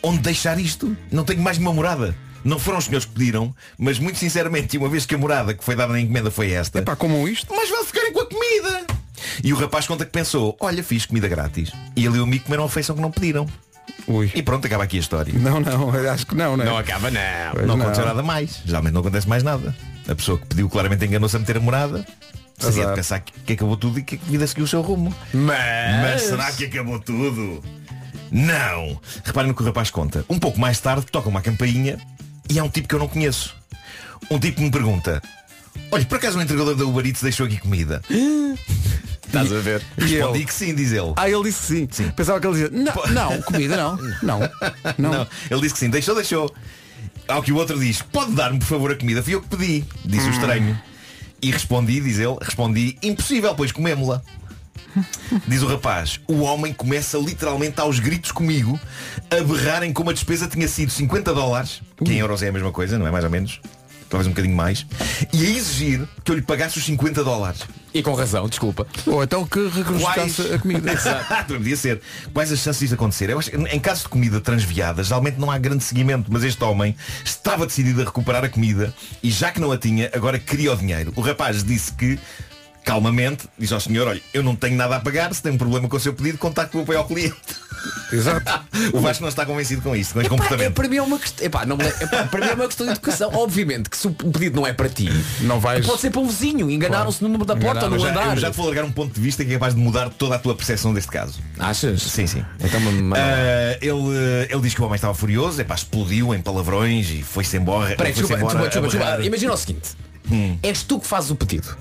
onde 0.03 0.19
deixar 0.21 0.59
isto. 0.59 0.97
Não 1.11 1.25
tenho 1.25 1.41
mais 1.43 1.59
nenhuma 1.59 1.75
morada. 1.75 2.15
Não 2.45 2.59
foram 2.61 2.79
os 2.79 2.85
senhores 2.85 3.05
que 3.05 3.12
pediram, 3.12 3.53
mas 3.77 3.99
muito 3.99 4.19
sinceramente, 4.19 4.79
uma 4.79 4.89
vez 4.89 5.05
que 5.05 5.17
a 5.17 5.19
morada 5.19 5.53
que 5.53 5.65
foi 5.65 5.75
dada 5.75 5.93
na 5.93 6.01
encomenda 6.01 6.31
foi 6.31 6.53
esta. 6.53 6.79
Epá, 6.79 6.95
comam 6.95 7.27
isto? 7.27 7.53
Mas 7.53 7.69
vão 7.69 7.85
ficarem 7.85 8.12
com 8.12 8.21
a 8.21 8.27
comida! 8.27 8.87
E 9.43 9.53
o 9.53 9.57
rapaz 9.57 9.87
conta 9.87 10.05
que 10.05 10.12
pensou, 10.12 10.57
olha, 10.61 10.83
fiz 10.83 11.07
comida 11.07 11.27
grátis. 11.27 11.73
E 11.97 12.05
e 12.05 12.09
o 12.09 12.23
amigo 12.23 12.45
comeram 12.45 12.62
a 12.62 12.67
refeição 12.69 12.95
que 12.95 13.03
não 13.03 13.11
pediram. 13.11 13.47
Ui. 14.07 14.31
E 14.35 14.43
pronto, 14.43 14.65
acaba 14.65 14.85
aqui 14.85 14.97
a 14.97 15.01
história. 15.01 15.33
Não, 15.37 15.59
não, 15.59 15.91
acho 16.11 16.27
que 16.27 16.35
não, 16.35 16.57
não 16.57 16.65
é? 16.65 16.67
Não 16.67 16.79
acaba 16.79 17.11
não. 17.11 17.21
Pois 17.53 17.67
não 17.67 17.77
não. 17.77 17.85
aconteceu 17.85 18.07
nada 18.07 18.23
mais. 18.23 18.62
Geralmente 18.65 18.93
não 18.93 19.01
acontece 19.01 19.29
mais 19.29 19.43
nada. 19.43 19.77
A 20.09 20.15
pessoa 20.15 20.39
que 20.39 20.47
pediu 20.47 20.69
claramente 20.69 21.05
enganou-se 21.05 21.35
a 21.35 21.39
meter 21.41 21.57
a 21.57 21.61
morada. 21.61 22.07
Seria 22.59 22.83
Azar. 22.83 22.88
de 22.88 22.97
pensar 22.97 23.21
que, 23.21 23.33
que 23.40 23.53
acabou 23.53 23.77
tudo 23.77 23.99
e 23.99 24.03
que 24.03 24.16
a 24.16 24.31
vida 24.31 24.47
seguiu 24.47 24.64
o 24.64 24.69
seu 24.69 24.81
rumo. 24.81 25.14
Mas... 25.33 26.03
Mas 26.03 26.23
será 26.23 26.51
que 26.53 26.64
acabou 26.64 26.99
tudo? 26.99 27.62
Não! 28.31 29.01
Reparem 29.25 29.49
no 29.49 29.55
que 29.55 29.62
o 29.62 29.66
rapaz 29.66 29.90
conta. 29.90 30.25
Um 30.29 30.38
pouco 30.38 30.59
mais 30.59 30.81
tarde 30.81 31.07
toca 31.07 31.29
uma 31.29 31.42
campainha 31.42 31.99
e 32.49 32.59
é 32.59 32.62
um 32.62 32.69
tipo 32.69 32.88
que 32.88 32.95
eu 32.95 32.99
não 32.99 33.09
conheço. 33.09 33.55
Um 34.31 34.38
tipo 34.38 34.57
que 34.57 34.62
me 34.62 34.71
pergunta 34.71 35.23
Olha, 35.90 36.05
por 36.05 36.16
acaso 36.16 36.38
o 36.38 36.42
entregador 36.42 36.75
da 36.75 36.85
Uber 36.85 37.07
Eats 37.07 37.23
deixou 37.23 37.47
aqui 37.47 37.59
comida? 37.59 38.03
Estás 39.27 39.53
a 39.53 39.59
ver? 39.59 39.83
Respondi 39.99 40.45
que 40.45 40.55
sim, 40.55 40.75
diz 40.75 40.92
ele. 40.92 41.12
Ah, 41.16 41.29
ele 41.29 41.42
disse 41.45 41.87
sim. 41.90 42.09
Pensava 42.11 42.40
que 42.40 42.47
ele 42.47 42.55
dizia, 42.55 42.71
não, 42.71 42.95
não, 43.12 43.42
comida 43.42 43.77
não. 43.77 43.97
Não. 44.23 44.40
Não. 44.99 45.11
Não, 45.12 45.27
ele 45.51 45.61
disse 45.61 45.75
que 45.75 45.81
sim, 45.81 45.90
deixou, 45.90 46.14
deixou. 46.14 46.55
Ao 47.27 47.42
que 47.42 47.53
o 47.53 47.57
outro 47.57 47.79
diz, 47.79 48.01
pode 48.01 48.33
dar-me 48.33 48.59
por 48.59 48.66
favor 48.66 48.92
a 48.92 48.95
comida, 48.95 49.23
fui 49.23 49.35
eu 49.35 49.42
que 49.42 49.49
pedi, 49.49 49.85
disse 50.05 50.29
o 50.29 50.31
estranho. 50.31 50.81
E 51.42 51.51
respondi, 51.51 52.01
diz 52.01 52.18
ele, 52.18 52.37
respondi, 52.40 52.96
impossível, 53.03 53.55
pois 53.55 53.72
comemos-la. 53.72 54.22
Diz 55.46 55.62
o 55.62 55.66
rapaz, 55.66 56.20
o 56.27 56.40
homem 56.40 56.72
começa 56.72 57.18
literalmente 57.18 57.79
aos 57.81 57.99
gritos 57.99 58.33
comigo, 58.33 58.81
a 59.31 59.42
berrarem 59.42 59.92
como 59.92 60.09
a 60.09 60.12
despesa 60.12 60.46
tinha 60.46 60.66
sido 60.66 60.90
50 60.90 61.35
dólares, 61.35 61.83
que 62.03 62.12
em 62.12 62.18
euros 62.18 62.42
é 62.42 62.49
a 62.49 62.53
mesma 62.53 62.72
coisa, 62.72 62.99
não 62.99 63.07
é 63.07 63.11
mais 63.11 63.25
ou 63.25 63.31
menos? 63.31 63.61
Talvez 64.09 64.27
um 64.27 64.31
bocadinho 64.31 64.55
mais, 64.55 64.87
e 65.33 65.47
a 65.47 65.51
exigir 65.51 66.07
que 66.25 66.31
eu 66.31 66.37
lhe 66.37 66.42
pagasse 66.42 66.79
os 66.79 66.85
50 66.85 67.25
dólares. 67.25 67.62
E 67.92 68.03
com 68.03 68.12
razão, 68.12 68.47
desculpa. 68.47 68.87
Ou 69.07 69.23
então 69.23 69.47
que 69.47 69.69
recrustasse 69.69 70.42
a 70.53 70.59
comida. 70.59 70.92
Exato, 70.92 71.55
podia 71.55 71.77
ser. 71.77 72.01
Quais 72.33 72.53
as 72.53 72.59
chances 72.59 72.81
disso 72.81 72.95
acontecer? 72.95 73.31
Eu 73.31 73.38
acho 73.38 73.51
que 73.51 73.57
em 73.57 73.81
caso 73.81 74.03
de 74.03 74.09
comida 74.11 74.38
transviada, 74.38 75.03
geralmente 75.03 75.38
não 75.38 75.51
há 75.51 75.57
grande 75.57 75.83
seguimento, 75.83 76.31
mas 76.31 76.45
este 76.45 76.62
homem 76.62 76.95
estava 77.25 77.66
decidido 77.66 78.03
a 78.03 78.05
recuperar 78.05 78.45
a 78.45 78.49
comida 78.49 78.95
e 79.23 79.31
já 79.31 79.51
que 79.51 79.61
não 79.61 79.73
a 79.73 79.79
tinha, 79.79 80.11
agora 80.12 80.38
queria 80.38 80.73
o 80.73 80.77
dinheiro. 80.77 81.12
O 81.16 81.23
rapaz 81.23 81.64
disse 81.64 81.92
que, 81.92 82.19
calmamente, 82.87 83.49
disse 83.59 83.75
ao 83.75 83.81
senhor, 83.81 84.07
olha, 84.07 84.22
eu 84.33 84.44
não 84.44 84.55
tenho 84.55 84.77
nada 84.77 84.94
a 84.96 85.01
pagar, 85.01 85.35
se 85.35 85.42
tem 85.42 85.51
um 85.53 85.59
problema 85.59 85.88
com 85.88 85.96
o 85.96 86.01
seu 86.01 86.14
pedido, 86.14 86.38
contacte 86.38 86.77
o 86.77 86.83
apoio 86.83 86.99
ao 87.01 87.05
cliente. 87.05 87.35
Exato. 88.12 88.61
o 88.94 89.01
Vasco 89.01 89.22
não 89.22 89.29
está 89.29 89.44
convencido 89.44 89.83
com 89.83 89.94
isto, 89.94 90.14
com 90.14 90.20
este 90.20 90.27
Epá, 90.29 90.35
é, 90.37 90.38
comportamento. 90.38 90.75
para 90.75 90.88
mim 90.88 90.96
é 90.96 91.03
uma 91.03 91.18
questão. 91.18 91.44
Epá, 91.44 91.66
não, 91.66 91.77
me- 91.77 91.85
epá, 91.85 92.25
para 92.25 92.40
mim 92.46 92.53
é 92.53 92.55
uma 92.55 92.66
questão 92.66 92.87
de 92.87 92.92
educação. 92.92 93.31
Obviamente 93.35 93.90
que 93.90 93.96
se 93.96 94.07
o 94.07 94.12
pedido 94.12 94.55
não 94.57 94.64
é 94.66 94.72
para 94.72 94.88
ti, 94.88 95.09
Não 95.40 95.59
vais. 95.59 95.85
pode 95.85 96.01
ser 96.01 96.11
para 96.11 96.20
um 96.20 96.29
vizinho. 96.29 96.70
Enganaram-se 96.70 97.20
no 97.22 97.29
número 97.29 97.44
da 97.44 97.57
porta 97.57 97.85
ou 97.87 97.90
no 97.90 97.99
já, 97.99 98.11
andar. 98.11 98.35
eu 98.37 98.40
já 98.40 98.51
te 98.53 98.57
vou 98.57 98.66
largar 98.66 98.85
um 98.85 98.92
ponto 98.92 99.12
de 99.12 99.20
vista 99.20 99.44
que 99.44 99.51
é 99.51 99.55
capaz 99.55 99.75
de 99.75 99.81
mudar 99.81 100.09
toda 100.11 100.37
a 100.37 100.38
tua 100.38 100.55
percepção 100.55 100.94
deste 100.94 101.11
caso. 101.11 101.40
Achas? 101.59 102.01
Sim, 102.03 102.27
sim. 102.29 102.44
Então, 102.61 102.79
manda 102.81 103.16
lá. 103.18 103.25
Ah, 103.25 103.79
ele, 103.81 104.46
ele 104.49 104.61
diz 104.62 104.75
que 104.75 104.81
o 104.81 104.85
homem 104.85 104.94
estava 104.94 105.12
furioso, 105.14 105.61
epá, 105.61 105.75
explodiu 105.75 106.33
em 106.35 106.40
palavrões 106.40 107.11
e 107.11 107.22
foi-se 107.25 107.57
embora. 107.57 107.96
Peraí, 107.96 108.12
foi-se 108.12 108.29
desculpa, 108.29 108.53
embora 108.55 108.68
desculpa, 108.68 108.87
desculpa, 108.88 108.96
a 108.96 108.99
berrar. 108.99 109.16
desculpa. 109.18 109.27
Imagina 109.27 109.53
o 109.53 109.57
seguinte. 109.57 109.88
Hum. 110.31 110.59
És 110.62 110.83
tu 110.85 111.01
que 111.01 111.07
fazes 111.07 111.31
o 111.31 111.37
pedido. 111.37 111.77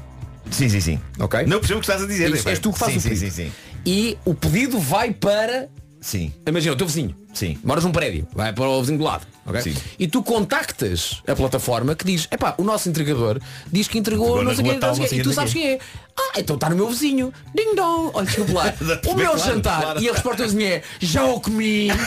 Sim, 0.52 0.70
sim, 0.70 0.80
sim. 0.80 1.00
Ok? 1.20 1.44
Não 1.46 1.60
percebo 1.60 1.80
o 1.80 1.82
que 1.82 1.88
estás 1.90 2.04
a 2.04 2.08
dizer. 2.08 2.32
És, 2.32 2.46
és 2.46 2.60
tu 2.60 2.72
que 2.72 2.80
fazes 2.80 3.02
sim, 3.02 3.10
o 3.10 3.12
pedido. 3.12 3.32
Sim, 3.32 3.32
sim, 3.32 3.50
sim. 3.50 3.52
E 3.86 4.18
o 4.26 4.34
pedido 4.34 4.80
vai 4.80 5.12
para. 5.12 5.70
Sim. 6.00 6.32
Imagina, 6.48 6.74
o 6.74 6.78
teu 6.78 6.88
vizinho. 6.88 7.16
Sim. 7.34 7.58
Moras 7.64 7.84
num 7.84 7.92
prédio, 7.92 8.28
vai 8.34 8.54
para 8.54 8.70
o 8.70 8.80
vizinho 8.80 9.00
do 9.00 9.04
lado. 9.04 9.26
ok? 9.46 9.62
Sim. 9.62 9.76
E 10.00 10.08
tu 10.08 10.24
contactas 10.24 11.22
a 11.28 11.36
plataforma 11.36 11.96
que 11.96 12.06
diz, 12.06 12.28
epá, 12.32 12.56
o 12.58 12.64
nosso 12.64 12.88
entregador 12.88 13.40
diz 13.72 13.88
que 13.88 13.98
entregou 13.98 14.28
Entregou 14.28 14.44
não 14.44 14.52
na 14.52 14.56
sei 14.56 14.66
rua 14.66 14.80
tal, 14.80 14.90
não 14.90 14.96
sei 14.96 15.08
sei 15.08 15.20
E 15.20 15.24
tu 15.24 15.34
sabes 15.34 15.54
quem 15.54 15.68
é. 15.72 15.80
Ah, 16.18 16.40
então 16.40 16.56
está 16.56 16.70
no 16.70 16.76
meu 16.76 16.88
vizinho. 16.88 17.34
Ding 17.54 17.76
dong. 17.76 18.12
Olha, 18.14 18.26
desculpa 18.26 18.54
lá. 18.54 18.74
O 19.08 19.16
meu 19.16 19.32
claro, 19.32 19.40
jantar. 19.40 19.82
claro. 19.82 20.02
E 20.02 20.10
a 20.10 20.14
resposta 20.14 20.44
do 20.44 20.50
vizinho 20.50 20.68
é, 20.72 20.84
já 21.00 21.26
o 21.26 21.42
comi. 21.42 21.88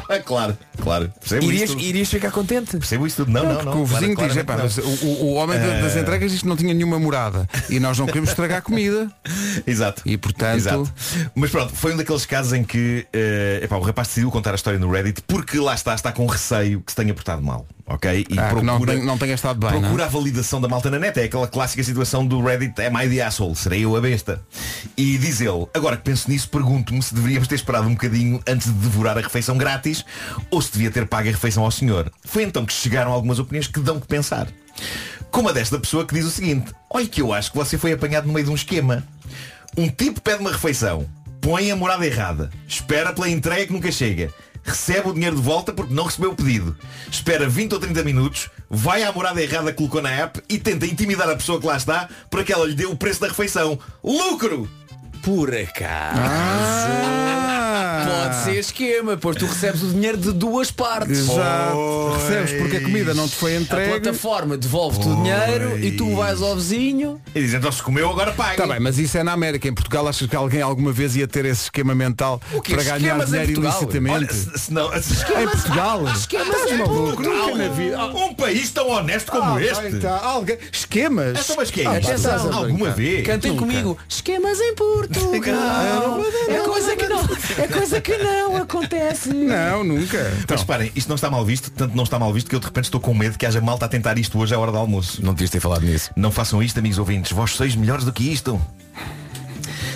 claro, 0.24 0.56
claro. 0.82 1.12
Percebo 1.20 1.44
irias, 1.46 1.62
isso 1.64 1.72
tudo. 1.74 1.84
irias 1.84 2.08
ficar 2.08 2.30
contente. 2.30 2.76
Percebo 2.76 3.06
isso 3.06 3.16
tudo. 3.24 3.30
Não, 3.32 3.44
não, 3.44 3.54
Porque 3.54 3.64
não. 3.70 3.82
o 3.82 3.86
vizinho 3.86 4.14
claro, 4.14 4.68
diz, 4.68 4.78
o, 4.78 5.06
o- 5.06 5.34
homem 5.34 5.58
da- 5.58 5.80
das 5.80 5.96
entregas 5.96 6.30
diz 6.32 6.42
que 6.42 6.48
não 6.48 6.56
tinha 6.56 6.72
nenhuma 6.74 6.98
morada 6.98 7.48
e 7.70 7.78
nós 7.80 7.98
não 7.98 8.06
queremos 8.06 8.30
estragar 8.30 8.58
a 8.58 8.62
comida. 8.62 9.04
não. 9.04 9.34
Exato. 9.66 10.02
E 10.04 10.16
portanto, 10.16 10.56
Exato. 10.56 10.92
Mas 11.34 11.50
pronto, 11.50 11.74
foi 11.74 11.94
um 11.94 11.96
daqueles 11.96 12.26
casos 12.26 12.52
em 12.52 12.62
que 12.64 13.06
eh, 13.12 13.60
epá, 13.62 13.76
o 13.76 13.80
rapaz 13.82 14.08
decidiu 14.08 14.30
contar 14.30 14.52
a 14.52 14.54
história 14.54 14.78
no 14.78 14.90
Reddit 14.90 15.22
porque 15.26 15.58
lá 15.58 15.74
está, 15.74 15.94
está 15.94 16.12
com 16.12 16.26
receio 16.26 16.80
que 16.80 16.92
se 16.92 16.96
tenha 16.96 17.14
portado 17.14 17.42
mal. 17.42 17.66
Ok? 17.86 18.26
E 18.30 18.38
ah, 18.38 18.54
que 18.54 18.62
não, 18.62 18.80
tem- 18.80 19.04
não 19.04 19.18
tenha 19.18 19.34
estado 19.34 19.58
bem. 19.58 19.72
não 19.72 19.76
é? 19.78 19.80
Procura 19.82 20.04
a 20.06 20.08
validação 20.08 20.58
da 20.58 20.66
malta 20.66 20.90
na 20.90 20.98
net. 20.98 21.20
É 21.20 21.24
aquela 21.24 21.46
clássica 21.46 21.82
situação 21.84 22.26
do 22.26 22.42
Reddit 22.42 22.80
Am 22.80 23.04
I 23.04 23.08
the 23.14 23.22
asshole? 23.22 23.54
Serei 23.54 23.84
eu 23.84 23.94
a 23.94 24.00
besta? 24.00 24.40
E 24.96 25.18
diz 25.18 25.40
ele, 25.42 25.66
agora 25.74 25.94
que 25.98 26.02
penso 26.02 26.30
nisso, 26.30 26.48
pergunto-me 26.48 27.02
se 27.02 27.14
deveríamos 27.14 27.46
ter 27.46 27.56
esperado 27.56 27.86
um 27.86 27.92
bocadinho 27.92 28.40
antes 28.48 28.68
de 28.68 28.72
devorar 28.72 29.18
a 29.18 29.20
refeição 29.20 29.58
grátis 29.58 30.02
ou 30.50 30.62
se 30.64 30.72
devia 30.72 30.90
ter 30.90 31.06
pago 31.06 31.28
a 31.28 31.32
refeição 31.32 31.64
ao 31.64 31.70
senhor. 31.70 32.10
Foi 32.24 32.42
então 32.42 32.64
que 32.64 32.72
chegaram 32.72 33.12
algumas 33.12 33.38
opiniões 33.38 33.66
que 33.66 33.80
dão 33.80 34.00
que 34.00 34.06
pensar. 34.06 34.48
Como 35.30 35.48
a 35.48 35.52
desta 35.52 35.78
pessoa 35.78 36.06
que 36.06 36.14
diz 36.14 36.24
o 36.24 36.30
seguinte, 36.30 36.72
olha 36.90 37.06
que 37.06 37.20
eu 37.20 37.32
acho 37.32 37.50
que 37.50 37.56
você 37.56 37.76
foi 37.76 37.92
apanhado 37.92 38.26
no 38.26 38.32
meio 38.32 38.46
de 38.46 38.52
um 38.52 38.54
esquema. 38.54 39.04
Um 39.76 39.88
tipo 39.88 40.20
pede 40.20 40.40
uma 40.40 40.52
refeição, 40.52 41.08
põe 41.40 41.70
a 41.70 41.76
morada 41.76 42.06
errada, 42.06 42.50
espera 42.68 43.12
pela 43.12 43.28
entrega 43.28 43.66
que 43.66 43.72
nunca 43.72 43.90
chega, 43.90 44.32
recebe 44.62 45.08
o 45.08 45.12
dinheiro 45.12 45.36
de 45.36 45.42
volta 45.42 45.72
porque 45.72 45.92
não 45.92 46.04
recebeu 46.04 46.30
o 46.30 46.36
pedido, 46.36 46.76
espera 47.10 47.48
20 47.48 47.72
ou 47.72 47.80
30 47.80 48.02
minutos, 48.04 48.48
vai 48.70 49.02
à 49.02 49.12
morada 49.12 49.42
errada 49.42 49.70
que 49.70 49.76
colocou 49.78 50.00
na 50.00 50.10
app 50.10 50.40
e 50.48 50.58
tenta 50.58 50.86
intimidar 50.86 51.28
a 51.28 51.36
pessoa 51.36 51.60
que 51.60 51.66
lá 51.66 51.76
está 51.76 52.08
para 52.30 52.44
que 52.44 52.52
ela 52.52 52.64
lhe 52.64 52.74
dê 52.74 52.86
o 52.86 52.96
preço 52.96 53.20
da 53.20 53.28
refeição. 53.28 53.78
Lucro! 54.02 54.70
Por 55.24 55.54
acaso. 55.54 56.20
Ah, 56.20 58.20
Pode 58.24 58.36
ser 58.44 58.58
esquema, 58.58 59.16
pois 59.16 59.36
tu 59.36 59.46
recebes 59.46 59.82
o 59.82 59.88
dinheiro 59.88 60.16
de 60.18 60.32
duas 60.32 60.70
partes. 60.70 61.20
Exato. 61.20 62.12
Recebes 62.18 62.52
porque 62.60 62.76
a 62.76 62.80
comida 62.82 63.14
não 63.14 63.26
te 63.28 63.34
foi 63.36 63.56
A 63.56 63.60
entregue. 63.60 64.00
plataforma 64.00 64.56
devolve-te 64.56 65.08
o 65.08 65.16
dinheiro 65.16 65.78
e 65.78 65.92
tu 65.92 66.14
vais 66.14 66.40
ao 66.42 66.54
vizinho. 66.54 67.20
E 67.34 67.40
diz, 67.40 67.54
então 67.54 67.70
se 67.72 67.82
comeu 67.82 68.08
agora 68.10 68.32
paga. 68.32 68.52
Está 68.52 68.66
bem, 68.66 68.80
mas 68.80 68.98
isso 68.98 69.16
é 69.18 69.22
na 69.22 69.32
América. 69.32 69.66
Em 69.68 69.74
Portugal 69.74 70.06
achas 70.08 70.28
que 70.28 70.36
alguém 70.36 70.60
alguma 70.62 70.92
vez 70.92 71.16
ia 71.16 71.26
ter 71.26 71.44
esse 71.46 71.64
esquema 71.64 71.94
mental 71.94 72.40
para 72.50 72.82
ganhar 72.82 72.96
Esquemas 72.96 73.30
dinheiro 73.30 73.52
ilicitamente? 73.52 74.14
Olha, 74.16 74.32
se, 74.32 74.58
se 74.58 74.72
não, 74.72 74.90
em 74.94 75.48
Portugal? 75.48 76.08
Esquemas 76.08 76.48
Estás 76.48 76.70
em 76.72 76.78
maluco? 76.78 77.22
Nunca 77.22 77.54
na 77.56 77.68
vida. 77.68 78.04
um 78.06 78.34
país 78.34 78.70
tão 78.70 78.88
honesto 78.90 79.30
como 79.32 79.54
Ah, 79.56 79.62
este. 79.62 79.98
tá. 80.00 80.20
Alguém- 80.22 80.58
Esquemas? 80.72 81.38
Então, 81.40 81.56
mas 81.56 81.70
que 81.70 81.80
é 81.82 81.86
Ah, 81.86 81.98
isto? 81.98 82.08
pá, 82.08 82.14
estás 82.14 82.40
a 82.42 82.54
Alguma 82.54 82.68
brincar. 82.90 82.94
vez? 82.94 83.26
Cantem 83.26 83.56
comigo. 83.56 83.98
Esquemas 84.08 84.60
em 84.60 84.74
Portugal. 85.14 86.20
É 86.48 86.58
coisa 86.60 86.96
que 86.96 87.08
não, 87.08 87.20
é 87.58 87.68
coisa 87.68 88.00
que 88.00 88.16
não 88.18 88.56
acontece. 88.56 89.32
Não, 89.32 89.84
nunca. 89.84 90.30
Mas 90.30 90.42
Então, 90.42 90.56
reparem, 90.56 90.92
isto 90.94 91.08
não 91.08 91.16
está 91.16 91.30
mal 91.30 91.44
visto, 91.44 91.70
tanto 91.70 91.96
não 91.96 92.04
está 92.04 92.18
mal 92.18 92.32
visto 92.32 92.48
que 92.48 92.56
eu 92.56 92.60
de 92.60 92.66
repente 92.66 92.84
estou 92.86 93.00
com 93.00 93.14
medo 93.14 93.38
que 93.38 93.46
haja 93.46 93.60
malta 93.60 93.86
a 93.86 93.88
tentar 93.88 94.18
isto 94.18 94.38
hoje 94.38 94.54
à 94.54 94.58
hora 94.58 94.72
do 94.72 94.78
almoço. 94.78 95.24
Não 95.24 95.32
devias 95.32 95.50
ter 95.50 95.60
falado 95.60 95.82
nisso. 95.82 96.10
Não 96.16 96.30
façam 96.30 96.62
isto, 96.62 96.78
amigos 96.78 96.98
ouvintes. 96.98 97.32
Vós 97.32 97.52
sois 97.52 97.74
melhores 97.74 98.04
do 98.04 98.12
que 98.12 98.30
isto. 98.32 98.60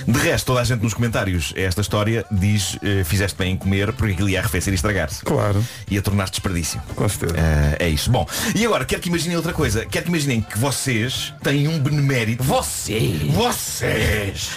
De 0.09 0.19
resto, 0.21 0.47
toda 0.47 0.63
a 0.63 0.65
gente 0.65 0.83
nos 0.83 0.95
comentários 0.95 1.53
a 1.55 1.61
esta 1.61 1.83
história 1.83 2.25
diz 2.31 2.79
eh, 2.83 3.05
fizeste 3.05 3.37
bem 3.37 3.53
em 3.53 3.57
comer 3.59 3.93
porque 3.93 4.15
aquilo 4.15 4.31
ia 4.31 4.41
arrefecer 4.41 4.73
e 4.73 4.75
estragar-se. 4.75 5.23
Claro. 5.23 5.63
Ia 5.91 6.01
tornar-se 6.01 6.33
desperdício. 6.33 6.81
Com 6.97 7.07
certeza. 7.07 7.39
Eh, 7.39 7.77
é 7.81 7.89
isso. 7.91 8.11
Bom, 8.11 8.27
e 8.55 8.65
agora 8.65 8.87
quero 8.87 9.03
que 9.03 9.11
imaginem 9.11 9.37
outra 9.37 9.53
coisa. 9.53 9.85
Quero 9.85 10.07
que 10.07 10.11
imaginem 10.11 10.41
que 10.41 10.59
vocês 10.59 11.35
têm 11.43 11.69
um 11.69 11.79
benemérito. 11.79 12.43
Você. 12.43 13.21
Vocês! 13.35 14.49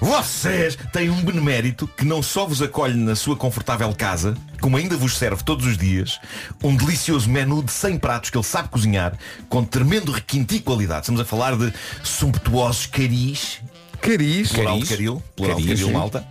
Vocês 0.00 0.76
têm 0.92 1.08
um 1.08 1.22
benemérito 1.22 1.86
que 1.86 2.04
não 2.04 2.20
só 2.20 2.44
vos 2.44 2.60
acolhe 2.60 2.94
na 2.94 3.14
sua 3.14 3.36
confortável 3.36 3.94
casa, 3.94 4.36
como 4.60 4.76
ainda 4.76 4.96
vos 4.96 5.16
serve 5.16 5.44
todos 5.44 5.66
os 5.66 5.78
dias 5.78 6.18
um 6.64 6.74
delicioso 6.74 7.30
menu 7.30 7.62
de 7.62 7.70
100 7.70 7.98
pratos 7.98 8.28
que 8.28 8.36
ele 8.36 8.44
sabe 8.44 8.68
cozinhar, 8.70 9.16
com 9.48 9.64
tremendo 9.64 10.10
requinte 10.10 10.56
e 10.56 10.60
qualidade. 10.60 11.02
Estamos 11.02 11.20
a 11.20 11.24
falar 11.24 11.56
de 11.56 11.72
sumptuosos 12.02 12.86
caris. 12.86 13.60
Cariz. 14.04 14.52
Plural 14.52 14.74
Cariz. 14.74 14.88
caril. 14.88 15.22
Plural 15.34 15.56
Cariz, 15.56 15.80
caril, 15.80 15.92
malta. 15.92 16.28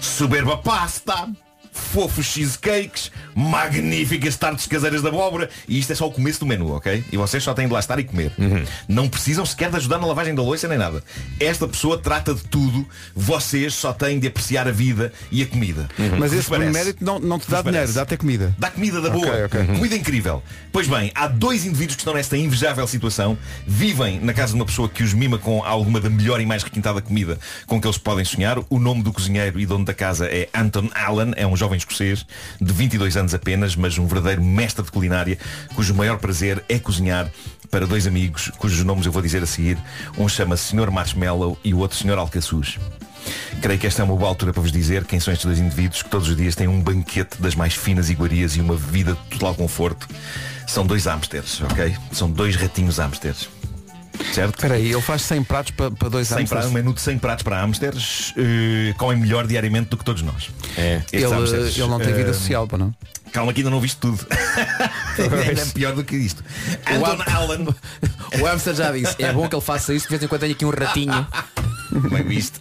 Soberba 0.00 0.60
pasta. 0.60 1.28
Fofos 1.72 2.26
cheesecakes, 2.26 3.10
magníficas 3.34 4.36
tartes 4.36 4.66
caseiras 4.66 5.02
de 5.02 5.08
abóbora 5.08 5.48
e 5.66 5.78
isto 5.78 5.92
é 5.92 5.94
só 5.94 6.06
o 6.06 6.12
começo 6.12 6.40
do 6.40 6.46
menu, 6.46 6.72
ok? 6.74 7.02
E 7.10 7.16
vocês 7.16 7.42
só 7.42 7.54
têm 7.54 7.66
de 7.66 7.72
lá 7.72 7.80
estar 7.80 7.98
e 7.98 8.04
comer. 8.04 8.32
Uhum. 8.38 8.62
Não 8.88 9.08
precisam 9.08 9.44
sequer 9.46 9.70
de 9.70 9.76
ajudar 9.76 9.98
na 9.98 10.06
lavagem 10.06 10.34
da 10.34 10.42
louça 10.42 10.68
nem 10.68 10.78
nada. 10.78 11.02
Esta 11.40 11.66
pessoa 11.66 11.96
trata 11.98 12.34
de 12.34 12.42
tudo, 12.44 12.86
vocês 13.14 13.74
só 13.74 13.92
têm 13.92 14.18
de 14.18 14.26
apreciar 14.26 14.68
a 14.68 14.70
vida 14.70 15.12
e 15.30 15.42
a 15.42 15.46
comida. 15.46 15.88
Mas 16.18 16.30
Vos 16.30 16.40
esse 16.40 16.50
parece? 16.50 16.72
mérito 16.72 17.04
não, 17.04 17.18
não 17.18 17.38
te 17.38 17.50
dá 17.50 17.62
dinheiro, 17.62 17.92
dá 17.92 18.02
até 18.02 18.16
comida. 18.16 18.54
Dá 18.58 18.70
comida 18.70 19.00
da 19.00 19.10
boa. 19.10 19.46
ok. 19.46 19.60
Uhum. 19.60 19.66
Comida 19.76 19.96
incrível. 19.96 20.42
Pois 20.70 20.86
bem, 20.88 21.10
há 21.14 21.26
dois 21.26 21.64
indivíduos 21.64 21.96
que 21.96 22.02
estão 22.02 22.14
nesta 22.14 22.36
invejável 22.36 22.86
situação. 22.86 23.36
Vivem 23.66 24.20
na 24.20 24.32
casa 24.34 24.52
de 24.52 24.56
uma 24.58 24.66
pessoa 24.66 24.88
que 24.88 25.02
os 25.02 25.14
mima 25.14 25.38
com 25.38 25.62
alguma 25.64 26.00
da 26.00 26.10
melhor 26.10 26.40
e 26.40 26.46
mais 26.46 26.62
requintada 26.62 27.00
comida 27.00 27.38
com 27.66 27.80
que 27.80 27.86
eles 27.86 27.98
podem 27.98 28.24
sonhar. 28.24 28.58
O 28.68 28.78
nome 28.78 29.02
do 29.02 29.12
cozinheiro 29.12 29.58
e 29.58 29.66
dono 29.66 29.84
da 29.84 29.94
casa 29.94 30.26
é 30.26 30.48
Anton 30.54 30.88
Allen. 30.94 31.32
É 31.36 31.46
um 31.46 31.56
jovem 31.62 31.78
escocês 31.78 32.26
de 32.60 32.72
22 32.72 33.16
anos 33.16 33.34
apenas, 33.34 33.76
mas 33.76 33.96
um 33.96 34.04
verdadeiro 34.04 34.42
mestre 34.42 34.84
de 34.84 34.90
culinária, 34.90 35.38
cujo 35.76 35.94
maior 35.94 36.18
prazer 36.18 36.64
é 36.68 36.76
cozinhar 36.76 37.30
para 37.70 37.86
dois 37.86 38.04
amigos, 38.04 38.50
cujos 38.58 38.84
nomes 38.84 39.06
eu 39.06 39.12
vou 39.12 39.22
dizer 39.22 39.44
a 39.44 39.46
seguir. 39.46 39.78
Um 40.18 40.28
chama-se 40.28 40.74
Sr. 40.74 40.90
Marshmallow 40.90 41.56
e 41.62 41.72
o 41.72 41.78
outro 41.78 41.96
Sr. 41.96 42.18
Alcaçuz. 42.18 42.80
Creio 43.60 43.78
que 43.78 43.86
esta 43.86 44.02
é 44.02 44.04
uma 44.04 44.16
boa 44.16 44.28
altura 44.28 44.52
para 44.52 44.60
vos 44.60 44.72
dizer 44.72 45.04
quem 45.04 45.20
são 45.20 45.32
estes 45.32 45.46
dois 45.46 45.60
indivíduos 45.60 46.02
que 46.02 46.10
todos 46.10 46.28
os 46.28 46.36
dias 46.36 46.56
têm 46.56 46.66
um 46.66 46.82
banquete 46.82 47.40
das 47.40 47.54
mais 47.54 47.74
finas 47.74 48.10
iguarias 48.10 48.56
e 48.56 48.60
uma 48.60 48.74
vida 48.74 49.12
de 49.12 49.38
total 49.38 49.54
conforto. 49.54 50.08
São 50.66 50.84
dois 50.84 51.06
hamsters, 51.06 51.60
ok? 51.60 51.96
São 52.10 52.28
dois 52.28 52.56
ratinhos 52.56 52.98
hamsters. 52.98 53.48
Certo? 54.32 54.54
Espera 54.54 54.74
aí, 54.74 54.92
ele 54.92 55.00
faz 55.00 55.22
100 55.22 55.44
pratos 55.44 55.72
para, 55.72 55.90
para 55.90 56.08
dois 56.08 56.28
100 56.28 56.38
hamsters. 56.38 56.50
pratos, 56.50 56.70
um 56.70 56.74
menu 56.74 56.92
de 56.92 57.00
100 57.00 57.18
pratos 57.18 57.42
para 57.42 57.60
hamsters 57.60 58.34
eh, 58.36 58.94
comem 58.98 59.18
melhor 59.18 59.46
diariamente 59.46 59.90
do 59.90 59.96
que 59.96 60.04
todos 60.04 60.22
nós. 60.22 60.50
É. 60.76 61.02
Ele, 61.12 61.24
ele 61.24 61.86
não 61.86 61.98
tem 61.98 62.12
vida 62.12 62.32
social, 62.32 62.66
para 62.66 62.78
não? 62.78 62.94
Calma 63.32 63.52
que 63.52 63.60
ainda 63.60 63.70
não 63.70 63.80
viste 63.80 63.96
tudo. 63.96 64.24
é 64.30 65.64
pior 65.72 65.94
do 65.94 66.04
que 66.04 66.16
isto. 66.16 66.44
Anton 66.86 67.22
Allen. 67.26 67.68
O 68.40 68.46
hamster 68.46 68.74
já 68.74 68.90
disse, 68.90 69.22
é 69.22 69.30
bom 69.30 69.46
que 69.46 69.54
ele 69.54 69.62
faça 69.62 69.92
isso, 69.92 70.06
de 70.06 70.10
vez 70.10 70.22
em 70.22 70.26
quando 70.26 70.40
tenho 70.40 70.54
aqui 70.54 70.64
um 70.64 70.70
ratinho. 70.70 71.26
Bem 72.10 72.24
visto. 72.24 72.60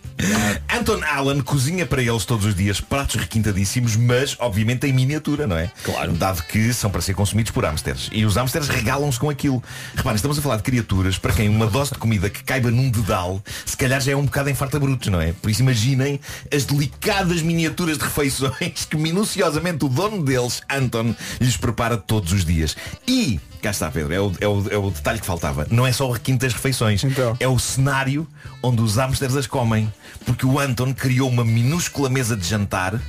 Anton 0.69 0.99
Allen 1.03 1.41
cozinha 1.41 1.85
para 1.85 2.01
eles 2.01 2.25
todos 2.25 2.45
os 2.45 2.53
dias 2.53 2.81
pratos 2.81 3.15
requintadíssimos, 3.15 3.95
mas 3.95 4.35
obviamente 4.39 4.85
em 4.85 4.93
miniatura, 4.93 5.47
não 5.47 5.57
é? 5.57 5.71
Claro. 5.83 6.11
Dado 6.11 6.43
que 6.43 6.73
são 6.73 6.91
para 6.91 7.01
ser 7.01 7.13
consumidos 7.13 7.51
por 7.51 7.63
hamsters. 7.63 8.09
E 8.11 8.25
os 8.25 8.35
hamsters 8.35 8.67
regalam-se 8.67 9.17
com 9.17 9.29
aquilo. 9.29 9.63
Reparem, 9.95 10.15
estamos 10.15 10.37
a 10.37 10.41
falar 10.41 10.57
de 10.57 10.63
criaturas 10.63 11.17
para 11.17 11.33
quem 11.33 11.47
uma 11.47 11.65
dose 11.65 11.91
de 11.93 11.97
comida 11.97 12.29
que 12.29 12.43
caiba 12.43 12.69
num 12.69 12.89
dedal, 12.89 13.41
se 13.65 13.77
calhar 13.77 14.01
já 14.01 14.11
é 14.11 14.15
um 14.15 14.25
bocado 14.25 14.49
em 14.49 14.53
farta 14.53 14.79
brutos, 14.79 15.07
não 15.07 15.21
é? 15.21 15.31
Por 15.33 15.49
isso 15.49 15.61
imaginem 15.61 16.19
as 16.53 16.65
delicadas 16.65 17.41
miniaturas 17.41 17.97
de 17.97 18.03
refeições 18.03 18.85
que 18.89 18.97
minuciosamente 18.97 19.85
o 19.85 19.89
dono 19.89 20.23
deles, 20.23 20.60
Anton, 20.69 21.15
lhes 21.39 21.57
prepara 21.57 21.97
todos 21.97 22.31
os 22.33 22.43
dias. 22.45 22.75
E 23.07 23.39
Cá 23.61 23.69
está, 23.69 23.91
Pedro, 23.91 24.11
é 24.11 24.19
o, 24.19 24.31
é 24.41 24.47
o- 24.47 24.67
é 24.71 24.77
o 24.77 24.89
detalhe 24.89 25.19
que 25.19 25.25
faltava. 25.27 25.67
Não 25.69 25.85
é 25.85 25.91
só 25.91 26.09
o 26.09 26.11
requinte 26.11 26.39
das 26.39 26.53
refeições. 26.53 27.03
É 27.39 27.47
o 27.47 27.59
cenário 27.59 28.27
onde 28.63 28.81
os 28.81 28.95
hamsters 28.95 29.35
as 29.35 29.45
comem. 29.45 29.91
Porque 30.25 30.47
o 30.47 30.57
Anton 30.59 30.91
criou 30.95 31.29
uma 31.29 31.45
minúscula 31.45 32.09
mesa 32.09 32.35
de 32.35 32.43
jantar 32.47 32.99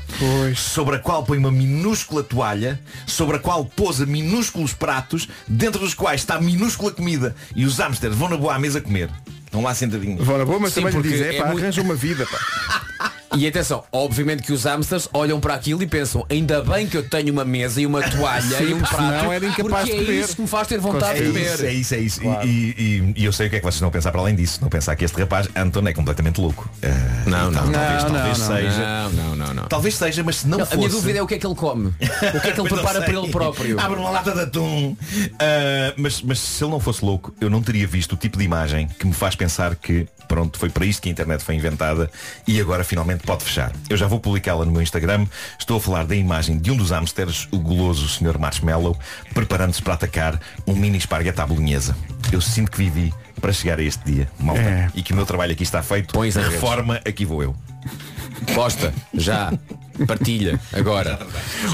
sobre 0.55 0.97
a 0.97 0.99
qual 0.99 1.25
põe 1.25 1.39
uma 1.39 1.51
minúscula 1.51 2.23
toalha, 2.23 2.79
sobre 3.07 3.37
a 3.37 3.39
qual 3.39 3.65
pousa 3.65 4.05
minúsculos 4.05 4.75
pratos, 4.75 5.27
dentro 5.49 5.81
dos 5.81 5.95
quais 5.95 6.21
está 6.21 6.39
minúscula 6.39 6.93
comida. 6.93 7.35
E 7.57 7.65
os 7.65 7.79
hamsters 7.79 8.15
vão 8.15 8.29
na 8.29 8.37
boa 8.37 8.55
à 8.55 8.59
mesa 8.59 8.79
comer. 8.79 9.09
Estão 9.47 9.63
lá 9.63 9.75
sentadinhos. 9.75 10.23
Vão 10.23 10.37
na 10.37 10.45
boa, 10.45 10.59
mas 10.61 10.75
Sim, 10.75 10.83
também 10.83 10.97
lhe 10.97 11.03
porque 11.03 11.17
diz, 11.17 11.27
é, 11.27 11.37
é 11.37 11.39
pá, 11.41 11.47
muito- 11.47 11.63
arranja 11.63 11.81
uma 11.81 11.95
vida, 11.95 12.27
pá. 12.27 12.83
E 13.37 13.47
atenção, 13.47 13.83
obviamente 13.91 14.43
que 14.43 14.53
os 14.53 14.65
hamsters 14.65 15.09
olham 15.13 15.41
para 15.41 15.55
aquilo 15.55 15.83
e 15.83 15.87
pensam, 15.87 16.25
ainda 16.29 16.63
bem 16.63 16.87
que 16.87 16.97
eu 16.97 17.09
tenho 17.09 17.33
uma 17.33 17.45
mesa 17.45 17.81
e 17.81 17.87
uma 17.87 18.03
toalha 18.11 18.43
Sim, 18.59 18.65
e 18.65 18.75
um 18.75 18.79
prato, 18.81 18.97
senão 18.97 19.33
era 19.33 19.47
incapaz 19.47 19.85
porque 19.89 19.99
de 19.99 20.05
comer. 20.07 20.19
é 20.19 20.21
isso 20.25 20.37
que 20.37 20.43
me 20.43 20.49
faz 20.49 20.69
ter 20.69 20.79
vontade 20.79 21.19
É 21.19 21.23
de 21.23 21.29
comer. 21.29 21.55
isso, 21.55 21.65
é 21.65 21.73
isso, 21.73 21.95
é 21.95 21.99
isso. 21.99 22.21
E- 22.21 22.25
Claro. 22.25 22.47
E, 22.49 22.51
e- 22.79 23.13
e 23.17 23.25
eu 23.25 23.33
sei 23.33 23.47
o 23.47 23.51
que 23.51 23.57
é 23.57 23.59
que 23.61 23.65
vocês 23.65 23.81
não 23.81 23.91
pensar 23.91 24.13
para 24.13 24.21
além 24.21 24.35
disso. 24.35 24.59
Não 24.61 24.69
pensar 24.69 24.95
que 24.97 25.05
este 25.05 25.19
rapaz, 25.21 25.49
Anton, 25.57 25.87
é 25.87 25.93
completamente 25.93 26.41
louco. 26.41 26.69
Eh, 26.83 26.89
Não, 27.27 27.53
tal- 27.53 27.65
não. 27.67 27.73
talvez, 27.73 28.05
Não, 28.05 28.11
talvez 28.13 28.39
não, 28.39 28.47
seja. 28.57 28.79
não, 28.79 29.11
não, 29.13 29.37
não, 29.37 29.42
não. 29.55 29.65
Talvez 29.65 29.95
seja, 29.97 30.23
mas 30.23 30.37
se 30.37 30.49
não, 30.49 30.59
Não, 30.59 30.65
fosse. 30.67 30.75
a 30.75 30.79
minha 30.79 30.91
dúvida 30.91 31.19
é 31.19 31.23
o 31.23 31.27
que 31.27 31.35
é 31.35 31.39
que 31.39 31.47
ele 31.47 31.55
come. 31.55 31.93
O 32.35 32.41
que 32.41 32.49
é 32.49 32.53
que 32.53 32.61
ele 32.61 32.69
não 32.71 32.77
prepara 32.77 33.03
para 33.03 33.13
ele 33.19 33.29
próprio. 33.31 33.81
Abre 33.81 33.99
uma 33.99 34.11
lata 34.11 34.33
de 34.33 34.41
atum. 34.41 34.97
Ah, 35.39 35.95
mas, 35.97 36.23
mas 36.23 36.39
se 36.39 36.65
ele 36.65 36.71
não 36.71 36.81
fosse 36.81 37.05
louco, 37.05 37.35
eu 37.41 37.51
não 37.51 37.63
teria 37.63 37.87
visto 37.87 38.13
o 38.13 38.17
tipo 38.17 38.39
de 38.39 38.45
imagem 38.45 38.89
que 38.99 39.07
me 39.07 39.13
faz 39.13 39.35
pensar 39.35 39.75
que, 39.77 40.07
pronto, 40.29 40.59
foi 40.59 40.69
para 40.71 40.85
isto 40.87 41.03
que 41.03 41.09
a 41.09 41.13
internet 41.13 41.43
foi 41.43 41.55
inventada 41.55 42.11
e 42.47 42.61
agora 42.61 42.85
finalmente 42.85 43.25
pode 43.25 43.45
fechar. 43.45 43.73
Eu 43.89 43.97
já 43.97 44.07
vou 44.07 44.19
publicá-la 44.21 44.65
no 44.65 44.73
meu 44.73 44.83
Instagram. 44.83 45.27
Estou 45.59 45.77
a 45.77 45.81
falar 45.81 46.05
da 46.05 46.15
imagem 46.17 46.59
de 46.59 46.71
um 46.71 46.77
dos 46.77 46.91
hamsters, 46.91 47.49
o 47.51 47.59
guloso 47.59 48.09
Sr. 48.09 48.39
Marshmallow, 48.39 48.97
preparando-se 49.35 49.83
para 49.83 49.95
atacar 49.95 50.41
um 50.67 50.75
mini 50.75 50.99
esparguete 50.99 51.41
à 51.41 51.47
bolonhesa. 51.47 51.97
Eu 52.33 52.41
sinto 52.41 52.71
que 52.71 52.79
vivi 52.79 53.13
para 53.41 53.53
chegar 53.53 53.79
a 53.79 53.83
este 53.83 54.05
dia, 54.05 54.31
malta. 54.39 54.61
É. 54.63 54.89
E 54.95 55.03
que 55.03 55.13
o 55.13 55.17
meu 55.17 55.27
trabalho 55.27 55.53
aqui 55.53 55.63
está 55.65 55.83
feito. 55.83 56.13
Pões 56.13 56.37
nas 56.37 56.45
redes. 56.45 56.61
Reforma, 56.61 57.01
aqui 57.05 57.25
vou 57.25 57.43
eu. 57.43 57.55
Posta, 58.55 58.93
já, 59.15 59.53
partilha, 60.07 60.61
agora. 60.73 61.19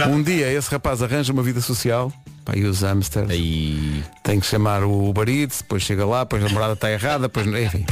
Um 0.09 0.23
dia 0.23 0.53
esse 0.53 0.71
rapaz 0.71 1.03
arranja 1.03 1.33
uma 1.33 1.42
vida 1.42 1.61
social. 1.61 2.12
Pá, 2.44 2.57
e 2.57 2.64
os 2.64 2.83
hamsters. 2.83 3.31
Aí. 3.31 4.03
Tem 4.23 4.40
que 4.40 4.47
chamar 4.47 4.83
o 4.85 5.12
Eats, 5.27 5.59
depois 5.59 5.83
chega 5.83 6.07
lá, 6.07 6.25
depois 6.25 6.44
a 6.44 6.49
morada 6.49 6.73
está 6.73 6.90
errada, 6.90 7.29
depois. 7.29 7.47
Enfim. 7.47 7.85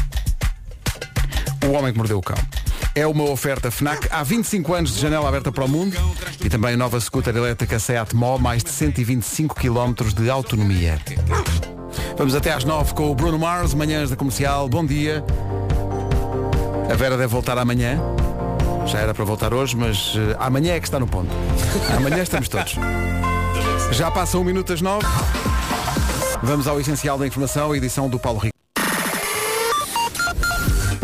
O 1.66 1.72
homem 1.72 1.92
que 1.92 1.98
mordeu 1.98 2.18
o 2.18 2.22
cão. 2.22 2.38
É 2.94 3.06
uma 3.06 3.24
oferta 3.24 3.70
FNAC 3.70 4.08
há 4.10 4.22
25 4.22 4.72
anos 4.72 4.94
de 4.94 5.00
janela 5.02 5.28
aberta 5.28 5.52
para 5.52 5.64
o 5.64 5.68
mundo 5.68 5.94
e 6.42 6.48
também 6.48 6.72
a 6.72 6.76
nova 6.78 6.98
scooter 6.98 7.36
elétrica 7.36 7.78
Seat 7.78 8.16
Mó, 8.16 8.38
mais 8.38 8.64
de 8.64 8.70
125 8.70 9.54
km 9.54 9.92
de 10.16 10.30
autonomia. 10.30 10.98
Vamos 12.16 12.34
até 12.34 12.54
às 12.54 12.64
9 12.64 12.94
com 12.94 13.10
o 13.10 13.14
Bruno 13.14 13.38
Mars, 13.38 13.74
manhãs 13.74 14.08
da 14.08 14.16
comercial. 14.16 14.66
Bom 14.70 14.86
dia. 14.86 15.22
A 16.90 16.94
Vera 16.94 17.18
deve 17.18 17.28
voltar 17.28 17.58
amanhã. 17.58 18.00
Já 18.86 19.00
era 19.00 19.12
para 19.12 19.24
voltar 19.24 19.52
hoje, 19.52 19.76
mas 19.76 20.14
eh, 20.16 20.36
amanhã 20.38 20.74
é 20.74 20.80
que 20.80 20.86
está 20.86 21.00
no 21.00 21.06
ponto. 21.06 21.30
Amanhã 21.96 22.22
estamos 22.22 22.48
todos. 22.48 22.76
Já 23.92 24.10
passa 24.10 24.38
um 24.38 24.44
minuto 24.44 24.72
às 24.72 24.80
9. 24.80 25.04
Vamos 26.42 26.68
ao 26.68 26.80
essencial 26.80 27.18
da 27.18 27.26
informação, 27.26 27.74
edição 27.74 28.08
do 28.08 28.18
Paulo 28.18 28.38
Rico. 28.38 28.55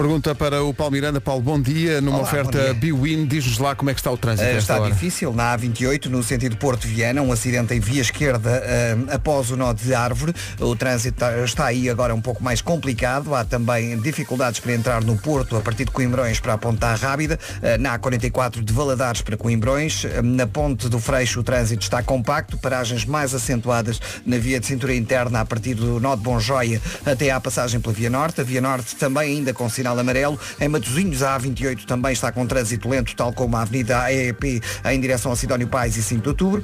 Pergunta 0.03 0.35
para 0.35 0.65
o 0.65 0.75
Paulo 0.75 0.91
Miranda. 0.95 1.21
Paulo, 1.21 1.41
bom 1.41 1.61
dia. 1.63 2.01
Numa 2.01 2.17
Olá, 2.19 2.27
oferta. 2.27 2.75
Biwin, 2.75 3.25
diz-nos 3.25 3.59
lá 3.59 3.77
como 3.77 3.89
é 3.89 3.95
que 3.95 4.01
está 4.01 4.11
o 4.11 4.17
trânsito 4.17 4.49
esta 4.49 4.59
Está 4.59 4.81
hora. 4.81 4.91
difícil 4.93 5.33
na 5.33 5.57
A28, 5.57 6.07
no 6.07 6.25
sentido 6.25 6.57
Porto 6.57 6.89
Viana, 6.89 7.23
um 7.23 7.31
acidente 7.31 7.73
em 7.73 7.79
via 7.79 8.01
esquerda 8.03 8.51
eh, 8.65 8.97
após 9.13 9.53
o 9.53 9.57
nó 9.57 9.73
de 9.73 9.95
árvore. 9.95 10.35
O 10.59 10.75
trânsito 10.75 11.15
está- 11.25 11.39
está 11.45 11.67
aí 11.67 11.89
agora 11.89 12.13
um 12.13 12.21
pouco 12.21 12.43
mais 12.43 12.61
complicado. 12.61 13.33
Há 13.33 13.45
também 13.45 13.97
dificuldades 14.01 14.59
para 14.59 14.73
entrar 14.73 15.05
no 15.05 15.17
Porto 15.17 15.57
a 15.57 15.61
partir 15.61 15.85
de 15.85 15.93
Coimbrões 15.93 16.41
para 16.41 16.55
a 16.55 16.59
Ponta 16.59 16.93
Rábida. 16.97 17.39
Eh, 17.63 17.79
na 17.79 17.97
A44 17.97 18.61
de 18.61 18.73
Valadares 18.73 19.23
para 19.23 19.37
Coimbrões. 19.37 20.05
Na 20.25 20.49
Ponte 20.49 20.89
do 20.89 20.99
Freixo 20.99 21.39
o 21.39 21.43
trânsito 21.45 21.85
está 21.85 22.03
compacto. 22.03 22.59
Paragens 22.59 23.05
mais 23.05 23.33
acentuadas 23.37 24.01
na 24.27 24.37
via 24.37 24.59
de 24.59 24.67
cintura 24.67 24.97
interna 24.97 25.43
a 25.43 25.45
partir 25.45 25.75
do 25.75 26.01
nó 26.01 26.17
de 26.17 26.23
Bonjoia 26.23 26.83
até 27.07 27.31
à 27.31 27.39
passagem 27.39 27.79
pela 27.81 27.95
Via 27.95 28.11
Norte. 28.11 28.41
A 28.41 28.45
Via 28.45 28.61
Norte 28.61 28.97
também 28.97 29.37
ainda 29.37 29.55
com 29.55 29.69
sinal 29.69 29.92
amarelo. 29.99 30.39
Em 30.61 30.69
Matosinhos 30.69 31.23
a 31.23 31.39
A28 31.39 31.85
também 31.85 32.13
está 32.13 32.31
com 32.33 32.47
trânsito 32.47 32.89
lento, 32.89 33.15
tal 33.15 33.33
como 33.33 33.57
a 33.57 33.63
Avenida 33.63 33.99
AEP 34.03 34.63
em 34.85 35.01
direção 35.01 35.33
a 35.33 35.37
Sidónio 35.37 35.69
Pais 35.69 35.97
e 35.97 36.03
5 36.03 36.23
de 36.23 36.29
Outubro. 36.29 36.63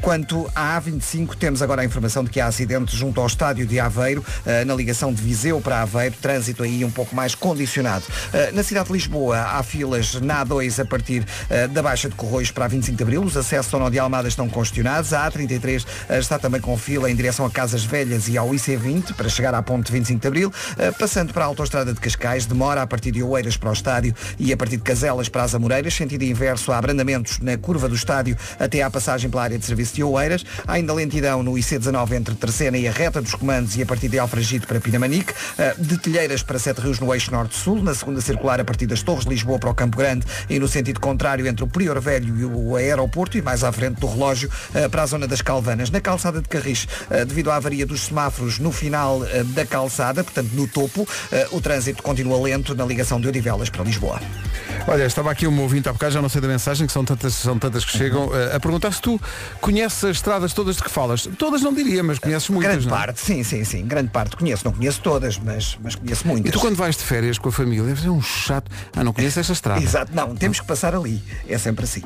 Quanto 0.00 0.50
à 0.54 0.80
A25, 0.80 1.34
temos 1.36 1.62
agora 1.62 1.82
a 1.82 1.84
informação 1.84 2.24
de 2.24 2.30
que 2.30 2.40
há 2.40 2.46
acidente 2.46 2.96
junto 2.96 3.20
ao 3.20 3.26
estádio 3.26 3.66
de 3.66 3.78
Aveiro, 3.80 4.24
ah, 4.46 4.64
na 4.64 4.74
ligação 4.74 5.12
de 5.12 5.22
Viseu 5.22 5.60
para 5.60 5.82
Aveiro, 5.82 6.14
trânsito 6.20 6.62
aí 6.62 6.84
um 6.84 6.90
pouco 6.90 7.14
mais 7.14 7.34
condicionado. 7.34 8.04
Ah, 8.32 8.52
Na 8.52 8.62
cidade 8.62 8.86
de 8.86 8.92
Lisboa 8.92 9.38
há 9.38 9.62
filas 9.62 10.14
na 10.20 10.44
A2 10.44 10.80
a 10.80 10.84
partir 10.84 11.24
ah, 11.50 11.66
da 11.66 11.82
Baixa 11.82 12.08
de 12.08 12.14
Corroios 12.14 12.50
para 12.50 12.64
a 12.64 12.68
25 12.68 12.96
de 12.96 13.02
Abril. 13.02 13.22
Os 13.22 13.36
acessos 13.36 13.72
ao 13.72 13.80
Nó 13.80 13.90
de 13.90 13.98
Almada 13.98 14.28
estão 14.28 14.48
congestionados. 14.48 15.12
A 15.12 15.30
A33 15.30 15.84
ah, 16.08 16.18
está 16.18 16.38
também 16.38 16.60
com 16.60 16.76
fila 16.76 17.10
em 17.10 17.14
direção 17.14 17.44
a 17.46 17.50
Casas 17.50 17.84
Velhas 17.84 18.28
e 18.28 18.38
ao 18.38 18.48
IC20 18.50 19.14
para 19.14 19.28
chegar 19.28 19.54
à 19.54 19.62
ponte 19.62 19.90
25 19.92 20.20
de 20.20 20.28
Abril. 20.28 20.52
Passando 20.98 21.32
para 21.32 21.44
a 21.44 21.46
autoestrada 21.46 21.92
de 21.92 22.00
Cascais, 22.00 22.45
demora 22.48 22.82
a 22.82 22.86
partir 22.86 23.10
de 23.10 23.22
Oeiras 23.22 23.56
para 23.56 23.70
o 23.70 23.72
estádio 23.72 24.14
e 24.38 24.52
a 24.52 24.56
partir 24.56 24.76
de 24.76 24.82
Caselas 24.82 25.28
para 25.28 25.42
as 25.42 25.54
Amoreiras, 25.54 25.94
sentido 25.94 26.22
inverso 26.22 26.72
há 26.72 26.78
abrandamentos 26.78 27.38
na 27.40 27.56
curva 27.56 27.88
do 27.88 27.94
estádio 27.94 28.36
até 28.58 28.82
à 28.82 28.90
passagem 28.90 29.30
pela 29.30 29.42
área 29.42 29.58
de 29.58 29.64
serviço 29.64 29.94
de 29.94 30.02
Oeiras. 30.02 30.44
Há 30.66 30.74
ainda 30.74 30.92
lentidão 30.92 31.42
no 31.42 31.52
IC19 31.52 32.12
entre 32.12 32.34
Terceira 32.34 32.76
e 32.76 32.86
a 32.86 32.92
reta 32.92 33.20
dos 33.20 33.34
comandos 33.34 33.76
e 33.76 33.82
a 33.82 33.86
partir 33.86 34.08
de 34.08 34.18
Alfragide 34.18 34.66
para 34.66 34.80
Pinamanique. 34.80 35.32
Ah, 35.58 35.74
De 35.78 35.98
Telheiras 35.98 36.42
para 36.42 36.58
Sete 36.58 36.80
Rios 36.80 37.00
no 37.00 37.12
eixo 37.12 37.30
norte-sul, 37.30 37.82
na 37.82 37.94
segunda 37.94 38.20
circular 38.20 38.60
a 38.60 38.64
partir 38.64 38.86
das 38.86 39.02
Torres 39.02 39.24
de 39.24 39.30
Lisboa 39.30 39.58
para 39.58 39.70
o 39.70 39.74
Campo 39.74 39.96
Grande 39.96 40.26
e 40.48 40.58
no 40.58 40.68
sentido 40.68 41.00
contrário 41.00 41.46
entre 41.46 41.64
o 41.64 41.66
Prior 41.66 42.00
Velho 42.00 42.36
e 42.36 42.44
o 42.44 42.76
aeroporto 42.76 43.36
e 43.36 43.42
mais 43.42 43.64
à 43.64 43.72
frente 43.72 44.00
do 44.00 44.06
relógio 44.06 44.50
ah, 44.74 44.88
para 44.88 45.02
a 45.02 45.06
zona 45.06 45.26
das 45.26 45.40
Calvanas. 45.40 45.90
Na 45.90 46.00
calçada 46.00 46.40
de 46.40 46.48
Carris, 46.48 46.86
ah, 47.10 47.24
devido 47.24 47.50
à 47.50 47.56
avaria 47.56 47.86
dos 47.86 48.06
semáforos 48.06 48.58
no 48.58 48.72
final 48.72 49.20
da 49.54 49.64
calçada, 49.64 50.22
portanto 50.22 50.50
no 50.52 50.66
topo, 50.66 51.06
o 51.50 51.60
trânsito 51.60 52.02
continua 52.02 52.35
alento 52.36 52.74
na 52.74 52.84
ligação 52.84 53.20
de 53.20 53.28
Odivelas 53.28 53.68
para 53.70 53.82
Lisboa. 53.84 54.20
Olha, 54.88 55.04
estava 55.04 55.32
aqui 55.32 55.46
um 55.48 55.60
ouvinte 55.60 55.88
há 55.88 55.92
bocado, 55.92 56.12
já 56.14 56.22
não 56.22 56.28
sei 56.28 56.40
da 56.40 56.46
mensagem, 56.46 56.86
que 56.86 56.92
são 56.92 57.04
tantas, 57.04 57.34
são 57.34 57.58
tantas 57.58 57.84
que 57.84 57.96
chegam, 57.98 58.30
eh, 58.32 58.54
a 58.54 58.60
perguntar 58.60 58.92
se 58.92 59.02
tu 59.02 59.20
conheces 59.60 60.04
as 60.04 60.16
estradas 60.16 60.52
todas 60.52 60.76
de 60.76 60.82
que 60.84 60.90
falas. 60.90 61.28
Todas 61.36 61.60
não 61.60 61.74
diria, 61.74 62.04
mas 62.04 62.20
conheces 62.20 62.48
muitas, 62.48 62.70
Grande 62.72 62.86
não 62.88 62.94
é? 62.96 62.98
parte, 63.06 63.20
sim, 63.20 63.42
sim, 63.42 63.64
sim. 63.64 63.84
Grande 63.84 64.10
parte 64.10 64.36
conheço. 64.36 64.64
Não 64.64 64.72
conheço 64.72 65.00
todas, 65.00 65.38
mas, 65.38 65.76
mas 65.82 65.96
conheço 65.96 66.26
muitas. 66.28 66.50
E 66.50 66.52
tu 66.52 66.60
quando 66.60 66.76
vais 66.76 66.96
de 66.96 67.02
férias 67.02 67.36
com 67.36 67.48
a 67.48 67.52
família, 67.52 67.94
é 68.04 68.10
um 68.10 68.22
chato. 68.22 68.70
Ah, 68.94 69.02
não 69.02 69.12
conheço 69.12 69.40
esta 69.40 69.52
estrada. 69.52 69.82
Exato, 69.82 70.12
não, 70.14 70.36
temos 70.36 70.60
que 70.60 70.66
passar 70.66 70.94
ali. 70.94 71.20
É 71.48 71.58
sempre 71.58 71.84
assim. 71.84 72.02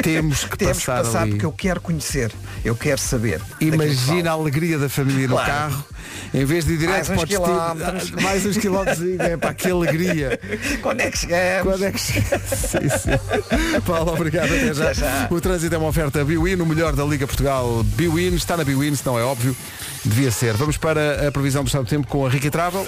Temos 0.00 0.44
que 0.44 0.56
temos 0.58 0.78
passar 0.84 0.98
que 1.00 1.04
passar 1.06 1.22
ali. 1.22 1.30
porque 1.32 1.46
eu 1.46 1.52
quero 1.52 1.80
conhecer, 1.80 2.30
eu 2.64 2.76
quero 2.76 3.00
saber. 3.00 3.40
Imagina 3.60 4.30
a 4.30 4.34
alegria 4.34 4.78
da 4.78 4.88
família 4.88 5.26
no 5.26 5.34
Claro. 5.34 5.50
carro, 5.50 5.84
em 6.32 6.44
vez 6.44 6.64
de 6.64 6.74
ir 6.74 6.78
direto 6.78 7.08
Mais 7.08 7.10
uns 7.10 7.22
o 7.22 7.26
destino, 7.26 7.44
quilómetros. 7.48 8.12
ah, 8.16 8.20
mais 8.22 8.46
uns 8.46 8.56
quilómetros, 8.56 9.00
é 9.18 9.36
que 9.36 9.46
alegria. 9.70 10.38
Quando 10.82 11.00
é 11.00 11.10
que 11.10 11.18
chegamos? 11.18 11.72
Quando 11.72 11.84
é 11.84 11.92
que 11.92 11.98
chegamos? 12.00 12.48
sim, 12.50 12.88
sim. 12.88 13.80
Paulo, 13.86 14.12
obrigado, 14.12 14.46
até 14.46 14.74
já. 14.74 14.92
Já. 14.92 15.28
O 15.30 15.40
trânsito 15.40 15.74
é 15.74 15.78
uma 15.78 15.88
oferta 15.88 16.24
Biwin, 16.24 16.56
o 16.60 16.66
melhor 16.66 16.94
da 16.94 17.04
Liga 17.04 17.26
Portugal. 17.26 17.82
Biwin, 17.84 18.34
está 18.34 18.56
na 18.56 18.64
Biwin, 18.64 18.94
se 18.94 19.04
não 19.06 19.18
é 19.18 19.22
óbvio, 19.22 19.56
devia 20.04 20.30
ser. 20.30 20.54
Vamos 20.54 20.76
para 20.76 21.28
a 21.28 21.32
previsão 21.32 21.62
do 21.62 21.66
estado 21.68 21.84
do 21.84 21.88
tempo 21.90 22.06
com 22.06 22.26
a 22.26 22.30
Rica 22.30 22.50
Travel. 22.50 22.86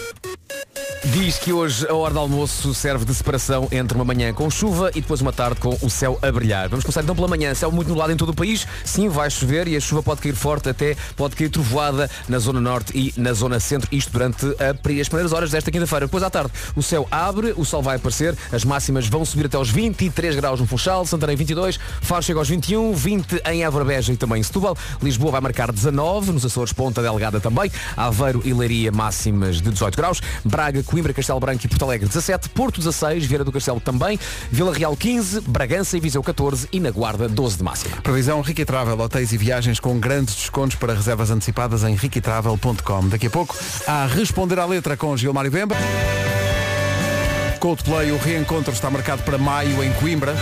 Diz 1.05 1.37
que 1.37 1.53
hoje 1.53 1.85
a 1.89 1.95
hora 1.95 2.12
de 2.14 2.18
almoço 2.20 2.72
serve 2.72 3.05
de 3.05 3.12
separação 3.12 3.66
entre 3.72 3.97
uma 3.97 4.05
manhã 4.05 4.33
com 4.33 4.49
chuva 4.49 4.89
e 4.95 5.01
depois 5.01 5.20
uma 5.20 5.33
tarde 5.33 5.59
com 5.59 5.76
o 5.83 5.91
céu 5.91 6.16
a 6.22 6.30
brilhar. 6.30 6.68
Vamos 6.68 6.85
começar 6.85 7.03
então 7.03 7.14
pela 7.16 7.26
manhã. 7.26 7.53
Céu 7.57 7.72
muito 7.72 7.89
nublado 7.89 8.12
em 8.12 8.16
todo 8.16 8.28
o 8.28 8.35
país. 8.35 8.64
Sim, 8.85 9.09
vai 9.09 9.28
chover 9.28 9.66
e 9.66 9.76
a 9.76 9.80
chuva 9.80 10.01
pode 10.01 10.20
cair 10.20 10.35
forte, 10.37 10.68
até 10.68 10.97
pode 11.16 11.35
cair 11.35 11.49
trovoada 11.51 12.09
na 12.28 12.39
zona 12.39 12.61
norte 12.61 12.93
e 12.97 13.12
na 13.20 13.33
zona 13.33 13.59
centro. 13.59 13.89
Isto 13.91 14.12
durante 14.12 14.47
a- 14.47 14.70
as 15.01 15.09
primeiras 15.09 15.33
horas 15.33 15.51
desta 15.51 15.72
quinta-feira. 15.72 16.07
Depois 16.07 16.22
à 16.22 16.30
tarde 16.30 16.53
o 16.75 16.83
céu 16.83 17.07
abre, 17.11 17.53
o 17.57 17.64
sol 17.64 17.83
vai 17.83 17.97
aparecer, 17.97 18.37
as 18.51 18.64
máximas 18.64 19.07
vão 19.07 19.25
subir 19.25 19.47
até 19.47 19.57
aos 19.57 19.70
23 19.70 20.37
graus 20.37 20.61
no 20.61 20.66
Funchal, 20.66 21.05
Santarém 21.07 21.37
22, 21.37 21.79
Faro 22.01 22.23
chega 22.23 22.39
aos 22.39 22.49
21, 22.49 22.93
20 22.93 23.43
em 23.47 23.64
Évora 23.64 23.85
Beja 23.85 24.12
e 24.12 24.16
também 24.16 24.41
em 24.41 24.43
Setúbal. 24.43 24.77
Lisboa 25.03 25.33
vai 25.33 25.41
marcar 25.41 25.73
19, 25.73 26.33
nos 26.33 26.45
Açores 26.45 26.73
Ponta 26.73 27.03
Delgada 27.03 27.41
também. 27.41 27.70
Aveiro 27.97 28.43
e 28.45 28.53
Leiria 28.53 28.93
máximas 28.93 29.61
de 29.61 29.70
18 29.70 29.97
graus. 29.97 30.20
Braga, 30.45 30.83
Coimbra, 30.83 31.12
Castelo 31.12 31.41
Branco 31.41 31.64
e 31.64 31.68
Porto 31.68 31.85
Alegre 31.85 32.09
17, 32.09 32.49
Porto 32.51 32.79
16, 32.79 33.25
Vieira 33.25 33.45
do 33.45 33.53
Castelo 33.53 33.81
também, 33.81 34.18
Vila 34.51 34.73
Real 34.73 34.97
15, 34.97 35.41
Bragança 35.43 35.97
e 35.97 36.01
Viseu 36.01 36.23
14 36.23 36.68
e 36.73 36.81
na 36.81 36.91
Guarda 36.91 37.29
12 37.29 37.57
de 37.57 37.62
máxima. 37.62 37.97
Previsão 38.03 38.41
Rica 38.41 38.64
Travel, 38.64 38.99
hotéis 38.99 39.33
e 39.33 39.37
viagens 39.37 39.81
com 39.81 39.99
grandes 39.99 40.35
descontos 40.35 40.77
para 40.77 40.95
reservas 40.95 41.31
antecipadas 41.31 41.85
em 41.85 41.95
riquitravel.com. 41.95 43.09
Daqui 43.09 43.27
a 43.27 43.31
pouco, 43.31 43.57
a 43.87 44.07
responder 44.07 44.59
à 44.59 44.66
letra 44.66 44.97
com 44.97 45.16
Gilmário 45.16 45.51
Bemba. 45.51 45.77
Coldplay, 47.62 48.10
o 48.10 48.18
reencontro 48.18 48.72
está 48.72 48.90
marcado 48.90 49.22
para 49.22 49.38
maio 49.38 49.84
em 49.84 49.92
Coimbra. 49.92 50.34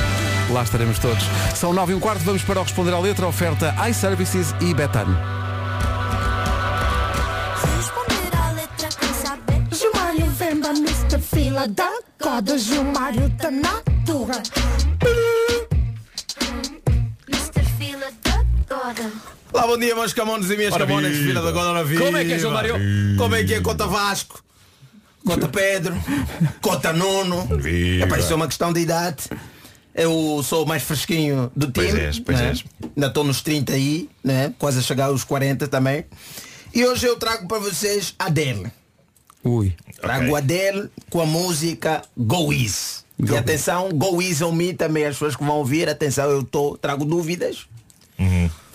Lá 0.50 0.62
estaremos 0.62 0.98
todos. 0.98 1.22
São 1.54 1.70
nove 1.70 1.92
e 1.92 1.94
um 1.94 2.00
quarto, 2.00 2.24
vamos 2.24 2.42
para 2.42 2.58
o 2.58 2.62
responder 2.62 2.94
à 2.94 2.98
letra, 2.98 3.26
oferta 3.26 3.74
iServices 3.90 4.54
e 4.58 4.72
Betano. 4.72 5.14
Gilmário 9.70 10.32
Mr. 10.78 11.20
Fila 11.20 11.68
da 11.68 11.90
Coda. 12.18 12.56
Gilmário 12.56 13.28
da 13.28 13.50
Natura. 13.50 14.42
Mr. 17.28 17.64
Fila 17.76 18.06
da 18.24 18.44
Coda. 18.66 19.12
Lá, 19.52 19.66
bom 19.66 19.76
dia, 19.76 19.94
meus 19.94 20.14
camones 20.14 20.48
e 20.48 20.56
minhas 20.56 20.72
Ora 20.72 20.86
camonas, 20.86 21.14
filha 21.14 21.42
da 21.42 21.50
Godora 21.50 21.84
Viva. 21.84 22.02
Como 22.02 22.16
é 22.16 22.24
que 22.24 22.32
é, 22.32 22.38
João 22.38 22.54
Mário? 22.54 22.76
Como 23.18 23.34
é 23.34 23.44
que 23.44 23.52
é? 23.52 23.60
Conta 23.60 23.86
Vasco. 23.86 24.42
Conta 25.24 25.48
Pedro. 25.48 25.94
Conta 26.60 26.92
Nuno. 26.92 27.46
Viva. 27.58 28.04
Epá, 28.04 28.18
isso 28.18 28.32
é 28.32 28.36
uma 28.36 28.46
questão 28.46 28.72
de 28.72 28.80
idade. 28.80 29.24
Eu 29.94 30.42
sou 30.42 30.64
o 30.64 30.68
mais 30.68 30.82
fresquinho 30.82 31.50
do 31.54 31.70
time. 31.70 31.88
Pois 31.90 32.02
és, 32.02 32.18
pois 32.18 32.38
né? 32.38 32.48
és. 32.48 32.64
Ainda 32.96 33.06
estou 33.08 33.24
nos 33.24 33.42
30 33.42 33.72
aí, 33.72 34.08
né? 34.22 34.54
quase 34.58 34.78
a 34.78 34.82
chegar 34.82 35.06
aos 35.06 35.24
40 35.24 35.68
também. 35.68 36.04
E 36.72 36.84
hoje 36.84 37.06
eu 37.06 37.16
trago 37.16 37.48
para 37.48 37.58
vocês 37.58 38.14
Adele. 38.18 38.70
Ui. 39.42 39.74
Trago 40.00 40.36
Adele 40.36 40.88
com 41.10 41.20
a 41.20 41.26
música 41.26 42.02
Go 42.16 42.52
Easy. 42.52 43.00
E 43.18 43.36
atenção, 43.36 43.90
Go 43.90 44.22
Easy 44.22 44.42
on 44.44 44.52
me 44.52 44.72
também, 44.72 45.04
as 45.04 45.14
pessoas 45.14 45.36
que 45.36 45.44
vão 45.44 45.56
ouvir, 45.56 45.88
atenção, 45.88 46.30
eu 46.30 46.42
tô, 46.42 46.78
trago 46.78 47.04
dúvidas. 47.04 47.66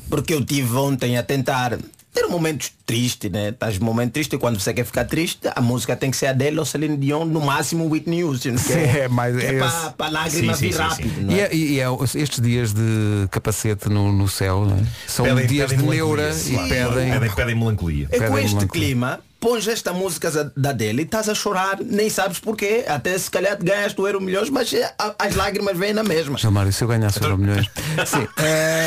Porque 0.09 0.33
eu 0.33 0.43
tive 0.43 0.75
ontem 0.75 1.17
a 1.17 1.23
tentar 1.23 1.77
ter 2.15 2.27
momentos 2.27 2.71
tristes, 2.85 3.29
né? 3.29 3.49
Estás 3.49 3.77
num 3.77 3.85
momento 3.85 4.13
triste 4.13 4.33
e 4.35 4.39
quando 4.39 4.59
você 4.59 4.73
quer 4.73 4.85
ficar 4.85 5.05
triste, 5.05 5.39
a 5.55 5.61
música 5.61 5.95
tem 5.95 6.09
que 6.09 6.17
ser 6.17 6.27
Adele 6.27 6.57
ou 6.57 6.65
Celine 6.65 6.97
Dion, 6.97 7.25
no 7.25 7.41
máximo 7.41 7.87
Whitney 7.89 8.23
Houston. 8.23 8.53
Que 8.53 8.59
Sim, 8.59 8.73
é 9.03 9.07
mais- 9.07 9.35
que 9.37 9.45
é 9.45 9.49
é 9.49 9.65
esse. 9.65 9.89
para, 9.97 10.07
a 10.07 10.09
lágrima 10.09 10.53
Sim, 10.53 10.59
sim, 10.59 10.65
vir 10.67 10.73
sim, 10.73 10.79
rápido. 10.81 11.21
não 11.21 11.33
E, 11.35 11.39
é? 11.39 11.43
é- 11.43 11.55
e 11.55 11.79
é 11.79 11.85
estes 12.15 12.41
dias 12.41 12.73
de 12.73 13.27
capacete 13.29 13.89
no, 13.89 14.11
no 14.11 14.27
céu, 14.27 14.65
é? 14.65 14.83
São 15.07 15.25
Pedem- 15.25 15.45
dias 15.47 15.69
pedem 15.71 15.85
de 15.85 15.91
neura 15.91 16.33
sim. 16.33 16.55
e 16.55 16.69
pedem. 16.69 17.11
Pedem, 17.11 17.31
pedem 17.35 17.55
melancolia. 17.55 18.07
É 18.11 18.17
com 18.19 18.33
Pedem 18.33 18.45
este 18.45 18.65
clima, 18.67 19.19
pões 19.39 19.67
esta 19.67 19.91
música 19.93 20.31
da- 20.55 20.71
dele 20.71 21.01
e 21.01 21.05
estás 21.05 21.27
a 21.29 21.35
chorar, 21.35 21.77
nem 21.83 22.09
sabes 22.09 22.39
porquê, 22.39 22.85
até 22.87 23.17
se 23.17 23.29
calhar 23.29 23.57
ganhas 23.61 23.93
tu 23.93 24.07
euro 24.07 24.21
milhões, 24.21 24.49
mas 24.49 24.73
é, 24.73 24.85
a- 24.97 25.13
as 25.19 25.35
lágrimas 25.35 25.77
vêm 25.77 25.93
na 25.93 26.03
mesma. 26.03 26.37
Gilmário, 26.37 26.71
se 26.73 26.83
eu 26.83 26.87
ganhasse 26.87 27.21
euro 27.21 27.37
milhões. 27.37 27.65
Sim. 28.05 28.25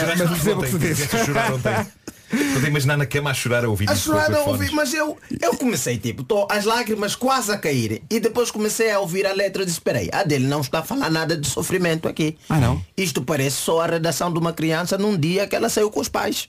Choraste 0.00 0.18
mas 0.18 0.30
percebo 0.30 0.60
o 0.62 0.64
que 0.64 0.74
ontem, 0.76 0.94
tu 0.94 1.98
Estou 2.30 2.62
a 2.62 2.68
imaginar 2.68 2.96
na 2.96 3.06
cama 3.06 3.30
a 3.30 3.34
chorar 3.34 3.64
a 3.64 3.68
ouvir 3.68 3.88
A 3.90 3.96
chorar 3.96 4.32
a 4.34 4.42
ouvir, 4.42 4.70
mas 4.72 4.92
eu, 4.92 5.16
eu 5.40 5.56
comecei 5.56 5.96
tipo, 5.96 6.22
tô, 6.22 6.46
as 6.50 6.64
lágrimas 6.64 7.16
quase 7.16 7.50
a 7.50 7.56
cair 7.58 8.02
e 8.10 8.20
depois 8.20 8.50
comecei 8.50 8.90
a 8.90 9.00
ouvir 9.00 9.26
a 9.26 9.32
letra 9.32 9.62
e 9.62 9.66
disse, 9.66 9.78
espera 9.78 9.98
a 10.12 10.22
dele 10.22 10.46
não 10.46 10.60
está 10.60 10.80
a 10.80 10.82
falar 10.82 11.10
nada 11.10 11.36
de 11.36 11.48
sofrimento 11.48 12.06
aqui. 12.06 12.36
Ah, 12.48 12.58
não? 12.58 12.82
Isto 12.96 13.22
parece 13.22 13.56
só 13.56 13.80
a 13.80 13.86
redação 13.86 14.32
de 14.32 14.38
uma 14.38 14.52
criança 14.52 14.98
num 14.98 15.16
dia 15.16 15.46
que 15.46 15.56
ela 15.56 15.68
saiu 15.68 15.90
com 15.90 16.00
os 16.00 16.08
pais. 16.08 16.48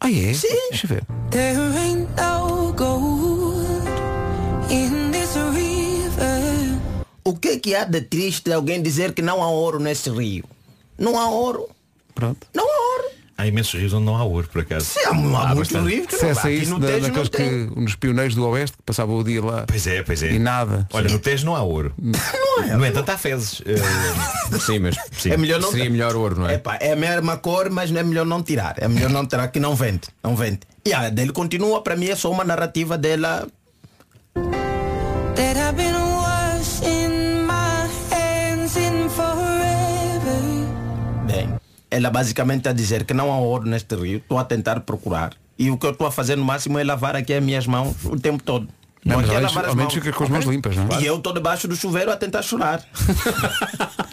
Ah, 0.00 0.10
é? 0.10 0.32
Sim. 0.32 0.48
Deixa 0.70 0.86
eu 0.86 0.88
ver. 0.88 1.04
There 1.30 1.58
ain't 1.78 2.08
no 2.16 2.72
gold 2.72 3.84
in 4.70 5.10
this 5.10 5.34
river. 5.54 6.78
O 7.24 7.36
que 7.36 7.48
é 7.48 7.58
que 7.58 7.74
há 7.74 7.84
de 7.84 8.00
triste 8.00 8.50
alguém 8.52 8.80
dizer 8.80 9.12
que 9.12 9.20
não 9.20 9.42
há 9.42 9.48
ouro 9.50 9.78
nesse 9.78 10.08
rio? 10.08 10.44
Não 10.96 11.18
há 11.18 11.28
ouro. 11.28 11.68
Pronto. 12.14 12.46
Não 12.54 12.64
há 12.64 12.66
ouro. 12.66 12.77
Há 13.38 13.46
imensos 13.46 13.72
rios 13.78 13.92
onde 13.92 14.04
não 14.04 14.16
há 14.16 14.24
ouro, 14.24 14.48
por 14.48 14.62
acaso. 14.62 14.86
Sim, 14.86 14.98
há, 15.06 15.10
há 15.10 15.14
muito 15.14 15.58
bastante. 15.58 15.88
rio 15.94 16.06
que 16.08 16.12
não 16.12 16.20
Cessa 16.20 16.40
há. 16.40 16.50
Aqui 16.50 16.56
isso 16.60 16.70
no 16.72 16.80
da, 16.80 16.86
Tejo 16.88 17.00
daqueles 17.02 17.30
não 17.30 17.38
que, 17.70 17.80
nos 17.80 17.94
pioneiros 17.94 18.34
do 18.34 18.48
Oeste 18.48 18.76
que 18.76 18.82
passavam 18.82 19.16
o 19.16 19.22
dia 19.22 19.44
lá. 19.44 19.64
Pois 19.68 19.86
é, 19.86 20.02
pois 20.02 20.22
é. 20.24 20.32
E 20.32 20.40
nada. 20.40 20.88
Olha, 20.92 21.08
no 21.08 21.20
Tejo 21.20 21.46
não 21.46 21.54
há 21.54 21.62
ouro. 21.62 21.94
No 22.76 22.84
entanto, 22.84 23.08
há 23.10 23.16
fezes. 23.16 23.62
Eh, 23.64 24.58
Sim, 24.58 24.80
mas 24.80 24.96
Sim. 25.12 25.30
É 25.30 25.36
melhor 25.36 25.60
não 25.60 25.70
seria 25.70 25.88
melhor 25.88 26.16
ouro, 26.16 26.40
não 26.40 26.48
é? 26.48 26.54
Epá, 26.54 26.76
é 26.80 26.92
a 26.92 26.96
mesma 26.96 27.36
cor, 27.36 27.70
mas 27.70 27.90
não 27.92 28.00
é 28.00 28.02
melhor 28.02 28.26
não 28.26 28.42
tirar. 28.42 28.74
É 28.78 28.88
melhor 28.88 29.08
não 29.10 29.24
tirar 29.24 29.46
que 29.48 29.60
não 29.60 29.76
vende. 29.76 30.08
Não 30.22 30.34
vende. 30.34 30.60
E 30.84 30.92
a 30.92 31.08
dele 31.08 31.32
continua, 31.32 31.80
para 31.82 31.94
mim 31.94 32.08
é 32.08 32.16
só 32.16 32.30
uma 32.32 32.42
narrativa 32.44 32.98
dela. 32.98 33.46
Ela 41.98 42.10
basicamente 42.10 42.60
está 42.60 42.70
a 42.70 42.72
dizer 42.72 43.04
que 43.04 43.12
não 43.12 43.32
há 43.32 43.38
ouro 43.38 43.68
neste 43.68 43.94
rio. 43.96 44.18
Estou 44.18 44.38
a 44.38 44.44
tentar 44.44 44.80
procurar. 44.80 45.32
E 45.58 45.68
o 45.70 45.76
que 45.76 45.84
eu 45.84 45.90
estou 45.90 46.06
a 46.06 46.12
fazer 46.12 46.36
no 46.36 46.44
máximo 46.44 46.78
é 46.78 46.84
lavar 46.84 47.16
aqui 47.16 47.34
as 47.34 47.42
minhas 47.42 47.66
mãos 47.66 48.04
o 48.04 48.16
tempo 48.16 48.42
todo. 48.42 48.68
Não, 49.04 49.16
mas 49.16 49.28
ao 49.28 49.34
menos- 49.36 49.52
lavar 49.54 49.64
as 49.64 49.70
ao 49.70 49.76
menos 49.76 49.94
mãos. 49.94 50.04
fica 50.04 50.16
com 50.16 50.24
as 50.24 50.30
mãos 50.30 50.44
limpas, 50.44 50.76
não 50.76 50.88
é? 50.96 51.00
E 51.02 51.06
eu 51.06 51.16
estou 51.16 51.32
debaixo 51.32 51.66
do 51.68 51.76
chuveiro 51.76 52.10
a 52.10 52.16
tentar 52.16 52.42
chorar. 52.42 52.82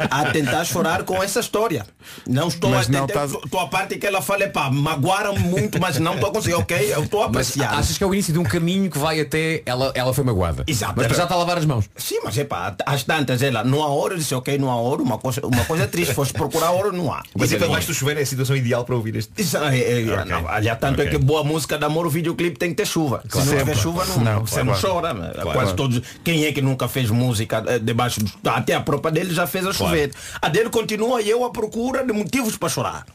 a 0.09 0.25
tentar 0.31 0.63
chorar 0.65 1.03
com 1.03 1.21
essa 1.21 1.39
história. 1.39 1.85
Não 2.27 2.47
estou 2.47 2.69
Mas 2.71 2.87
a 2.89 2.91
tentar. 3.05 3.25
Estou 3.25 3.59
a 3.59 3.67
parte 3.67 3.97
que 3.97 4.05
ela 4.05 4.21
fala, 4.21 4.47
pá, 4.47 4.69
magoaram 4.69 5.35
muito, 5.37 5.79
mas 5.79 5.99
não 5.99 6.13
estou 6.15 6.29
a 6.29 6.33
conseguir. 6.33 6.55
Ok, 6.55 6.77
eu 6.93 7.03
estou 7.03 7.21
a 7.23 7.27
Mas 7.29 7.49
apreciar. 7.49 7.73
achas 7.79 7.97
que 7.97 8.03
é 8.03 8.07
o 8.07 8.13
início 8.13 8.33
de 8.33 8.39
um 8.39 8.43
caminho 8.43 8.89
que 8.89 8.97
vai 8.97 9.19
até 9.19 9.61
ela, 9.65 9.91
ela 9.95 10.13
foi 10.13 10.23
magoada. 10.23 10.63
Exato. 10.67 10.93
Mas 10.97 11.07
já 11.15 11.23
está 11.23 11.35
a 11.35 11.37
lavar 11.37 11.57
as 11.57 11.65
mãos. 11.65 11.85
Sim, 11.97 12.19
mas 12.23 12.37
é 12.37 12.43
pá, 12.43 12.75
às 12.85 13.03
tantas 13.03 13.41
ela, 13.41 13.63
não 13.63 13.81
há 13.83 13.87
ouro, 13.87 14.17
disse, 14.17 14.33
ok, 14.35 14.57
não 14.57 14.69
há 14.69 14.75
ouro, 14.75 15.03
uma 15.03 15.17
coisa, 15.17 15.41
uma 15.45 15.65
coisa 15.65 15.87
triste, 15.87 16.13
foste 16.13 16.33
procurar 16.33 16.71
ouro, 16.71 16.91
não 16.91 17.11
há. 17.11 17.23
Mas 17.37 17.51
então 17.51 17.67
debaixo 17.67 17.87
do 17.87 17.93
chuveiro 17.93 18.19
é 18.19 18.23
a 18.23 18.25
situação 18.25 18.55
ideal 18.55 18.83
para 18.85 18.95
ouvir 18.95 19.15
este. 19.15 19.31
Isso, 19.41 19.57
é, 19.57 20.01
é, 20.01 20.13
Ok. 20.13 20.25
não, 20.31 20.47
aliás, 20.47 20.79
tanto 20.79 21.01
é 21.01 21.05
Ok. 21.05 21.17
que 21.19 21.23
boa 21.25 21.43
música 21.43 21.77
de 21.77 21.85
amor, 21.85 22.05
o 22.05 22.09
videoclipe 22.09 22.57
tem 22.57 22.69
que 22.69 22.75
ter 22.75 22.85
chuva. 22.87 23.23
Se 23.29 23.37
não 23.37 23.57
tiver 23.57 23.75
chuva, 23.75 24.05
não, 24.05 24.23
Não, 24.23 24.45
claro. 24.79 24.95
chora. 24.95 25.13
né? 25.13 25.31
Claro. 25.33 25.51
Quase 25.53 25.73
todos. 25.75 26.01
Quem 26.23 26.45
é 26.45 26.51
que 26.51 26.61
nunca 26.61 26.87
fez 26.87 27.09
música 27.09 27.63
eh, 27.67 27.79
debaixo 27.79 28.19
do. 28.23 28.49
Até 28.49 28.73
a 28.75 28.81
própria 28.81 29.11
dele 29.11 29.33
já 29.33 29.45
fez 29.47 29.65
a 29.65 29.73
chover. 29.73 30.11
A 30.41 30.47
dele 30.49 30.69
continua 30.69 31.21
e 31.21 31.29
eu 31.29 31.43
à 31.45 31.49
procura 31.49 32.03
de 32.03 32.11
motivos 32.13 32.57
para 32.57 32.69
chorar. 32.69 33.05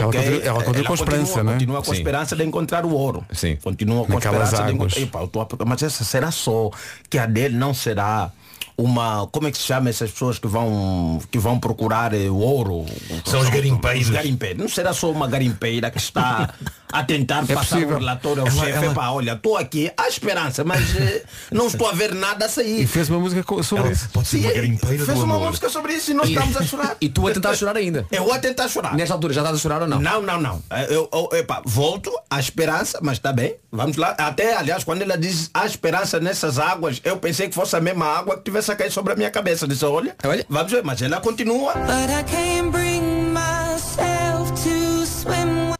Ela 0.00 0.12
continua, 0.12 0.40
ela 0.44 0.62
continua 0.62 0.86
com 0.86 0.94
esperança, 0.94 1.42
não 1.42 1.50
é? 1.50 1.54
Continua 1.54 1.82
com 1.82 1.90
a 1.90 1.94
Sim. 1.94 2.00
esperança 2.00 2.36
de 2.36 2.44
encontrar 2.44 2.86
o 2.86 2.92
ouro. 2.94 3.26
Sim. 3.32 3.56
Continua 3.56 4.04
com 4.06 4.12
a 4.12 4.14
Naquelas 4.14 4.52
esperança 4.52 4.72
águas. 4.72 4.92
de 4.92 5.02
encontrar. 5.02 5.42
A- 5.60 5.64
Mas 5.66 5.82
essa 5.82 6.04
será 6.04 6.30
só 6.30 6.70
que 7.10 7.18
a 7.18 7.26
dele 7.26 7.56
não 7.56 7.74
será 7.74 8.30
uma. 8.78 9.26
Como 9.32 9.48
é 9.48 9.50
que 9.50 9.58
se 9.58 9.64
chama 9.64 9.90
essas 9.90 10.10
pessoas 10.10 10.38
que 10.38 10.46
vão, 10.46 11.20
que 11.30 11.38
vão 11.38 11.58
procurar 11.58 12.14
eh, 12.14 12.30
ouro? 12.30 12.86
São 13.26 13.40
os 13.40 13.50
garimpeiros. 13.50 14.04
Os 14.06 14.10
garimpeiros. 14.10 14.58
Não 14.62 14.68
será 14.68 14.92
só 14.92 15.10
uma 15.10 15.26
garimpeira 15.26 15.90
que 15.90 15.98
está 15.98 16.48
a 16.92 17.02
tentar 17.04 17.42
É 17.48 17.54
passar 17.54 17.76
possível. 17.76 17.96
o 17.96 17.98
relatório 17.98 18.42
ao 18.42 18.48
Ela- 18.48 18.56
chefe. 18.64 18.78
ela- 18.84 18.92
Epá, 18.92 19.10
olha, 19.10 19.32
estou 19.32 19.56
aqui 19.56 19.90
à 19.96 20.08
esperança, 20.08 20.62
mas 20.64 20.96
eh, 20.96 21.22
não 21.50 21.66
estou 21.66 21.88
a 21.88 21.92
ver 21.92 22.14
nada 22.14 22.46
a 22.46 22.48
sair. 22.48 22.82
E 22.82 22.86
fez 22.86 23.10
uma 23.10 23.18
música 23.18 23.42
sobre 23.62 23.90
isso. 23.92 24.08
Pode 24.10 24.28
ser 24.28 24.38
uma 24.38 24.52
garimpeira 24.52 25.04
Fez 25.04 25.18
uma 25.18 25.38
música 25.38 25.68
sobre 25.68 25.92
isso 25.94 26.10
e 26.12 26.14
nós 26.14 26.28
estamos 26.28 26.56
a 26.56 26.62
chorar. 26.62 26.96
E 27.00 27.08
tu 27.08 27.26
a 27.26 27.32
tentar 27.32 27.54
chorar 27.56 27.76
ainda. 27.76 28.06
Eu 28.10 28.32
a 28.32 28.38
tentar 28.38 28.68
chorar. 28.68 28.94
Nesta 28.94 29.14
altura 29.14 29.32
já 29.34 29.40
estás 29.42 29.56
a 29.56 29.60
chorar 29.60 29.82
ou 29.82 29.88
não? 29.88 29.98
Não, 30.00 30.22
não, 30.22 30.40
não. 30.40 30.62
Eu, 30.88 31.08
eu, 31.12 31.28
epá, 31.38 31.62
volto 31.64 32.10
à 32.30 32.38
esperança, 32.38 32.98
mas 33.02 33.18
está 33.18 33.32
bem. 33.32 33.54
Vamos 33.70 33.96
lá. 33.96 34.14
Até, 34.18 34.56
aliás, 34.56 34.84
quando 34.84 35.02
ela 35.02 35.16
diz 35.18 35.50
a 35.52 35.66
esperança 35.66 36.18
nessas 36.20 36.58
águas, 36.58 37.00
eu 37.04 37.16
pensei 37.18 37.48
que 37.48 37.54
fosse 37.54 37.74
a 37.76 37.80
mesma 37.80 38.06
água 38.06 38.36
que 38.36 38.44
tivesse 38.44 38.67
a 38.70 38.76
cair 38.76 38.90
sobre 38.90 39.12
a 39.12 39.16
minha 39.16 39.30
cabeça. 39.30 39.64
Eu 39.64 39.68
Disse, 39.68 39.84
olha, 39.84 40.14
vamos 40.48 40.72
ver, 40.72 40.82
mas 40.84 41.00
ela 41.02 41.20
continua. 41.20 41.74
But 41.74 42.10
I 42.10 42.24
can't 42.24 42.70
bring 42.70 43.32
myself 43.32 44.52
to 44.62 45.06
swim. 45.06 45.74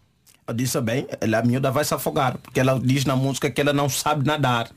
Eu 0.46 0.54
disse 0.54 0.80
bem, 0.80 1.06
ela 1.20 1.38
a 1.38 1.42
miúda 1.42 1.70
vai 1.70 1.84
se 1.84 1.94
afogar, 1.94 2.38
porque 2.38 2.58
ela 2.60 2.80
diz 2.82 3.04
na 3.04 3.14
música 3.14 3.50
que 3.50 3.60
ela 3.60 3.72
não 3.72 3.88
sabe 3.88 4.26
nadar. 4.26 4.70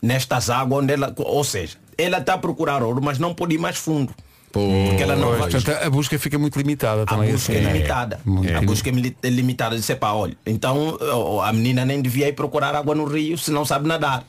Nestas 0.00 0.48
águas 0.48 0.82
onde 0.82 0.92
ela. 0.94 1.12
Ou 1.16 1.44
seja, 1.44 1.76
ela 1.96 2.18
está 2.18 2.34
a 2.34 2.38
procurar 2.38 2.82
ouro, 2.82 3.02
mas 3.02 3.18
não 3.18 3.34
pode 3.34 3.54
ir 3.54 3.58
mais 3.58 3.76
fundo. 3.76 4.14
Porque 4.52 5.02
ela 5.02 5.16
não 5.16 5.30
vai. 5.36 5.50
portanto, 5.50 5.70
a 5.84 5.90
busca 5.90 6.18
fica 6.18 6.38
muito 6.38 6.56
limitada 6.58 7.02
A 7.02 7.06
também. 7.06 7.32
busca 7.32 7.52
assim, 7.52 7.60
é 7.64 7.72
limitada. 7.72 8.20
Muito 8.24 8.56
A 8.56 8.60
busca 8.62 8.88
é 8.90 8.92
é 9.22 9.30
limitada. 9.30 9.76
Disse, 9.76 9.94
pá, 9.94 10.12
olha, 10.12 10.36
então 10.46 10.98
a 11.42 11.52
menina 11.52 11.84
nem 11.84 12.00
devia 12.00 12.28
ir 12.28 12.32
procurar 12.32 12.74
água 12.74 12.94
no 12.94 13.04
rio 13.04 13.36
se 13.38 13.50
não 13.50 13.64
sabe 13.64 13.86
nadar. 13.86 14.24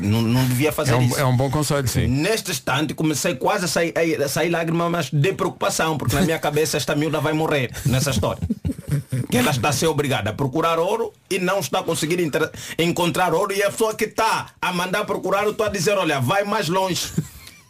Não, 0.00 0.22
não 0.22 0.44
devia 0.46 0.72
fazer 0.72 0.92
É 0.92 0.96
um, 0.96 1.02
isso. 1.02 1.18
é 1.20 1.24
um 1.24 1.36
bom 1.36 1.50
conselho, 1.50 1.86
sim. 1.86 2.06
Neste 2.06 2.50
instante 2.50 2.94
comecei 2.94 3.34
quase 3.34 3.66
a 3.66 3.68
sair, 3.68 3.92
a 4.22 4.28
sair 4.28 4.48
lágrimas 4.48 4.90
mas 4.90 5.10
de 5.10 5.32
preocupação, 5.34 5.98
porque 5.98 6.14
na 6.14 6.22
minha 6.22 6.38
cabeça 6.38 6.76
esta 6.76 6.94
miúda 6.94 7.20
vai 7.20 7.32
morrer 7.32 7.70
nessa 7.86 8.10
história. 8.10 8.42
Que 9.30 9.36
ela 9.38 9.50
está 9.50 9.70
a 9.70 9.72
ser 9.72 9.86
obrigada 9.88 10.30
a 10.30 10.32
procurar 10.32 10.78
ouro 10.78 11.12
e 11.28 11.38
não 11.38 11.58
está 11.58 11.80
a 11.80 11.82
conseguir 11.82 12.20
entra- 12.20 12.50
encontrar 12.78 13.34
ouro 13.34 13.52
e 13.52 13.62
a 13.62 13.70
pessoa 13.70 13.94
que 13.94 14.04
está 14.04 14.46
a 14.60 14.72
mandar 14.72 15.04
procurar, 15.04 15.44
eu 15.44 15.50
estou 15.50 15.66
a 15.66 15.68
dizer, 15.68 15.98
olha, 15.98 16.20
vai 16.20 16.44
mais 16.44 16.68
longe. 16.68 17.10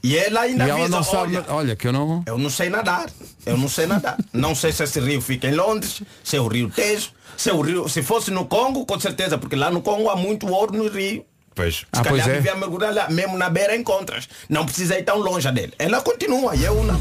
E 0.04 0.16
ela 0.18 0.42
ainda 0.42 0.66
E 0.66 0.68
ela 0.70 0.80
avisa, 0.80 0.96
não 0.96 1.02
sabe. 1.02 1.36
olha, 1.38 1.44
Olha, 1.48 1.76
que 1.76 1.88
eu 1.88 1.92
não. 1.92 2.22
eu 2.26 2.36
não 2.36 2.50
sei 2.50 2.68
nadar. 2.68 3.08
Eu 3.46 3.56
não 3.56 3.68
sei 3.68 3.86
nadar. 3.86 4.18
Não 4.32 4.54
sei 4.54 4.70
se 4.72 4.82
esse 4.84 5.00
rio 5.00 5.20
fica 5.22 5.48
em 5.48 5.54
Londres, 5.54 6.02
se 6.22 6.36
é 6.36 6.40
o 6.40 6.46
rio 6.46 6.68
Tejo, 6.70 7.10
se 7.36 7.48
é 7.48 7.52
o 7.54 7.60
rio. 7.62 7.88
Se 7.88 8.02
fosse 8.02 8.30
no 8.30 8.44
Congo, 8.44 8.84
com 8.84 9.00
certeza, 9.00 9.38
porque 9.38 9.56
lá 9.56 9.70
no 9.70 9.80
Congo 9.80 10.10
há 10.10 10.16
muito 10.16 10.46
ouro 10.46 10.76
no 10.76 10.88
rio. 10.88 11.24
Pois. 11.54 11.76
Se 11.76 11.84
Ah, 11.92 12.02
pois 12.02 12.22
calhar 12.22 12.28
é. 12.30 12.32
devia 12.34 12.54
mergulhar 12.56 12.92
lá, 12.94 13.08
mesmo 13.08 13.38
na 13.38 13.48
beira 13.48 13.74
encontras. 13.74 14.28
Não 14.48 14.66
precisa 14.66 14.98
ir 14.98 15.04
tão 15.04 15.18
longe 15.18 15.50
dele. 15.52 15.72
Ela 15.78 16.02
continua 16.02 16.54
e 16.54 16.64
eu 16.64 16.82
não. 16.84 17.00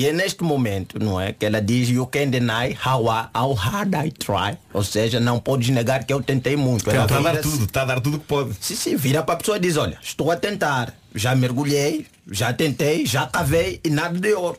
E 0.00 0.06
é 0.06 0.14
neste 0.14 0.42
momento, 0.42 0.98
não 0.98 1.20
é? 1.20 1.30
Que 1.30 1.44
ela 1.44 1.60
diz 1.60 1.90
You 1.90 2.06
can 2.06 2.30
deny 2.30 2.74
how, 2.82 3.04
I, 3.04 3.28
how 3.36 3.52
hard 3.52 3.94
I 3.94 4.10
try. 4.10 4.56
Ou 4.72 4.82
seja, 4.82 5.20
não 5.20 5.38
podes 5.38 5.68
negar 5.68 6.04
que 6.04 6.10
eu 6.10 6.22
tentei 6.22 6.56
muito. 6.56 6.88
Ela 6.88 7.02
está 7.02 7.18
a 7.18 7.20
dar 7.20 7.42
tudo, 7.42 7.64
está 7.64 7.82
a 7.82 7.84
dar 7.84 8.00
tudo 8.00 8.18
que 8.18 8.24
pode. 8.24 8.56
Sim, 8.62 8.76
sim, 8.76 8.96
vira 8.96 9.22
para 9.22 9.34
a 9.34 9.36
pessoa 9.36 9.58
e 9.58 9.60
diz, 9.60 9.76
olha, 9.76 9.98
estou 10.02 10.30
a 10.30 10.36
tentar, 10.36 10.94
já 11.14 11.34
mergulhei, 11.34 12.06
já 12.30 12.50
tentei, 12.50 13.04
já 13.04 13.26
cavei 13.26 13.78
e 13.84 13.90
nada 13.90 14.18
de 14.18 14.32
ouro. 14.32 14.58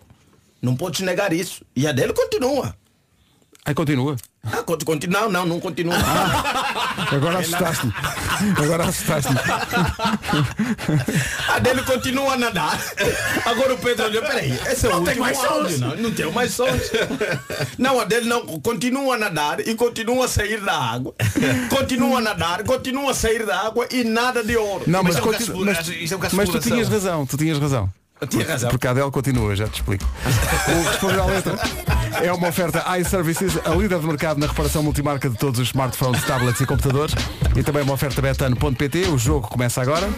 Não 0.61 0.75
podes 0.75 0.99
negar 0.99 1.33
isso. 1.33 1.65
E 1.75 1.87
a 1.87 1.91
dele 1.91 2.13
continua. 2.13 2.75
Aí 3.63 3.75
continua. 3.75 4.15
Ah, 4.43 4.63
não, 5.07 5.29
não, 5.29 5.45
não 5.45 5.59
continua. 5.59 5.93
Agora 7.11 7.39
assustaste-me. 7.39 7.93
Agora 8.57 8.85
assustaste-me. 8.85 9.37
A 11.47 11.59
dele 11.59 11.83
continua 11.83 12.33
a 12.33 12.37
nadar. 12.37 12.79
Agora 13.45 13.75
o 13.75 13.77
Pedro 13.77 14.05
olhou, 14.05 14.23
peraí, 14.23 14.51
esse 14.67 14.87
é 14.87 14.89
o 14.89 14.93
Não 14.93 15.03
tem 15.03 15.19
último 15.19 15.25
mais 15.25 15.37
áudio, 15.45 15.77
não, 15.79 15.95
não 15.95 16.11
tem 16.11 16.31
mais 16.31 16.53
sons. 16.53 16.81
Não, 17.77 17.99
a 17.99 18.03
dele 18.03 18.27
não, 18.27 18.45
continua 18.61 19.13
a 19.13 19.17
nadar 19.19 19.59
e 19.59 19.75
continua 19.75 20.25
a 20.25 20.27
sair 20.27 20.59
da 20.59 20.73
água. 20.75 21.13
Continua 21.69 22.17
a 22.17 22.21
nadar, 22.21 22.63
continua 22.63 23.11
a 23.11 23.13
sair 23.13 23.45
da 23.45 23.59
água 23.67 23.87
e 23.91 24.03
nada 24.03 24.43
de 24.43 24.57
ouro. 24.57 24.85
Não, 24.87 25.03
mas, 25.03 25.17
é 25.17 25.21
um 25.21 25.31
caso- 25.31 25.65
mas, 25.65 25.87
isto 25.87 26.13
é 26.13 26.17
um 26.17 26.19
mas 26.33 26.49
tu 26.49 26.59
tinhas 26.59 26.89
razão, 26.89 27.27
tu 27.27 27.37
tinhas 27.37 27.59
razão. 27.59 27.87
Eu 28.19 28.27
tinha 28.27 28.45
razão. 28.45 28.69
Porque 28.69 28.87
a 28.87 28.93
dela 28.93 29.11
continua, 29.11 29.55
já 29.55 29.67
te 29.67 29.75
explico. 29.81 30.05
O 30.67 30.89
responder 30.89 31.19
à 31.19 31.25
letra 31.25 31.57
é 32.23 32.31
uma 32.33 32.47
oferta 32.49 32.83
iServices, 32.97 33.57
a 33.65 33.69
líder 33.75 33.99
de 33.99 34.07
mercado 34.07 34.39
na 34.39 34.47
reparação 34.47 34.83
multimarca 34.83 35.29
de 35.29 35.37
todos 35.37 35.59
os 35.59 35.67
smartphones, 35.67 36.23
tablets 36.23 36.59
e 36.61 36.65
computadores. 36.65 37.13
E 37.55 37.63
também 37.63 37.83
uma 37.83 37.93
oferta 37.93 38.21
betano.pt. 38.21 39.07
O 39.09 39.17
jogo 39.17 39.47
começa 39.47 39.81
agora. 39.81 40.09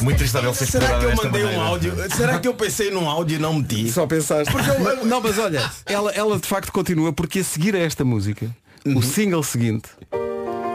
Muito 0.00 0.18
triste 0.18 0.32
dela 0.34 0.52
ser 0.54 0.66
Será 0.66 0.98
que 0.98 1.04
eu 1.04 1.14
mandei 1.16 1.42
um 1.42 1.46
maneira. 1.46 1.64
áudio? 1.64 1.94
Será 2.16 2.38
que 2.38 2.48
eu 2.48 2.54
pensei 2.54 2.90
num 2.90 3.08
áudio 3.08 3.36
e 3.36 3.38
não 3.38 3.54
meti? 3.54 3.90
Só 3.90 4.06
pensaste. 4.06 4.52
Não, 4.54 5.04
não, 5.04 5.20
mas 5.20 5.38
olha, 5.38 5.70
ela, 5.86 6.10
ela 6.12 6.38
de 6.38 6.46
facto 6.48 6.72
continua 6.72 7.12
porque 7.12 7.38
a 7.40 7.44
seguir 7.44 7.74
a 7.76 7.78
esta 7.78 8.04
música, 8.04 8.46
Uhum. 8.84 8.96
o 8.98 9.02
single 9.02 9.44
seguinte 9.44 9.88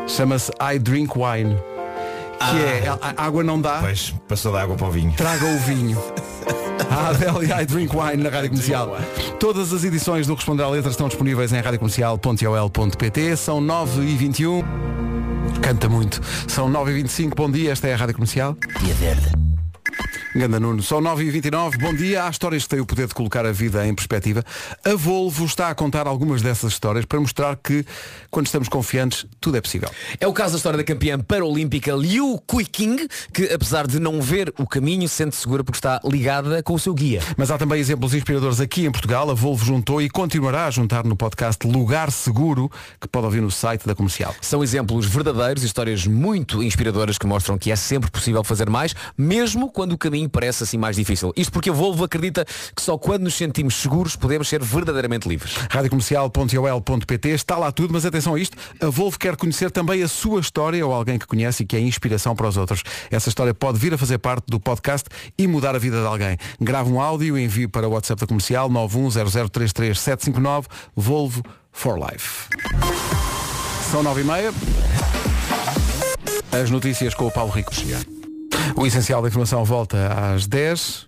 chama-se 0.08 0.50
I 0.62 0.80
Drink 0.80 1.12
Wine. 1.18 1.58
Que 2.40 2.58
é 2.64 2.88
a, 2.90 3.14
a 3.18 3.26
água 3.26 3.44
não 3.44 3.60
dá, 3.60 3.80
Pois, 3.82 4.14
passou 4.28 4.52
da 4.54 4.62
água 4.62 4.76
para 4.76 4.88
o 4.88 4.92
vinho. 4.92 5.14
traga 5.14 5.46
o 5.46 5.60
vinho. 5.60 5.98
A 6.90 7.10
Adele 7.10 7.48
e 7.48 7.52
I 7.62 7.66
Drink 7.66 7.94
Wine 7.96 8.24
na 8.24 8.30
Rádio 8.30 8.50
Comercial. 8.52 8.98
Todas 9.40 9.74
as 9.74 9.84
edições 9.84 10.26
do 10.28 10.36
Responder 10.36 10.64
à 10.64 10.70
Letra 10.70 10.90
estão 10.92 11.08
disponíveis 11.08 11.52
em 11.52 11.60
radiocomercial.ol.pt. 11.60 13.36
São 13.36 13.60
9h21. 13.62 14.64
Canta 15.62 15.90
muito. 15.90 16.22
São 16.48 16.72
9h25. 16.72 17.36
Bom 17.36 17.52
dia, 17.52 17.72
esta 17.72 17.88
é 17.88 17.94
a 17.94 17.98
Rádio 17.98 18.16
Comercial. 18.16 18.56
Dia 18.80 18.94
verde. 18.94 19.47
Ganda 20.38 20.60
Nuno, 20.60 20.84
são 20.84 21.02
9h29, 21.02 21.80
bom 21.80 21.92
dia. 21.92 22.24
Há 22.26 22.30
histórias 22.30 22.62
que 22.62 22.70
têm 22.70 22.80
o 22.80 22.86
poder 22.86 23.08
de 23.08 23.16
colocar 23.16 23.44
a 23.44 23.52
vida 23.52 23.88
em 23.88 23.96
perspectiva. 23.96 24.44
A 24.86 24.94
Volvo 24.94 25.46
está 25.46 25.70
a 25.70 25.74
contar 25.74 26.06
algumas 26.06 26.44
dessas 26.44 26.74
histórias 26.74 27.06
para 27.06 27.20
mostrar 27.20 27.56
que, 27.56 27.84
quando 28.30 28.46
estamos 28.46 28.70
confiantes, 28.70 29.26
tudo 29.42 29.58
é 29.58 29.62
possível. 29.62 29.90
É 30.20 30.28
o 30.28 30.34
caso 30.34 30.52
da 30.52 30.58
história 30.58 30.78
da 30.78 30.84
campeã 30.84 31.20
paralímpica 31.20 31.92
Liu 31.94 32.40
Kuiking, 32.46 33.08
que 33.34 33.52
apesar 33.52 33.88
de 33.88 34.00
não 34.00 34.22
ver 34.22 34.54
o 34.60 34.68
caminho, 34.68 35.10
sente 35.10 35.36
segura 35.36 35.64
porque 35.64 35.80
está 35.80 36.00
ligada 36.06 36.62
com 36.62 36.76
o 36.76 36.80
seu 36.80 36.94
guia. 36.94 37.20
Mas 37.36 37.50
há 37.50 37.58
também 37.58 37.80
exemplos 37.80 38.14
inspiradores 38.14 38.60
aqui 38.60 38.86
em 38.86 38.92
Portugal. 38.92 39.32
A 39.32 39.34
Volvo 39.34 39.66
juntou 39.66 40.00
e 40.04 40.08
continuará 40.08 40.68
a 40.68 40.70
juntar 40.70 41.04
no 41.04 41.16
podcast 41.16 41.66
Lugar 41.66 42.12
Seguro, 42.12 42.72
que 43.02 43.08
pode 43.08 43.26
ouvir 43.26 43.42
no 43.42 43.50
site 43.50 43.88
da 43.88 43.96
comercial. 43.96 44.36
São 44.40 44.64
exemplos 44.64 45.08
verdadeiros 45.08 45.64
histórias 45.64 46.06
muito 46.06 46.62
inspiradoras 46.62 47.18
que 47.18 47.26
mostram 47.26 47.58
que 47.58 47.72
é 47.72 47.76
sempre 47.76 48.12
possível 48.12 48.44
fazer 48.44 48.70
mais, 48.70 48.94
mesmo 49.18 49.72
quando 49.72 49.94
o 49.94 49.98
caminho 49.98 50.27
parece 50.28 50.64
assim 50.64 50.78
mais 50.78 50.96
difícil. 50.96 51.34
Isto 51.36 51.52
porque 51.52 51.70
a 51.70 51.74
Volvo 51.74 52.04
acredita 52.04 52.46
que 52.76 52.82
só 52.82 52.98
quando 52.98 53.24
nos 53.24 53.36
sentimos 53.36 53.76
seguros 53.76 54.16
podemos 54.16 54.48
ser 54.48 54.64
verdadeiramente 54.64 55.28
livres. 55.28 55.56
radiocomercial.ol.pt 55.70 57.30
está 57.30 57.58
lá 57.58 57.72
tudo, 57.72 57.94
mas 57.94 58.06
atenção 58.06 58.36
a 58.36 58.40
isto, 58.40 58.58
a 58.82 58.88
Volvo 58.90 59.18
quer 59.18 59.36
conhecer 59.36 59.72
também 59.72 60.02
a 60.04 60.08
sua 60.08 60.40
história 60.40 60.86
ou 60.86 60.94
alguém 60.94 61.18
que 61.18 61.28
conhece 61.28 61.64
e 61.64 61.66
que 61.66 61.76
é 61.76 61.80
inspiração 61.80 62.36
para 62.36 62.48
os 62.48 62.58
outros. 62.58 62.84
Essa 63.12 63.30
história 63.30 63.54
pode 63.54 63.80
vir 63.80 63.94
a 63.94 63.98
fazer 63.98 64.18
parte 64.18 64.46
do 64.48 64.60
podcast 64.60 65.08
e 65.38 65.48
mudar 65.48 65.76
a 65.76 65.80
vida 65.80 66.00
de 66.00 66.08
alguém. 66.08 66.38
Grave 66.60 66.92
um 66.92 67.00
áudio 67.00 67.38
e 67.38 67.44
envie 67.44 67.68
para 67.68 67.88
o 67.88 67.92
WhatsApp 67.92 68.22
da 68.22 68.28
comercial 68.28 68.70
910033759 68.70 70.66
Volvo 70.96 71.44
for 71.72 71.98
Life. 71.98 72.48
São 73.92 74.04
nove 74.04 74.22
e 74.22 74.24
meia. 74.24 74.54
As 76.52 76.70
notícias 76.70 77.14
com 77.14 77.28
o 77.28 77.32
Paulo 77.32 77.52
Rico. 77.52 77.72
O 78.76 78.86
essencial 78.86 79.22
da 79.22 79.28
informação 79.28 79.64
volta 79.64 80.34
às 80.34 80.48
10. 80.48 81.08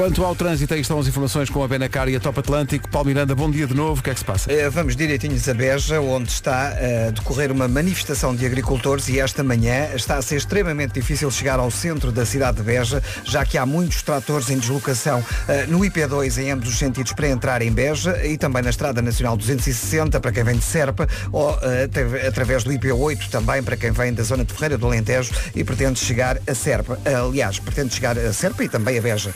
Quanto 0.00 0.24
ao 0.24 0.34
trânsito, 0.34 0.72
aí 0.72 0.80
estão 0.80 0.98
as 0.98 1.06
informações 1.06 1.50
com 1.50 1.62
a 1.62 1.68
Benacar 1.68 2.08
e 2.08 2.16
a 2.16 2.20
Top 2.20 2.40
Atlântico. 2.40 2.88
Paulo 2.88 3.08
Miranda, 3.08 3.34
bom 3.34 3.50
dia 3.50 3.66
de 3.66 3.74
novo. 3.74 4.00
O 4.00 4.02
que 4.02 4.08
é 4.08 4.14
que 4.14 4.20
se 4.20 4.24
passa? 4.24 4.50
Eh, 4.50 4.70
Vamos 4.70 4.96
direitinhos 4.96 5.46
a 5.46 5.52
Beja, 5.52 6.00
onde 6.00 6.30
está 6.30 6.72
eh, 6.78 7.08
a 7.08 7.10
decorrer 7.10 7.52
uma 7.52 7.68
manifestação 7.68 8.34
de 8.34 8.46
agricultores 8.46 9.10
e 9.10 9.20
esta 9.20 9.44
manhã 9.44 9.90
está 9.94 10.16
a 10.16 10.22
ser 10.22 10.36
extremamente 10.36 10.94
difícil 10.94 11.30
chegar 11.30 11.58
ao 11.58 11.70
centro 11.70 12.10
da 12.10 12.24
cidade 12.24 12.56
de 12.56 12.62
Beja, 12.62 13.02
já 13.24 13.44
que 13.44 13.58
há 13.58 13.66
muitos 13.66 14.00
tratores 14.00 14.48
em 14.48 14.56
deslocação 14.58 15.22
eh, 15.46 15.66
no 15.66 15.80
IP2 15.80 16.38
em 16.38 16.50
ambos 16.50 16.70
os 16.70 16.78
sentidos 16.78 17.12
para 17.12 17.28
entrar 17.28 17.60
em 17.60 17.70
Beja 17.70 18.24
e 18.26 18.38
também 18.38 18.62
na 18.62 18.70
Estrada 18.70 19.02
Nacional 19.02 19.36
260 19.36 20.18
para 20.18 20.32
quem 20.32 20.44
vem 20.44 20.56
de 20.56 20.64
Serpa 20.64 21.06
ou 21.30 21.50
atra- 21.50 22.26
através 22.26 22.64
do 22.64 22.70
IP8 22.72 23.28
também 23.28 23.62
para 23.62 23.76
quem 23.76 23.90
vem 23.90 24.14
da 24.14 24.22
zona 24.22 24.46
de 24.46 24.54
Ferreira 24.54 24.78
do 24.78 24.86
Alentejo 24.86 25.30
e 25.54 25.62
pretende 25.62 25.98
chegar 25.98 26.38
a 26.48 26.54
Serpa. 26.54 26.98
Aliás, 27.04 27.58
pretende 27.58 27.92
chegar 27.94 28.16
a 28.18 28.32
Serpa 28.32 28.64
e 28.64 28.68
também 28.70 28.96
a 28.98 29.02
Beja. 29.02 29.30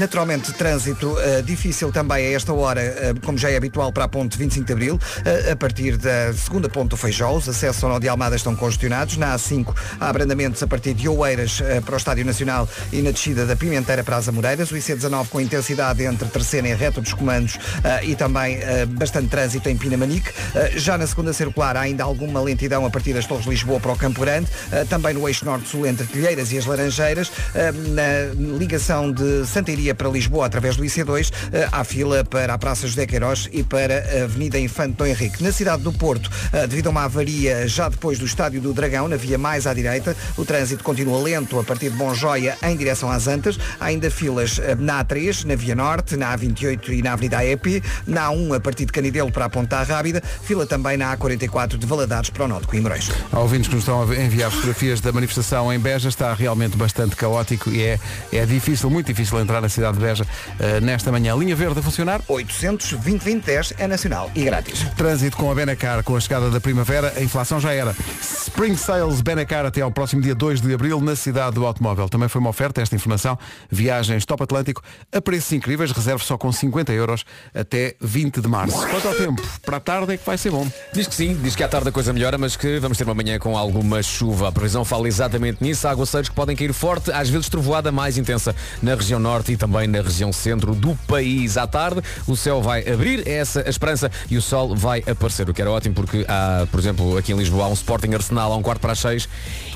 Naturalmente, 0.00 0.54
trânsito 0.54 1.14
eh, 1.20 1.42
difícil 1.42 1.92
também 1.92 2.28
a 2.28 2.30
esta 2.30 2.54
hora, 2.54 2.80
eh, 2.80 3.12
como 3.22 3.36
já 3.36 3.50
é 3.50 3.56
habitual 3.58 3.92
para 3.92 4.04
a 4.04 4.08
ponte 4.08 4.38
25 4.38 4.66
de 4.66 4.72
Abril, 4.72 4.98
eh, 5.26 5.50
a 5.52 5.56
partir 5.56 5.98
da 5.98 6.32
segunda 6.32 6.70
ponte 6.70 6.88
do 6.88 6.96
Feijó, 6.96 7.30
os 7.36 7.46
acessos 7.46 7.84
ao 7.84 7.90
Nó 7.90 7.98
de 7.98 8.08
Almada 8.08 8.34
estão 8.34 8.56
congestionados. 8.56 9.18
Na 9.18 9.34
A5 9.34 9.74
há 10.00 10.08
abrandamentos 10.08 10.62
a 10.62 10.66
partir 10.66 10.94
de 10.94 11.06
Oeiras 11.06 11.62
para 11.84 11.94
o 11.94 11.98
Estádio 11.98 12.24
Nacional 12.24 12.66
e 12.90 13.02
na 13.02 13.10
descida 13.10 13.44
da 13.44 13.54
Pimenteira 13.54 14.02
para 14.02 14.16
as 14.16 14.26
Amoreiras. 14.26 14.70
O 14.70 14.74
IC19 14.74 15.28
com 15.28 15.38
intensidade 15.38 16.02
entre 16.02 16.28
Terceira 16.28 16.68
e 16.68 16.74
reta 16.74 17.02
dos 17.02 17.12
comandos 17.12 17.58
e 18.02 18.14
também 18.14 18.58
bastante 18.88 19.28
trânsito 19.28 19.68
em 19.68 19.76
Pinamanique. 19.76 20.32
Já 20.76 20.96
na 20.96 21.06
segunda 21.06 21.34
circular 21.34 21.76
há 21.76 21.80
ainda 21.80 22.04
alguma 22.04 22.40
lentidão 22.40 22.86
a 22.86 22.90
partir 22.90 23.12
das 23.12 23.26
Torres 23.26 23.44
de 23.44 23.50
Lisboa 23.50 23.78
para 23.78 23.92
o 23.92 23.96
Campo 23.96 24.20
Grande. 24.20 24.48
Também 24.88 25.12
no 25.12 25.28
eixo 25.28 25.44
norte-sul 25.44 25.86
entre 25.86 26.06
Telheiras 26.06 26.52
e 26.52 26.58
as 26.58 26.64
Laranjeiras. 26.64 27.30
Na 27.54 28.56
ligação 28.58 29.12
de 29.12 29.46
Santeiria 29.90 29.94
para 29.94 30.08
Lisboa 30.08 30.46
através 30.46 30.76
do 30.76 30.84
IC2 30.84 31.32
eh, 31.52 31.68
há 31.70 31.84
fila 31.84 32.24
para 32.24 32.54
a 32.54 32.58
Praça 32.58 32.86
José 32.86 33.06
Queiroz 33.06 33.48
e 33.52 33.62
para 33.62 34.04
a 34.20 34.24
Avenida 34.24 34.58
Infante 34.58 34.96
Dom 34.96 35.06
Henrique. 35.06 35.42
Na 35.42 35.52
cidade 35.52 35.82
do 35.82 35.92
Porto, 35.92 36.30
eh, 36.52 36.66
devido 36.66 36.88
a 36.88 36.90
uma 36.90 37.04
avaria 37.04 37.66
já 37.66 37.88
depois 37.88 38.18
do 38.18 38.24
Estádio 38.24 38.60
do 38.60 38.72
Dragão, 38.72 39.08
na 39.08 39.16
via 39.16 39.38
mais 39.38 39.66
à 39.66 39.74
direita, 39.74 40.16
o 40.36 40.44
trânsito 40.44 40.84
continua 40.84 41.20
lento 41.22 41.58
a 41.58 41.64
partir 41.64 41.90
de 41.90 41.96
Bom 41.96 42.14
Joia 42.14 42.56
em 42.62 42.76
direção 42.76 43.10
às 43.10 43.26
Antas. 43.26 43.58
Há 43.78 43.86
ainda 43.86 44.10
filas 44.10 44.58
eh, 44.58 44.74
na 44.74 45.04
A3, 45.04 45.44
na 45.44 45.54
Via 45.56 45.74
Norte, 45.74 46.16
na 46.16 46.36
A28 46.36 46.90
e 46.90 47.02
na 47.02 47.12
Avenida 47.12 47.38
AEP, 47.38 47.82
na 48.06 48.28
A1 48.28 48.56
a 48.56 48.60
partir 48.60 48.86
de 48.86 48.92
Canidelo 48.92 49.32
para 49.32 49.46
a 49.46 49.50
Ponta 49.50 49.82
Rábida, 49.82 50.22
fila 50.42 50.66
também 50.66 50.96
na 50.96 51.16
A44 51.16 51.76
de 51.76 51.86
Valadares 51.86 52.30
para 52.30 52.44
o 52.44 52.48
Norte 52.48 52.66
Coimbrões. 52.68 53.10
Há 53.32 53.40
ouvintes 53.40 53.68
que 53.68 53.74
nos 53.74 53.82
estão 53.82 54.02
a 54.02 54.16
enviar 54.16 54.50
fotografias 54.50 55.00
da 55.00 55.12
manifestação 55.12 55.72
em 55.72 55.78
Beja, 55.78 56.08
está 56.08 56.32
realmente 56.34 56.76
bastante 56.76 57.16
caótico 57.16 57.70
e 57.70 57.82
é, 57.82 57.98
é 58.32 58.46
difícil, 58.46 58.90
muito 58.90 59.06
difícil 59.06 59.40
entrar 59.40 59.60
na 59.60 59.68
cidade 59.68 59.79
de 59.80 59.98
Beja 59.98 60.26
eh, 60.58 60.80
nesta 60.80 61.10
manhã. 61.10 61.34
Linha 61.34 61.56
verde 61.56 61.80
a 61.80 61.82
funcionar? 61.82 62.20
800 62.28 62.92
2010 62.92 63.74
é 63.78 63.86
nacional 63.86 64.30
e 64.34 64.44
grátis. 64.44 64.80
Trânsito 64.96 65.36
com 65.36 65.50
a 65.50 65.54
Benacar, 65.54 66.02
com 66.04 66.16
a 66.16 66.20
chegada 66.20 66.50
da 66.50 66.60
primavera, 66.60 67.12
a 67.16 67.22
inflação 67.22 67.58
já 67.58 67.72
era. 67.72 67.94
Spring 68.20 68.76
Sales 68.76 69.20
Benacar 69.20 69.64
até 69.64 69.80
ao 69.80 69.90
próximo 69.90 70.20
dia 70.20 70.34
2 70.34 70.60
de 70.60 70.74
abril 70.74 71.00
na 71.00 71.16
cidade 71.16 71.54
do 71.54 71.64
automóvel. 71.64 72.08
Também 72.08 72.28
foi 72.28 72.40
uma 72.40 72.50
oferta, 72.50 72.82
esta 72.82 72.94
informação, 72.94 73.38
viagens 73.70 74.24
Top 74.26 74.42
Atlântico 74.42 74.82
a 75.12 75.20
preços 75.20 75.52
incríveis, 75.52 75.90
reserve 75.92 76.24
só 76.24 76.36
com 76.36 76.52
50 76.52 76.92
euros 76.92 77.24
até 77.54 77.94
20 78.00 78.40
de 78.40 78.48
março. 78.48 78.76
Quanto 78.88 79.08
ao 79.08 79.14
tempo, 79.14 79.42
para 79.64 79.76
a 79.78 79.80
tarde 79.80 80.14
é 80.14 80.16
que 80.16 80.26
vai 80.26 80.36
ser 80.36 80.50
bom. 80.50 80.66
Diz 80.92 81.06
que 81.06 81.14
sim, 81.14 81.34
diz 81.42 81.56
que 81.56 81.62
à 81.62 81.68
tarde 81.68 81.88
a 81.88 81.92
coisa 81.92 82.12
melhora, 82.12 82.36
mas 82.36 82.56
que 82.56 82.78
vamos 82.78 82.98
ter 82.98 83.04
uma 83.04 83.14
manhã 83.14 83.38
com 83.38 83.56
alguma 83.56 84.02
chuva. 84.02 84.48
A 84.48 84.52
previsão 84.52 84.84
fala 84.84 85.08
exatamente 85.08 85.62
nisso. 85.62 85.86
Há 85.86 85.90
aguaceiros 85.90 86.28
que 86.28 86.34
podem 86.34 86.56
cair 86.56 86.72
forte, 86.72 87.10
às 87.12 87.28
vezes 87.28 87.48
trovoada 87.48 87.92
mais 87.92 88.18
intensa 88.18 88.54
na 88.82 88.94
região 88.94 89.18
norte 89.18 89.52
e 89.52 89.56
também 89.60 89.86
na 89.86 90.00
região 90.00 90.32
centro 90.32 90.74
do 90.74 90.96
país. 91.06 91.58
À 91.58 91.66
tarde 91.66 92.00
o 92.26 92.34
céu 92.34 92.62
vai 92.62 92.80
abrir, 92.88 93.28
é 93.28 93.34
essa 93.34 93.60
a 93.60 93.68
esperança, 93.68 94.10
e 94.30 94.36
o 94.38 94.42
sol 94.42 94.74
vai 94.74 95.04
aparecer. 95.06 95.48
O 95.48 95.54
que 95.54 95.60
era 95.60 95.70
ótimo 95.70 95.94
porque 95.94 96.24
há, 96.26 96.66
por 96.70 96.80
exemplo, 96.80 97.18
aqui 97.18 97.32
em 97.32 97.36
Lisboa 97.36 97.66
há 97.66 97.68
um 97.68 97.74
Sporting 97.74 98.14
Arsenal 98.14 98.52
a 98.52 98.56
um 98.56 98.62
quarto 98.62 98.80
para 98.80 98.92
as 98.92 98.98
seis 98.98 99.28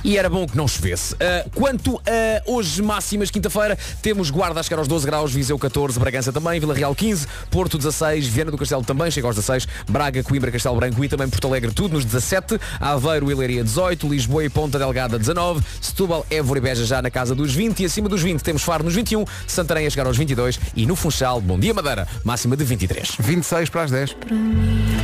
e 0.05 0.19
era 0.19 0.29
bom 0.29 0.47
que 0.47 0.57
não 0.57 0.69
chovesse. 0.69 1.17
Ah, 1.19 1.47
quanto 1.55 2.01
a 2.07 2.43
hoje 2.51 2.83
máximas, 2.83 3.31
quinta-feira, 3.31 3.77
temos 4.03 4.31
Guarda 4.31 4.61
a 4.61 4.63
chegar 4.63 4.79
aos 4.79 4.87
12 4.87 5.07
graus, 5.07 5.33
Viseu 5.33 5.59
14, 5.59 5.99
Bragança 5.99 6.33
também, 6.33 6.61
Vila 6.61 6.75
Real 6.75 6.95
15, 6.95 7.27
Porto 7.51 7.79
16, 7.79 8.27
Viana 8.27 8.51
do 8.51 8.59
Castelo 8.59 8.85
também 8.85 9.11
chega 9.11 9.27
aos 9.27 9.35
16, 9.35 9.67
Braga, 9.89 10.23
Coimbra, 10.23 10.53
Castelo 10.53 10.77
Branco 10.77 11.03
e 11.03 11.09
também 11.09 11.29
Porto 11.29 11.49
Alegre, 11.49 11.73
tudo 11.73 11.95
nos 11.95 12.05
17, 12.05 12.61
Aveiro 12.79 13.31
e 13.31 13.35
Leiria 13.35 13.65
18, 13.65 14.07
Lisboa 14.07 14.45
e 14.45 14.51
Ponta 14.51 14.79
Delgada 14.79 15.19
19, 15.19 15.65
Setúbal, 15.81 16.27
Évora 16.31 16.59
e 16.59 16.63
Beja 16.63 16.85
já 16.85 17.01
na 17.01 17.11
casa 17.11 17.35
dos 17.35 17.55
20 17.55 17.81
e 17.81 17.87
acima 17.87 18.09
dos 18.09 18.23
20 18.23 18.43
temos 18.43 18.63
Faro 18.63 18.85
nos 18.85 18.95
21, 18.95 19.25
Santarém 19.47 19.87
a 19.87 19.91
chegar 19.91 20.07
aos 20.07 20.17
22 20.17 20.61
e 20.77 20.85
no 20.87 20.95
Funchal, 20.95 21.41
Bom 21.41 21.59
Dia 21.59 21.73
Madeira, 21.73 22.07
máxima 22.23 22.57
de 22.57 22.65
23. 22.65 23.17
26 23.19 23.71
para 23.71 23.83
as 23.83 23.91
10. 23.91 24.17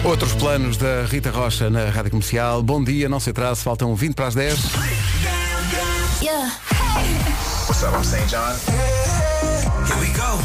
Outros 0.04 0.32
planos 0.34 0.76
da 0.76 1.04
Rita 1.04 1.30
Rocha 1.30 1.70
na 1.70 1.88
Rádio 1.90 2.10
Comercial. 2.10 2.62
Bom 2.62 2.82
dia, 2.82 3.08
não 3.08 3.20
se 3.20 3.30
atrase, 3.30 3.62
faltam 3.62 3.94
20 3.94 4.14
para 4.14 4.26
as 4.26 4.34
10. 4.34 4.58
Yeah. 6.20 6.50
What's 7.66 7.82
up, 7.82 7.94
I'm 7.94 8.04
St. 8.04 8.28
John. 8.28 8.56
Here 9.86 10.00
we 10.00 10.08
go. 10.12 10.38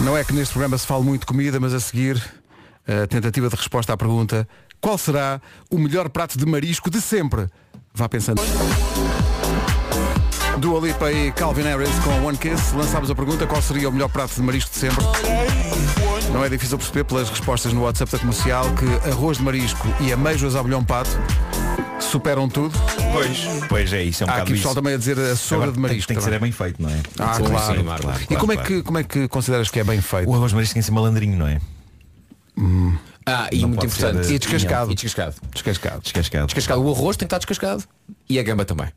Não 0.00 0.16
é 0.16 0.24
que 0.24 0.32
neste 0.32 0.52
programa 0.52 0.78
se 0.78 0.86
fale 0.86 1.04
muito 1.04 1.20
de 1.22 1.26
comida, 1.26 1.58
mas 1.58 1.74
a 1.74 1.80
seguir 1.80 2.22
a 2.86 3.06
tentativa 3.06 3.48
de 3.48 3.56
resposta 3.56 3.92
à 3.92 3.96
pergunta 3.96 4.48
qual 4.80 4.96
será 4.96 5.40
o 5.70 5.78
melhor 5.78 6.08
prato 6.08 6.38
de 6.38 6.46
marisco 6.46 6.88
de 6.88 7.00
sempre? 7.00 7.48
Vá 7.92 8.08
pensando. 8.08 8.40
Dua 10.58 10.80
Lipa 10.80 11.10
e 11.12 11.32
Calvin 11.32 11.62
Harris 11.62 11.90
com 12.04 12.26
One 12.26 12.38
Kiss. 12.38 12.74
Lançámos 12.74 13.10
a 13.10 13.14
pergunta 13.14 13.46
qual 13.46 13.60
seria 13.60 13.88
o 13.88 13.92
melhor 13.92 14.08
prato 14.08 14.34
de 14.34 14.42
marisco 14.42 14.70
de 14.70 14.76
sempre. 14.76 15.04
Não 16.32 16.44
é 16.44 16.48
difícil 16.48 16.78
perceber 16.78 17.04
pelas 17.04 17.28
respostas 17.28 17.72
no 17.72 17.82
WhatsApp 17.82 18.12
da 18.12 18.18
comercial 18.18 18.64
que 18.74 19.08
arroz 19.08 19.38
de 19.38 19.42
marisco 19.42 19.86
e 20.00 20.12
ameijos 20.12 20.54
ao 20.54 20.62
bolhão 20.62 20.84
pato 20.84 21.10
superam 22.00 22.48
tudo. 22.48 22.74
Pois, 23.12 23.38
pois 23.68 23.92
é 23.92 24.02
isso, 24.02 24.22
é 24.22 24.26
um 24.26 24.30
Há 24.30 24.32
bocado 24.32 24.42
aqui 24.50 24.52
pessoal 24.54 24.72
isso. 24.72 24.82
também 24.82 24.94
a 24.94 24.96
dizer 24.98 25.18
a 25.18 25.36
sogra 25.36 25.56
Agora 25.64 25.72
de 25.72 25.80
marisco. 25.80 26.08
Tem, 26.08 26.16
tem 26.16 26.24
que 26.24 26.30
ser 26.30 26.36
é 26.36 26.38
bem 26.38 26.52
feito, 26.52 26.82
não 26.82 26.88
é? 26.90 27.00
Ah, 27.18 27.38
claro. 27.38 27.76
sim, 27.78 27.84
claro. 27.84 28.02
claro, 28.02 28.20
E 28.22 28.36
como, 28.36 28.52
claro. 28.52 28.60
É 28.60 28.64
que, 28.64 28.82
como 28.82 28.98
é 28.98 29.04
que 29.04 29.28
consideras 29.28 29.68
que 29.70 29.80
é 29.80 29.84
bem 29.84 30.00
feito? 30.00 30.28
O 30.28 30.34
arroz 30.34 30.50
de 30.50 30.54
marisco 30.56 30.74
tem 30.74 30.80
que 30.82 30.86
ser 30.86 30.92
malandrinho, 30.92 31.36
não 31.36 31.46
é? 31.46 31.60
Ah, 33.26 33.48
e 33.52 33.60
Não 33.60 33.68
muito 33.68 33.86
importante. 33.86 34.30
eh, 34.30 34.34
E 34.34 34.38
descascado. 34.38 34.90
E 34.90 34.94
descascado. 34.94 35.34
Descascado. 35.52 36.00
Descascado. 36.02 36.46
Descascado. 36.46 36.82
O 36.82 36.90
arroz 36.92 37.16
tem 37.16 37.26
que 37.28 37.34
estar 37.34 37.38
descascado. 37.38 37.84
E 38.28 38.38
a 38.38 38.42
gamba 38.42 38.64
também. 38.64 38.88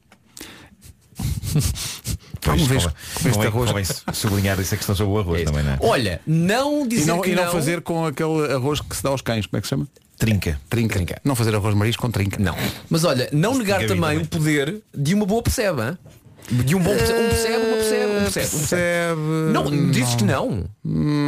Pois, 2.42 2.60
Alguma 2.60 2.70
vez 2.70 2.84
convém- 2.84 2.98
comeste 3.14 3.32
convém- 3.38 3.48
arroz? 3.48 3.70
convém 3.72 4.14
sublinhar 4.14 4.60
essa 4.60 4.76
questão 4.76 4.96
sobre 4.96 5.14
o 5.14 5.20
arroz 5.20 5.44
também, 5.44 5.64
não 5.64 5.74
é? 5.74 5.78
Olha, 5.82 6.22
não 6.26 6.88
dizer 6.88 7.04
E 7.04 7.06
não, 7.06 7.22
que 7.22 7.30
e 7.32 7.36
não 7.36 7.46
não 7.46 7.52
fazer 7.52 7.82
com 7.82 8.06
aquele 8.06 8.52
arroz 8.54 8.82
que 8.82 8.96
se 8.96 9.04
dá 9.04 9.10
aos 9.10 9.22
cães, 9.22 9.46
como 9.46 9.58
é 9.58 9.62
que 9.62 9.68
se 9.68 9.70
chama? 9.70 9.88
Trinca. 10.18 10.60
Trinca. 10.70 11.20
Não 11.24 11.36
fazer 11.36 11.54
arroz 11.56 11.74
de 11.74 11.80
marisco 11.80 12.02
com 12.02 12.12
trinca. 12.12 12.38
Não. 12.40 12.56
Mas 12.90 13.04
olha, 13.04 13.30
não 13.32 13.58
negar 13.58 13.80
fica 13.82 13.94
bem 13.94 14.02
também 14.02 14.20
também. 14.20 14.24
o 14.26 14.28
poder 14.28 14.82
de 14.96 15.14
uma 15.16 15.26
boa 15.26 15.42
percebe. 15.42 15.82
hein? 15.82 15.98
De 16.52 16.76
um 16.76 16.80
bom 16.80 16.96
percebe, 16.96 17.20
um 17.20 17.30
percebe, 17.30 17.66
percebe, 18.34 18.50
percebe. 18.50 18.82
percebe. 18.82 19.22
Não, 19.54 19.92
dizes 19.92 20.16
que 20.16 20.24
não. 20.24 20.66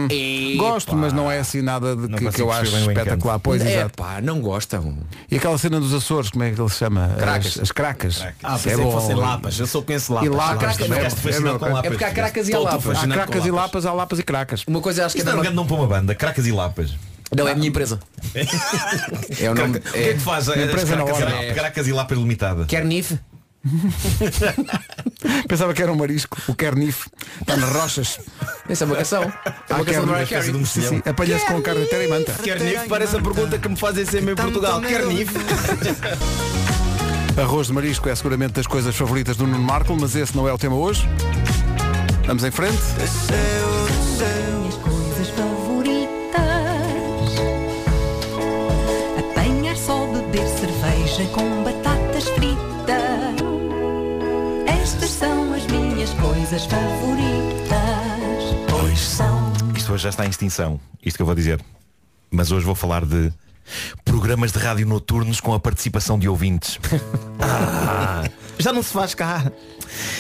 Epá. 0.10 0.64
Gosto, 0.64 0.96
mas 0.96 1.14
não 1.14 1.32
é 1.32 1.40
assim 1.40 1.62
nada 1.62 1.96
de 1.96 2.08
Não 2.08 2.18
que, 2.18 2.30
que 2.30 2.42
eu 2.42 2.52
acho 2.52 2.76
espetacular. 2.76 3.40
Pois, 3.40 3.62
é 3.66 3.78
exato. 3.80 3.96
pá, 3.96 4.22
não 4.22 4.40
gostam. 4.42 4.98
E 5.30 5.36
aquela 5.38 5.58
cena 5.58 5.80
dos 5.80 5.94
Açores, 5.94 6.30
como 6.30 6.44
é 6.44 6.52
que 6.52 6.60
ele 6.62 6.70
se 6.70 6.78
chama? 6.78 7.16
Cracas. 7.18 7.48
As, 7.48 7.60
as 7.60 7.72
cracas. 7.72 8.26
Ah, 8.44 8.56
Isso 8.56 8.70
é 8.70 8.72
pensei 8.72 8.76
que 8.86 8.92
bom. 8.92 8.92
fossem 8.92 9.16
lapas. 9.16 9.60
Eu 9.60 9.68
só 9.68 9.82
conheço 9.82 10.14
lapas. 10.14 10.28
E 10.28 10.30
lapas. 10.32 10.76
Ficaste 10.78 11.30
É 11.30 11.40
meu, 11.40 11.60
cara. 11.60 11.74
lapas. 11.74 11.86
É 11.88 11.90
porque 11.90 12.04
há 12.06 12.12
cracas 12.12 12.48
e 12.50 12.54
há 12.54 12.58
Estou 12.58 12.64
lapas. 12.72 12.98
Há 13.04 13.08
cracas 13.08 13.46
e 13.46 13.52
lapas. 13.52 13.86
há 13.86 13.94
lapas 13.94 14.20
e 14.20 14.24
cracas. 14.24 14.64
Uma 14.68 14.82
coisa 14.82 15.06
acho 15.06 15.16
que 15.16 15.22
é 15.22 15.26
é 15.30 15.32
grande 15.34 15.56
nome 15.56 15.68
para 15.68 15.78
uma 15.78 15.88
banda, 15.88 16.16
Cracas 16.16 16.46
e 16.48 16.52
Lapas. 16.52 16.96
Não, 17.36 17.48
é 17.48 17.52
a 17.52 17.56
minha 17.56 17.68
empresa. 17.70 18.00
É 19.40 19.50
o 19.50 19.56
nome. 19.56 19.78
O 19.78 19.82
que 19.82 19.98
é 19.98 20.14
que 20.14 20.20
faz? 20.20 20.48
Uma 20.48 20.56
As 20.56 20.62
empresa 20.64 20.96
Cracas, 20.96 21.20
e 21.20 21.54
Cracas 21.54 21.88
e 21.88 21.92
Lapas 21.94 22.18
Limitada. 22.18 22.66
Kernif. 22.66 23.14
Pensava 25.48 25.74
que 25.74 25.82
era 25.82 25.92
um 25.92 25.96
marisco, 25.96 26.38
o 26.48 26.56
Kernif. 26.56 27.08
Está 27.42 27.56
nas 27.56 27.70
rochas. 27.70 28.20
Essa 28.68 28.84
é 28.84 28.88
uma 28.88 28.96
canção. 28.96 29.24
É 29.24 29.74
uma 29.74 29.86
canção 29.86 30.06
Kernif. 30.06 30.30
Carey. 30.30 30.66
Sim, 30.66 30.82
sim. 30.82 31.02
Apanha-se 31.06 31.46
com 31.46 31.62
carne 31.62 31.84
inteira 31.84 32.04
e 32.04 32.08
manta. 32.08 32.34
Kernif 32.34 32.88
parece 32.90 33.16
a 33.16 33.22
pergunta 33.22 33.58
que 33.58 33.70
me 33.70 33.78
fazem 33.78 34.06
sempre 34.06 34.34
em 34.34 34.36
Portugal. 34.36 34.82
Kernif. 34.82 35.32
Arroz 37.42 37.68
de 37.68 37.74
marisco 37.74 38.08
é 38.10 38.16
seguramente 38.16 38.54
das 38.54 38.68
coisas 38.68 38.96
favoritas 38.96 39.36
do 39.36 39.48
Nuno 39.48 39.64
Marco, 39.64 39.98
mas 40.00 40.16
esse 40.16 40.36
não 40.36 40.48
é 40.48 40.54
o 40.54 40.58
tema 40.58 40.76
hoje. 40.76 41.08
Vamos 42.28 42.44
em 42.44 42.52
frente. 42.52 42.78
Coisas 56.54 56.66
favoritas 56.66 57.80
Pois 58.70 59.00
são 59.00 59.52
Isto 59.76 59.94
hoje 59.94 60.04
já 60.04 60.10
está 60.10 60.26
em 60.26 60.30
extinção, 60.30 60.80
isto 61.04 61.16
que 61.16 61.22
eu 61.22 61.26
vou 61.26 61.34
dizer. 61.34 61.60
Mas 62.30 62.52
hoje 62.52 62.66
vou 62.66 62.76
falar 62.76 63.06
de 63.06 63.32
programas 64.06 64.52
de 64.52 64.60
rádio 64.60 64.86
noturnos 64.86 65.42
com 65.42 65.54
a 65.54 65.60
participação 65.60 66.20
de 66.20 66.30
ouvintes. 66.30 66.80
Ah, 67.46 68.24
já 68.58 68.72
não 68.72 68.84
se 68.84 68.94
faz 68.94 69.14
cá. 69.16 69.52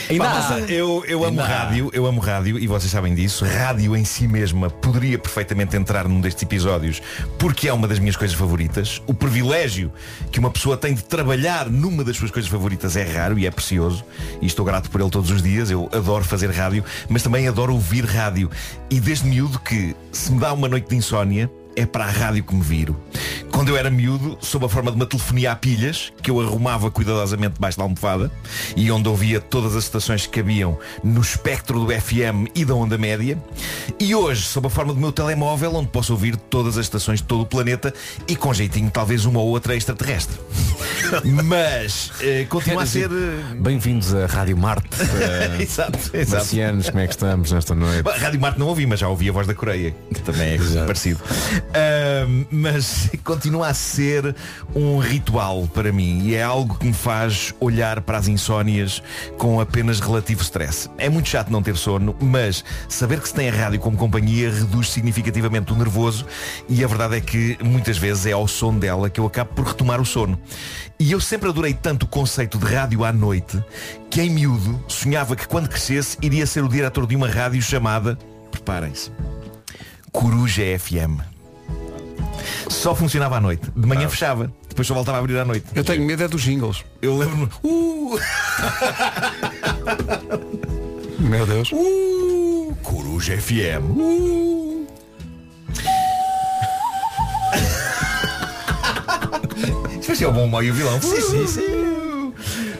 Ainda 0.10 0.26
Pá, 0.26 0.60
eu, 0.70 1.04
eu 1.08 1.24
amo 1.24 1.42
rádio, 1.42 1.90
eu 1.94 2.06
amo 2.06 2.20
rádio 2.20 2.60
e 2.60 2.68
vocês 2.68 2.92
sabem 2.92 3.16
disso. 3.16 3.46
Rádio 3.46 3.96
em 3.96 4.06
si 4.06 4.28
mesma 4.28 4.70
poderia 4.70 5.18
perfeitamente 5.18 5.76
entrar 5.76 6.08
num 6.08 6.22
destes 6.22 6.44
episódios 6.44 7.02
porque 7.40 7.68
é 7.68 7.74
uma 7.74 7.88
das 7.88 8.00
minhas 8.00 8.16
coisas 8.16 8.36
favoritas. 8.36 9.02
O 9.08 9.14
privilégio 9.14 9.92
que 10.32 10.40
uma 10.40 10.52
pessoa 10.52 10.78
tem 10.78 10.94
de 10.94 11.04
trabalhar 11.04 11.70
numa 11.70 12.04
das 12.04 12.18
suas 12.18 12.32
coisas 12.32 12.50
favoritas 12.50 12.96
é 12.96 13.04
raro 13.04 13.40
e 13.40 13.48
é 13.48 13.52
precioso. 13.52 14.04
E 14.42 14.46
estou 14.46 14.66
grato 14.66 14.90
por 14.90 15.02
ele 15.02 15.10
todos 15.10 15.32
os 15.32 15.42
dias. 15.42 15.72
Eu 15.72 15.90
adoro 15.94 16.24
fazer 16.24 16.52
rádio, 16.52 16.84
mas 17.10 17.24
também 17.24 17.48
adoro 17.48 17.74
ouvir 17.74 18.06
rádio. 18.06 18.50
E 18.90 19.00
desde 19.00 19.28
miúdo 19.28 19.60
que 19.60 19.96
se 20.12 20.32
me 20.32 20.40
dá 20.40 20.54
uma 20.54 20.68
noite 20.68 20.90
de 20.90 20.96
insónia, 20.96 21.50
é 21.76 21.86
para 21.86 22.06
a 22.06 22.10
rádio 22.10 22.44
que 22.44 22.54
me 22.54 22.62
viro. 22.62 22.96
Quando 23.54 23.70
eu 23.70 23.78
era 23.78 23.90
miúdo, 23.90 24.36
sob 24.42 24.66
a 24.66 24.70
forma 24.70 24.90
de 24.90 24.98
uma 24.98 25.06
telefonia 25.06 25.52
a 25.52 25.56
pilhas, 25.56 26.12
que 26.24 26.32
eu 26.32 26.42
arrumava 26.42 26.90
cuidadosamente 26.90 27.54
debaixo 27.54 27.78
da 27.78 27.84
almofada 27.84 28.32
e 28.76 28.92
onde 28.92 29.08
ouvia 29.08 29.40
todas 29.40 29.76
as 29.76 29.84
estações 29.84 30.26
que 30.26 30.40
cabiam 30.40 30.78
no 31.04 31.22
espectro 31.22 31.80
do 31.80 31.88
FM 31.94 32.50
e 32.56 32.66
da 32.66 32.74
onda 32.74 32.98
média. 32.98 33.38
E 34.00 34.16
hoje, 34.16 34.42
sob 34.42 34.66
a 34.68 34.70
forma 34.72 34.92
do 34.92 35.00
meu 35.00 35.12
telemóvel, 35.12 35.76
onde 35.76 35.88
posso 35.90 36.14
ouvir 36.14 36.36
todas 36.36 36.78
as 36.80 36.86
estações 36.88 37.20
de 37.22 37.28
todo 37.28 37.42
o 37.42 37.46
planeta 37.46 37.94
e 38.28 38.36
com 38.36 38.52
jeitinho 38.54 38.90
talvez 38.90 39.24
uma 39.24 39.40
ou 39.40 39.48
outra 39.50 39.76
extraterrestre. 39.76 40.36
Mas 41.46 42.12
eh, 42.22 42.46
continua 42.50 42.84
a 42.84 42.86
ser. 42.88 43.10
eh, 43.12 43.56
Bem-vindos 43.56 44.16
a 44.16 44.26
Rádio 44.26 44.58
Marte. 44.58 44.90
eh, 45.22 45.62
Exato, 45.62 46.00
exato. 46.12 46.38
Marcianos, 46.38 46.90
como 46.90 47.00
é 47.00 47.08
que 47.08 47.14
estamos 47.14 47.52
nesta 47.52 47.76
noite? 47.76 48.10
Rádio 48.18 48.42
Marte 48.42 48.60
não 48.60 48.68
ouvi, 48.68 48.88
mas 48.88 49.00
já 49.00 49.08
ouvi 49.08 49.30
a 49.30 49.32
voz 49.32 49.46
da 49.46 49.54
Coreia, 49.54 49.94
que 50.14 50.22
também 50.22 50.56
é 50.56 50.86
parecido. 50.86 51.20
Mas 52.52 53.10
continua 53.24 53.43
a 53.64 53.74
ser 53.74 54.36
um 54.74 55.00
ritual 55.00 55.68
para 55.68 55.92
mim 55.92 56.22
e 56.24 56.36
é 56.36 56.44
algo 56.44 56.78
que 56.78 56.86
me 56.86 56.94
faz 56.94 57.54
olhar 57.60 58.00
para 58.02 58.18
as 58.18 58.28
insónias 58.28 59.04
com 59.38 59.60
apenas 59.60 60.00
relativo 60.00 60.42
stress. 60.42 60.90
É 60.98 61.10
muito 61.10 61.28
chato 61.28 61.50
não 61.50 61.62
ter 61.62 61.76
sono, 61.76 62.16
mas 62.22 62.64
saber 62.88 63.20
que 63.20 63.28
se 63.28 63.34
tem 63.34 63.50
a 63.50 63.54
rádio 63.54 63.80
como 63.80 63.98
companhia 63.98 64.50
reduz 64.50 64.90
significativamente 64.90 65.74
o 65.74 65.76
nervoso 65.76 66.26
e 66.70 66.84
a 66.84 66.88
verdade 66.88 67.18
é 67.18 67.22
que 67.22 67.58
muitas 67.62 67.98
vezes 67.98 68.28
é 68.28 68.32
ao 68.32 68.48
som 68.48 68.78
dela 68.78 69.10
que 69.10 69.20
eu 69.20 69.26
acabo 69.26 69.54
por 69.54 69.66
retomar 69.66 70.00
o 70.00 70.06
sono. 70.06 70.40
E 70.98 71.12
eu 71.12 71.20
sempre 71.20 71.50
adorei 71.50 71.74
tanto 71.74 72.04
o 72.04 72.08
conceito 72.08 72.58
de 72.58 72.66
rádio 72.66 73.04
à 73.04 73.12
noite 73.12 73.62
que 74.10 74.22
em 74.22 74.30
miúdo 74.30 74.82
sonhava 74.88 75.36
que 75.36 75.48
quando 75.48 75.68
crescesse 75.68 76.18
iria 76.22 76.46
ser 76.46 76.64
o 76.64 76.70
diretor 76.70 77.06
de 77.06 77.16
uma 77.16 77.28
rádio 77.28 77.62
chamada, 77.62 78.18
preparem-se, 78.52 79.12
Coruja 80.12 80.64
FM. 80.80 81.33
Só 82.70 82.96
funcionava 82.96 83.38
à 83.38 83.42
noite. 83.42 83.70
De 83.76 83.88
manhã 83.88 84.08
fechava. 84.10 84.52
Depois 84.68 84.88
só 84.88 84.94
voltava 84.94 85.18
a 85.18 85.20
abrir 85.20 85.38
à 85.38 85.46
noite. 85.46 85.66
Eu 85.76 85.84
tenho 85.84 86.04
medo 86.06 86.24
é 86.24 86.28
dos 86.28 86.42
jingles. 86.42 86.84
Eu 87.02 87.18
lembro-me. 87.18 87.50
Uh! 87.64 88.20
Meu 91.20 91.46
Deus. 91.46 91.72
Uh! 91.72 92.76
Coruja 92.82 93.38
FM. 93.38 93.96
Uh! 93.96 94.88
Isso 100.00 100.08
parecia 100.08 100.30
o 100.30 100.34
bom 100.34 100.48
mau 100.48 100.64
e 100.64 100.72
o 100.72 100.74
vilão. 100.74 101.02
Sim, 101.02 101.22
sim, 101.22 101.48
sim. 101.48 102.34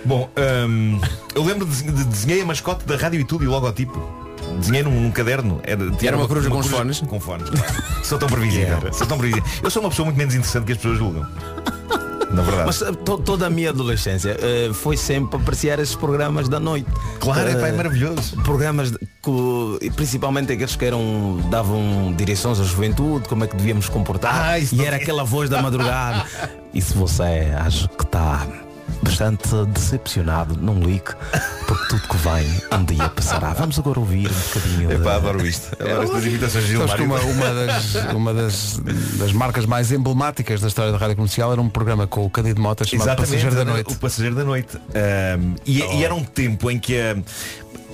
Bom, 0.06 0.30
hum, 0.68 1.00
eu 1.34 1.44
lembro 1.44 1.66
de, 1.66 1.84
de 1.84 2.04
desenhei 2.04 2.42
a 2.42 2.46
mascote 2.46 2.86
da 2.86 2.98
rádio 2.98 3.22
e 3.22 3.24
tudo 3.24 3.44
e 3.44 3.48
o 3.48 3.52
logotipo. 3.52 4.23
Desenhei 4.60 4.84
num, 4.84 5.02
num 5.02 5.12
caderno. 5.12 5.60
Era, 5.64 5.82
Era 6.02 6.18
uma 6.18 6.28
coruja 6.28 6.50
com 6.50 6.60
os 6.60 6.68
fones? 6.68 7.00
Com 7.02 7.20
fones. 7.20 7.50
claro. 7.50 7.74
Sou 8.04 8.18
tão 8.18 8.28
previsível. 8.30 8.78
Sou 8.94 9.08
tão 9.08 9.18
previsível. 9.18 9.50
Eu 9.64 9.70
sou 9.70 9.82
uma 9.82 9.90
pessoa 9.90 10.06
muito 10.06 10.18
menos 10.18 10.34
interessante 10.34 10.66
que 10.66 10.72
as 10.74 10.78
pessoas 10.78 10.98
julgam. 10.98 11.26
Na 12.32 12.42
verdade. 12.42 12.64
Mas 12.66 12.82
eh, 12.82 12.92
to- 13.06 13.20
toda 13.20 13.46
a 13.46 13.50
minha 13.50 13.70
adolescência 13.70 14.36
eh, 14.42 14.72
foi 14.74 14.98
sempre 14.98 15.40
apreciar 15.40 15.78
esses 15.80 15.94
programas 15.96 16.50
da 16.50 16.60
noite. 16.60 16.88
Claro, 17.20 17.48
é, 17.48 17.54
pá, 17.56 17.68
é 17.68 17.70
Eh, 17.70 17.74
maravilhoso. 17.74 18.36
Programas 18.44 18.90
de- 18.92 18.98
que, 18.98 19.92
principalmente 19.92 20.52
aqueles 20.52 20.76
que 20.76 20.84
eram, 20.84 21.40
davam 21.52 22.12
direções 22.18 22.60
à 22.60 22.64
juventude, 22.64 23.30
como 23.30 23.44
é 23.44 23.48
que 23.48 23.56
devíamos 23.56 23.88
comportar. 23.88 24.34
Ah, 24.34 24.58
e 24.60 24.84
era 24.84 24.96
aquela 24.96 25.24
voz 25.24 25.48
da 25.48 25.62
madrugada. 25.62 26.26
e 26.74 26.82
se 26.82 26.96
você 26.96 27.54
acha 27.56 27.88
que 27.88 28.04
está 28.04 28.48
bastante 29.04 29.50
decepcionado, 29.74 30.58
não 30.60 30.80
ligue, 30.80 31.12
porque 31.68 31.88
tudo 31.90 32.02
que 32.08 32.18
vem 32.18 32.80
um 32.80 32.86
dia 32.86 33.10
passará. 33.10 33.54
Vamos 33.54 33.78
agora 33.78 34.00
ouvir 34.00 34.30
um 34.30 34.34
bocadinho. 34.34 34.92
Epá, 34.92 35.12
de- 35.12 35.16
adoro 35.18 35.46
isto. 35.46 35.76
Adoro 35.82 36.04
estas 36.04 36.26
imitações 36.26 36.66
de 36.66 36.74
que 36.74 37.02
uma, 37.02 37.20
uma 37.20 37.54
das, 37.54 37.96
uma 38.14 38.34
das, 38.34 38.82
das 39.18 39.32
marcas 39.34 39.66
mais 39.66 39.92
emblemáticas 39.92 40.62
da 40.62 40.68
história 40.68 40.92
da 40.92 40.98
rádio 40.98 41.16
comercial 41.16 41.52
era 41.52 41.62
um 41.62 41.70
programa 41.70 42.08
com 42.08 42.26
o 42.26 42.30
Cândido 42.30 42.62
Mota 42.62 42.86
chamado 42.86 43.08
Exatamente, 43.08 43.30
Passageiro 43.32 43.56
da 43.56 43.66
Noite. 43.66 43.94
O 43.94 43.98
Passageiro 43.98 44.36
da 44.36 44.44
Noite. 44.44 44.78
Ahm, 44.78 45.56
e, 45.66 45.80
e 45.80 46.04
era 46.04 46.14
um 46.16 46.24
tempo 46.24 46.72
em 46.72 46.80
que 46.80 46.98
a, 47.00 47.16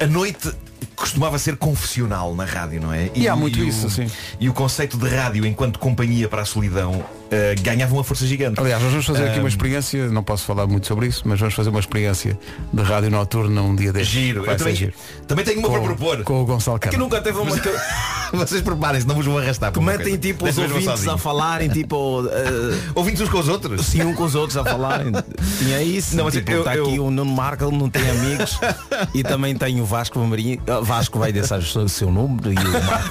a 0.03 0.07
noite 0.07 0.51
costumava 0.95 1.37
ser 1.39 1.55
confessional 1.57 2.35
na 2.35 2.45
rádio, 2.45 2.81
não 2.81 2.93
é? 2.93 3.09
E 3.15 3.27
há 3.27 3.35
muito 3.35 3.59
o- 3.59 3.63
isso, 3.63 3.89
sim. 3.89 4.07
E 4.39 4.49
o 4.49 4.53
conceito 4.53 4.97
de 4.97 5.07
rádio 5.07 5.45
enquanto 5.45 5.79
companhia 5.79 6.27
para 6.27 6.41
a 6.41 6.45
solidão 6.45 7.03
ah, 7.31 7.35
ganhava 7.61 7.93
uma 7.93 8.03
força 8.03 8.25
gigante. 8.25 8.59
Aliás, 8.59 8.81
nós 8.81 8.91
vamos 8.91 9.05
fazer 9.05 9.23
aqui 9.25 9.37
Ahm, 9.37 9.43
uma 9.43 9.49
experiência, 9.49 10.07
não 10.09 10.23
posso 10.23 10.45
falar 10.45 10.65
muito 10.67 10.87
sobre 10.87 11.07
isso, 11.07 11.21
mas 11.25 11.39
vamos 11.39 11.53
fazer 11.55 11.69
uma 11.69 11.79
experiência 11.79 12.37
de 12.73 12.81
rádio 12.83 13.09
noturna 13.11 13.61
um 13.61 13.75
dia 13.75 13.93
destes. 13.93 14.11
Giro, 14.11 14.43
Vai 14.43 14.55
eu 14.55 14.57
também, 14.57 14.75
giro. 14.75 14.93
também 15.27 15.45
tenho 15.45 15.59
uma 15.59 15.67
Com- 15.69 15.73
para 15.75 15.83
propor. 15.83 16.23
Com 16.23 16.41
o 16.41 16.45
Gonçalo 16.45 16.79
Que 16.79 16.89
Câmara. 16.89 17.03
nunca 17.03 17.21
teve 17.21 17.37
uma. 17.37 17.57
que- 17.57 17.69
Vocês 18.31 18.61
preparem-se, 18.61 19.07
não 19.07 19.15
vos 19.15 19.25
vou 19.25 19.39
arrastar. 19.39 19.71
Comentem 19.71 20.03
coisa. 20.05 20.17
tipo 20.19 20.47
os 20.47 20.55
ouvintes 20.57 20.85
sozinho. 20.85 21.11
a 21.13 21.17
falarem, 21.17 21.67
tipo. 21.69 22.23
eh, 22.27 22.77
Ouvintes 22.93 23.21
uns 23.21 23.29
com 23.29 23.39
os 23.39 23.47
outros? 23.47 23.83
Sim, 23.87 24.03
um 24.03 24.13
com 24.13 24.23
os 24.23 24.35
outros 24.35 24.55
a 24.55 24.63
falarem. 24.63 25.11
Tinha 25.57 25.81
isso. 25.81 26.15
Não, 26.15 26.25
mas 26.25 26.35
tipo, 26.35 26.51
eu- 26.51 26.59
está 26.59 26.75
eu- 26.75 26.85
aqui 26.85 26.99
o 26.99 27.09
Nuno 27.09 27.25
Marco, 27.33 27.63
ele 27.65 27.75
não 27.75 27.89
tem 27.89 28.07
amigos. 28.07 28.59
e 29.15 29.23
também 29.23 29.55
tem 29.55 29.81
o 29.81 29.85
Vasco 29.85 30.19
Marinho. 30.19 30.59
Vasco 30.83 31.17
vai 31.19 31.31
deixar 31.31 31.59
o 31.59 31.89
seu- 31.89 32.11
número 32.11 32.51
e. 32.53 32.55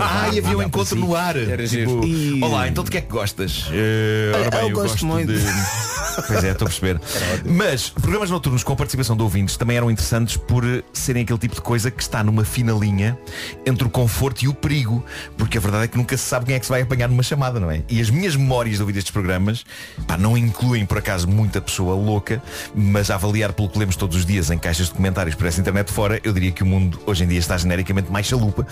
Ah, 0.00 0.28
e 0.32 0.38
havia 0.38 0.56
um 0.58 0.62
encontro 0.62 0.96
no 0.96 1.14
ar. 1.14 1.34
Tipo. 1.68 2.04
E- 2.04 2.40
Olá, 2.42 2.68
então 2.68 2.82
de 2.84 2.90
que 2.90 2.98
é 2.98 3.00
que 3.00 3.08
gostas? 3.10 3.64
Ora 3.68 3.74
Eu 3.76 4.50
bem, 4.50 4.60
eu, 4.60 4.70
gosto 4.70 4.90
gosto 4.90 5.06
muito. 5.06 5.32
de. 5.32 5.88
Pois 6.26 6.42
é, 6.42 6.50
estou 6.50 6.66
a 6.66 6.68
perceber. 6.68 7.00
Mas 7.46 7.90
programas 7.90 8.28
noturnos 8.28 8.64
com 8.64 8.72
a 8.72 8.76
participação 8.76 9.16
de 9.16 9.22
ouvintes 9.22 9.56
também 9.56 9.76
eram 9.76 9.88
interessantes 9.88 10.36
por 10.36 10.64
serem 10.92 11.22
aquele 11.22 11.38
tipo 11.38 11.54
de 11.54 11.60
coisa 11.60 11.92
que 11.92 12.02
está 12.02 12.24
numa 12.24 12.44
fina 12.44 12.72
linha 12.72 13.16
entre 13.64 13.86
o 13.86 13.90
conforto 13.90 14.42
e 14.42 14.48
o 14.48 14.54
perigo. 14.54 15.04
Porque 15.36 15.58
a 15.58 15.60
verdade 15.60 15.84
é 15.84 15.88
que 15.88 15.96
nunca 15.96 16.16
se 16.16 16.24
sabe 16.24 16.46
quem 16.46 16.56
é 16.56 16.58
que 16.58 16.66
se 16.66 16.70
vai 16.72 16.82
apanhar 16.82 17.08
numa 17.08 17.22
chamada, 17.22 17.60
não 17.60 17.70
é? 17.70 17.82
E 17.88 18.00
as 18.00 18.10
minhas 18.10 18.34
memórias 18.34 18.76
de 18.76 18.82
ouvir 18.82 18.96
estes 18.96 19.12
programas 19.12 19.64
pá, 20.08 20.16
não 20.18 20.36
incluem 20.36 20.84
por 20.84 20.98
acaso 20.98 21.28
muita 21.28 21.60
pessoa 21.60 21.94
louca, 21.94 22.42
mas 22.74 23.10
a 23.10 23.14
avaliar 23.14 23.52
pelo 23.52 23.68
que 23.68 23.78
lemos 23.78 23.94
todos 23.94 24.16
os 24.16 24.26
dias 24.26 24.50
em 24.50 24.58
caixas 24.58 24.88
de 24.88 24.94
comentários 24.94 25.36
por 25.36 25.46
essa 25.46 25.60
internet 25.60 25.92
fora, 25.92 26.20
eu 26.24 26.32
diria 26.32 26.50
que 26.50 26.64
o 26.64 26.66
mundo 26.66 27.00
hoje 27.06 27.22
em 27.22 27.28
dia 27.28 27.38
está 27.38 27.47
genericamente 27.56 28.10
mais 28.10 28.26
chalupa 28.26 28.66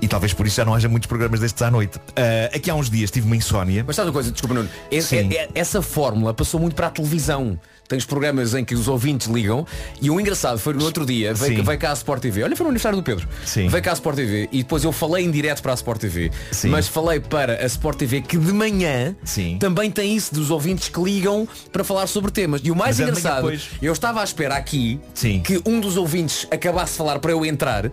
e 0.00 0.08
talvez 0.08 0.32
por 0.32 0.46
isso 0.46 0.56
já 0.56 0.64
não 0.64 0.74
haja 0.74 0.88
muitos 0.88 1.06
programas 1.06 1.40
destes 1.40 1.60
à 1.62 1.70
noite. 1.70 1.98
Ah, 2.16 2.56
aqui 2.56 2.70
há 2.70 2.74
uns 2.74 2.88
dias 2.88 3.10
tive 3.10 3.26
uma 3.26 3.36
insónia. 3.36 3.84
Mas 3.86 3.96
sabe 3.96 4.08
uma 4.08 4.12
coisa, 4.14 4.30
desculpa 4.30 4.54
Nuno, 4.54 4.68
é- 4.90 5.00
é- 5.36 5.48
essa 5.54 5.82
fórmula 5.82 6.32
passou 6.32 6.58
muito 6.60 6.74
para 6.74 6.86
a 6.86 6.90
televisão. 6.90 7.58
Tens 7.88 8.04
programas 8.04 8.54
em 8.54 8.64
que 8.64 8.74
os 8.74 8.88
ouvintes 8.88 9.26
ligam 9.26 9.66
e 10.00 10.10
o 10.10 10.18
engraçado 10.18 10.58
foi 10.58 10.72
no 10.72 10.84
outro 10.84 11.04
dia, 11.04 11.34
veio, 11.34 11.62
veio 11.62 11.78
cá 11.78 11.90
a 11.90 11.92
Sport 11.92 12.22
TV, 12.22 12.42
olha 12.42 12.56
foi 12.56 12.64
no 12.64 12.70
aniversário 12.70 12.96
do 12.96 13.02
Pedro, 13.04 13.28
Sim. 13.44 13.68
veio 13.68 13.82
cá 13.82 13.90
a 13.90 13.94
Sport 13.94 14.16
TV 14.16 14.48
e 14.50 14.58
depois 14.62 14.84
eu 14.84 14.92
falei 14.92 15.24
em 15.24 15.30
direto 15.30 15.62
para 15.62 15.72
a 15.72 15.74
Sport 15.74 16.00
TV, 16.00 16.30
Sim. 16.50 16.68
mas 16.68 16.88
falei 16.88 17.20
para 17.20 17.62
a 17.62 17.66
Sport 17.66 17.98
TV 17.98 18.22
que 18.22 18.38
de 18.38 18.52
manhã 18.52 19.14
Sim. 19.22 19.58
também 19.58 19.90
tem 19.90 20.16
isso 20.16 20.34
dos 20.34 20.50
ouvintes 20.50 20.88
que 20.88 20.98
ligam 21.00 21.46
para 21.70 21.84
falar 21.84 22.06
sobre 22.06 22.30
temas. 22.30 22.60
E 22.64 22.70
o 22.70 22.76
mais 22.76 22.98
Mas 22.98 23.06
é 23.06 23.10
engraçado, 23.10 23.36
depois. 23.42 23.68
eu 23.82 23.92
estava 23.92 24.20
à 24.22 24.24
espera 24.24 24.56
aqui 24.56 24.98
Sim. 25.12 25.40
que 25.40 25.60
um 25.66 25.78
dos 25.78 25.96
ouvintes 25.98 26.46
acabasse 26.50 26.92
de 26.92 26.98
falar 26.98 27.18
para 27.18 27.32
eu 27.32 27.44
entrar 27.44 27.90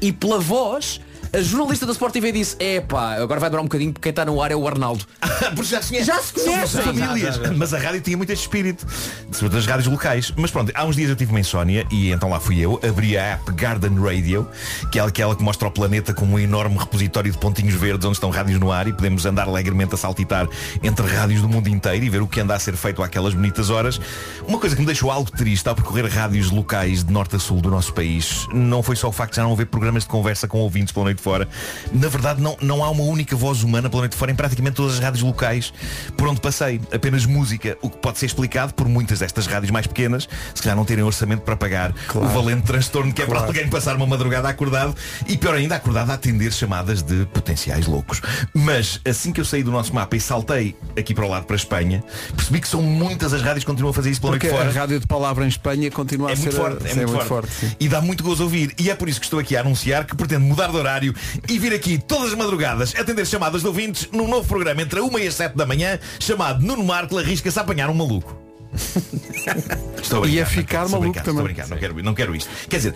e 0.00 0.10
pela 0.12 0.38
voz 0.38 1.00
a 1.34 1.42
jornalista 1.42 1.84
da 1.84 1.90
Sport 1.90 2.12
TV 2.12 2.30
disse, 2.30 2.56
é 2.60 2.80
pá, 2.80 3.14
agora 3.16 3.40
vai 3.40 3.50
durar 3.50 3.60
um 3.60 3.66
bocadinho 3.66 3.92
porque 3.92 4.04
quem 4.04 4.10
está 4.10 4.24
no 4.24 4.40
ar 4.40 4.52
é 4.52 4.56
o 4.56 4.68
Arnaldo. 4.68 5.04
Porque 5.54 5.64
já 5.64 5.82
se 5.82 5.88
conhece. 5.88 6.06
Já 6.06 6.20
se 6.20 6.32
conhece. 6.32 6.72
Somos 6.72 6.86
famílias. 6.86 7.38
Mas 7.56 7.74
a 7.74 7.78
rádio 7.78 8.00
tinha 8.00 8.16
muito 8.16 8.30
este 8.30 8.42
espírito. 8.42 8.86
Sobretudo 9.32 9.58
as 9.58 9.66
rádios 9.66 9.86
locais. 9.86 10.32
Mas 10.36 10.50
pronto, 10.50 10.72
há 10.74 10.84
uns 10.84 10.96
dias 10.96 11.10
eu 11.10 11.16
tive 11.16 11.32
uma 11.32 11.40
insónia 11.40 11.86
e 11.90 12.12
então 12.12 12.30
lá 12.30 12.38
fui 12.38 12.60
eu. 12.60 12.80
Abri 12.88 13.18
a 13.18 13.34
app 13.34 13.52
Garden 13.52 14.00
Radio, 14.00 14.48
que 14.92 14.98
é 14.98 15.02
aquela 15.02 15.34
que 15.34 15.42
mostra 15.42 15.68
o 15.68 15.70
planeta 15.70 16.14
como 16.14 16.36
um 16.36 16.38
enorme 16.38 16.76
repositório 16.78 17.30
de 17.30 17.38
pontinhos 17.38 17.74
verdes 17.74 18.04
onde 18.06 18.16
estão 18.16 18.30
rádios 18.30 18.60
no 18.60 18.70
ar 18.70 18.86
e 18.86 18.92
podemos 18.92 19.26
andar 19.26 19.48
alegremente 19.48 19.94
a 19.94 19.98
saltitar 19.98 20.48
entre 20.82 21.06
rádios 21.06 21.42
do 21.42 21.48
mundo 21.48 21.68
inteiro 21.68 22.04
e 22.04 22.08
ver 22.08 22.22
o 22.22 22.28
que 22.28 22.40
anda 22.40 22.54
a 22.54 22.58
ser 22.58 22.76
feito 22.76 23.02
àquelas 23.02 23.34
bonitas 23.34 23.70
horas. 23.70 24.00
Uma 24.46 24.58
coisa 24.58 24.76
que 24.76 24.80
me 24.80 24.86
deixou 24.86 25.10
algo 25.10 25.30
triste 25.30 25.68
ao 25.68 25.74
percorrer 25.74 26.06
rádios 26.06 26.50
locais 26.50 27.02
de 27.02 27.12
norte 27.12 27.36
a 27.36 27.38
sul 27.38 27.60
do 27.60 27.70
nosso 27.70 27.92
país 27.92 28.46
não 28.52 28.82
foi 28.82 28.96
só 28.96 29.08
o 29.08 29.12
facto 29.12 29.32
de 29.32 29.36
já 29.36 29.42
não 29.42 29.52
haver 29.52 29.66
programas 29.66 30.04
de 30.04 30.08
conversa 30.08 30.46
com 30.46 30.58
ouvintes 30.58 30.92
pela 30.92 31.04
noite 31.04 31.23
fora. 31.24 31.48
Na 31.92 32.08
verdade, 32.08 32.40
não, 32.40 32.56
não 32.60 32.84
há 32.84 32.90
uma 32.90 33.02
única 33.04 33.34
voz 33.34 33.62
humana 33.62 33.88
pela 33.88 34.02
noite 34.02 34.14
fora 34.16 34.30
em 34.30 34.34
praticamente 34.34 34.76
todas 34.76 34.94
as 34.94 34.98
rádios 35.00 35.22
locais 35.22 35.72
por 36.16 36.28
onde 36.28 36.40
passei. 36.40 36.80
Apenas 36.92 37.24
música, 37.26 37.76
o 37.82 37.88
que 37.90 37.96
pode 37.96 38.18
ser 38.18 38.26
explicado 38.26 38.74
por 38.74 38.86
muitas 38.88 39.18
destas 39.20 39.46
rádios 39.46 39.70
mais 39.70 39.86
pequenas, 39.86 40.28
se 40.54 40.62
calhar 40.62 40.76
não 40.76 40.84
terem 40.84 41.02
orçamento 41.02 41.40
para 41.42 41.56
pagar 41.56 41.92
o 42.14 42.26
valente 42.28 42.62
transtorno 42.62 43.12
que 43.12 43.22
é 43.22 43.26
para 43.26 43.40
alguém 43.40 43.68
passar 43.68 43.96
uma 43.96 44.06
madrugada 44.06 44.48
acordado 44.48 44.94
e 45.26 45.36
pior 45.36 45.54
ainda 45.54 45.74
acordado 45.76 46.10
a 46.10 46.14
atender 46.14 46.52
chamadas 46.52 47.02
de 47.02 47.24
potenciais 47.26 47.86
loucos. 47.86 48.20
Mas 48.52 49.00
assim 49.08 49.32
que 49.32 49.40
eu 49.40 49.44
saí 49.44 49.62
do 49.62 49.70
nosso 49.70 49.94
mapa 49.94 50.16
e 50.16 50.20
saltei 50.20 50.76
aqui 50.98 51.14
para 51.14 51.24
o 51.24 51.28
lado 51.28 51.44
para 51.46 51.56
a 51.56 51.58
Espanha, 51.58 52.04
percebi 52.36 52.60
que 52.60 52.68
são 52.68 52.82
muitas 52.82 53.32
as 53.32 53.40
rádios 53.42 53.64
que 53.64 53.70
continuam 53.70 53.90
a 53.90 53.94
fazer 53.94 54.10
isso 54.10 54.20
pela 54.20 54.32
Porque 54.32 54.48
noite 54.48 54.60
a 54.60 54.64
fora. 54.66 54.80
rádio 54.80 55.00
de 55.00 55.06
palavra 55.06 55.44
em 55.44 55.48
Espanha 55.48 55.90
continua 55.90 56.30
É 56.30 56.32
a 56.32 56.36
ser 56.36 56.42
muito 56.42 56.56
forte, 56.56 56.84
a- 56.84 56.88
é 56.88 56.92
ser 56.92 57.06
muito, 57.06 57.24
forte. 57.24 57.50
sim. 57.52 57.72
E 57.80 57.88
dá 57.88 58.00
muito 58.00 58.22
gozo 58.22 58.42
ouvir. 58.42 58.74
E 58.78 58.90
é 58.90 58.94
por 58.94 59.08
isso 59.08 59.20
que 59.20 59.26
estou 59.26 59.38
aqui 59.40 59.56
a 59.56 59.60
anunciar 59.60 60.04
que 60.04 60.14
pretendo 60.16 60.44
mudar 60.44 60.68
de 60.68 60.76
horário 60.76 61.03
e 61.48 61.58
vir 61.58 61.74
aqui 61.74 61.98
todas 61.98 62.28
as 62.32 62.34
madrugadas 62.38 62.94
atender 62.96 63.26
chamadas 63.26 63.62
de 63.62 63.66
ouvintes 63.66 64.08
num 64.12 64.28
novo 64.28 64.46
programa 64.46 64.80
entre 64.82 65.00
a 65.00 65.02
1 65.02 65.18
e 65.18 65.26
as 65.26 65.34
7 65.34 65.56
da 65.56 65.66
manhã, 65.66 65.98
chamado 66.20 66.64
Nuno 66.64 66.84
Marco 66.84 67.18
arrisca-se 67.18 67.58
a 67.58 67.62
apanhar 67.62 67.90
um 67.90 67.94
maluco. 67.94 68.36
Estou 70.02 70.18
a 70.18 70.20
brincar, 70.22 70.36
Ia 70.36 70.46
ficar 70.46 70.78
não, 70.80 70.84
estou 70.86 70.98
a 70.98 71.00
maluco 71.00 71.12
brincar, 71.12 71.20
Estou 71.20 71.32
a 71.32 71.36
também. 71.36 71.44
brincar, 71.44 71.68
não 71.68 71.78
quero, 71.78 72.02
não 72.02 72.14
quero 72.14 72.36
isto. 72.36 72.50
Quer 72.68 72.76
dizer, 72.76 72.94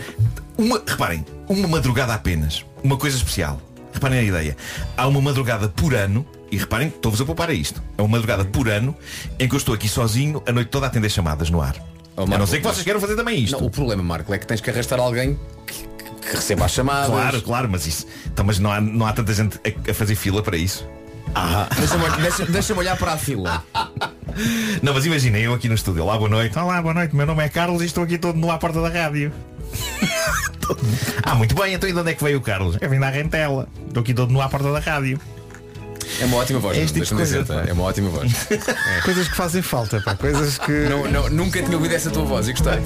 uma, 0.56 0.82
reparem, 0.86 1.24
uma 1.48 1.68
madrugada 1.68 2.14
apenas, 2.14 2.64
uma 2.82 2.96
coisa 2.96 3.16
especial. 3.16 3.61
Reparem 3.92 4.18
a 4.18 4.22
ideia. 4.22 4.56
Há 4.96 5.06
uma 5.06 5.20
madrugada 5.20 5.68
por 5.68 5.94
ano 5.94 6.24
E 6.50 6.56
reparem 6.56 6.88
que 6.90 6.96
estou-vos 6.96 7.20
a 7.20 7.24
poupar 7.24 7.50
a 7.50 7.52
isto. 7.52 7.82
É 7.96 8.02
uma 8.02 8.09
madrugada 8.09 8.44
por 8.44 8.68
ano 8.68 8.94
em 9.38 9.48
que 9.48 9.54
eu 9.54 9.59
estou 9.59 9.74
aqui 9.74 9.88
sozinho 9.88 10.42
a 10.46 10.52
noite 10.52 10.68
toda 10.68 10.86
a 10.86 10.88
atender 10.88 11.11
chamadas 11.11 11.50
no 11.50 11.61
ar. 11.61 11.76
a 12.16 12.26
não 12.26 12.46
ser 12.46 12.59
que 12.59 12.64
vocês 12.64 12.82
queiram 12.82 13.00
fazer 13.00 13.16
também 13.16 13.42
isto. 13.42 13.59
Não, 13.59 13.66
o 13.66 13.70
problema, 13.70 14.02
Marco, 14.02 14.32
é 14.32 14.38
que 14.38 14.46
tens 14.46 14.61
que 14.61 14.70
arrastar 14.70 14.98
alguém 14.98 15.38
que, 16.29 16.37
receba 16.37 16.64
as 16.64 16.72
chamadas. 16.72 17.09
Claro, 17.09 17.43
claro, 17.43 17.68
mas 17.70 17.87
isso. 17.87 18.07
Então, 18.26 18.45
mas 18.45 18.59
não 18.59 18.70
há, 18.70 18.81
não 18.81 19.07
há 19.07 19.12
tanta 19.12 19.33
gente 19.33 19.59
a, 19.64 19.91
a 19.91 19.95
fazer 19.95 20.14
fila 20.14 20.43
para 20.43 20.57
isso. 20.57 20.87
Ah. 21.35 21.68
Deixa-me 21.76 22.22
deixa, 22.22 22.47
deixa 22.47 22.74
olhar 22.74 22.97
para 22.97 23.12
a 23.12 23.18
fila. 23.18 23.62
Não, 24.83 24.95
mas 24.95 25.05
imagina, 25.05 25.39
eu 25.39 25.53
aqui 25.53 25.68
no 25.68 25.74
estúdio, 25.74 26.05
olá, 26.05 26.16
boa 26.16 26.31
noite. 26.31 26.57
Olá, 26.57 26.81
boa 26.81 26.95
noite, 26.95 27.16
meu 27.16 27.26
nome 27.26 27.43
é 27.45 27.49
Carlos 27.49 27.83
e 27.83 27.87
estou 27.87 28.05
aqui 28.05 28.18
todo 28.18 28.39
nu 28.39 28.51
à 28.51 28.59
porta 28.59 28.81
da 28.81 28.89
rádio. 28.89 29.33
ah, 31.24 31.35
muito 31.35 31.57
bem, 31.57 31.74
então 31.74 31.89
e 31.89 31.93
de 31.93 31.99
onde 31.99 32.11
é 32.12 32.14
que 32.14 32.22
veio 32.22 32.39
o 32.39 32.41
Carlos? 32.41 32.76
Eu 32.81 32.89
vim 32.89 33.01
da 33.01 33.09
Rentela. 33.09 33.68
Estou 33.89 34.01
aqui 34.01 34.14
todo 34.14 34.33
nu 34.33 34.41
à 34.41 34.49
porta 34.49 34.70
da 34.70 34.79
rádio. 34.79 35.20
É 36.21 36.25
uma 36.25 36.37
ótima 36.39 36.59
voz. 36.59 36.77
É 36.77 36.83
este 36.83 37.01
tipo 37.01 37.14
coisa, 37.14 37.43
dizer-te, 37.43 37.62
pá. 37.64 37.69
é 37.69 37.73
uma 37.73 37.85
ótima 37.85 38.09
voz. 38.11 38.33
Coisas 39.05 39.29
que 39.29 39.37
fazem 39.37 39.62
falta, 39.62 40.01
pá. 40.01 40.14
Coisas 40.16 40.59
que. 40.59 40.73
Não, 40.89 41.09
não, 41.09 41.29
nunca 41.31 41.62
tinha 41.62 41.77
ouvido 41.77 41.95
essa 41.95 42.11
tua 42.11 42.25
voz 42.25 42.49
e 42.49 42.53
gostei. 42.53 42.79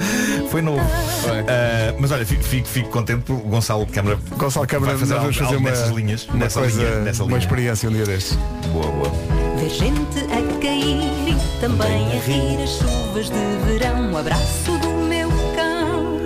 Foi 0.50 0.62
novo. 0.62 0.80
Ah, 0.80 1.94
mas 1.98 2.10
olha, 2.10 2.24
fico, 2.24 2.42
fico, 2.42 2.66
fico 2.66 2.88
contente 2.88 3.22
por 3.24 3.34
o 3.34 3.40
Gonçalo 3.40 3.86
Câmara. 3.86 4.18
Gonçalo 4.36 4.66
Câmara, 4.66 4.92
vai 4.92 5.00
fazer 5.00 5.14
nós 5.14 5.22
vamos 5.22 5.36
fazer 5.36 5.54
algo 5.54 5.60
uma, 5.60 5.70
nessas 5.70 5.90
linhas. 5.90 6.26
uma 6.28 6.36
nessa 6.38 6.60
coisa, 6.60 6.82
linha, 6.82 7.00
nessa 7.00 7.22
uma 7.22 7.28
linha. 7.28 7.38
experiência 7.40 7.88
um 7.88 7.92
dia 7.92 8.04
destes. 8.06 8.38
Boa, 8.72 8.86
boa. 8.86 9.12
Ver 9.58 9.68
gente 9.70 10.18
a 10.20 10.60
cair 10.60 11.28
e 11.28 11.60
também 11.60 12.06
a 12.16 12.20
rir 12.24 12.62
as 12.62 12.70
chuvas 12.70 13.26
de 13.26 13.66
verão. 13.66 14.12
Um 14.12 14.16
abraço 14.16 14.78
do 14.80 14.88
meu 15.06 15.28
cão. 15.54 16.18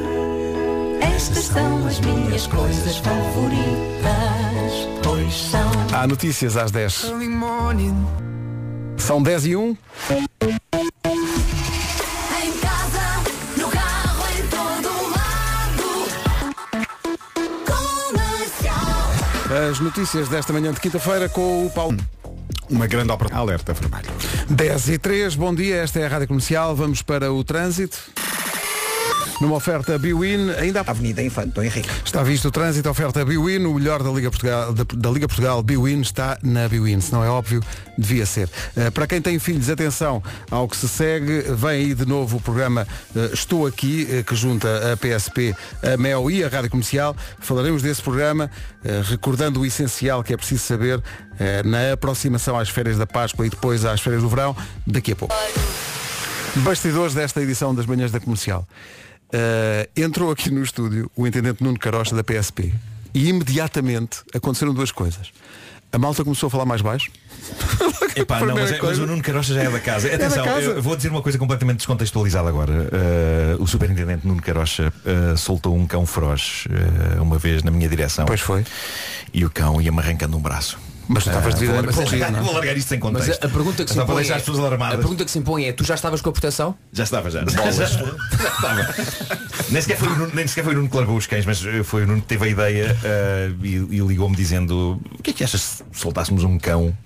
Estas 1.00 1.44
são 1.46 1.86
as 1.86 1.98
minhas 2.00 2.46
coisas 2.46 2.96
favoritas. 2.98 4.88
Pois 5.02 5.34
são. 5.34 5.61
Há 5.92 6.06
notícias 6.06 6.56
às 6.56 6.70
10. 6.70 7.12
São 8.96 9.22
10 9.22 9.46
e 9.46 9.56
1. 9.56 9.60
Em 9.62 9.76
casa, 12.60 13.22
no 13.58 13.68
carro, 13.68 14.24
em 14.38 14.42
todo 14.48 14.88
lado. 15.10 16.08
Comercial. 17.66 19.12
As 19.70 19.80
notícias 19.80 20.28
desta 20.28 20.52
manhã 20.52 20.72
de 20.72 20.80
quinta-feira 20.80 21.28
com 21.28 21.66
o 21.66 21.70
Paulo. 21.70 21.98
Uma 22.70 22.86
grande 22.86 23.12
operação. 23.12 23.38
Alerta 23.38 23.74
vermelho. 23.74 24.10
10 24.48 24.88
e 24.88 24.98
3, 24.98 25.34
bom 25.34 25.54
dia, 25.54 25.76
esta 25.76 26.00
é 26.00 26.06
a 26.06 26.08
Rádio 26.08 26.28
Comercial, 26.28 26.74
vamos 26.74 27.02
para 27.02 27.30
o 27.30 27.44
trânsito. 27.44 27.98
Numa 29.42 29.56
oferta 29.56 29.98
Biwin, 29.98 30.50
ainda 30.56 30.82
há... 30.82 30.90
Avenida 30.92 31.20
Infante, 31.20 31.48
Dom 31.48 31.64
Henrique. 31.64 31.90
Está 32.04 32.22
visto 32.22 32.46
o 32.46 32.50
trânsito, 32.52 32.88
oferta 32.88 33.24
Biwin, 33.24 33.66
o 33.66 33.74
melhor 33.74 34.00
da 34.00 34.08
Liga 34.08 34.30
Portugal, 34.30 34.72
da, 34.72 34.84
da 34.84 35.10
Liga 35.10 35.26
Portugal 35.26 35.60
Biwin 35.64 36.00
está 36.00 36.38
na 36.44 36.68
Biwin, 36.68 37.00
se 37.00 37.12
não 37.12 37.24
é 37.24 37.28
óbvio, 37.28 37.60
devia 37.98 38.24
ser. 38.24 38.48
Eh, 38.76 38.88
para 38.90 39.04
quem 39.04 39.20
tem 39.20 39.40
filhos, 39.40 39.68
atenção 39.68 40.22
ao 40.48 40.68
que 40.68 40.76
se 40.76 40.88
segue, 40.88 41.40
vem 41.56 41.70
aí 41.70 41.92
de 41.92 42.06
novo 42.06 42.36
o 42.36 42.40
programa 42.40 42.86
eh, 43.16 43.30
Estou 43.32 43.66
Aqui, 43.66 44.06
eh, 44.08 44.22
que 44.22 44.36
junta 44.36 44.92
a 44.92 44.96
PSP, 44.96 45.56
a 45.82 45.96
MEL 45.96 46.30
e 46.30 46.44
a 46.44 46.48
Rádio 46.48 46.70
Comercial. 46.70 47.16
Falaremos 47.40 47.82
desse 47.82 48.00
programa, 48.00 48.48
recordando 49.10 49.62
o 49.62 49.66
essencial 49.66 50.22
que 50.22 50.32
é 50.32 50.36
preciso 50.36 50.62
saber 50.62 51.02
na 51.64 51.94
aproximação 51.94 52.56
às 52.56 52.68
férias 52.68 52.96
da 52.96 53.08
Páscoa 53.08 53.44
e 53.44 53.50
depois 53.50 53.84
às 53.84 54.00
férias 54.00 54.22
do 54.22 54.28
verão, 54.28 54.56
daqui 54.86 55.10
a 55.10 55.16
pouco. 55.16 55.34
Bastidores 56.56 57.14
desta 57.14 57.40
edição 57.42 57.74
das 57.74 57.86
manhãs 57.86 58.12
da 58.12 58.20
comercial. 58.20 58.68
Uh, 59.32 59.88
entrou 59.96 60.30
aqui 60.30 60.50
no 60.50 60.62
estúdio 60.62 61.10
o 61.16 61.26
intendente 61.26 61.62
Nuno 61.62 61.78
Carocha 61.78 62.14
da 62.14 62.22
PSP 62.22 62.72
e 63.14 63.28
imediatamente 63.28 64.18
aconteceram 64.34 64.74
duas 64.74 64.90
coisas. 64.92 65.32
A 65.90 65.98
malta 65.98 66.24
começou 66.24 66.46
a 66.46 66.50
falar 66.50 66.64
mais 66.64 66.80
baixo. 66.80 67.10
Epá, 68.16 68.40
não, 68.40 68.54
mas, 68.54 68.72
é- 68.72 68.78
mas 68.80 68.98
o 68.98 69.06
Nuno 69.06 69.22
Carocha 69.22 69.52
já 69.54 69.62
é 69.62 69.70
da 69.70 69.80
casa. 69.80 70.08
É 70.12 70.16
da 70.16 70.26
Atenção, 70.26 70.44
casa. 70.44 70.60
eu 70.62 70.82
vou 70.82 70.96
dizer 70.96 71.08
uma 71.10 71.20
coisa 71.22 71.38
completamente 71.38 71.78
descontextualizada 71.78 72.48
agora. 72.48 72.72
Uh, 73.58 73.62
o 73.62 73.66
superintendente 73.66 74.26
Nuno 74.26 74.40
Carocha 74.40 74.92
uh, 75.04 75.36
soltou 75.36 75.76
um 75.76 75.86
cão 75.86 76.06
feroz 76.06 76.64
uh, 77.18 77.22
uma 77.22 77.38
vez 77.38 77.62
na 77.62 77.70
minha 77.70 77.88
direção. 77.88 78.24
Pois 78.26 78.40
foi. 78.40 78.64
E 79.34 79.44
o 79.44 79.50
cão 79.50 79.80
ia-me 79.82 79.98
arrancando 79.98 80.36
um 80.36 80.40
braço. 80.40 80.78
Mas 81.08 81.24
tu 81.24 81.30
estavas 81.30 81.54
Uh, 81.54 81.58
de 81.58 81.66
vou, 81.66 81.76
largar, 82.04 82.34
é? 82.34 82.40
vou 82.40 82.52
largar 82.54 82.76
isto 82.76 82.88
sem 82.88 82.98
Mas 82.98 83.12
contexto. 83.12 83.42
a, 83.42 83.46
a 83.46 83.50
pergunta 83.50 83.84
que 83.84 83.92
se 83.92 83.98
impõe 83.98 84.26
é, 84.28 84.32
as 84.34 84.42
pessoas 84.42 84.58
alarmadas. 84.58 84.94
A 84.94 84.98
pergunta 84.98 85.24
que 85.24 85.30
se 85.30 85.38
impõe 85.38 85.64
é, 85.66 85.72
tu 85.72 85.84
já 85.84 85.94
estavas 85.94 86.20
com 86.20 86.28
a 86.30 86.32
proteção? 86.32 86.74
Já 86.92 87.04
estava, 87.04 87.30
já. 87.30 87.42
Bolas. 87.44 87.76
Já 87.76 87.84
estava. 87.86 88.94
nem, 89.70 89.82
sequer 89.82 89.96
foi 89.98 90.08
o 90.08 90.16
Nuno, 90.16 90.30
nem 90.34 90.46
sequer 90.46 90.64
foi 90.64 90.72
o 90.74 90.76
Nuno 90.76 90.88
que 90.88 90.96
largou 90.96 91.16
os 91.16 91.26
cães, 91.26 91.44
mas 91.44 91.64
eh, 91.64 91.82
foi 91.82 92.04
o 92.04 92.06
Nuno 92.06 92.20
que 92.22 92.28
teve 92.28 92.44
a 92.44 92.48
ideia 92.48 92.96
eh, 93.04 93.50
e, 93.62 93.68
e 93.68 94.00
ligou-me 94.00 94.36
dizendo 94.36 95.00
o 95.18 95.22
que 95.22 95.30
é 95.30 95.32
que 95.32 95.44
achas 95.44 95.60
se 95.60 95.84
soltássemos 95.92 96.44
um 96.44 96.58
cão 96.58 96.96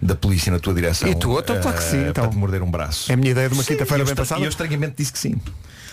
da 0.00 0.14
polícia 0.14 0.52
na 0.52 0.58
tua 0.58 0.74
direção? 0.74 1.08
E 1.08 1.14
tu? 1.14 1.38
Então, 1.38 1.60
claro 1.60 1.76
que 1.76 1.82
sim, 1.82 1.98
eh, 2.04 2.08
então. 2.10 2.24
Para 2.24 2.32
te 2.32 2.36
morder 2.38 2.62
um 2.62 2.70
braço. 2.70 3.10
É 3.10 3.14
a 3.14 3.16
minha 3.16 3.30
ideia 3.30 3.48
de 3.48 3.54
uma 3.54 3.62
Sim, 3.62 3.72
quinta-feira 3.74 4.02
e 4.02 4.02
eu 4.02 4.06
bem 4.06 4.14
passada. 4.14 4.40
E 4.40 4.44
eu 4.44 4.48
estranhamente 4.48 4.94
disse 4.98 5.12
que 5.12 5.18
sim. 5.18 5.34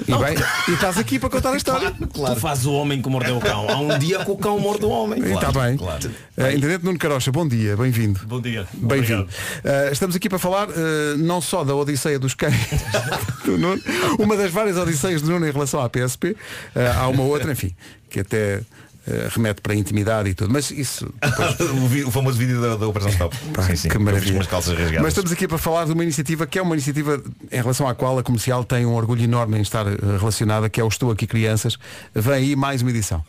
E, 0.07 0.11
bem, 0.11 0.35
e 0.69 0.71
estás 0.73 0.97
aqui 0.97 1.19
para 1.19 1.29
contar 1.29 1.51
a 1.51 1.55
história. 1.57 1.91
Tu 1.91 2.35
fazes 2.37 2.65
o 2.65 2.73
homem 2.73 2.99
que 2.99 3.07
mordeu 3.09 3.37
o 3.37 3.39
cão. 3.39 3.69
Há 3.69 3.77
um 3.79 3.99
dia 3.99 4.25
que 4.25 4.31
o 4.31 4.35
cão 4.35 4.59
morde 4.59 4.83
o 4.85 4.89
homem. 4.89 5.21
E 5.23 5.33
Está 5.33 5.51
bem. 5.51 5.77
claro. 5.77 6.09
Uh, 6.35 6.47
intendente 6.49 6.83
Nuno 6.83 6.97
Carocha, 6.97 7.31
bom 7.31 7.47
dia, 7.47 7.52
bem-vindo. 7.77 8.19
Bom 8.25 8.41
dia. 8.41 8.67
Bem-vindo. 8.73 9.23
Uh, 9.23 9.91
estamos 9.91 10.15
aqui 10.15 10.27
para 10.27 10.39
falar 10.39 10.67
uh, 10.69 10.73
não 11.17 11.39
só 11.41 11.63
da 11.63 11.75
Odisseia 11.75 12.17
dos 12.17 12.33
Cães 12.33 12.55
do 13.45 13.57
Nuno, 13.57 13.81
uma 14.19 14.35
das 14.35 14.51
várias 14.51 14.77
Odisseias 14.77 15.21
do 15.21 15.29
Nuno 15.29 15.47
em 15.47 15.51
relação 15.51 15.79
à 15.81 15.89
PSP. 15.89 16.31
Uh, 16.31 16.37
há 16.99 17.07
uma 17.07 17.23
outra, 17.23 17.51
enfim, 17.51 17.75
que 18.09 18.21
até 18.21 18.57
uh, 18.57 19.29
remete 19.29 19.61
para 19.61 19.73
a 19.73 19.75
intimidade 19.75 20.29
e 20.29 20.33
tudo. 20.33 20.51
Mas 20.51 20.71
isso. 20.71 21.05
o, 21.83 21.87
vi- 21.87 22.03
o 22.03 22.11
famoso 22.11 22.37
vídeo 22.37 22.59
da, 22.61 22.75
da 22.75 22.87
Operação 22.87 23.11
Stop. 23.11 23.37
sim, 23.67 23.75
sim. 23.75 23.89
que 23.89 23.97
maravilha. 23.99 24.33
umas 24.33 24.47
calças 24.47 24.73
rasgadas. 24.73 25.01
Mas 25.01 25.09
estamos 25.09 25.31
aqui 25.31 25.47
para 25.47 25.57
falar 25.57 25.85
de 25.85 25.91
uma 25.93 26.03
iniciativa 26.03 26.47
que 26.47 26.57
é 26.57 26.61
uma 26.61 26.75
iniciativa 26.75 27.21
em 27.51 27.57
relação 27.57 27.87
à 27.87 27.93
qual 27.93 28.17
a 28.17 28.23
comercial 28.23 28.63
tem 28.63 28.85
um 28.85 28.95
orgulho 28.95 29.23
enorme 29.23 29.57
em 29.57 29.61
estar 29.61 29.85
relacionada, 29.85 30.69
que 30.69 30.81
é 30.81 30.83
o 30.83 30.87
Estou 30.87 31.11
Aqui 31.11 31.27
Crianças. 31.27 31.77
Vem 32.15 32.33
aí 32.33 32.55
mais 32.55 32.81
uma 32.81 32.89
edição. 32.89 33.23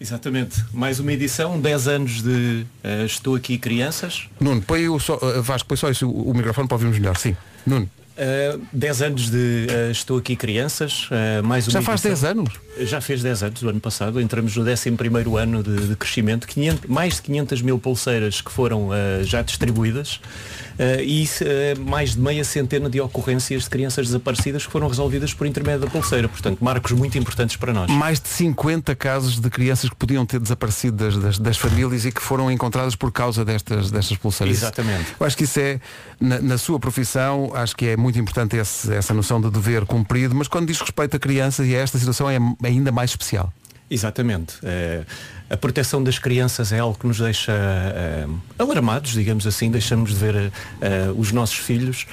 Exatamente. 0.00 0.64
Mais 0.72 0.98
uma 0.98 1.12
edição, 1.12 1.60
10 1.60 1.88
anos 1.88 2.22
de 2.22 2.64
eh, 2.82 3.04
Estou 3.04 3.34
Aqui 3.36 3.58
Crianças. 3.58 4.28
Nuno, 4.40 4.62
põe 4.62 4.88
o 4.88 4.98
só, 4.98 5.16
uh, 5.16 5.42
Vasco, 5.42 5.68
põe 5.68 5.76
só 5.76 5.90
isso, 5.90 6.08
o, 6.08 6.30
o 6.30 6.34
microfone 6.34 6.66
para 6.66 6.76
ouvirmos 6.76 6.98
melhor. 6.98 7.16
Sim. 7.18 7.36
Nuno. 7.66 7.88
Uh, 8.16 8.60
10 8.72 9.02
anos 9.02 9.30
de 9.30 9.66
eh, 9.70 9.90
Estou 9.90 10.18
Aqui 10.18 10.36
Crianças. 10.36 11.08
eh, 11.10 11.40
mais 11.42 11.64
Já 11.66 11.80
faz 11.80 12.04
edição. 12.04 12.34
10 12.34 12.38
anos? 12.38 12.60
Já 12.88 13.00
fez 13.00 13.22
10 13.22 13.42
anos, 13.42 13.62
o 13.62 13.68
ano 13.68 13.80
passado. 13.80 14.20
Entramos 14.20 14.56
no 14.56 14.64
11º 14.64 15.38
ano 15.38 15.62
de, 15.62 15.88
de 15.88 15.96
crescimento. 15.96 16.46
500 16.46 16.88
mais 16.90 17.16
de 17.16 17.22
500 17.22 17.62
mil 17.62 17.78
pulseiras 17.78 18.40
que 18.40 18.50
foram 18.50 18.90
eh, 18.92 19.22
já 19.24 19.40
distribuídas. 19.42 20.20
Eh, 20.82 21.04
e 21.04 21.28
eh, 21.42 21.74
mais 21.78 22.14
de 22.14 22.20
meia 22.20 22.42
centena 22.42 22.88
de 22.88 22.98
ocorrências 23.02 23.64
de 23.64 23.68
crianças 23.70 24.06
desaparecidas 24.06 24.64
que 24.64 24.72
foram 24.72 24.88
resolvidas 24.88 25.34
por 25.34 25.46
intermédio 25.46 25.80
da 25.80 25.86
pulseira. 25.88 26.26
Portanto, 26.26 26.58
marcos 26.64 26.92
muito 26.92 27.18
importantes 27.18 27.56
para 27.56 27.72
nós. 27.72 27.90
Mais 27.90 28.18
de 28.18 28.28
50 28.28 28.94
casos 28.96 29.38
de 29.38 29.50
crianças 29.50 29.90
que 29.90 29.96
podiam 29.96 30.24
ter 30.24 30.40
desaparecido 30.40 30.96
das, 30.96 31.16
das, 31.18 31.38
das 31.38 31.58
famílias 31.58 32.06
e 32.06 32.10
que 32.12 32.22
foram 32.22 32.50
encontradas 32.50 32.96
por 32.96 33.12
causa 33.12 33.44
destas, 33.44 33.90
destas 33.90 34.16
pulseiras. 34.16 34.56
Exatamente. 34.56 35.14
Eu 35.20 35.26
acho 35.26 35.36
que 35.36 35.44
isso 35.44 35.60
é, 35.60 35.78
na, 36.18 36.40
na 36.40 36.56
sua 36.58 36.80
profissão, 36.80 37.52
acho 37.54 37.76
que 37.76 37.86
é 37.86 37.96
muito 37.96 38.18
importante 38.18 38.56
esse- 38.56 38.92
essa 38.94 39.12
noção 39.12 39.38
de 39.40 39.50
dever 39.50 39.84
cumprido, 39.84 40.34
mas 40.34 40.48
quando 40.48 40.66
diz 40.68 40.80
respeito 40.80 41.14
a 41.16 41.18
crianças 41.20 41.66
e 41.66 41.76
a 41.76 41.80
esta 41.80 41.98
situação 41.98 42.30
é 42.30 42.38
ainda 42.64 42.90
mais 42.90 43.10
especial. 43.10 43.52
Exatamente. 43.90 44.54
Eh, 44.62 45.04
a 45.50 45.56
proteção 45.56 46.02
das 46.02 46.16
crianças 46.16 46.72
é 46.72 46.78
algo 46.78 46.96
que 46.96 47.06
nos 47.08 47.18
deixa 47.18 47.52
eh, 47.52 48.26
alarmados, 48.56 49.10
digamos 49.10 49.48
assim, 49.48 49.68
deixamos 49.68 50.10
de 50.10 50.16
ver 50.16 50.52
eh, 50.80 51.12
os 51.16 51.32
nossos 51.32 51.56
filhos. 51.56 52.06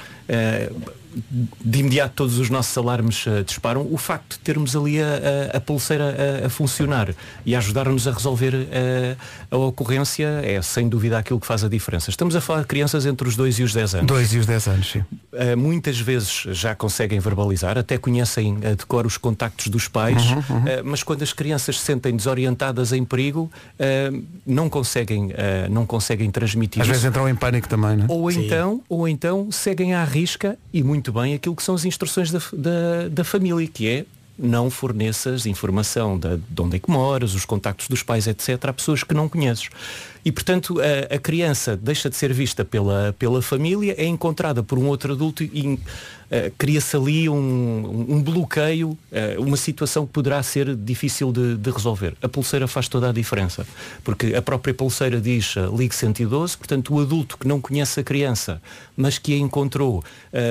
De 1.64 1.78
imediato 1.80 2.14
todos 2.14 2.38
os 2.38 2.50
nossos 2.50 2.76
alarmes 2.76 3.24
eh, 3.26 3.42
disparam. 3.42 3.86
O 3.90 3.96
facto 3.96 4.34
de 4.34 4.38
termos 4.40 4.74
ali 4.76 5.00
a, 5.00 5.06
a- 5.52 5.56
a 5.56 5.60
pulseira 5.60 6.14
a, 6.42 6.46
a 6.46 6.48
funcionar 6.50 7.14
e 7.44 7.54
a 7.54 7.58
ajudar-nos 7.58 8.06
a 8.08 8.12
resolver 8.12 8.54
eh, 8.70 9.16
a 9.50 9.56
ocorrência 9.56 10.26
é 10.44 10.60
sem 10.62 10.88
dúvida 10.88 11.18
aquilo 11.18 11.40
que 11.40 11.46
faz 11.46 11.64
a 11.64 11.68
diferença. 11.68 12.10
Estamos 12.10 12.34
a 12.36 12.40
falar 12.40 12.60
de 12.62 12.66
crianças 12.66 13.06
entre 13.06 13.26
os 13.28 13.36
2 13.36 13.58
e 13.58 13.62
os 13.62 13.72
10 13.72 13.94
anos. 13.96 14.06
Dois 14.06 14.32
e 14.32 14.38
os 14.38 14.46
10 14.46 14.68
anos, 14.68 14.90
sim. 14.90 14.98
Uh, 15.00 15.56
muitas 15.56 15.98
vezes 16.00 16.44
já 16.52 16.74
conseguem 16.74 17.18
verbalizar, 17.20 17.76
até 17.78 17.96
conhecem 17.98 18.56
uh, 18.56 18.76
de 18.76 18.84
cor 18.86 19.06
os 19.06 19.16
contactos 19.16 19.68
dos 19.68 19.88
pais, 19.88 20.22
Uhum, 20.30 20.34
uhum. 20.36 20.58
uh, 20.58 20.66
mas 20.84 21.02
quando 21.02 21.22
as 21.22 21.32
crianças 21.32 21.78
se 21.78 21.84
sentem 21.86 22.14
desorientadas 22.16 22.92
em 22.92 23.04
perigo, 23.04 23.50
uh, 23.78 24.24
não 24.46 24.68
conseguem, 24.68 25.26
uh, 25.26 25.32
não 25.70 25.86
conseguem 25.86 26.30
transmitir 26.30 26.80
Às 26.82 26.86
isso. 26.86 26.92
vezes 26.94 27.04
entram 27.08 27.28
em 27.28 27.34
pânico 27.34 27.68
também, 27.68 27.96
não 27.96 28.04
é? 28.04 28.08
Ou 28.08 28.30
então, 28.30 28.82
ou 28.88 29.06
então 29.08 29.50
seguem 29.52 29.94
à 29.94 30.04
risca 30.04 30.58
e 30.72 30.82
muito 30.82 31.07
bem 31.12 31.34
aquilo 31.34 31.56
que 31.56 31.62
são 31.62 31.74
as 31.74 31.84
instruções 31.84 32.30
da, 32.30 32.40
da, 32.52 33.08
da 33.10 33.24
família, 33.24 33.66
que 33.66 33.88
é 33.88 34.06
não 34.38 34.70
forneças 34.70 35.46
informação 35.46 36.16
da, 36.16 36.36
de 36.36 36.62
onde 36.62 36.76
é 36.76 36.78
que 36.78 36.90
moras, 36.90 37.34
os 37.34 37.44
contactos 37.44 37.88
dos 37.88 38.04
pais, 38.04 38.28
etc., 38.28 38.66
a 38.66 38.72
pessoas 38.72 39.02
que 39.02 39.12
não 39.12 39.28
conheces. 39.28 39.68
E 40.24 40.30
portanto 40.30 40.78
a, 40.80 41.16
a 41.16 41.18
criança 41.18 41.76
deixa 41.76 42.08
de 42.08 42.14
ser 42.14 42.32
vista 42.32 42.64
pela, 42.64 43.14
pela 43.18 43.42
família, 43.42 43.94
é 43.98 44.06
encontrada 44.06 44.62
por 44.62 44.78
um 44.78 44.86
outro 44.86 45.12
adulto 45.12 45.42
e 45.42 45.78
eh, 46.30 46.52
cria-se 46.58 46.94
ali 46.94 47.26
um, 47.26 48.06
um 48.06 48.22
bloqueio, 48.22 48.96
eh, 49.10 49.36
uma 49.38 49.56
situação 49.56 50.06
que 50.06 50.12
poderá 50.12 50.42
ser 50.42 50.76
difícil 50.76 51.32
de, 51.32 51.56
de 51.56 51.70
resolver. 51.70 52.14
A 52.20 52.28
pulseira 52.28 52.68
faz 52.68 52.86
toda 52.86 53.08
a 53.08 53.12
diferença, 53.12 53.66
porque 54.04 54.34
a 54.34 54.42
própria 54.42 54.74
pulseira 54.74 55.22
diz 55.22 55.54
eh, 55.56 55.66
ligue 55.74 55.94
112, 55.94 56.58
portanto 56.58 56.94
o 56.94 57.00
adulto 57.00 57.38
que 57.38 57.48
não 57.48 57.62
conhece 57.62 58.00
a 58.00 58.04
criança, 58.04 58.60
mas 58.94 59.16
que 59.16 59.32
a 59.32 59.38
encontrou, 59.38 60.02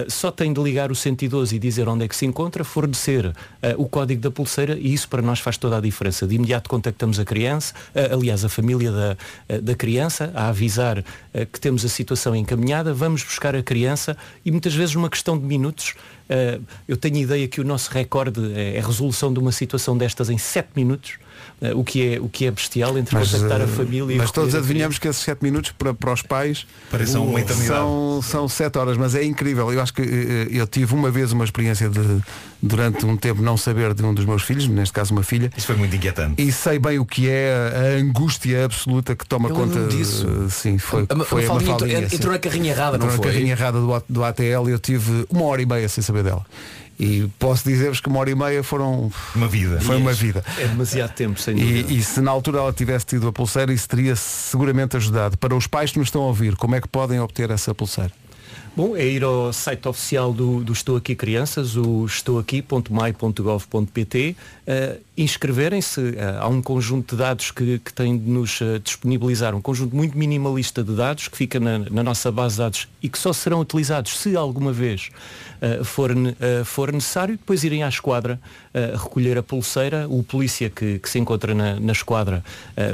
só 0.08 0.32
tem 0.32 0.54
de 0.54 0.62
ligar 0.62 0.90
o 0.90 0.96
112 0.96 1.56
e 1.56 1.60
dizer 1.60 1.88
onde 1.88 2.06
é 2.06 2.08
que 2.08 2.16
se 2.16 2.26
encontra, 2.26 2.64
fornecer 2.64 3.34
o 3.78 3.88
código 3.88 4.22
da 4.22 4.32
pulseira 4.32 4.78
e 4.80 4.94
isso 4.94 5.10
para 5.10 5.22
nós 5.22 5.40
faz 5.40 5.58
toda 5.58 5.78
a 5.78 5.82
diferença. 5.82 6.26
De 6.26 6.36
imediato 6.36 6.70
contactamos 6.70 7.20
a 7.20 7.26
criança, 7.26 7.74
aliás 8.10 8.46
a 8.46 8.50
família 8.50 8.90
da, 8.92 9.18
da 9.60 9.76
criança, 9.76 10.32
a 10.34 10.48
avisar 10.48 11.04
que 11.46 11.60
temos 11.60 11.86
a 11.86 11.90
situação 11.90 12.36
encaminhada, 12.36 12.94
vamos 12.94 13.24
buscar 13.24 13.56
a 13.56 13.64
criança 13.64 14.18
e 14.46 14.52
muitas 14.52 14.74
vezes 14.74 14.96
uma 14.96 15.10
questão 15.10 15.38
de 15.38 15.46
minutos. 15.46 15.96
eh, 16.30 16.60
eu 16.88 16.98
tenho 16.98 17.18
ideia 17.18 17.48
que 17.48 17.62
o 17.62 17.64
nosso 17.64 17.92
recorde 17.92 18.54
é 18.54 18.80
a 18.80 18.86
resolução 18.86 19.34
de 19.34 19.40
uma 19.40 19.52
situação 19.52 19.98
destas 19.98 20.30
em 20.30 20.38
7 20.38 20.70
minutos, 20.76 21.14
eh, 21.14 21.27
o, 21.76 21.84
que 21.84 22.14
é, 22.16 22.20
o 22.20 22.30
que 22.30 22.46
é 22.46 22.52
bestial 22.52 22.98
entre 22.98 23.16
contactar 23.18 23.62
eh, 23.62 23.64
a 23.64 23.68
família 23.68 24.14
e 24.14 24.18
mas 24.18 24.30
todos 24.32 24.54
adivinhamos 24.54 25.00
que 25.00 25.08
esses 25.08 25.24
7 25.24 25.42
minutos 25.44 25.72
para, 25.72 25.94
para 25.94 26.14
os 26.14 26.22
pais 26.22 26.68
uma 27.16 27.40
eternidade. 27.40 27.68
são, 27.68 28.22
são 28.22 28.48
7 28.48 28.78
horas, 28.78 28.96
mas 28.98 29.16
é 29.16 29.24
incrível. 29.24 29.72
Eu 29.74 29.82
acho 29.82 29.94
que 29.94 30.02
eh, 30.04 30.48
eu 30.52 30.68
tive 30.68 30.94
uma 30.94 31.10
vez 31.10 31.32
uma 31.32 31.44
experiência 31.44 31.90
de 31.90 32.00
durante 32.62 33.06
um 33.06 33.16
tempo 33.16 33.42
não 33.42 33.56
saber 33.56 33.94
de 33.94 34.04
um 34.04 34.14
dos 34.14 34.26
meus 34.26 34.42
filhos, 34.44 34.68
neste 34.68 34.92
caso 34.94 35.14
uma 35.14 35.24
filha. 35.24 35.52
Isso 35.56 35.68
foi 35.68 35.76
muito 35.76 35.96
inquietante. 35.96 36.42
E 36.42 36.52
sei 36.52 36.80
bem 36.80 36.98
o 37.00 37.06
que 37.06 37.30
é 37.30 37.54
a 37.98 38.02
angústia 38.02 38.66
absoluta 38.66 39.16
que 39.16 39.26
toma 39.28 39.50
Eu 39.50 39.56
conta 39.56 39.84
disso. 39.88 40.28
eh, 40.46 40.50
Sim, 40.50 40.78
foi, 40.78 41.06
A- 41.10 41.24
foi 41.26 41.46
a 41.46 41.54
Mafaldinha 41.54 41.74
entrou- 42.00 42.16
entrou 42.16 42.32
na 42.34 42.40
carrinha 42.40 42.72
errada, 42.72 42.98
não 42.98 43.06
Entrou 43.06 43.12
na 43.18 43.24
foi? 43.24 43.32
carrinha 43.34 43.52
errada 43.54 43.80
do, 43.80 44.04
do 44.10 44.24
ATL 44.24 44.68
e 44.68 44.72
eu 44.72 44.80
tive 44.80 45.26
uma 45.30 45.44
hora 45.46 45.62
e 45.62 45.66
meia 45.66 45.88
sem 45.90 46.04
saber 46.04 46.24
dela. 46.24 46.46
E 47.00 47.30
posso 47.38 47.64
dizer-vos 47.64 48.00
que 48.00 48.10
uma 48.10 48.18
hora 48.20 48.32
e 48.32 48.36
meia 48.36 48.64
foram 48.64 49.12
uma 49.36 49.48
vida. 49.48 49.80
Foi 49.82 49.98
uma 49.98 50.14
vida. 50.14 50.44
É 50.58 50.68
demasiado 50.68 51.14
tempo, 51.14 51.40
sem 51.40 51.56
dúvida. 51.56 51.94
E, 51.94 52.00
e 52.00 52.04
se 52.04 52.20
na 52.22 52.32
altura 52.32 52.58
ela 52.58 52.74
tivesse 52.74 53.06
tido 53.06 53.28
a 53.28 53.32
pulseira, 53.32 53.72
isso 53.72 53.88
teria 53.88 54.16
seguramente 54.16 54.98
ajudado. 54.98 55.38
Para 55.38 55.56
os 55.56 55.68
pais 55.68 55.92
que 55.92 56.00
nos 56.00 56.08
estão 56.08 56.24
a 56.24 56.28
ouvir, 56.28 56.56
como 56.56 56.74
é 56.76 56.82
que 56.82 56.88
podem 56.88 57.20
obter 57.20 57.52
essa 57.52 57.76
pulseira? 57.76 58.12
Bom, 58.76 58.96
é 58.96 59.06
ir 59.06 59.24
ao 59.24 59.52
site 59.52 59.88
oficial 59.88 60.32
do, 60.32 60.64
do 60.64 60.72
Estou 60.72 60.98
Aqui 60.98 61.16
Crianças, 61.16 61.76
o 61.76 62.06
estouaqui.mai.gov.pt, 62.06 64.36
eh, 64.68 64.98
inscreverem-se. 65.18 66.16
eh, 66.18 66.38
há 66.40 66.48
um 66.48 66.62
conjunto 66.62 67.16
de 67.16 67.22
dados 67.22 67.52
que, 67.52 67.80
que 67.80 68.04
de 68.04 68.30
nos 68.30 68.62
eh, 68.62 68.80
disponibilizar, 68.80 69.56
um 69.56 69.62
conjunto 69.62 69.96
muito 69.96 70.18
minimalista 70.18 70.84
de 70.84 70.96
dados 70.96 71.28
que 71.28 71.38
fica 71.38 71.60
na, 71.60 71.80
na 71.80 72.04
nossa 72.04 72.32
base 72.32 72.56
de 72.56 72.62
dados 72.62 72.88
e 73.02 73.10
que 73.10 73.18
só 73.18 73.34
serão 73.34 73.60
utilizados 73.60 74.18
se 74.18 74.36
alguma 74.36 74.72
vez 74.72 75.10
eh, 75.60 75.84
for, 75.84 76.12
eh, 76.12 76.64
for 76.64 76.92
necessário. 76.92 77.38
Depois 77.38 77.64
irem 77.64 77.84
à 77.84 77.90
esquadra 77.90 78.40
eh, 78.74 78.94
recolher 78.94 79.38
a 79.38 79.44
pulseira. 79.44 80.08
O 80.08 80.22
polícia 80.22 80.70
que, 80.70 81.00
que 81.00 81.10
se 81.10 81.20
encontra 81.20 81.54
na, 81.54 81.80
na 81.80 81.92
esquadra 81.92 82.44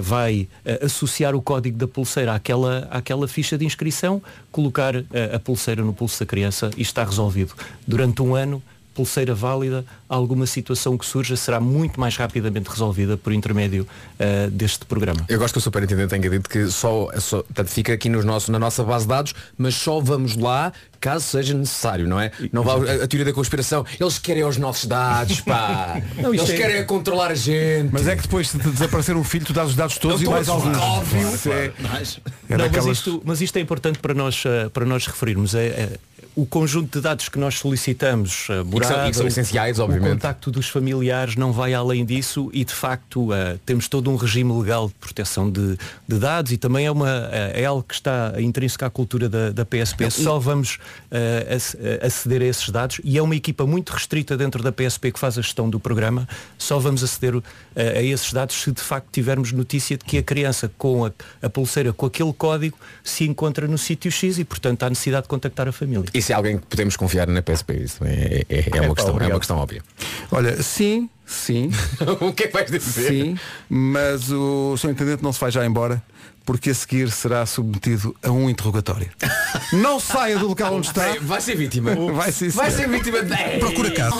vai 0.01 0.47
associar 0.81 1.35
o 1.35 1.41
código 1.41 1.77
da 1.77 1.87
pulseira 1.87 2.33
àquela, 2.33 2.87
àquela 2.89 3.27
ficha 3.27 3.57
de 3.57 3.65
inscrição, 3.65 4.21
colocar 4.51 4.95
a 4.95 5.39
pulseira 5.39 5.83
no 5.83 5.93
pulso 5.93 6.19
da 6.19 6.25
criança 6.25 6.69
e 6.77 6.81
está 6.81 7.03
resolvido. 7.03 7.53
Durante 7.87 8.21
um 8.21 8.35
ano, 8.35 8.61
pulseira 8.93 9.33
válida, 9.33 9.83
alguma 10.07 10.45
situação 10.45 10.97
que 10.97 11.05
surja 11.05 11.35
será 11.35 11.59
muito 11.59 11.99
mais 11.99 12.15
rapidamente 12.15 12.69
resolvida 12.69 13.17
por 13.17 13.33
intermédio 13.33 13.87
eh, 14.19 14.47
deste 14.51 14.85
programa. 14.85 15.25
Eu 15.27 15.39
gosto 15.39 15.53
que 15.53 15.59
o 15.59 15.61
superintendente 15.61 16.09
tenha 16.09 16.29
dito 16.29 16.49
que 16.49 16.67
só, 16.67 17.09
só 17.19 17.37
portanto, 17.43 17.67
fica 17.69 17.93
aqui 17.93 18.09
nos 18.09 18.23
nossos, 18.23 18.49
na 18.49 18.59
nossa 18.59 18.83
base 18.83 19.05
de 19.05 19.09
dados, 19.09 19.33
mas 19.57 19.75
só 19.75 19.99
vamos 19.99 20.35
lá 20.35 20.71
caso 20.99 21.25
seja 21.25 21.53
necessário, 21.53 22.07
não 22.07 22.17
é? 22.17 22.31
Não 22.53 22.63
vá 22.63 22.75
a, 22.75 23.03
a 23.03 23.07
teoria 23.07 23.25
da 23.25 23.33
conspiração. 23.33 23.85
Eles 23.99 24.17
querem 24.17 24.45
os 24.45 24.55
nossos 24.55 24.85
dados, 24.85 25.41
pá. 25.41 26.01
Não, 26.15 26.33
Eles 26.33 26.49
é- 26.49 26.55
querem 26.55 26.85
controlar 26.85 27.29
a 27.31 27.35
gente. 27.35 27.89
Mas 27.91 28.07
é 28.07 28.15
que 28.15 28.21
depois 28.21 28.53
de 28.53 28.57
desaparecer 28.71 29.13
um 29.17 29.23
filho, 29.23 29.45
tu 29.45 29.51
dás 29.51 29.67
os 29.71 29.75
dados 29.75 29.97
todos 29.97 30.21
e 30.21 30.25
mais 30.25 30.47
alguns. 30.47 30.77
Óbvio. 30.77 31.27
É- 31.51 31.71
Mas, 31.81 32.21
é 32.49 32.57
não, 32.57 32.57
mas, 32.57 32.57
daquelas- 32.71 32.97
isto, 32.97 33.21
mas 33.25 33.41
isto 33.41 33.57
é 33.57 33.59
importante 33.59 33.99
para 33.99 34.13
nós, 34.13 34.43
eh, 34.45 34.69
para 34.69 34.85
nós 34.85 35.05
referirmos. 35.05 35.53
É, 35.55 35.65
é 35.67 35.89
o 36.35 36.45
conjunto 36.45 36.97
de 36.97 37.03
dados 37.03 37.29
que 37.29 37.37
nós 37.37 37.55
solicitamos, 37.59 38.31
E 38.31 38.37
que 38.37 38.45
são- 38.47 38.65
morada, 38.65 39.09
e 39.09 39.13
são 39.13 39.25
o- 39.25 39.27
essenciais, 39.27 39.77
o 39.79 39.83
obviamente. 39.83 40.11
contacto 40.13 40.49
dos 40.51 40.67
familiares 40.67 41.35
não 41.35 41.51
vai 41.51 41.73
além 41.73 42.03
disso 42.05 42.49
e 42.53 42.65
de 42.65 42.73
facto 42.73 43.33
eh, 43.33 43.57
temos 43.65 43.87
todo 43.87 44.09
um 44.09 44.15
regime 44.15 44.51
legal 44.59 44.87
de 44.87 44.93
proteção 44.95 45.49
de, 45.49 45.77
de 46.07 46.19
dados 46.19 46.51
e 46.51 46.57
também 46.57 46.85
é, 46.85 46.91
uma, 46.91 47.29
eh, 47.31 47.61
é 47.61 47.65
algo 47.65 47.83
que 47.83 47.93
está 47.93 48.33
intrínseco 48.39 48.83
à 48.85 48.89
cultura 48.89 49.29
da, 49.29 49.51
da 49.51 49.65
PSP. 49.65 50.09
Só 50.09 50.39
vamos 50.39 50.79
eh, 51.11 51.55
ac- 51.55 51.77
eh, 51.79 51.99
aceder 52.05 52.41
a 52.41 52.45
esses 52.45 52.69
dados 52.69 52.99
e 53.03 53.17
é 53.17 53.21
uma 53.21 53.35
equipa 53.35 53.65
muito 53.65 53.91
restrita 53.91 54.35
dentro 54.35 54.63
da 54.63 54.71
PSP 54.71 55.11
que 55.11 55.19
faz 55.19 55.37
a 55.37 55.41
gestão 55.41 55.69
do 55.69 55.79
programa. 55.79 56.27
Só 56.57 56.79
vamos 56.79 57.03
aceder 57.03 57.41
eh, 57.75 57.99
a 57.99 58.01
esses 58.01 58.33
dados 58.33 58.55
se 58.55 58.71
de 58.71 58.81
facto 58.81 59.07
tivermos 59.11 59.51
notícia 59.51 59.97
de 59.97 60.03
que 60.03 60.17
a 60.17 60.23
criança 60.23 60.71
com 60.77 61.05
a, 61.05 61.11
a 61.41 61.49
pulseira 61.49 61.93
com 61.93 62.05
aquele 62.07 62.33
código 62.33 62.77
se 63.03 63.23
encontra 63.25 63.67
no 63.67 63.77
sítio 63.77 64.11
X 64.11 64.39
e 64.39 64.43
portanto 64.43 64.83
há 64.83 64.89
necessidade 64.89 65.23
de 65.23 65.29
contactar 65.29 65.67
a 65.67 65.71
família. 65.71 66.05
Isso 66.23 66.31
é 66.31 66.35
alguém 66.35 66.57
que 66.57 66.65
podemos 66.67 66.95
confiar 66.95 67.27
na 67.27 67.41
PSP. 67.41 67.73
Isso 67.73 67.97
é, 68.05 68.45
é- 68.49 68.69
é 68.77 68.81
uma, 68.81 68.95
pá, 68.95 69.01
questão, 69.03 69.19
é 69.19 69.27
uma 69.27 69.39
questão 69.39 69.57
óbvia. 69.57 69.83
Olha, 70.31 70.63
sim, 70.63 71.09
sim. 71.25 71.69
o 72.21 72.31
que 72.31 72.45
é 72.45 72.47
que 72.47 72.53
vais 72.53 72.71
dizer? 72.71 73.09
Sim, 73.09 73.37
mas 73.69 74.31
o 74.31 74.77
Sr. 74.77 74.91
Intendente 74.91 75.21
não 75.21 75.33
se 75.33 75.41
vai 75.41 75.51
já 75.51 75.65
embora, 75.65 76.01
porque 76.45 76.69
a 76.69 76.73
seguir 76.73 77.11
será 77.11 77.45
submetido 77.45 78.15
a 78.23 78.31
um 78.31 78.49
interrogatório. 78.49 79.09
Não 79.73 79.99
saia 79.99 80.39
do 80.39 80.47
local 80.47 80.75
onde 80.75 80.87
está. 80.87 81.13
Vai 81.21 81.41
ser 81.41 81.55
vítima. 81.55 81.93
Vai 82.13 82.31
ser, 82.31 82.51
Vai 82.51 82.71
ser 82.71 82.87
vítima 82.87 83.21
de... 83.21 83.59
Procura 83.59 83.91
casa. 83.91 84.15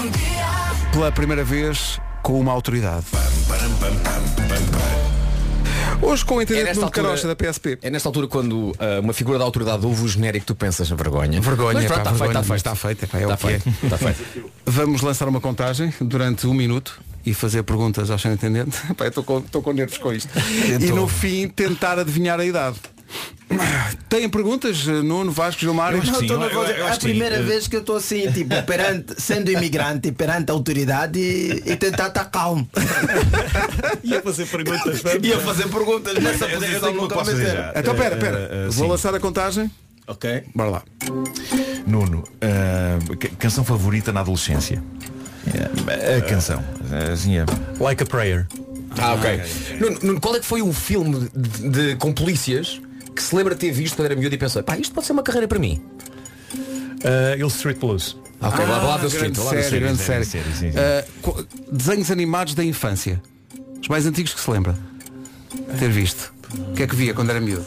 Pela 0.92 1.10
primeira 1.10 1.44
vez 1.46 2.02
com 2.22 2.38
uma 2.38 2.52
autoridade. 2.52 3.06
Hoje 6.04 6.26
com 6.26 6.36
o 6.36 6.40
É 6.40 6.44
intendente 6.44 6.66
nesta 6.66 6.76
Nuno 6.82 6.88
altura- 6.88 7.08
Carocha 7.08 7.28
da 7.28 7.36
PSP. 7.36 7.78
É 7.82 7.90
nesta 7.90 8.10
altura 8.10 8.28
quando 8.28 8.74
ah, 8.78 9.00
uma 9.02 9.14
figura 9.14 9.38
da 9.40 9.46
autoridade 9.46 9.86
ouve 9.86 10.04
o 10.04 10.08
genérico 10.08 10.46
tu 10.46 10.56
pensas 10.56 10.90
vergonha. 10.90 11.40
Vergonha, 11.42 11.74
Mas 11.76 11.86
pá, 11.86 11.94
pronto, 12.00 12.08
está 12.08 12.12
vergonha, 12.26 12.56
está 12.56 12.74
está 12.74 13.18
é 13.18 13.22
é 13.24 13.28
o 13.28 13.32
Está 13.32 13.38
que 13.48 13.54
é. 13.54 13.60
feito, 13.60 13.86
está 13.86 13.98
feito. 13.98 14.52
Vamos 14.66 15.02
lançar 15.02 15.28
uma 15.28 15.40
contagem 15.42 15.94
durante 16.02 16.46
um 16.46 16.54
minuto 16.54 17.00
e 17.26 17.34
fazer 17.34 17.64
perguntas 17.64 18.12
ao 18.12 18.18
Sr. 18.20 18.34
Intendente. 18.34 18.78
Estou 19.00 19.24
com, 19.24 19.40
estou 19.40 19.62
com 19.62 19.72
nervos 19.72 19.98
com 19.98 20.12
isto. 20.14 20.30
E 20.80 20.92
no 20.92 21.08
fim 21.08 21.48
tentar 21.48 21.98
adivinhar 21.98 22.40
a 22.40 22.46
idade. 22.46 22.78
Têm 24.10 24.28
perguntas, 24.30 24.86
Nuno, 24.86 25.32
Vasco, 25.32 25.62
Gilmar? 25.62 25.94
Não, 25.96 26.26
tô 26.26 26.38
nervoso. 26.38 26.72
É 26.72 26.92
a 26.92 26.98
primeira 26.98 27.42
vez 27.44 27.68
que 27.68 27.76
eu 27.76 27.82
estou 27.82 27.98
assim, 27.98 28.32
tipo, 28.32 28.50
perante, 28.64 29.14
sendo 29.22 29.52
imigrante, 29.52 30.12
perante 30.12 30.50
a 30.52 30.54
autoridade 30.54 31.20
e, 31.20 31.64
e 31.72 31.76
tentar 31.76 32.08
estar 32.08 32.26
calmo. 32.26 32.68
Ia 34.04 34.22
fazer 34.22 34.48
perguntas, 34.48 35.02
Ia 35.24 35.40
fazer 35.40 35.68
perguntas 35.70 36.14
nessa 36.16 36.46
Eu- 36.46 36.50
eu 36.52 36.60
posição 36.60 36.94
nunca 36.94 37.16
posso. 37.16 37.32
Então 37.76 37.96
pera, 37.96 38.16
Eh, 38.16 38.20
pera. 38.20 38.38
eh, 38.52 38.64
Vou 38.72 38.86
sim. 38.86 38.88
lançar 38.92 39.14
a 39.14 39.20
contagem. 39.20 39.70
Ok. 40.08 40.44
Bora 40.56 40.70
lá. 40.70 40.84
Nuno, 41.86 42.24
ah, 42.42 42.98
ca- 43.20 43.30
canção 43.40 43.64
favorita 43.64 44.12
na 44.12 44.22
adolescência? 44.22 44.84
A 46.18 46.22
canção. 46.28 46.64
Assim, 47.14 47.38
é- 47.38 47.46
Like 47.80 48.04
a 48.04 48.06
Prayer. 48.06 48.48
Ah, 48.98 49.14
ok. 49.14 49.42
Nuno, 49.80 50.00
Nuno, 50.04 50.20
qual 50.22 50.36
é 50.36 50.40
que 50.40 50.46
foi 50.46 50.62
um 50.62 50.74
filme 50.74 51.30
de, 51.36 51.70
de- 51.70 51.96
com 51.98 52.14
polícias 52.14 52.80
que 53.14 53.22
se 53.24 53.36
lembra 53.36 53.54
de 53.56 53.62
ter 53.62 53.72
visto 53.72 53.96
quando 53.96 54.06
era 54.08 54.16
miúdo 54.16 54.34
e 54.34 54.38
pensou, 54.38 54.62
pá, 54.64 54.78
isto 54.78 54.94
pode 54.94 55.06
ser 55.08 55.14
uma 55.14 55.24
carreira 55.24 55.48
para 55.48 55.60
mim? 55.60 55.82
Uh, 56.54 57.38
Hill 57.38 57.48
Street 57.48 57.78
Blues. 57.80 58.18
Ah, 58.42 58.50
ok, 58.50 58.66
lá, 58.66 58.78
lá 58.84 58.98
do 58.98 59.08
Street, 59.08 59.38
lá 59.38 59.50
série, 59.52 59.80
grande 59.80 60.02
série. 60.02 60.26
série, 60.26 60.44
sim, 60.54 60.72
sim. 60.72 60.78
Ah, 60.78 61.06
co- 61.22 61.46
desenhos 61.72 62.12
animados 62.12 62.54
da 62.56 62.64
infância. 62.64 63.22
Os 63.82 63.88
mais 63.88 64.06
antigos 64.06 64.34
que 64.34 64.40
se 64.42 64.50
lembra. 64.52 64.76
Ter 65.80 65.90
visto. 65.90 66.34
O 66.70 66.74
que 66.74 66.84
é 66.84 66.88
que 66.88 66.96
via 66.96 67.14
quando 67.14 67.30
era 67.30 67.40
miúdo? 67.40 67.66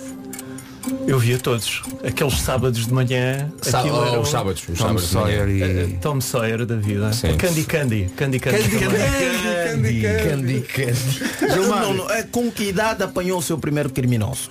Eu 1.07 1.19
via 1.19 1.39
todos. 1.39 1.83
Aqueles 2.07 2.39
sábados 2.41 2.87
de 2.87 2.93
manhã. 2.93 3.51
Sá- 3.63 3.81
aquilo 3.81 3.99
oh, 3.99 4.07
era 4.07 4.21
os 4.21 4.29
o- 4.29 4.31
sábados, 4.31 4.63
os 4.69 4.79
Tom 4.79 4.85
sábados 4.87 5.09
de 5.09 5.15
manhã. 5.17 5.37
Sawyer 5.39 5.49
e... 5.49 5.63
Eh, 5.63 5.99
Tom 6.01 6.21
Sawyer 6.21 6.65
da 6.67 6.77
vida. 6.77 7.13
Sim. 7.13 7.37
Candy 7.37 7.65
Candy. 7.65 8.11
Candy 8.17 8.39
Candy. 8.39 8.69
também. 8.69 10.03
Candy, 10.03 10.61
candy. 10.63 11.57
Não, 11.57 11.95
não, 11.95 12.11
é, 12.11 12.23
com 12.23 12.51
que 12.51 12.65
idade 12.69 13.03
apanhou 13.03 13.39
o 13.39 13.43
seu 13.43 13.59
primeiro 13.59 13.91
criminoso? 13.91 14.51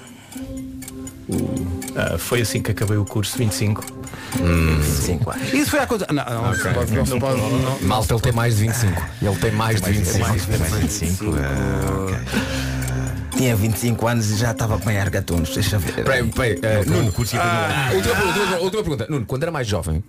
Ah, 1.96 2.18
foi 2.18 2.42
assim 2.42 2.62
que 2.62 2.72
acabei 2.72 2.98
o 2.98 3.06
curso, 3.06 3.38
25. 3.38 3.84
Cinco 4.84 5.32
anos. 5.32 5.54
Isso 5.54 5.72
foi 5.72 5.80
a 5.80 5.88
coisa. 5.88 6.06
Não, 6.12 6.24
não, 6.26 6.44
não, 6.44 6.54
se 6.56 6.62
pode- 6.70 6.92
não 6.94 7.06
se 7.06 7.20
pode- 7.20 7.40
não- 7.42 7.80
Malta, 7.82 8.14
ele 8.14 8.22
tem 8.22 8.32
mais 8.34 8.56
de 8.58 8.62
25. 8.68 9.02
Ele 9.22 9.36
tem 9.38 9.52
mais 9.52 9.82
de 9.82 9.92
25. 9.92 10.20
mais 10.30 10.44
25. 10.74 11.26
ah. 11.38 12.22
Tinha 13.36 13.56
25 13.56 14.08
anos 14.08 14.30
e 14.32 14.36
já 14.38 14.52
estava 14.52 14.76
a 14.76 14.78
apanhar 14.78 15.10
gatunos. 15.10 15.54
Deixa 15.54 15.78
ver. 15.78 15.94
Peraí, 16.04 16.24
peraí, 16.30 16.60
eh, 16.62 16.84
Nuno, 16.86 17.12
curso 17.12 17.36
ia 17.36 17.42
ah, 17.42 17.92
última, 17.94 18.16
pergunta, 18.16 18.40
última- 18.40 18.58
última 18.60 18.82
pergunta. 18.84 19.08
Nuno, 19.10 19.26
quando 19.26 19.44
era 19.44 19.52
mais 19.52 19.68
jovem, 19.68 20.02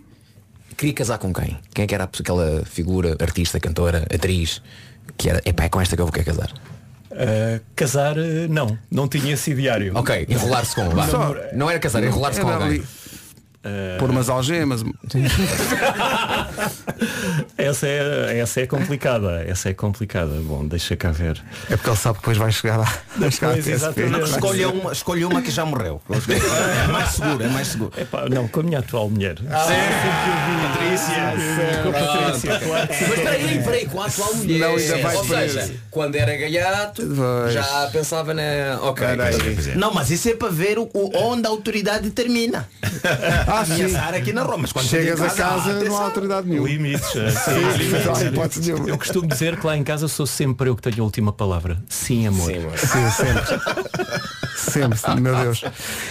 queria 0.76 0.94
casar 0.94 1.18
com 1.18 1.32
quem? 1.32 1.58
Quem 1.74 1.84
é 1.84 1.86
que 1.88 1.94
era 1.94 2.04
aquela 2.04 2.62
figura, 2.64 3.16
artista, 3.20 3.58
cantora, 3.58 4.06
atriz, 4.14 4.62
que 5.16 5.28
era, 5.28 5.40
epá, 5.44 5.64
é 5.64 5.68
com 5.68 5.80
esta 5.80 5.96
que 5.96 6.02
eu 6.02 6.06
vou 6.06 6.12
querer 6.12 6.24
casar? 6.26 6.50
Uh, 7.16 7.60
casar, 7.74 8.18
uh, 8.18 8.46
não. 8.48 8.78
Não 8.90 9.08
tinha 9.08 9.32
esse 9.32 9.50
ideário. 9.50 9.96
Ok, 9.96 10.26
enrolar-se 10.28 10.74
com. 10.74 10.88
vá. 10.90 11.06
Não 11.54 11.70
era 11.70 11.78
casar, 11.78 12.04
enrolar-se 12.04 12.40
com 12.40 12.48
alguém. 12.48 12.82
Ali 13.66 13.98
Pôr 13.98 14.10
umas 14.10 14.28
algemas. 14.28 14.82
Essa 17.58 17.86
é, 17.86 18.38
essa 18.38 18.60
é 18.60 18.66
complicada. 18.66 19.44
Essa 19.46 19.70
é 19.70 19.74
complicada. 19.74 20.32
Bom, 20.42 20.66
deixa 20.66 20.96
cá 20.96 21.10
ver. 21.10 21.42
É 21.70 21.76
porque 21.76 21.90
ele 21.90 21.96
sabe 21.96 22.14
que 22.16 22.20
depois 22.22 22.36
vai 22.38 22.52
chegar 22.52 22.76
lá. 22.78 22.92
Escolha 24.24 24.68
uma, 24.68 24.92
escolha 24.92 25.28
uma 25.28 25.42
que 25.42 25.50
já 25.50 25.64
morreu. 25.64 26.00
É 26.86 26.86
mais 26.92 27.10
seguro, 27.10 27.42
é 27.42 27.48
mais 27.48 27.68
seguro. 27.68 27.92
Epá, 27.96 28.28
não, 28.28 28.46
com 28.48 28.60
a 28.60 28.62
minha 28.62 28.78
atual 28.78 29.08
mulher. 29.10 29.36
Ah, 29.50 29.66
Com 31.82 31.88
a 31.88 31.92
Patrícia, 31.92 32.58
sim. 32.60 32.68
Mas 33.08 33.20
peraí, 33.20 33.62
peraí, 33.62 33.86
com 33.86 34.00
a 34.02 34.06
atual 34.06 34.34
mulher. 34.34 34.58
Não, 34.58 34.76
ainda 34.76 34.98
vai 34.98 35.16
Ou 35.16 35.24
seja, 35.24 35.74
quando 35.90 36.14
era 36.16 36.36
gaiato, 36.36 37.02
Pois. 37.06 37.52
já 37.54 37.88
pensava 37.92 38.34
na. 38.34 38.78
Ok. 38.82 39.06
Não, 39.76 39.92
mas 39.92 40.10
isso 40.10 40.28
é 40.28 40.34
para 40.34 40.48
ver 40.50 40.78
o, 40.78 40.88
o- 40.92 41.10
onde 41.16 41.46
a 41.46 41.50
autoridade 41.50 42.10
termina. 42.10 42.68
Ah. 43.61 43.88
Sara 43.88 44.16
aqui 44.18 44.32
na 44.32 44.42
Roma. 44.42 44.59
Mas 44.62 44.72
quando 44.72 44.86
Chegas 44.86 45.20
a 45.20 45.30
casa, 45.30 45.84
não 45.84 45.96
há 45.96 46.04
autoridade 46.04 46.48
nenhuma. 46.48 46.68
Limites. 46.68 47.16
é, 47.16 47.30
sim, 47.30 47.36
Sim, 47.50 47.78
limites. 47.78 48.22
hipótese 48.22 48.61
nenhuma. 48.72 48.88
Eu 48.88 48.98
costumo 48.98 49.26
dizer 49.28 49.59
que 49.59 49.66
lá 49.66 49.76
em 49.76 49.84
casa 49.84 50.09
sou 50.09 50.26
sempre 50.26 50.68
eu 50.68 50.76
que 50.76 50.82
tenho 50.82 51.00
a 51.00 51.04
última 51.04 51.32
palavra. 51.32 51.82
Sim, 51.88 52.26
amor. 52.26 52.50
Sim, 52.50 52.59
amor. 52.59 52.78
Sim, 52.78 53.11
sempre. 53.11 54.26
Sempre, 54.57 55.20
meu 55.20 55.36
Deus. 55.36 55.62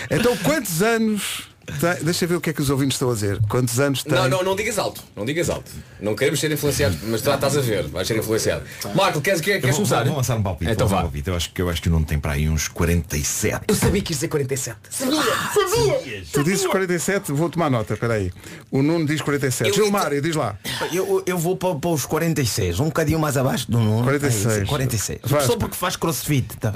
Então 0.10 0.38
quantos 0.38 0.82
anos. 0.82 1.50
Tem... 1.66 2.04
Deixa 2.04 2.26
eu 2.26 2.30
ver 2.30 2.36
o 2.36 2.42
que 2.42 2.50
é 2.50 2.54
que 2.54 2.62
os 2.62 2.70
ouvintes 2.70 2.96
estão 2.96 3.10
a 3.10 3.14
dizer. 3.14 3.40
Quantos 3.50 3.80
anos 3.80 4.04
tem? 4.04 4.14
Não, 4.14 4.30
não, 4.30 4.44
não 4.44 4.56
digas 4.56 4.78
alto. 4.78 5.02
Não 5.16 5.26
digas 5.26 5.50
alto. 5.50 5.72
Não 6.00 6.16
queremos 6.16 6.40
ser 6.40 6.52
influenciados, 6.52 6.98
mas 7.04 7.22
tu 7.22 7.32
estás 7.32 7.58
a 7.58 7.62
ver, 7.62 7.88
vais 7.88 8.08
ser 8.08 8.18
influenciado. 8.18 8.64
Marco, 8.94 9.20
queres, 9.22 9.42
queres, 9.42 9.58
Eu 9.58 9.62
queres 9.62 9.78
vou, 9.78 9.86
começar? 9.86 10.06
vou 10.06 10.18
lançar 10.18 10.38
um 10.38 10.44
palpite. 10.44 10.72
Então 10.72 10.88
vá. 10.88 11.00
um 11.00 11.02
palpite. 11.02 11.30
Eu 11.30 11.36
acho 11.36 11.52
que 11.52 11.62
eu 11.62 11.70
acho 11.70 11.82
que 11.82 11.88
o 11.90 11.92
Nuno 11.92 12.06
tem 12.06 12.20
para 12.20 12.34
aí 12.34 12.48
uns 12.48 12.68
47. 12.68 13.66
Eu 13.68 13.76
sabia 13.76 14.02
que 14.02 14.12
ia 14.12 14.16
dizer 14.16 14.28
47. 14.28 14.78
Sabia, 14.90 15.22
sabia. 15.24 16.24
Tu 16.32 16.44
dizes 16.44 16.66
47, 16.68 17.32
vou 17.32 17.50
tomar 17.50 17.70
nota, 17.70 17.94
espera 17.94 18.14
aí. 18.16 18.32
O 18.70 18.82
Nuno 18.82 19.06
diz 19.06 19.22
47. 19.22 19.70
Eu- 19.70 19.76
Gilmário, 19.76 20.22
diz 20.22 20.36
lá. 20.36 20.58
Eu, 20.94 21.24
eu 21.26 21.38
vou 21.38 21.56
para, 21.58 21.76
para 21.76 21.90
os 21.90 22.06
46, 22.06 22.80
um 22.80 22.86
bocadinho 22.86 23.20
mais 23.20 23.38
abaixo 23.38 23.70
do 23.72 23.80
Nuno. 23.80 24.04
46. 24.04 24.46
É 24.46 24.58
isso, 24.62 24.66
46. 24.68 25.20
Vasco. 25.24 25.52
Só 25.52 25.58
porque 25.58 25.76
faz 25.76 25.96
crossfit. 25.96 26.56
Tá? 26.58 26.72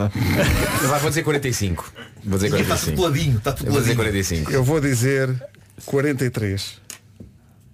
Vai, 0.83 0.99
vou 0.99 1.09
dizer 1.09 1.23
45. 1.23 1.93
Vou 2.23 2.37
dizer 2.37 2.47
Está 2.59 2.75
tudo 2.75 2.95
45. 2.95 2.95
peladinho, 3.01 3.37
está 3.37 3.51
tudo 3.53 3.67
Eu 3.67 3.71
vou 3.73 3.81
dizer 3.81 3.95
peladinho. 3.95 4.13
45. 4.13 4.51
Eu 4.51 4.63
vou 4.63 4.79
dizer 4.81 5.43
43. 5.85 6.77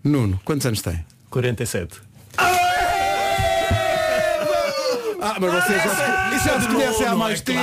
Nuno, 0.04 0.40
quantos 0.46 0.66
anos 0.68 0.82
tem? 0.82 1.04
47. 1.30 2.02
Ah, 5.28 5.38
mas 5.40 5.52
vocês 5.52 5.82
já, 5.84 6.34
isso 6.36 6.46
já 6.48 6.62
se 6.62 6.68
conhecem 6.68 7.08
há 7.08 7.16
mais 7.16 7.42
tempo. 7.42 7.60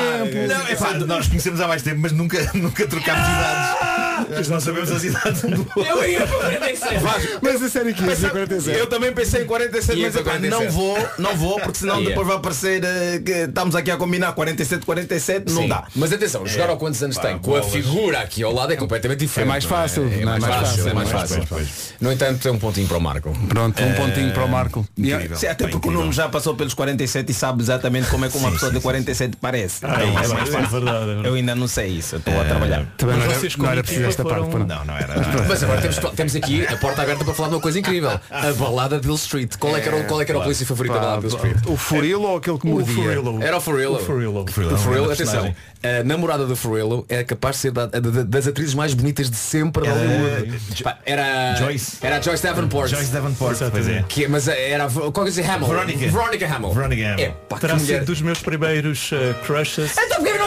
Não, 0.49 0.67
é 0.67 0.75
pá, 0.75 0.95
nós 0.95 1.29
conhecemos 1.29 1.61
há 1.61 1.69
mais 1.69 1.83
tempo, 1.83 2.01
mas 2.01 2.11
nunca, 2.11 2.39
nunca 2.55 2.87
trocámos 2.89 3.23
idades. 3.29 4.12
Mas 4.31 4.49
não 4.49 4.61
sabemos 4.61 4.91
as 4.91 5.05
idades 5.05 5.45
um 5.45 5.51
do 5.51 5.61
outro. 5.61 5.83
Eu 5.85 6.09
ia 6.09 6.27
para 6.27 6.39
47. 6.39 6.95
Mas 7.43 7.63
a 7.63 7.69
sério 7.69 7.95
que 7.95 8.03
ia 8.03 8.15
dizer 8.15 8.31
47. 8.31 8.79
Eu 8.79 8.87
também 8.87 9.13
pensei 9.13 9.43
em 9.43 9.47
47, 9.47 9.99
Ia 9.99 10.11
mas 10.13 10.23
47. 10.23 10.51
não 10.51 10.71
vou, 10.71 11.09
não 11.19 11.37
vou, 11.37 11.61
porque 11.61 11.79
senão 11.79 12.01
Ia. 12.01 12.09
depois 12.11 12.27
vai 12.27 12.37
aparecer 12.37 12.83
eh, 12.85 13.19
que 13.25 13.33
estamos 13.33 13.75
aqui 13.75 13.91
a 13.91 13.97
combinar 13.97 14.33
47, 14.33 14.85
47, 14.87 15.53
não 15.53 15.63
Sim. 15.63 15.69
dá. 15.69 15.85
Mas 15.95 16.13
atenção, 16.13 16.47
jogar 16.47 16.71
ao 16.71 16.77
quantos 16.77 17.03
anos 17.03 17.17
Pá, 17.17 17.23
tem 17.23 17.39
com 17.39 17.57
a 17.57 17.63
figura 17.63 18.21
aqui 18.21 18.43
ao 18.43 18.53
lado 18.53 18.73
é 18.73 18.77
completamente 18.77 19.21
diferente. 19.21 19.47
É 19.47 19.49
mais 19.49 19.65
não 19.65 19.71
fácil, 19.71 20.03
É, 20.05 20.07
não 20.25 20.35
é? 20.35 20.39
mais 20.39 20.43
Mais 20.43 20.55
fácil, 20.55 20.69
fácil, 20.77 20.89
é 20.91 20.95
mais 20.95 21.13
mais 21.13 21.31
fácil. 21.31 21.47
fácil. 21.47 21.67
No 22.01 22.13
entanto, 22.13 22.41
tem 22.41 22.53
um 22.53 22.59
pontinho 22.59 22.89
para 22.89 22.97
o 22.97 23.01
Marco. 23.01 23.33
Pronto, 23.49 23.83
um 23.83 23.93
pontinho 23.95 24.33
para 24.33 24.45
o 24.45 24.49
Marco. 24.49 24.87
E-. 24.99 25.13
Sim, 25.37 25.47
até 25.47 25.69
porque 25.69 25.89
o. 25.89 25.93
Nuno 25.93 26.13
já 26.13 26.29
passou 26.29 26.55
pelos 26.55 26.75
47 26.75 27.31
e 27.31 27.35
sabe 27.35 27.63
exatamente 27.63 28.09
como 28.09 28.25
é 28.25 28.29
que 28.29 28.37
uma 28.37 28.49
Sim, 28.49 28.55
pessoa 28.55 28.71
sim, 28.73 28.77
de 28.79 28.83
47 28.83 29.37
parece. 29.41 29.85
Ah, 29.85 30.01
é, 30.03 30.05
é, 30.05 30.11
mais 30.11 30.31
é 30.31 30.35
fácil. 30.37 30.69
verdade, 30.69 31.03
é 31.03 31.05
verdade. 31.07 31.29
Eu 31.29 31.35
ainda 31.35 31.55
não 31.55 31.69
sei 31.69 31.89
isso, 31.89 32.15
eu 32.15 32.19
estou 32.19 32.41
a 32.41 32.45
trabalhar. 32.45 32.87
Também 32.97 33.17
não 33.17 33.25
era, 33.25 33.35
vocês 33.35 33.57
não 33.57 33.71
era 33.71 33.83
preciso 33.83 34.12
esta 34.13 34.25
parte. 34.25 34.51
foram- 34.51 34.51
para 34.51 34.77
não. 34.77 34.79
Não, 34.79 34.85
não 34.87 34.97
era. 34.97 35.15
Não 35.15 35.23
era. 35.23 35.43
Mas 35.49 35.63
agora 35.63 35.81
temos, 35.81 35.97
temos 36.15 36.37
aqui 36.37 36.67
a 36.67 36.77
porta 36.77 37.03
aberta 37.03 37.25
para 37.25 37.35
falar 37.35 37.49
de 37.49 37.55
uma 37.57 37.61
coisa 37.61 37.79
incrível. 37.79 38.19
A 38.31 38.53
balada 38.53 38.99
de 39.01 39.07
Hill 39.09 39.15
Street. 39.17 39.57
Qual 39.59 39.77
é 39.77 39.81
que 39.81 39.89
era, 39.89 39.97
o- 39.99 40.05
qual 40.05 40.21
é 40.21 40.25
que 40.25 40.31
era 40.33 40.39
o 40.39 40.43
polícia 40.43 40.67
favorito 40.67 40.93
da 40.95 41.01
balada 41.01 41.21
de 41.21 41.27
Hill 41.29 41.37
Street? 41.37 41.57
O 41.67 41.77
Furilo 41.77 42.23
ou 42.29 42.37
aquele 42.37 42.59
que 42.59 42.67
O 42.67 42.71
mordia? 42.71 42.95
Furillo. 42.95 43.43
Era 43.43 43.57
o 43.57 43.61
Furillo. 43.61 43.97
O 43.97 43.99
Furillo. 44.01 44.45
O 44.45 44.79
Furillo, 44.79 45.11
é 45.11 45.15
atenção, 45.15 45.55
a 46.01 46.05
namorada 46.05 46.47
do 46.47 46.55
Furillo 46.57 47.05
era 47.09 47.25
capaz 47.25 47.57
de 47.57 47.63
ser 47.63 47.71
da- 47.73 47.87
da- 47.87 48.01
das 48.01 48.47
atrizes 48.47 48.75
mais 48.75 48.95
bonitas 48.95 49.29
de 49.31 49.37
sempre 49.37 49.85
da 49.85 49.93
Hollywood. 49.93 50.61
Era 51.05 51.57
Joyce. 51.57 51.97
Era 52.03 52.17
a 52.19 52.21
Joyce 52.21 52.43
Davenport. 52.43 52.91
Joyce 52.91 53.11
Davenport, 53.13 53.59
pois 53.71 53.89
é. 53.89 54.05
Que, 54.09 54.29
mas 54.29 54.47
era 54.49 54.89
qual 54.89 55.13
que 55.27 55.41
é 55.41 55.45
Hamill? 55.47 55.69
Verónica. 55.69 55.99
Verónica 56.09 56.47
Hamill. 56.47 56.71
Verónica 56.73 57.13
Hamill. 57.13 57.25
É, 57.25 57.29
pá, 57.49 57.59
Terá 57.59 57.79
sido 57.79 58.05
dos 58.05 58.21
meus 58.23 58.39
primeiros 58.41 59.11
uh, 59.13 59.35
crushes. 59.45 59.93
Então 59.97 60.17
porquê 60.23 60.33
que 60.33 60.39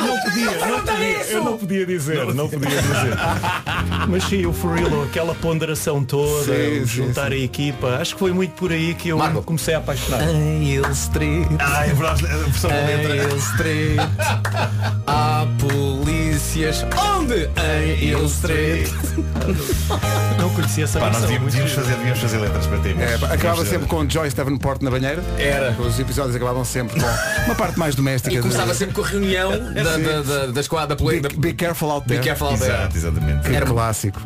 não 0.00 0.06
Não 0.16 0.22
podia, 0.22 0.66
não 0.66 0.80
podia, 0.82 1.22
eu 1.30 1.44
não 1.44 1.58
podia 1.58 1.86
dizer, 1.86 2.34
não 2.34 2.48
podia 2.48 2.68
dizer. 2.82 3.16
Mas 4.08 4.24
sim, 4.24 4.46
o 4.46 4.52
Furillo, 4.52 5.02
aquela 5.04 5.34
ponderação 5.34 6.04
toda, 6.04 6.44
Sim, 6.44 6.80
o 6.82 6.86
sim, 6.86 7.04
juntar 7.06 7.32
a 7.32 7.36
equipa, 7.36 7.96
acho 8.00 8.14
que 8.14 8.18
foi 8.20 8.32
muito 8.32 8.52
por 8.52 8.70
aí 8.72 8.94
que 8.94 9.08
eu 9.08 9.18
Marco. 9.18 9.42
comecei 9.42 9.74
a 9.74 9.78
apaixonar. 9.78 10.22
Em 10.28 10.64
Hill 10.72 10.90
Street. 10.92 11.48
Ah, 11.58 11.86
é 11.86 11.92
verdade, 11.92 12.24
a 12.26 12.36
versão 12.36 12.70
da 12.70 12.76
Em 12.82 12.86
letra. 12.86 13.16
Hill 13.16 13.36
Street 13.36 13.98
Há 15.06 15.46
polícias 15.58 16.84
Onde? 17.16 17.48
Em 17.60 18.04
Hill 18.04 18.24
Street 18.26 18.88
Não 20.38 20.50
conhecia 20.50 20.84
essa 20.84 20.98
Pá, 20.98 21.06
nós 21.06 21.16
versão. 21.16 21.28
devíamos, 21.30 21.52
devíamos 21.54 21.72
fazer, 21.72 21.94
devíamos 21.96 22.18
fazer 22.20 22.38
letras 22.38 22.66
para 22.66 22.78
ter. 22.78 23.00
É, 23.00 23.18
pá, 23.18 23.26
acabava 23.32 23.64
sempre 23.64 23.86
com 23.88 24.08
Joyce 24.08 24.36
Davenport 24.36 24.82
na 24.82 24.90
banheira. 24.90 25.22
Era. 25.38 25.70
Os 25.80 25.98
episódios 25.98 26.34
acabavam 26.36 26.64
sempre 26.64 27.00
com 27.00 27.06
uma 27.46 27.54
parte 27.54 27.78
mais 27.78 27.94
doméstica. 27.94 28.32
E 28.32 28.36
de- 28.36 28.42
começava 28.42 28.74
sempre 28.74 28.94
com 28.94 29.02
a 29.02 29.06
reunião 29.06 29.50
da, 29.86 29.96
da, 29.98 30.22
da, 30.22 30.46
da 30.52 30.60
esquadra 30.60 30.88
da 30.88 30.94
Be, 30.94 31.02
polícia 31.02 31.28
be 31.38 31.52
careful 31.52 31.90
out 31.90 32.06
there. 32.06 32.20
Be 32.20 32.24
careful 32.24 32.48
out 32.48 32.58
there. 32.58 32.72
Exato, 32.74 32.96
exatamente. 32.96 33.48
Que 33.48 33.54
Era- 33.56 33.66
clássico. 33.66 34.20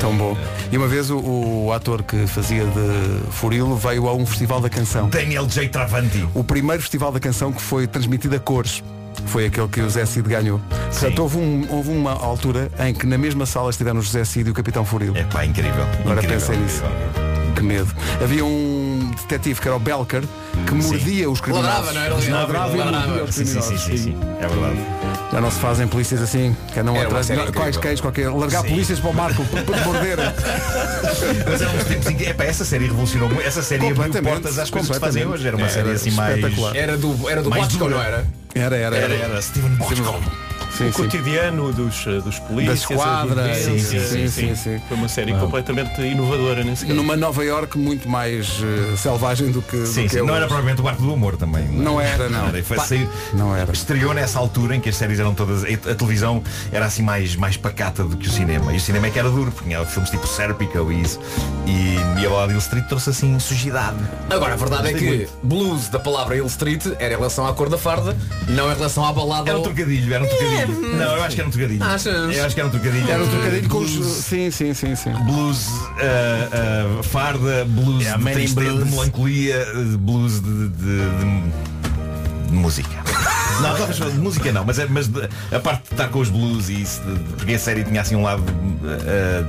Tão 0.00 0.16
bom. 0.16 0.36
E 0.70 0.76
uma 0.76 0.86
vez 0.86 1.10
o, 1.10 1.18
o 1.18 1.72
ator 1.72 2.04
que 2.04 2.24
fazia 2.28 2.64
de 2.64 3.32
Furilo 3.32 3.76
veio 3.76 4.06
a 4.06 4.14
um 4.14 4.24
festival 4.24 4.60
da 4.60 4.68
canção. 4.70 5.08
Daniel 5.08 5.44
J. 5.46 5.68
Travanti. 5.68 6.24
O 6.34 6.44
primeiro 6.44 6.80
festival 6.82 7.10
da 7.10 7.18
canção 7.18 7.50
que 7.52 7.60
foi 7.60 7.86
transmitido 7.86 8.36
a 8.36 8.38
cores. 8.38 8.82
Foi 9.26 9.46
aquele 9.46 9.66
que 9.66 9.80
o 9.80 9.90
Zé 9.90 10.06
Cid 10.06 10.28
ganhou. 10.28 10.60
Portanto, 10.92 11.18
houve, 11.18 11.36
um- 11.38 11.66
houve 11.70 11.90
uma 11.90 12.12
altura 12.12 12.70
em 12.78 12.94
que 12.94 13.04
na 13.06 13.18
mesma 13.18 13.44
sala 13.44 13.70
estiveram 13.70 13.98
o 13.98 14.02
José 14.02 14.24
Cid 14.24 14.48
e 14.48 14.52
o 14.52 14.54
Capitão 14.54 14.84
Furilo. 14.84 15.16
É 15.16 15.24
pá, 15.24 15.44
incrível. 15.44 15.82
Agora 16.00 16.20
incrível, 16.20 16.38
pensei 16.38 16.56
nisso. 16.56 16.82
incrível. 16.84 17.54
Que 17.56 17.62
medo. 17.64 17.92
Havia 18.22 18.44
um 18.44 18.87
detetive 19.08 19.60
que 19.60 19.68
era 19.68 19.76
o 19.76 19.80
Belker 19.80 20.22
que 20.66 20.74
mordia 20.74 21.30
os 21.30 21.40
criminosos. 21.40 21.70
Ladrava, 21.74 21.92
não 21.92 22.00
era? 22.02 22.14
Ladrava 22.38 22.74
e 22.74 22.78
Ladrava. 22.78 23.06
mordia 23.06 23.24
os 23.24 23.34
Sim, 23.34 23.44
sim, 23.44 23.60
sim, 23.60 23.60
criminosos. 23.60 23.84
sim, 23.84 23.96
sim. 23.98 24.20
É 24.40 24.46
verdade. 24.48 24.78
Já 25.32 25.40
não 25.42 25.50
se 25.50 25.58
fazem 25.58 25.86
polícias 25.88 26.22
assim, 26.22 26.56
que 26.72 26.80
andam 26.80 26.94
Era 26.94 27.02
uma 27.04 27.08
atrás 27.08 27.26
série 27.26 27.38
de 27.40 27.42
incrível. 27.48 27.62
quais 27.62 27.76
queijos, 27.76 28.00
qualquer. 28.00 28.30
Largar 28.30 28.62
Sim. 28.62 28.68
polícias 28.70 28.98
para 29.00 29.10
o 29.10 29.14
Marco 29.14 29.44
para 29.44 29.62
para 29.62 29.84
morder. 29.84 30.18
Mas 31.50 31.60
eram 31.62 31.74
uns 31.76 31.84
tempos 31.84 32.06
em 32.06 32.16
que 32.16 32.24
epá, 32.24 32.44
essa 32.44 32.64
série 32.64 32.86
revolucionou 32.86 33.28
muito. 33.28 33.46
Essa 33.46 33.62
série 33.62 33.82
abriu 33.88 33.96
Completamente, 33.96 34.32
portas 34.42 34.58
às 34.58 34.70
coisas 34.70 34.88
que 34.88 34.94
se 34.94 35.00
fazem 35.00 35.22
completamente. 35.24 35.34
hoje. 35.34 35.48
Era 35.48 35.56
uma 35.56 35.66
Era 35.66 35.72
série 35.74 35.90
assim 35.90 36.10
mais. 36.12 36.36
espetacular. 36.36 36.76
Era 36.76 36.96
do, 36.96 37.28
era 37.28 37.42
do 37.42 37.50
Mais 37.50 37.64
Bosco, 37.64 37.78
dura. 37.78 37.96
não 37.96 38.02
era? 38.02 38.26
Era, 38.54 38.76
era, 38.76 38.96
Era, 38.96 39.14
era. 39.14 39.24
era 39.24 39.42
Steven 39.42 39.70
Bosco. 39.76 39.94
Sim, 40.76 40.88
o 40.88 40.92
sim. 40.92 41.02
cotidiano 41.02 41.72
dos, 41.72 42.06
uh, 42.06 42.20
dos 42.22 42.38
polícias, 42.38 42.84
Da 42.88 42.94
esquadra, 42.94 43.54
sim, 43.54 43.78
sim, 43.78 44.28
sim, 44.28 44.54
sim. 44.54 44.80
Foi 44.88 44.96
uma 44.96 45.08
série 45.08 45.32
completamente 45.34 46.00
inovadora 46.00 46.62
nesse 46.62 46.84
caso. 46.84 46.94
Numa 46.96 47.16
Nova 47.16 47.44
York 47.44 47.76
muito 47.78 48.08
mais 48.08 48.60
eh, 48.62 48.96
selvagem 48.96 49.50
do 49.50 49.60
que, 49.62 49.76
do 49.76 49.86
Sim, 49.86 50.04
que 50.04 50.10
sim. 50.10 50.18
é 50.18 50.22
Não 50.22 50.34
era 50.36 50.46
propriamente 50.46 50.80
o 50.80 50.84
barco 50.84 51.02
do 51.02 51.12
humor 51.12 51.36
também. 51.36 51.66
Não 51.68 52.00
era, 52.00 52.28
não. 52.28 52.48
Foi 52.62 52.76
Pá, 52.76 52.84
sair- 52.84 53.08
Não 53.32 53.54
era. 53.56 53.72
Estreou 53.72 54.12
nessa 54.14 54.38
altura 54.38 54.76
em 54.76 54.80
que 54.80 54.88
as 54.88 54.96
séries 54.96 55.18
eram 55.18 55.34
todas. 55.34 55.64
A 55.64 55.94
televisão 55.94 56.42
era 56.70 56.86
assim 56.86 57.02
mais, 57.02 57.34
mais 57.34 57.56
pacata 57.56 58.04
do 58.04 58.16
que 58.16 58.28
o 58.28 58.30
cinema. 58.30 58.72
E 58.72 58.76
o 58.76 58.80
cinema 58.80 59.06
é 59.06 59.10
que 59.10 59.18
era 59.18 59.30
duro, 59.30 59.50
porque 59.50 59.68
tinha 59.68 59.84
filmes 59.84 60.10
tipo 60.10 60.26
Serpico 60.26 60.92
e 60.92 61.02
isso. 61.02 61.18
E, 61.66 61.96
e 62.20 62.26
a 62.26 62.28
Balada 62.30 62.52
Hill 62.52 62.58
Street 62.58 62.86
trouxe 62.86 63.10
assim 63.10 63.38
sujidade. 63.38 63.96
Agora, 64.30 64.52
a 64.54 64.56
verdade 64.56 64.88
é 64.88 64.92
que 64.92 65.28
blues 65.42 65.88
da 65.88 65.98
palavra 65.98 66.36
Hill 66.36 66.46
Street 66.46 66.84
era 66.98 67.14
em 67.14 67.16
relação 67.16 67.46
à 67.46 67.52
cor 67.54 67.68
da 67.68 67.78
farda, 67.78 68.16
não 68.48 68.70
em 68.70 68.74
relação 68.74 69.04
à 69.04 69.12
balada. 69.12 69.48
Era 69.50 69.58
um 69.58 69.62
trocadilho, 69.62 70.14
era 70.14 70.24
um 70.24 70.28
trocadilho. 70.28 70.57
Não, 70.66 71.16
eu 71.16 71.22
acho 71.22 71.34
que 71.34 71.40
era 71.40 71.48
um 71.48 71.52
trocadilho. 71.52 71.82
Achas? 71.84 72.36
Eu 72.36 72.44
acho 72.44 72.54
que 72.54 72.60
era 72.60 72.68
um 72.68 72.72
trocadilho. 72.72 73.10
Era 73.10 73.22
um 73.24 73.28
trocadilho 73.28 73.68
com 73.68 73.78
os. 73.78 73.90
Blues, 73.96 74.06
Sim, 74.08 74.50
sim, 74.50 74.74
sim, 74.74 74.94
sim. 74.96 75.12
blues 75.24 75.66
ah, 76.00 76.98
ah, 76.98 77.02
farda, 77.02 77.64
blues 77.66 78.02
Yeah, 78.04 78.22
de, 78.24 78.32
tristeza, 78.32 78.70
blues. 78.70 78.84
de 78.84 78.90
melancolia, 78.90 79.54
eh, 79.56 79.96
blues 79.98 80.40
de, 80.40 80.68
de- 80.68 80.68
de- 80.68 82.48
de 82.48 82.54
música. 82.54 82.88
Não, 83.60 83.76
talvez 83.76 83.96
de 83.96 84.18
música 84.18 84.52
não, 84.52 84.64
mas, 84.64 84.78
é, 84.78 84.86
mas 84.86 85.10
a 85.52 85.58
parte 85.60 85.84
de 85.88 85.94
estar 85.94 86.08
com 86.08 86.20
os 86.20 86.28
blues 86.28 86.68
e 86.68 86.82
isso, 86.82 87.00
de- 87.02 87.18
porque 87.34 87.54
a 87.54 87.58
série 87.58 87.84
tinha 87.84 88.00
assim 88.00 88.16
um 88.16 88.22
lado 88.22 88.44
ah, 88.84 89.44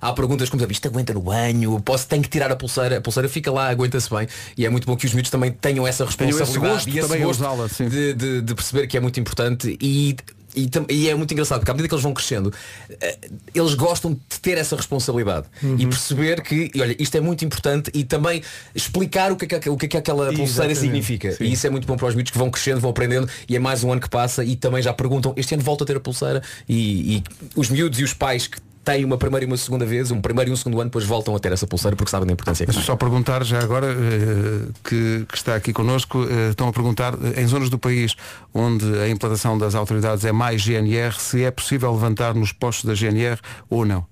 Há 0.00 0.12
perguntas 0.12 0.48
como 0.48 0.64
isto 0.70 0.86
aguenta 0.88 1.12
no 1.12 1.20
banho, 1.22 1.80
posso 1.80 2.06
tem 2.06 2.22
que 2.22 2.28
tirar 2.28 2.50
a 2.52 2.56
pulseira, 2.56 2.98
a 2.98 3.00
pulseira 3.00 3.28
fica 3.28 3.50
lá, 3.50 3.68
aguenta-se 3.68 4.08
bem. 4.08 4.26
E 4.56 4.64
é 4.64 4.70
muito 4.70 4.86
bom 4.86 4.96
que 4.96 5.06
os 5.06 5.12
miúdos 5.12 5.30
também 5.30 5.50
tenham 5.50 5.86
essa 5.86 6.04
Tenham 6.06 6.30
esse 6.30 6.38
responsabilidade 6.40 6.74
gosto 6.74 6.88
e 6.88 6.98
esse 6.98 7.08
gosto 7.26 7.42
de, 7.88 8.14
de- 8.14 8.42
de 8.42 8.54
perceber 8.54 8.86
que 8.86 8.96
é 8.96 9.00
muito 9.00 9.18
importante 9.18 9.76
e 9.80 10.16
e, 10.54 10.70
e 10.90 11.08
é 11.08 11.14
muito 11.14 11.32
engraçado 11.32 11.58
porque 11.60 11.70
à 11.70 11.74
medida 11.74 11.88
que 11.88 11.94
eles 11.94 12.02
vão 12.02 12.14
crescendo 12.14 12.52
eh, 13.00 13.18
eles 13.54 13.74
gostam 13.74 14.12
de 14.14 14.40
ter 14.40 14.58
essa 14.58 14.76
responsabilidade 14.76 15.46
Uhum. 15.62 15.76
e 15.78 15.86
perceber 15.86 16.42
que 16.42 16.70
e 16.74 16.80
olha 16.80 16.96
isto 16.98 17.16
é 17.16 17.20
muito 17.20 17.44
importante 17.44 17.90
e 17.94 18.04
também 18.04 18.42
explicar 18.74 19.30
o 19.32 19.36
que 19.36 19.44
é 19.54 19.58
que, 19.58 19.68
o 19.70 19.76
que, 19.76 19.86
é 19.86 19.88
que 19.88 19.96
aquela 19.96 20.26
pulseira 20.26 20.44
Exatamente. 20.72 20.78
significa 20.78 21.32
Sim. 21.32 21.44
e 21.44 21.52
isso 21.52 21.66
é 21.66 21.70
muito 21.70 21.86
bom 21.86 21.96
para 21.96 22.06
os 22.08 22.14
miúdos 22.14 22.30
que 22.32 22.38
vão 22.38 22.50
crescendo 22.50 22.80
vão 22.80 22.90
aprendendo 22.90 23.28
e 23.48 23.56
é 23.56 23.58
mais 23.58 23.82
um 23.84 23.92
ano 23.92 24.00
que 24.00 24.08
passa 24.08 24.44
e 24.44 24.56
também 24.56 24.82
já 24.82 24.92
perguntam 24.92 25.32
este 25.36 25.54
ano 25.54 25.62
volto 25.62 25.84
a 25.84 25.86
ter 25.86 25.96
a 25.96 26.00
pulseira 26.00 26.42
e, 26.68 27.16
e 27.16 27.22
os 27.56 27.68
miúdos 27.68 27.98
e 28.00 28.04
os 28.04 28.12
pais 28.12 28.46
que 28.46 28.58
têm 28.84 29.04
uma 29.04 29.16
primeira 29.16 29.44
e 29.44 29.46
uma 29.46 29.56
segunda 29.56 29.86
vez 29.86 30.10
um 30.10 30.20
primeiro 30.20 30.50
e 30.50 30.52
um 30.52 30.56
segundo 30.56 30.80
ano 30.80 30.90
depois 30.90 31.04
voltam 31.04 31.34
a 31.34 31.38
ter 31.38 31.52
essa 31.52 31.66
pulseira 31.66 31.96
porque 31.96 32.10
sabem 32.10 32.26
da 32.26 32.32
importância 32.32 32.66
que 32.66 32.72
Deixa 32.72 32.86
só 32.86 32.96
perguntar 32.96 33.44
já 33.44 33.60
agora 33.60 33.86
eh, 33.86 34.68
que, 34.84 35.24
que 35.28 35.36
está 35.36 35.56
aqui 35.56 35.72
connosco, 35.72 36.26
eh, 36.28 36.50
estão 36.50 36.68
a 36.68 36.72
perguntar 36.72 37.14
eh, 37.14 37.42
em 37.42 37.46
zonas 37.46 37.70
do 37.70 37.78
país 37.78 38.14
onde 38.52 38.84
a 38.98 39.08
implantação 39.08 39.56
das 39.56 39.74
autoridades 39.74 40.24
é 40.24 40.32
mais 40.32 40.62
GNR, 40.62 41.14
se 41.18 41.42
é 41.42 41.50
possível 41.50 41.92
levantar 41.92 42.34
nos 42.34 42.52
postos 42.52 42.84
da 42.84 42.94
GNR 42.94 43.38
ou 43.68 43.84
não. 43.84 44.06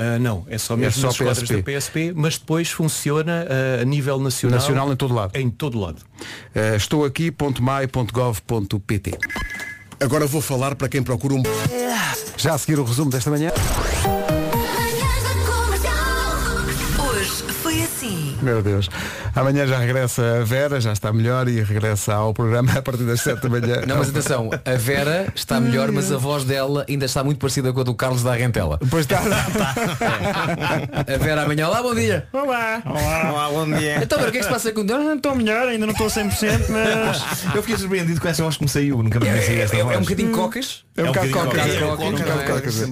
Ah, 0.00 0.16
não, 0.16 0.46
é 0.48 0.56
só 0.58 0.74
É 0.74 0.76
mesmo 0.76 1.10
só 1.10 1.24
nas 1.24 1.40
PSP. 1.40 1.56
da 1.56 1.62
PSP, 1.72 2.12
mas 2.14 2.38
depois 2.38 2.70
funciona 2.70 3.44
ah, 3.50 3.82
a 3.82 3.84
nível 3.84 4.20
nacional. 4.20 4.60
Nacional 4.60 4.92
em 4.92 4.96
todo 4.96 5.12
lado. 5.12 5.36
Em 5.36 5.50
todo 5.50 5.76
lado. 5.80 6.02
Eh, 6.54 6.76
estou 6.76 7.04
aqui.mai.gov.pt 7.04 9.18
Agora 10.00 10.26
vou 10.26 10.40
falar 10.40 10.74
para 10.74 10.88
quem 10.88 11.02
procura 11.02 11.34
um... 11.34 11.42
Já 12.36 12.54
a 12.54 12.58
seguir 12.58 12.78
o 12.78 12.84
resumo 12.84 13.10
desta 13.10 13.30
manhã. 13.30 13.50
Meu 18.42 18.62
Deus. 18.62 18.88
Amanhã 19.34 19.66
já 19.66 19.78
regressa 19.78 20.38
a 20.40 20.44
Vera, 20.44 20.80
já 20.80 20.92
está 20.92 21.12
melhor 21.12 21.48
e 21.48 21.60
regressa 21.62 22.14
ao 22.14 22.32
programa 22.32 22.72
a 22.78 22.82
partir 22.82 23.04
das 23.04 23.20
7 23.20 23.42
da 23.42 23.48
manhã. 23.48 23.82
Não, 23.86 23.98
mas 23.98 24.10
atenção, 24.10 24.50
a 24.64 24.74
Vera 24.76 25.26
está 25.34 25.60
melhor, 25.60 25.90
mas 25.90 26.12
a 26.12 26.16
voz 26.16 26.44
dela 26.44 26.84
ainda 26.88 27.04
está 27.06 27.22
muito 27.24 27.38
parecida 27.38 27.72
com 27.72 27.80
a 27.80 27.84
do 27.84 27.94
Carlos 27.94 28.22
da 28.22 28.34
Rentela. 28.34 28.78
Pois 28.90 29.04
está. 29.04 29.18
A 31.08 31.16
Vera 31.18 31.42
amanhã, 31.42 31.68
olá, 31.68 31.82
bom 31.82 31.94
dia. 31.94 32.26
Olá. 32.32 32.82
Olá, 32.84 33.30
olá, 33.32 33.48
bom 33.50 33.66
dia. 33.78 33.98
Então, 34.02 34.18
Vera, 34.18 34.28
o 34.30 34.32
que 34.32 34.38
é 34.38 34.40
que 34.40 34.46
se 34.46 34.52
passa 34.52 34.72
com 34.72 34.82
não 34.84 35.14
estou 35.14 35.34
melhor, 35.34 35.68
ainda 35.68 35.86
não 35.86 35.92
estou 35.92 36.06
100%, 36.06 36.66
mas... 36.68 37.54
Eu 37.54 37.62
fiquei 37.62 37.76
surpreendido 37.76 38.20
com 38.20 38.28
essa 38.28 38.42
voz 38.42 38.56
que 38.56 38.62
me 38.62 38.68
saiu, 38.68 39.02
nunca 39.02 39.18
me 39.20 39.26
conheci 39.26 39.60
esta 39.60 39.76
É, 39.76 39.80
é 39.80 39.84
voz. 39.84 39.96
um 39.96 40.00
bocadinho 40.00 40.32
cocas. 40.32 40.84
É 40.96 41.02
um 41.02 41.06
bocado 41.06 41.30
cocas. 41.30 41.58
É 41.58 41.84
um 41.84 41.92
É, 41.92 41.96
bocado 42.12 42.52
cocas, 42.52 42.82
é. 42.82 42.86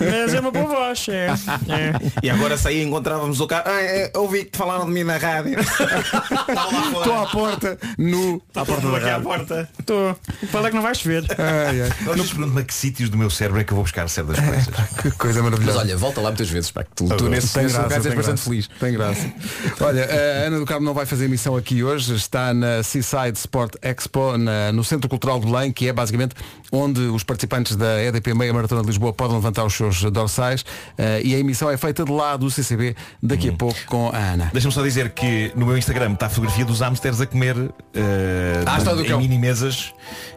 Mas 0.00 0.34
é 0.34 0.40
uma 0.40 0.50
boa 0.50 0.66
voz, 0.66 1.06
é. 1.08 1.26
é. 1.26 2.10
E 2.22 2.30
agora 2.30 2.56
saí 2.56 2.78
e 2.80 2.82
encontrávamos 2.84 3.40
o 3.40 3.46
carro. 3.46 3.64
Ah, 3.66 3.80
é, 3.82 4.10
ouvi 4.16 4.44
que 4.44 4.56
falaram 4.60 4.84
de 4.84 4.92
mim 4.92 5.04
na 5.04 5.16
rádio. 5.16 5.56
Estou 5.60 7.14
à 7.18 7.26
porta, 7.26 7.78
nu, 7.96 8.42
à 8.54 8.64
porta 8.64 8.90
da 8.90 8.96
aqui 8.98 9.06
à 9.06 9.12
rádio. 9.12 9.24
porta. 9.24 9.68
Estou. 9.78 10.16
Para 10.52 10.66
é 10.66 10.70
que 10.70 10.76
não 10.76 10.82
vais 10.82 11.00
ver. 11.02 11.24
Ai, 11.38 11.90
pergunto-me 12.04 12.60
a 12.60 12.64
que 12.64 12.74
sítios 12.74 13.08
do 13.08 13.16
meu 13.16 13.30
cérebro 13.30 13.60
é 13.60 13.64
que 13.64 13.72
eu 13.72 13.76
vou 13.76 13.84
buscar 13.84 14.08
certas 14.08 14.38
coisas. 14.38 14.66
Que 15.02 15.10
coisa 15.12 15.42
maravilhosa. 15.42 15.78
Mas 15.78 15.86
olha, 15.86 15.96
volta 15.96 16.20
lá 16.20 16.28
muitas 16.30 16.50
vezes, 16.50 16.70
pá, 16.70 16.84
que 16.84 16.90
tu, 16.94 17.08
tu 17.16 17.28
nesse, 17.28 17.56
lugar 17.58 17.90
és 17.90 17.90
bastante 18.04 18.14
graça. 18.14 18.36
feliz. 18.36 18.68
Tem 18.78 18.92
graça. 18.92 19.32
Olha, 19.80 20.04
a 20.04 20.46
Ana 20.46 20.58
do 20.58 20.66
Carmo 20.66 20.84
não 20.84 20.92
vai 20.94 21.06
fazer 21.06 21.24
emissão 21.24 21.56
aqui 21.56 21.82
hoje, 21.82 22.14
está 22.14 22.52
na 22.52 22.82
Seaside 22.82 23.38
Sport 23.38 23.76
Expo, 23.80 24.36
na- 24.36 24.72
no 24.72 24.84
Centro 24.84 25.08
Cultural 25.08 25.40
de 25.40 25.46
Belém, 25.46 25.72
que 25.72 25.88
é 25.88 25.92
basicamente 25.92 26.34
onde 26.70 27.00
os 27.00 27.24
participantes 27.24 27.76
da 27.76 28.02
EDP 28.02 28.34
Meia 28.34 28.52
Maratona 28.52 28.82
de 28.82 28.88
Lisboa 28.88 29.12
podem 29.12 29.36
levantar 29.36 29.64
os 29.64 29.74
seus 29.74 30.02
dorsais 30.10 30.64
eh, 30.98 31.20
e 31.24 31.34
a 31.34 31.38
emissão 31.38 31.70
é 31.70 31.76
feita 31.76 32.04
de 32.04 32.12
lá 32.12 32.36
do 32.36 32.50
CCB 32.50 32.94
daqui 33.22 33.48
a 33.48 33.52
pouco 33.52 33.78
com 33.86 34.10
a 34.10 34.16
Ana. 34.18 34.49
Deixa-me 34.52 34.72
só 34.74 34.82
dizer 34.82 35.10
que 35.10 35.52
no 35.54 35.66
meu 35.66 35.76
Instagram 35.78 36.12
está 36.12 36.26
a 36.26 36.28
fotografia 36.28 36.64
dos 36.64 36.80
hamsters 36.80 37.20
a 37.20 37.26
comer 37.26 37.56
eh, 37.94 38.62
Ah, 38.66 38.78
em 38.80 39.04
cão. 39.04 39.18
mini 39.20 39.38
mesas 39.38 39.92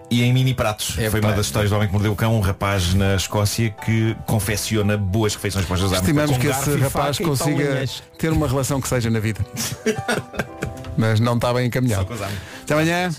e 0.09 0.23
em 0.23 0.31
mini 0.31 0.53
pratos. 0.53 0.95
É, 0.99 1.09
Foi 1.09 1.19
pá. 1.19 1.29
uma 1.29 1.35
das 1.35 1.47
histórias 1.47 1.69
do 1.71 1.75
homem 1.75 1.87
que 1.87 1.93
mordeu 1.93 2.11
o 2.11 2.15
cão, 2.15 2.35
um 2.35 2.39
rapaz 2.41 2.93
na 2.93 3.15
Escócia 3.15 3.69
que 3.69 4.15
confecciona 4.27 4.95
boas 4.97 5.33
refeições 5.35 5.65
para 5.65 5.73
os 5.73 5.79
seus 5.79 5.91
hamsters. 5.91 6.17
Estimamos 6.17 6.37
que 6.37 6.47
esse 6.47 6.79
rapaz 6.79 7.17
consiga 7.17 7.83
ter 8.17 8.31
uma 8.31 8.47
relação 8.47 8.79
que 8.79 8.87
seja 8.87 9.09
na 9.09 9.19
vida. 9.19 9.39
Mas 10.97 11.19
não 11.19 11.35
está 11.35 11.51
bem 11.53 11.67
encaminhado. 11.67 12.01
Só 12.03 12.07
com 12.07 12.13
os 12.13 12.19
hamsters. 12.19 12.41
Até 12.63 12.73
amanhã. 12.73 13.09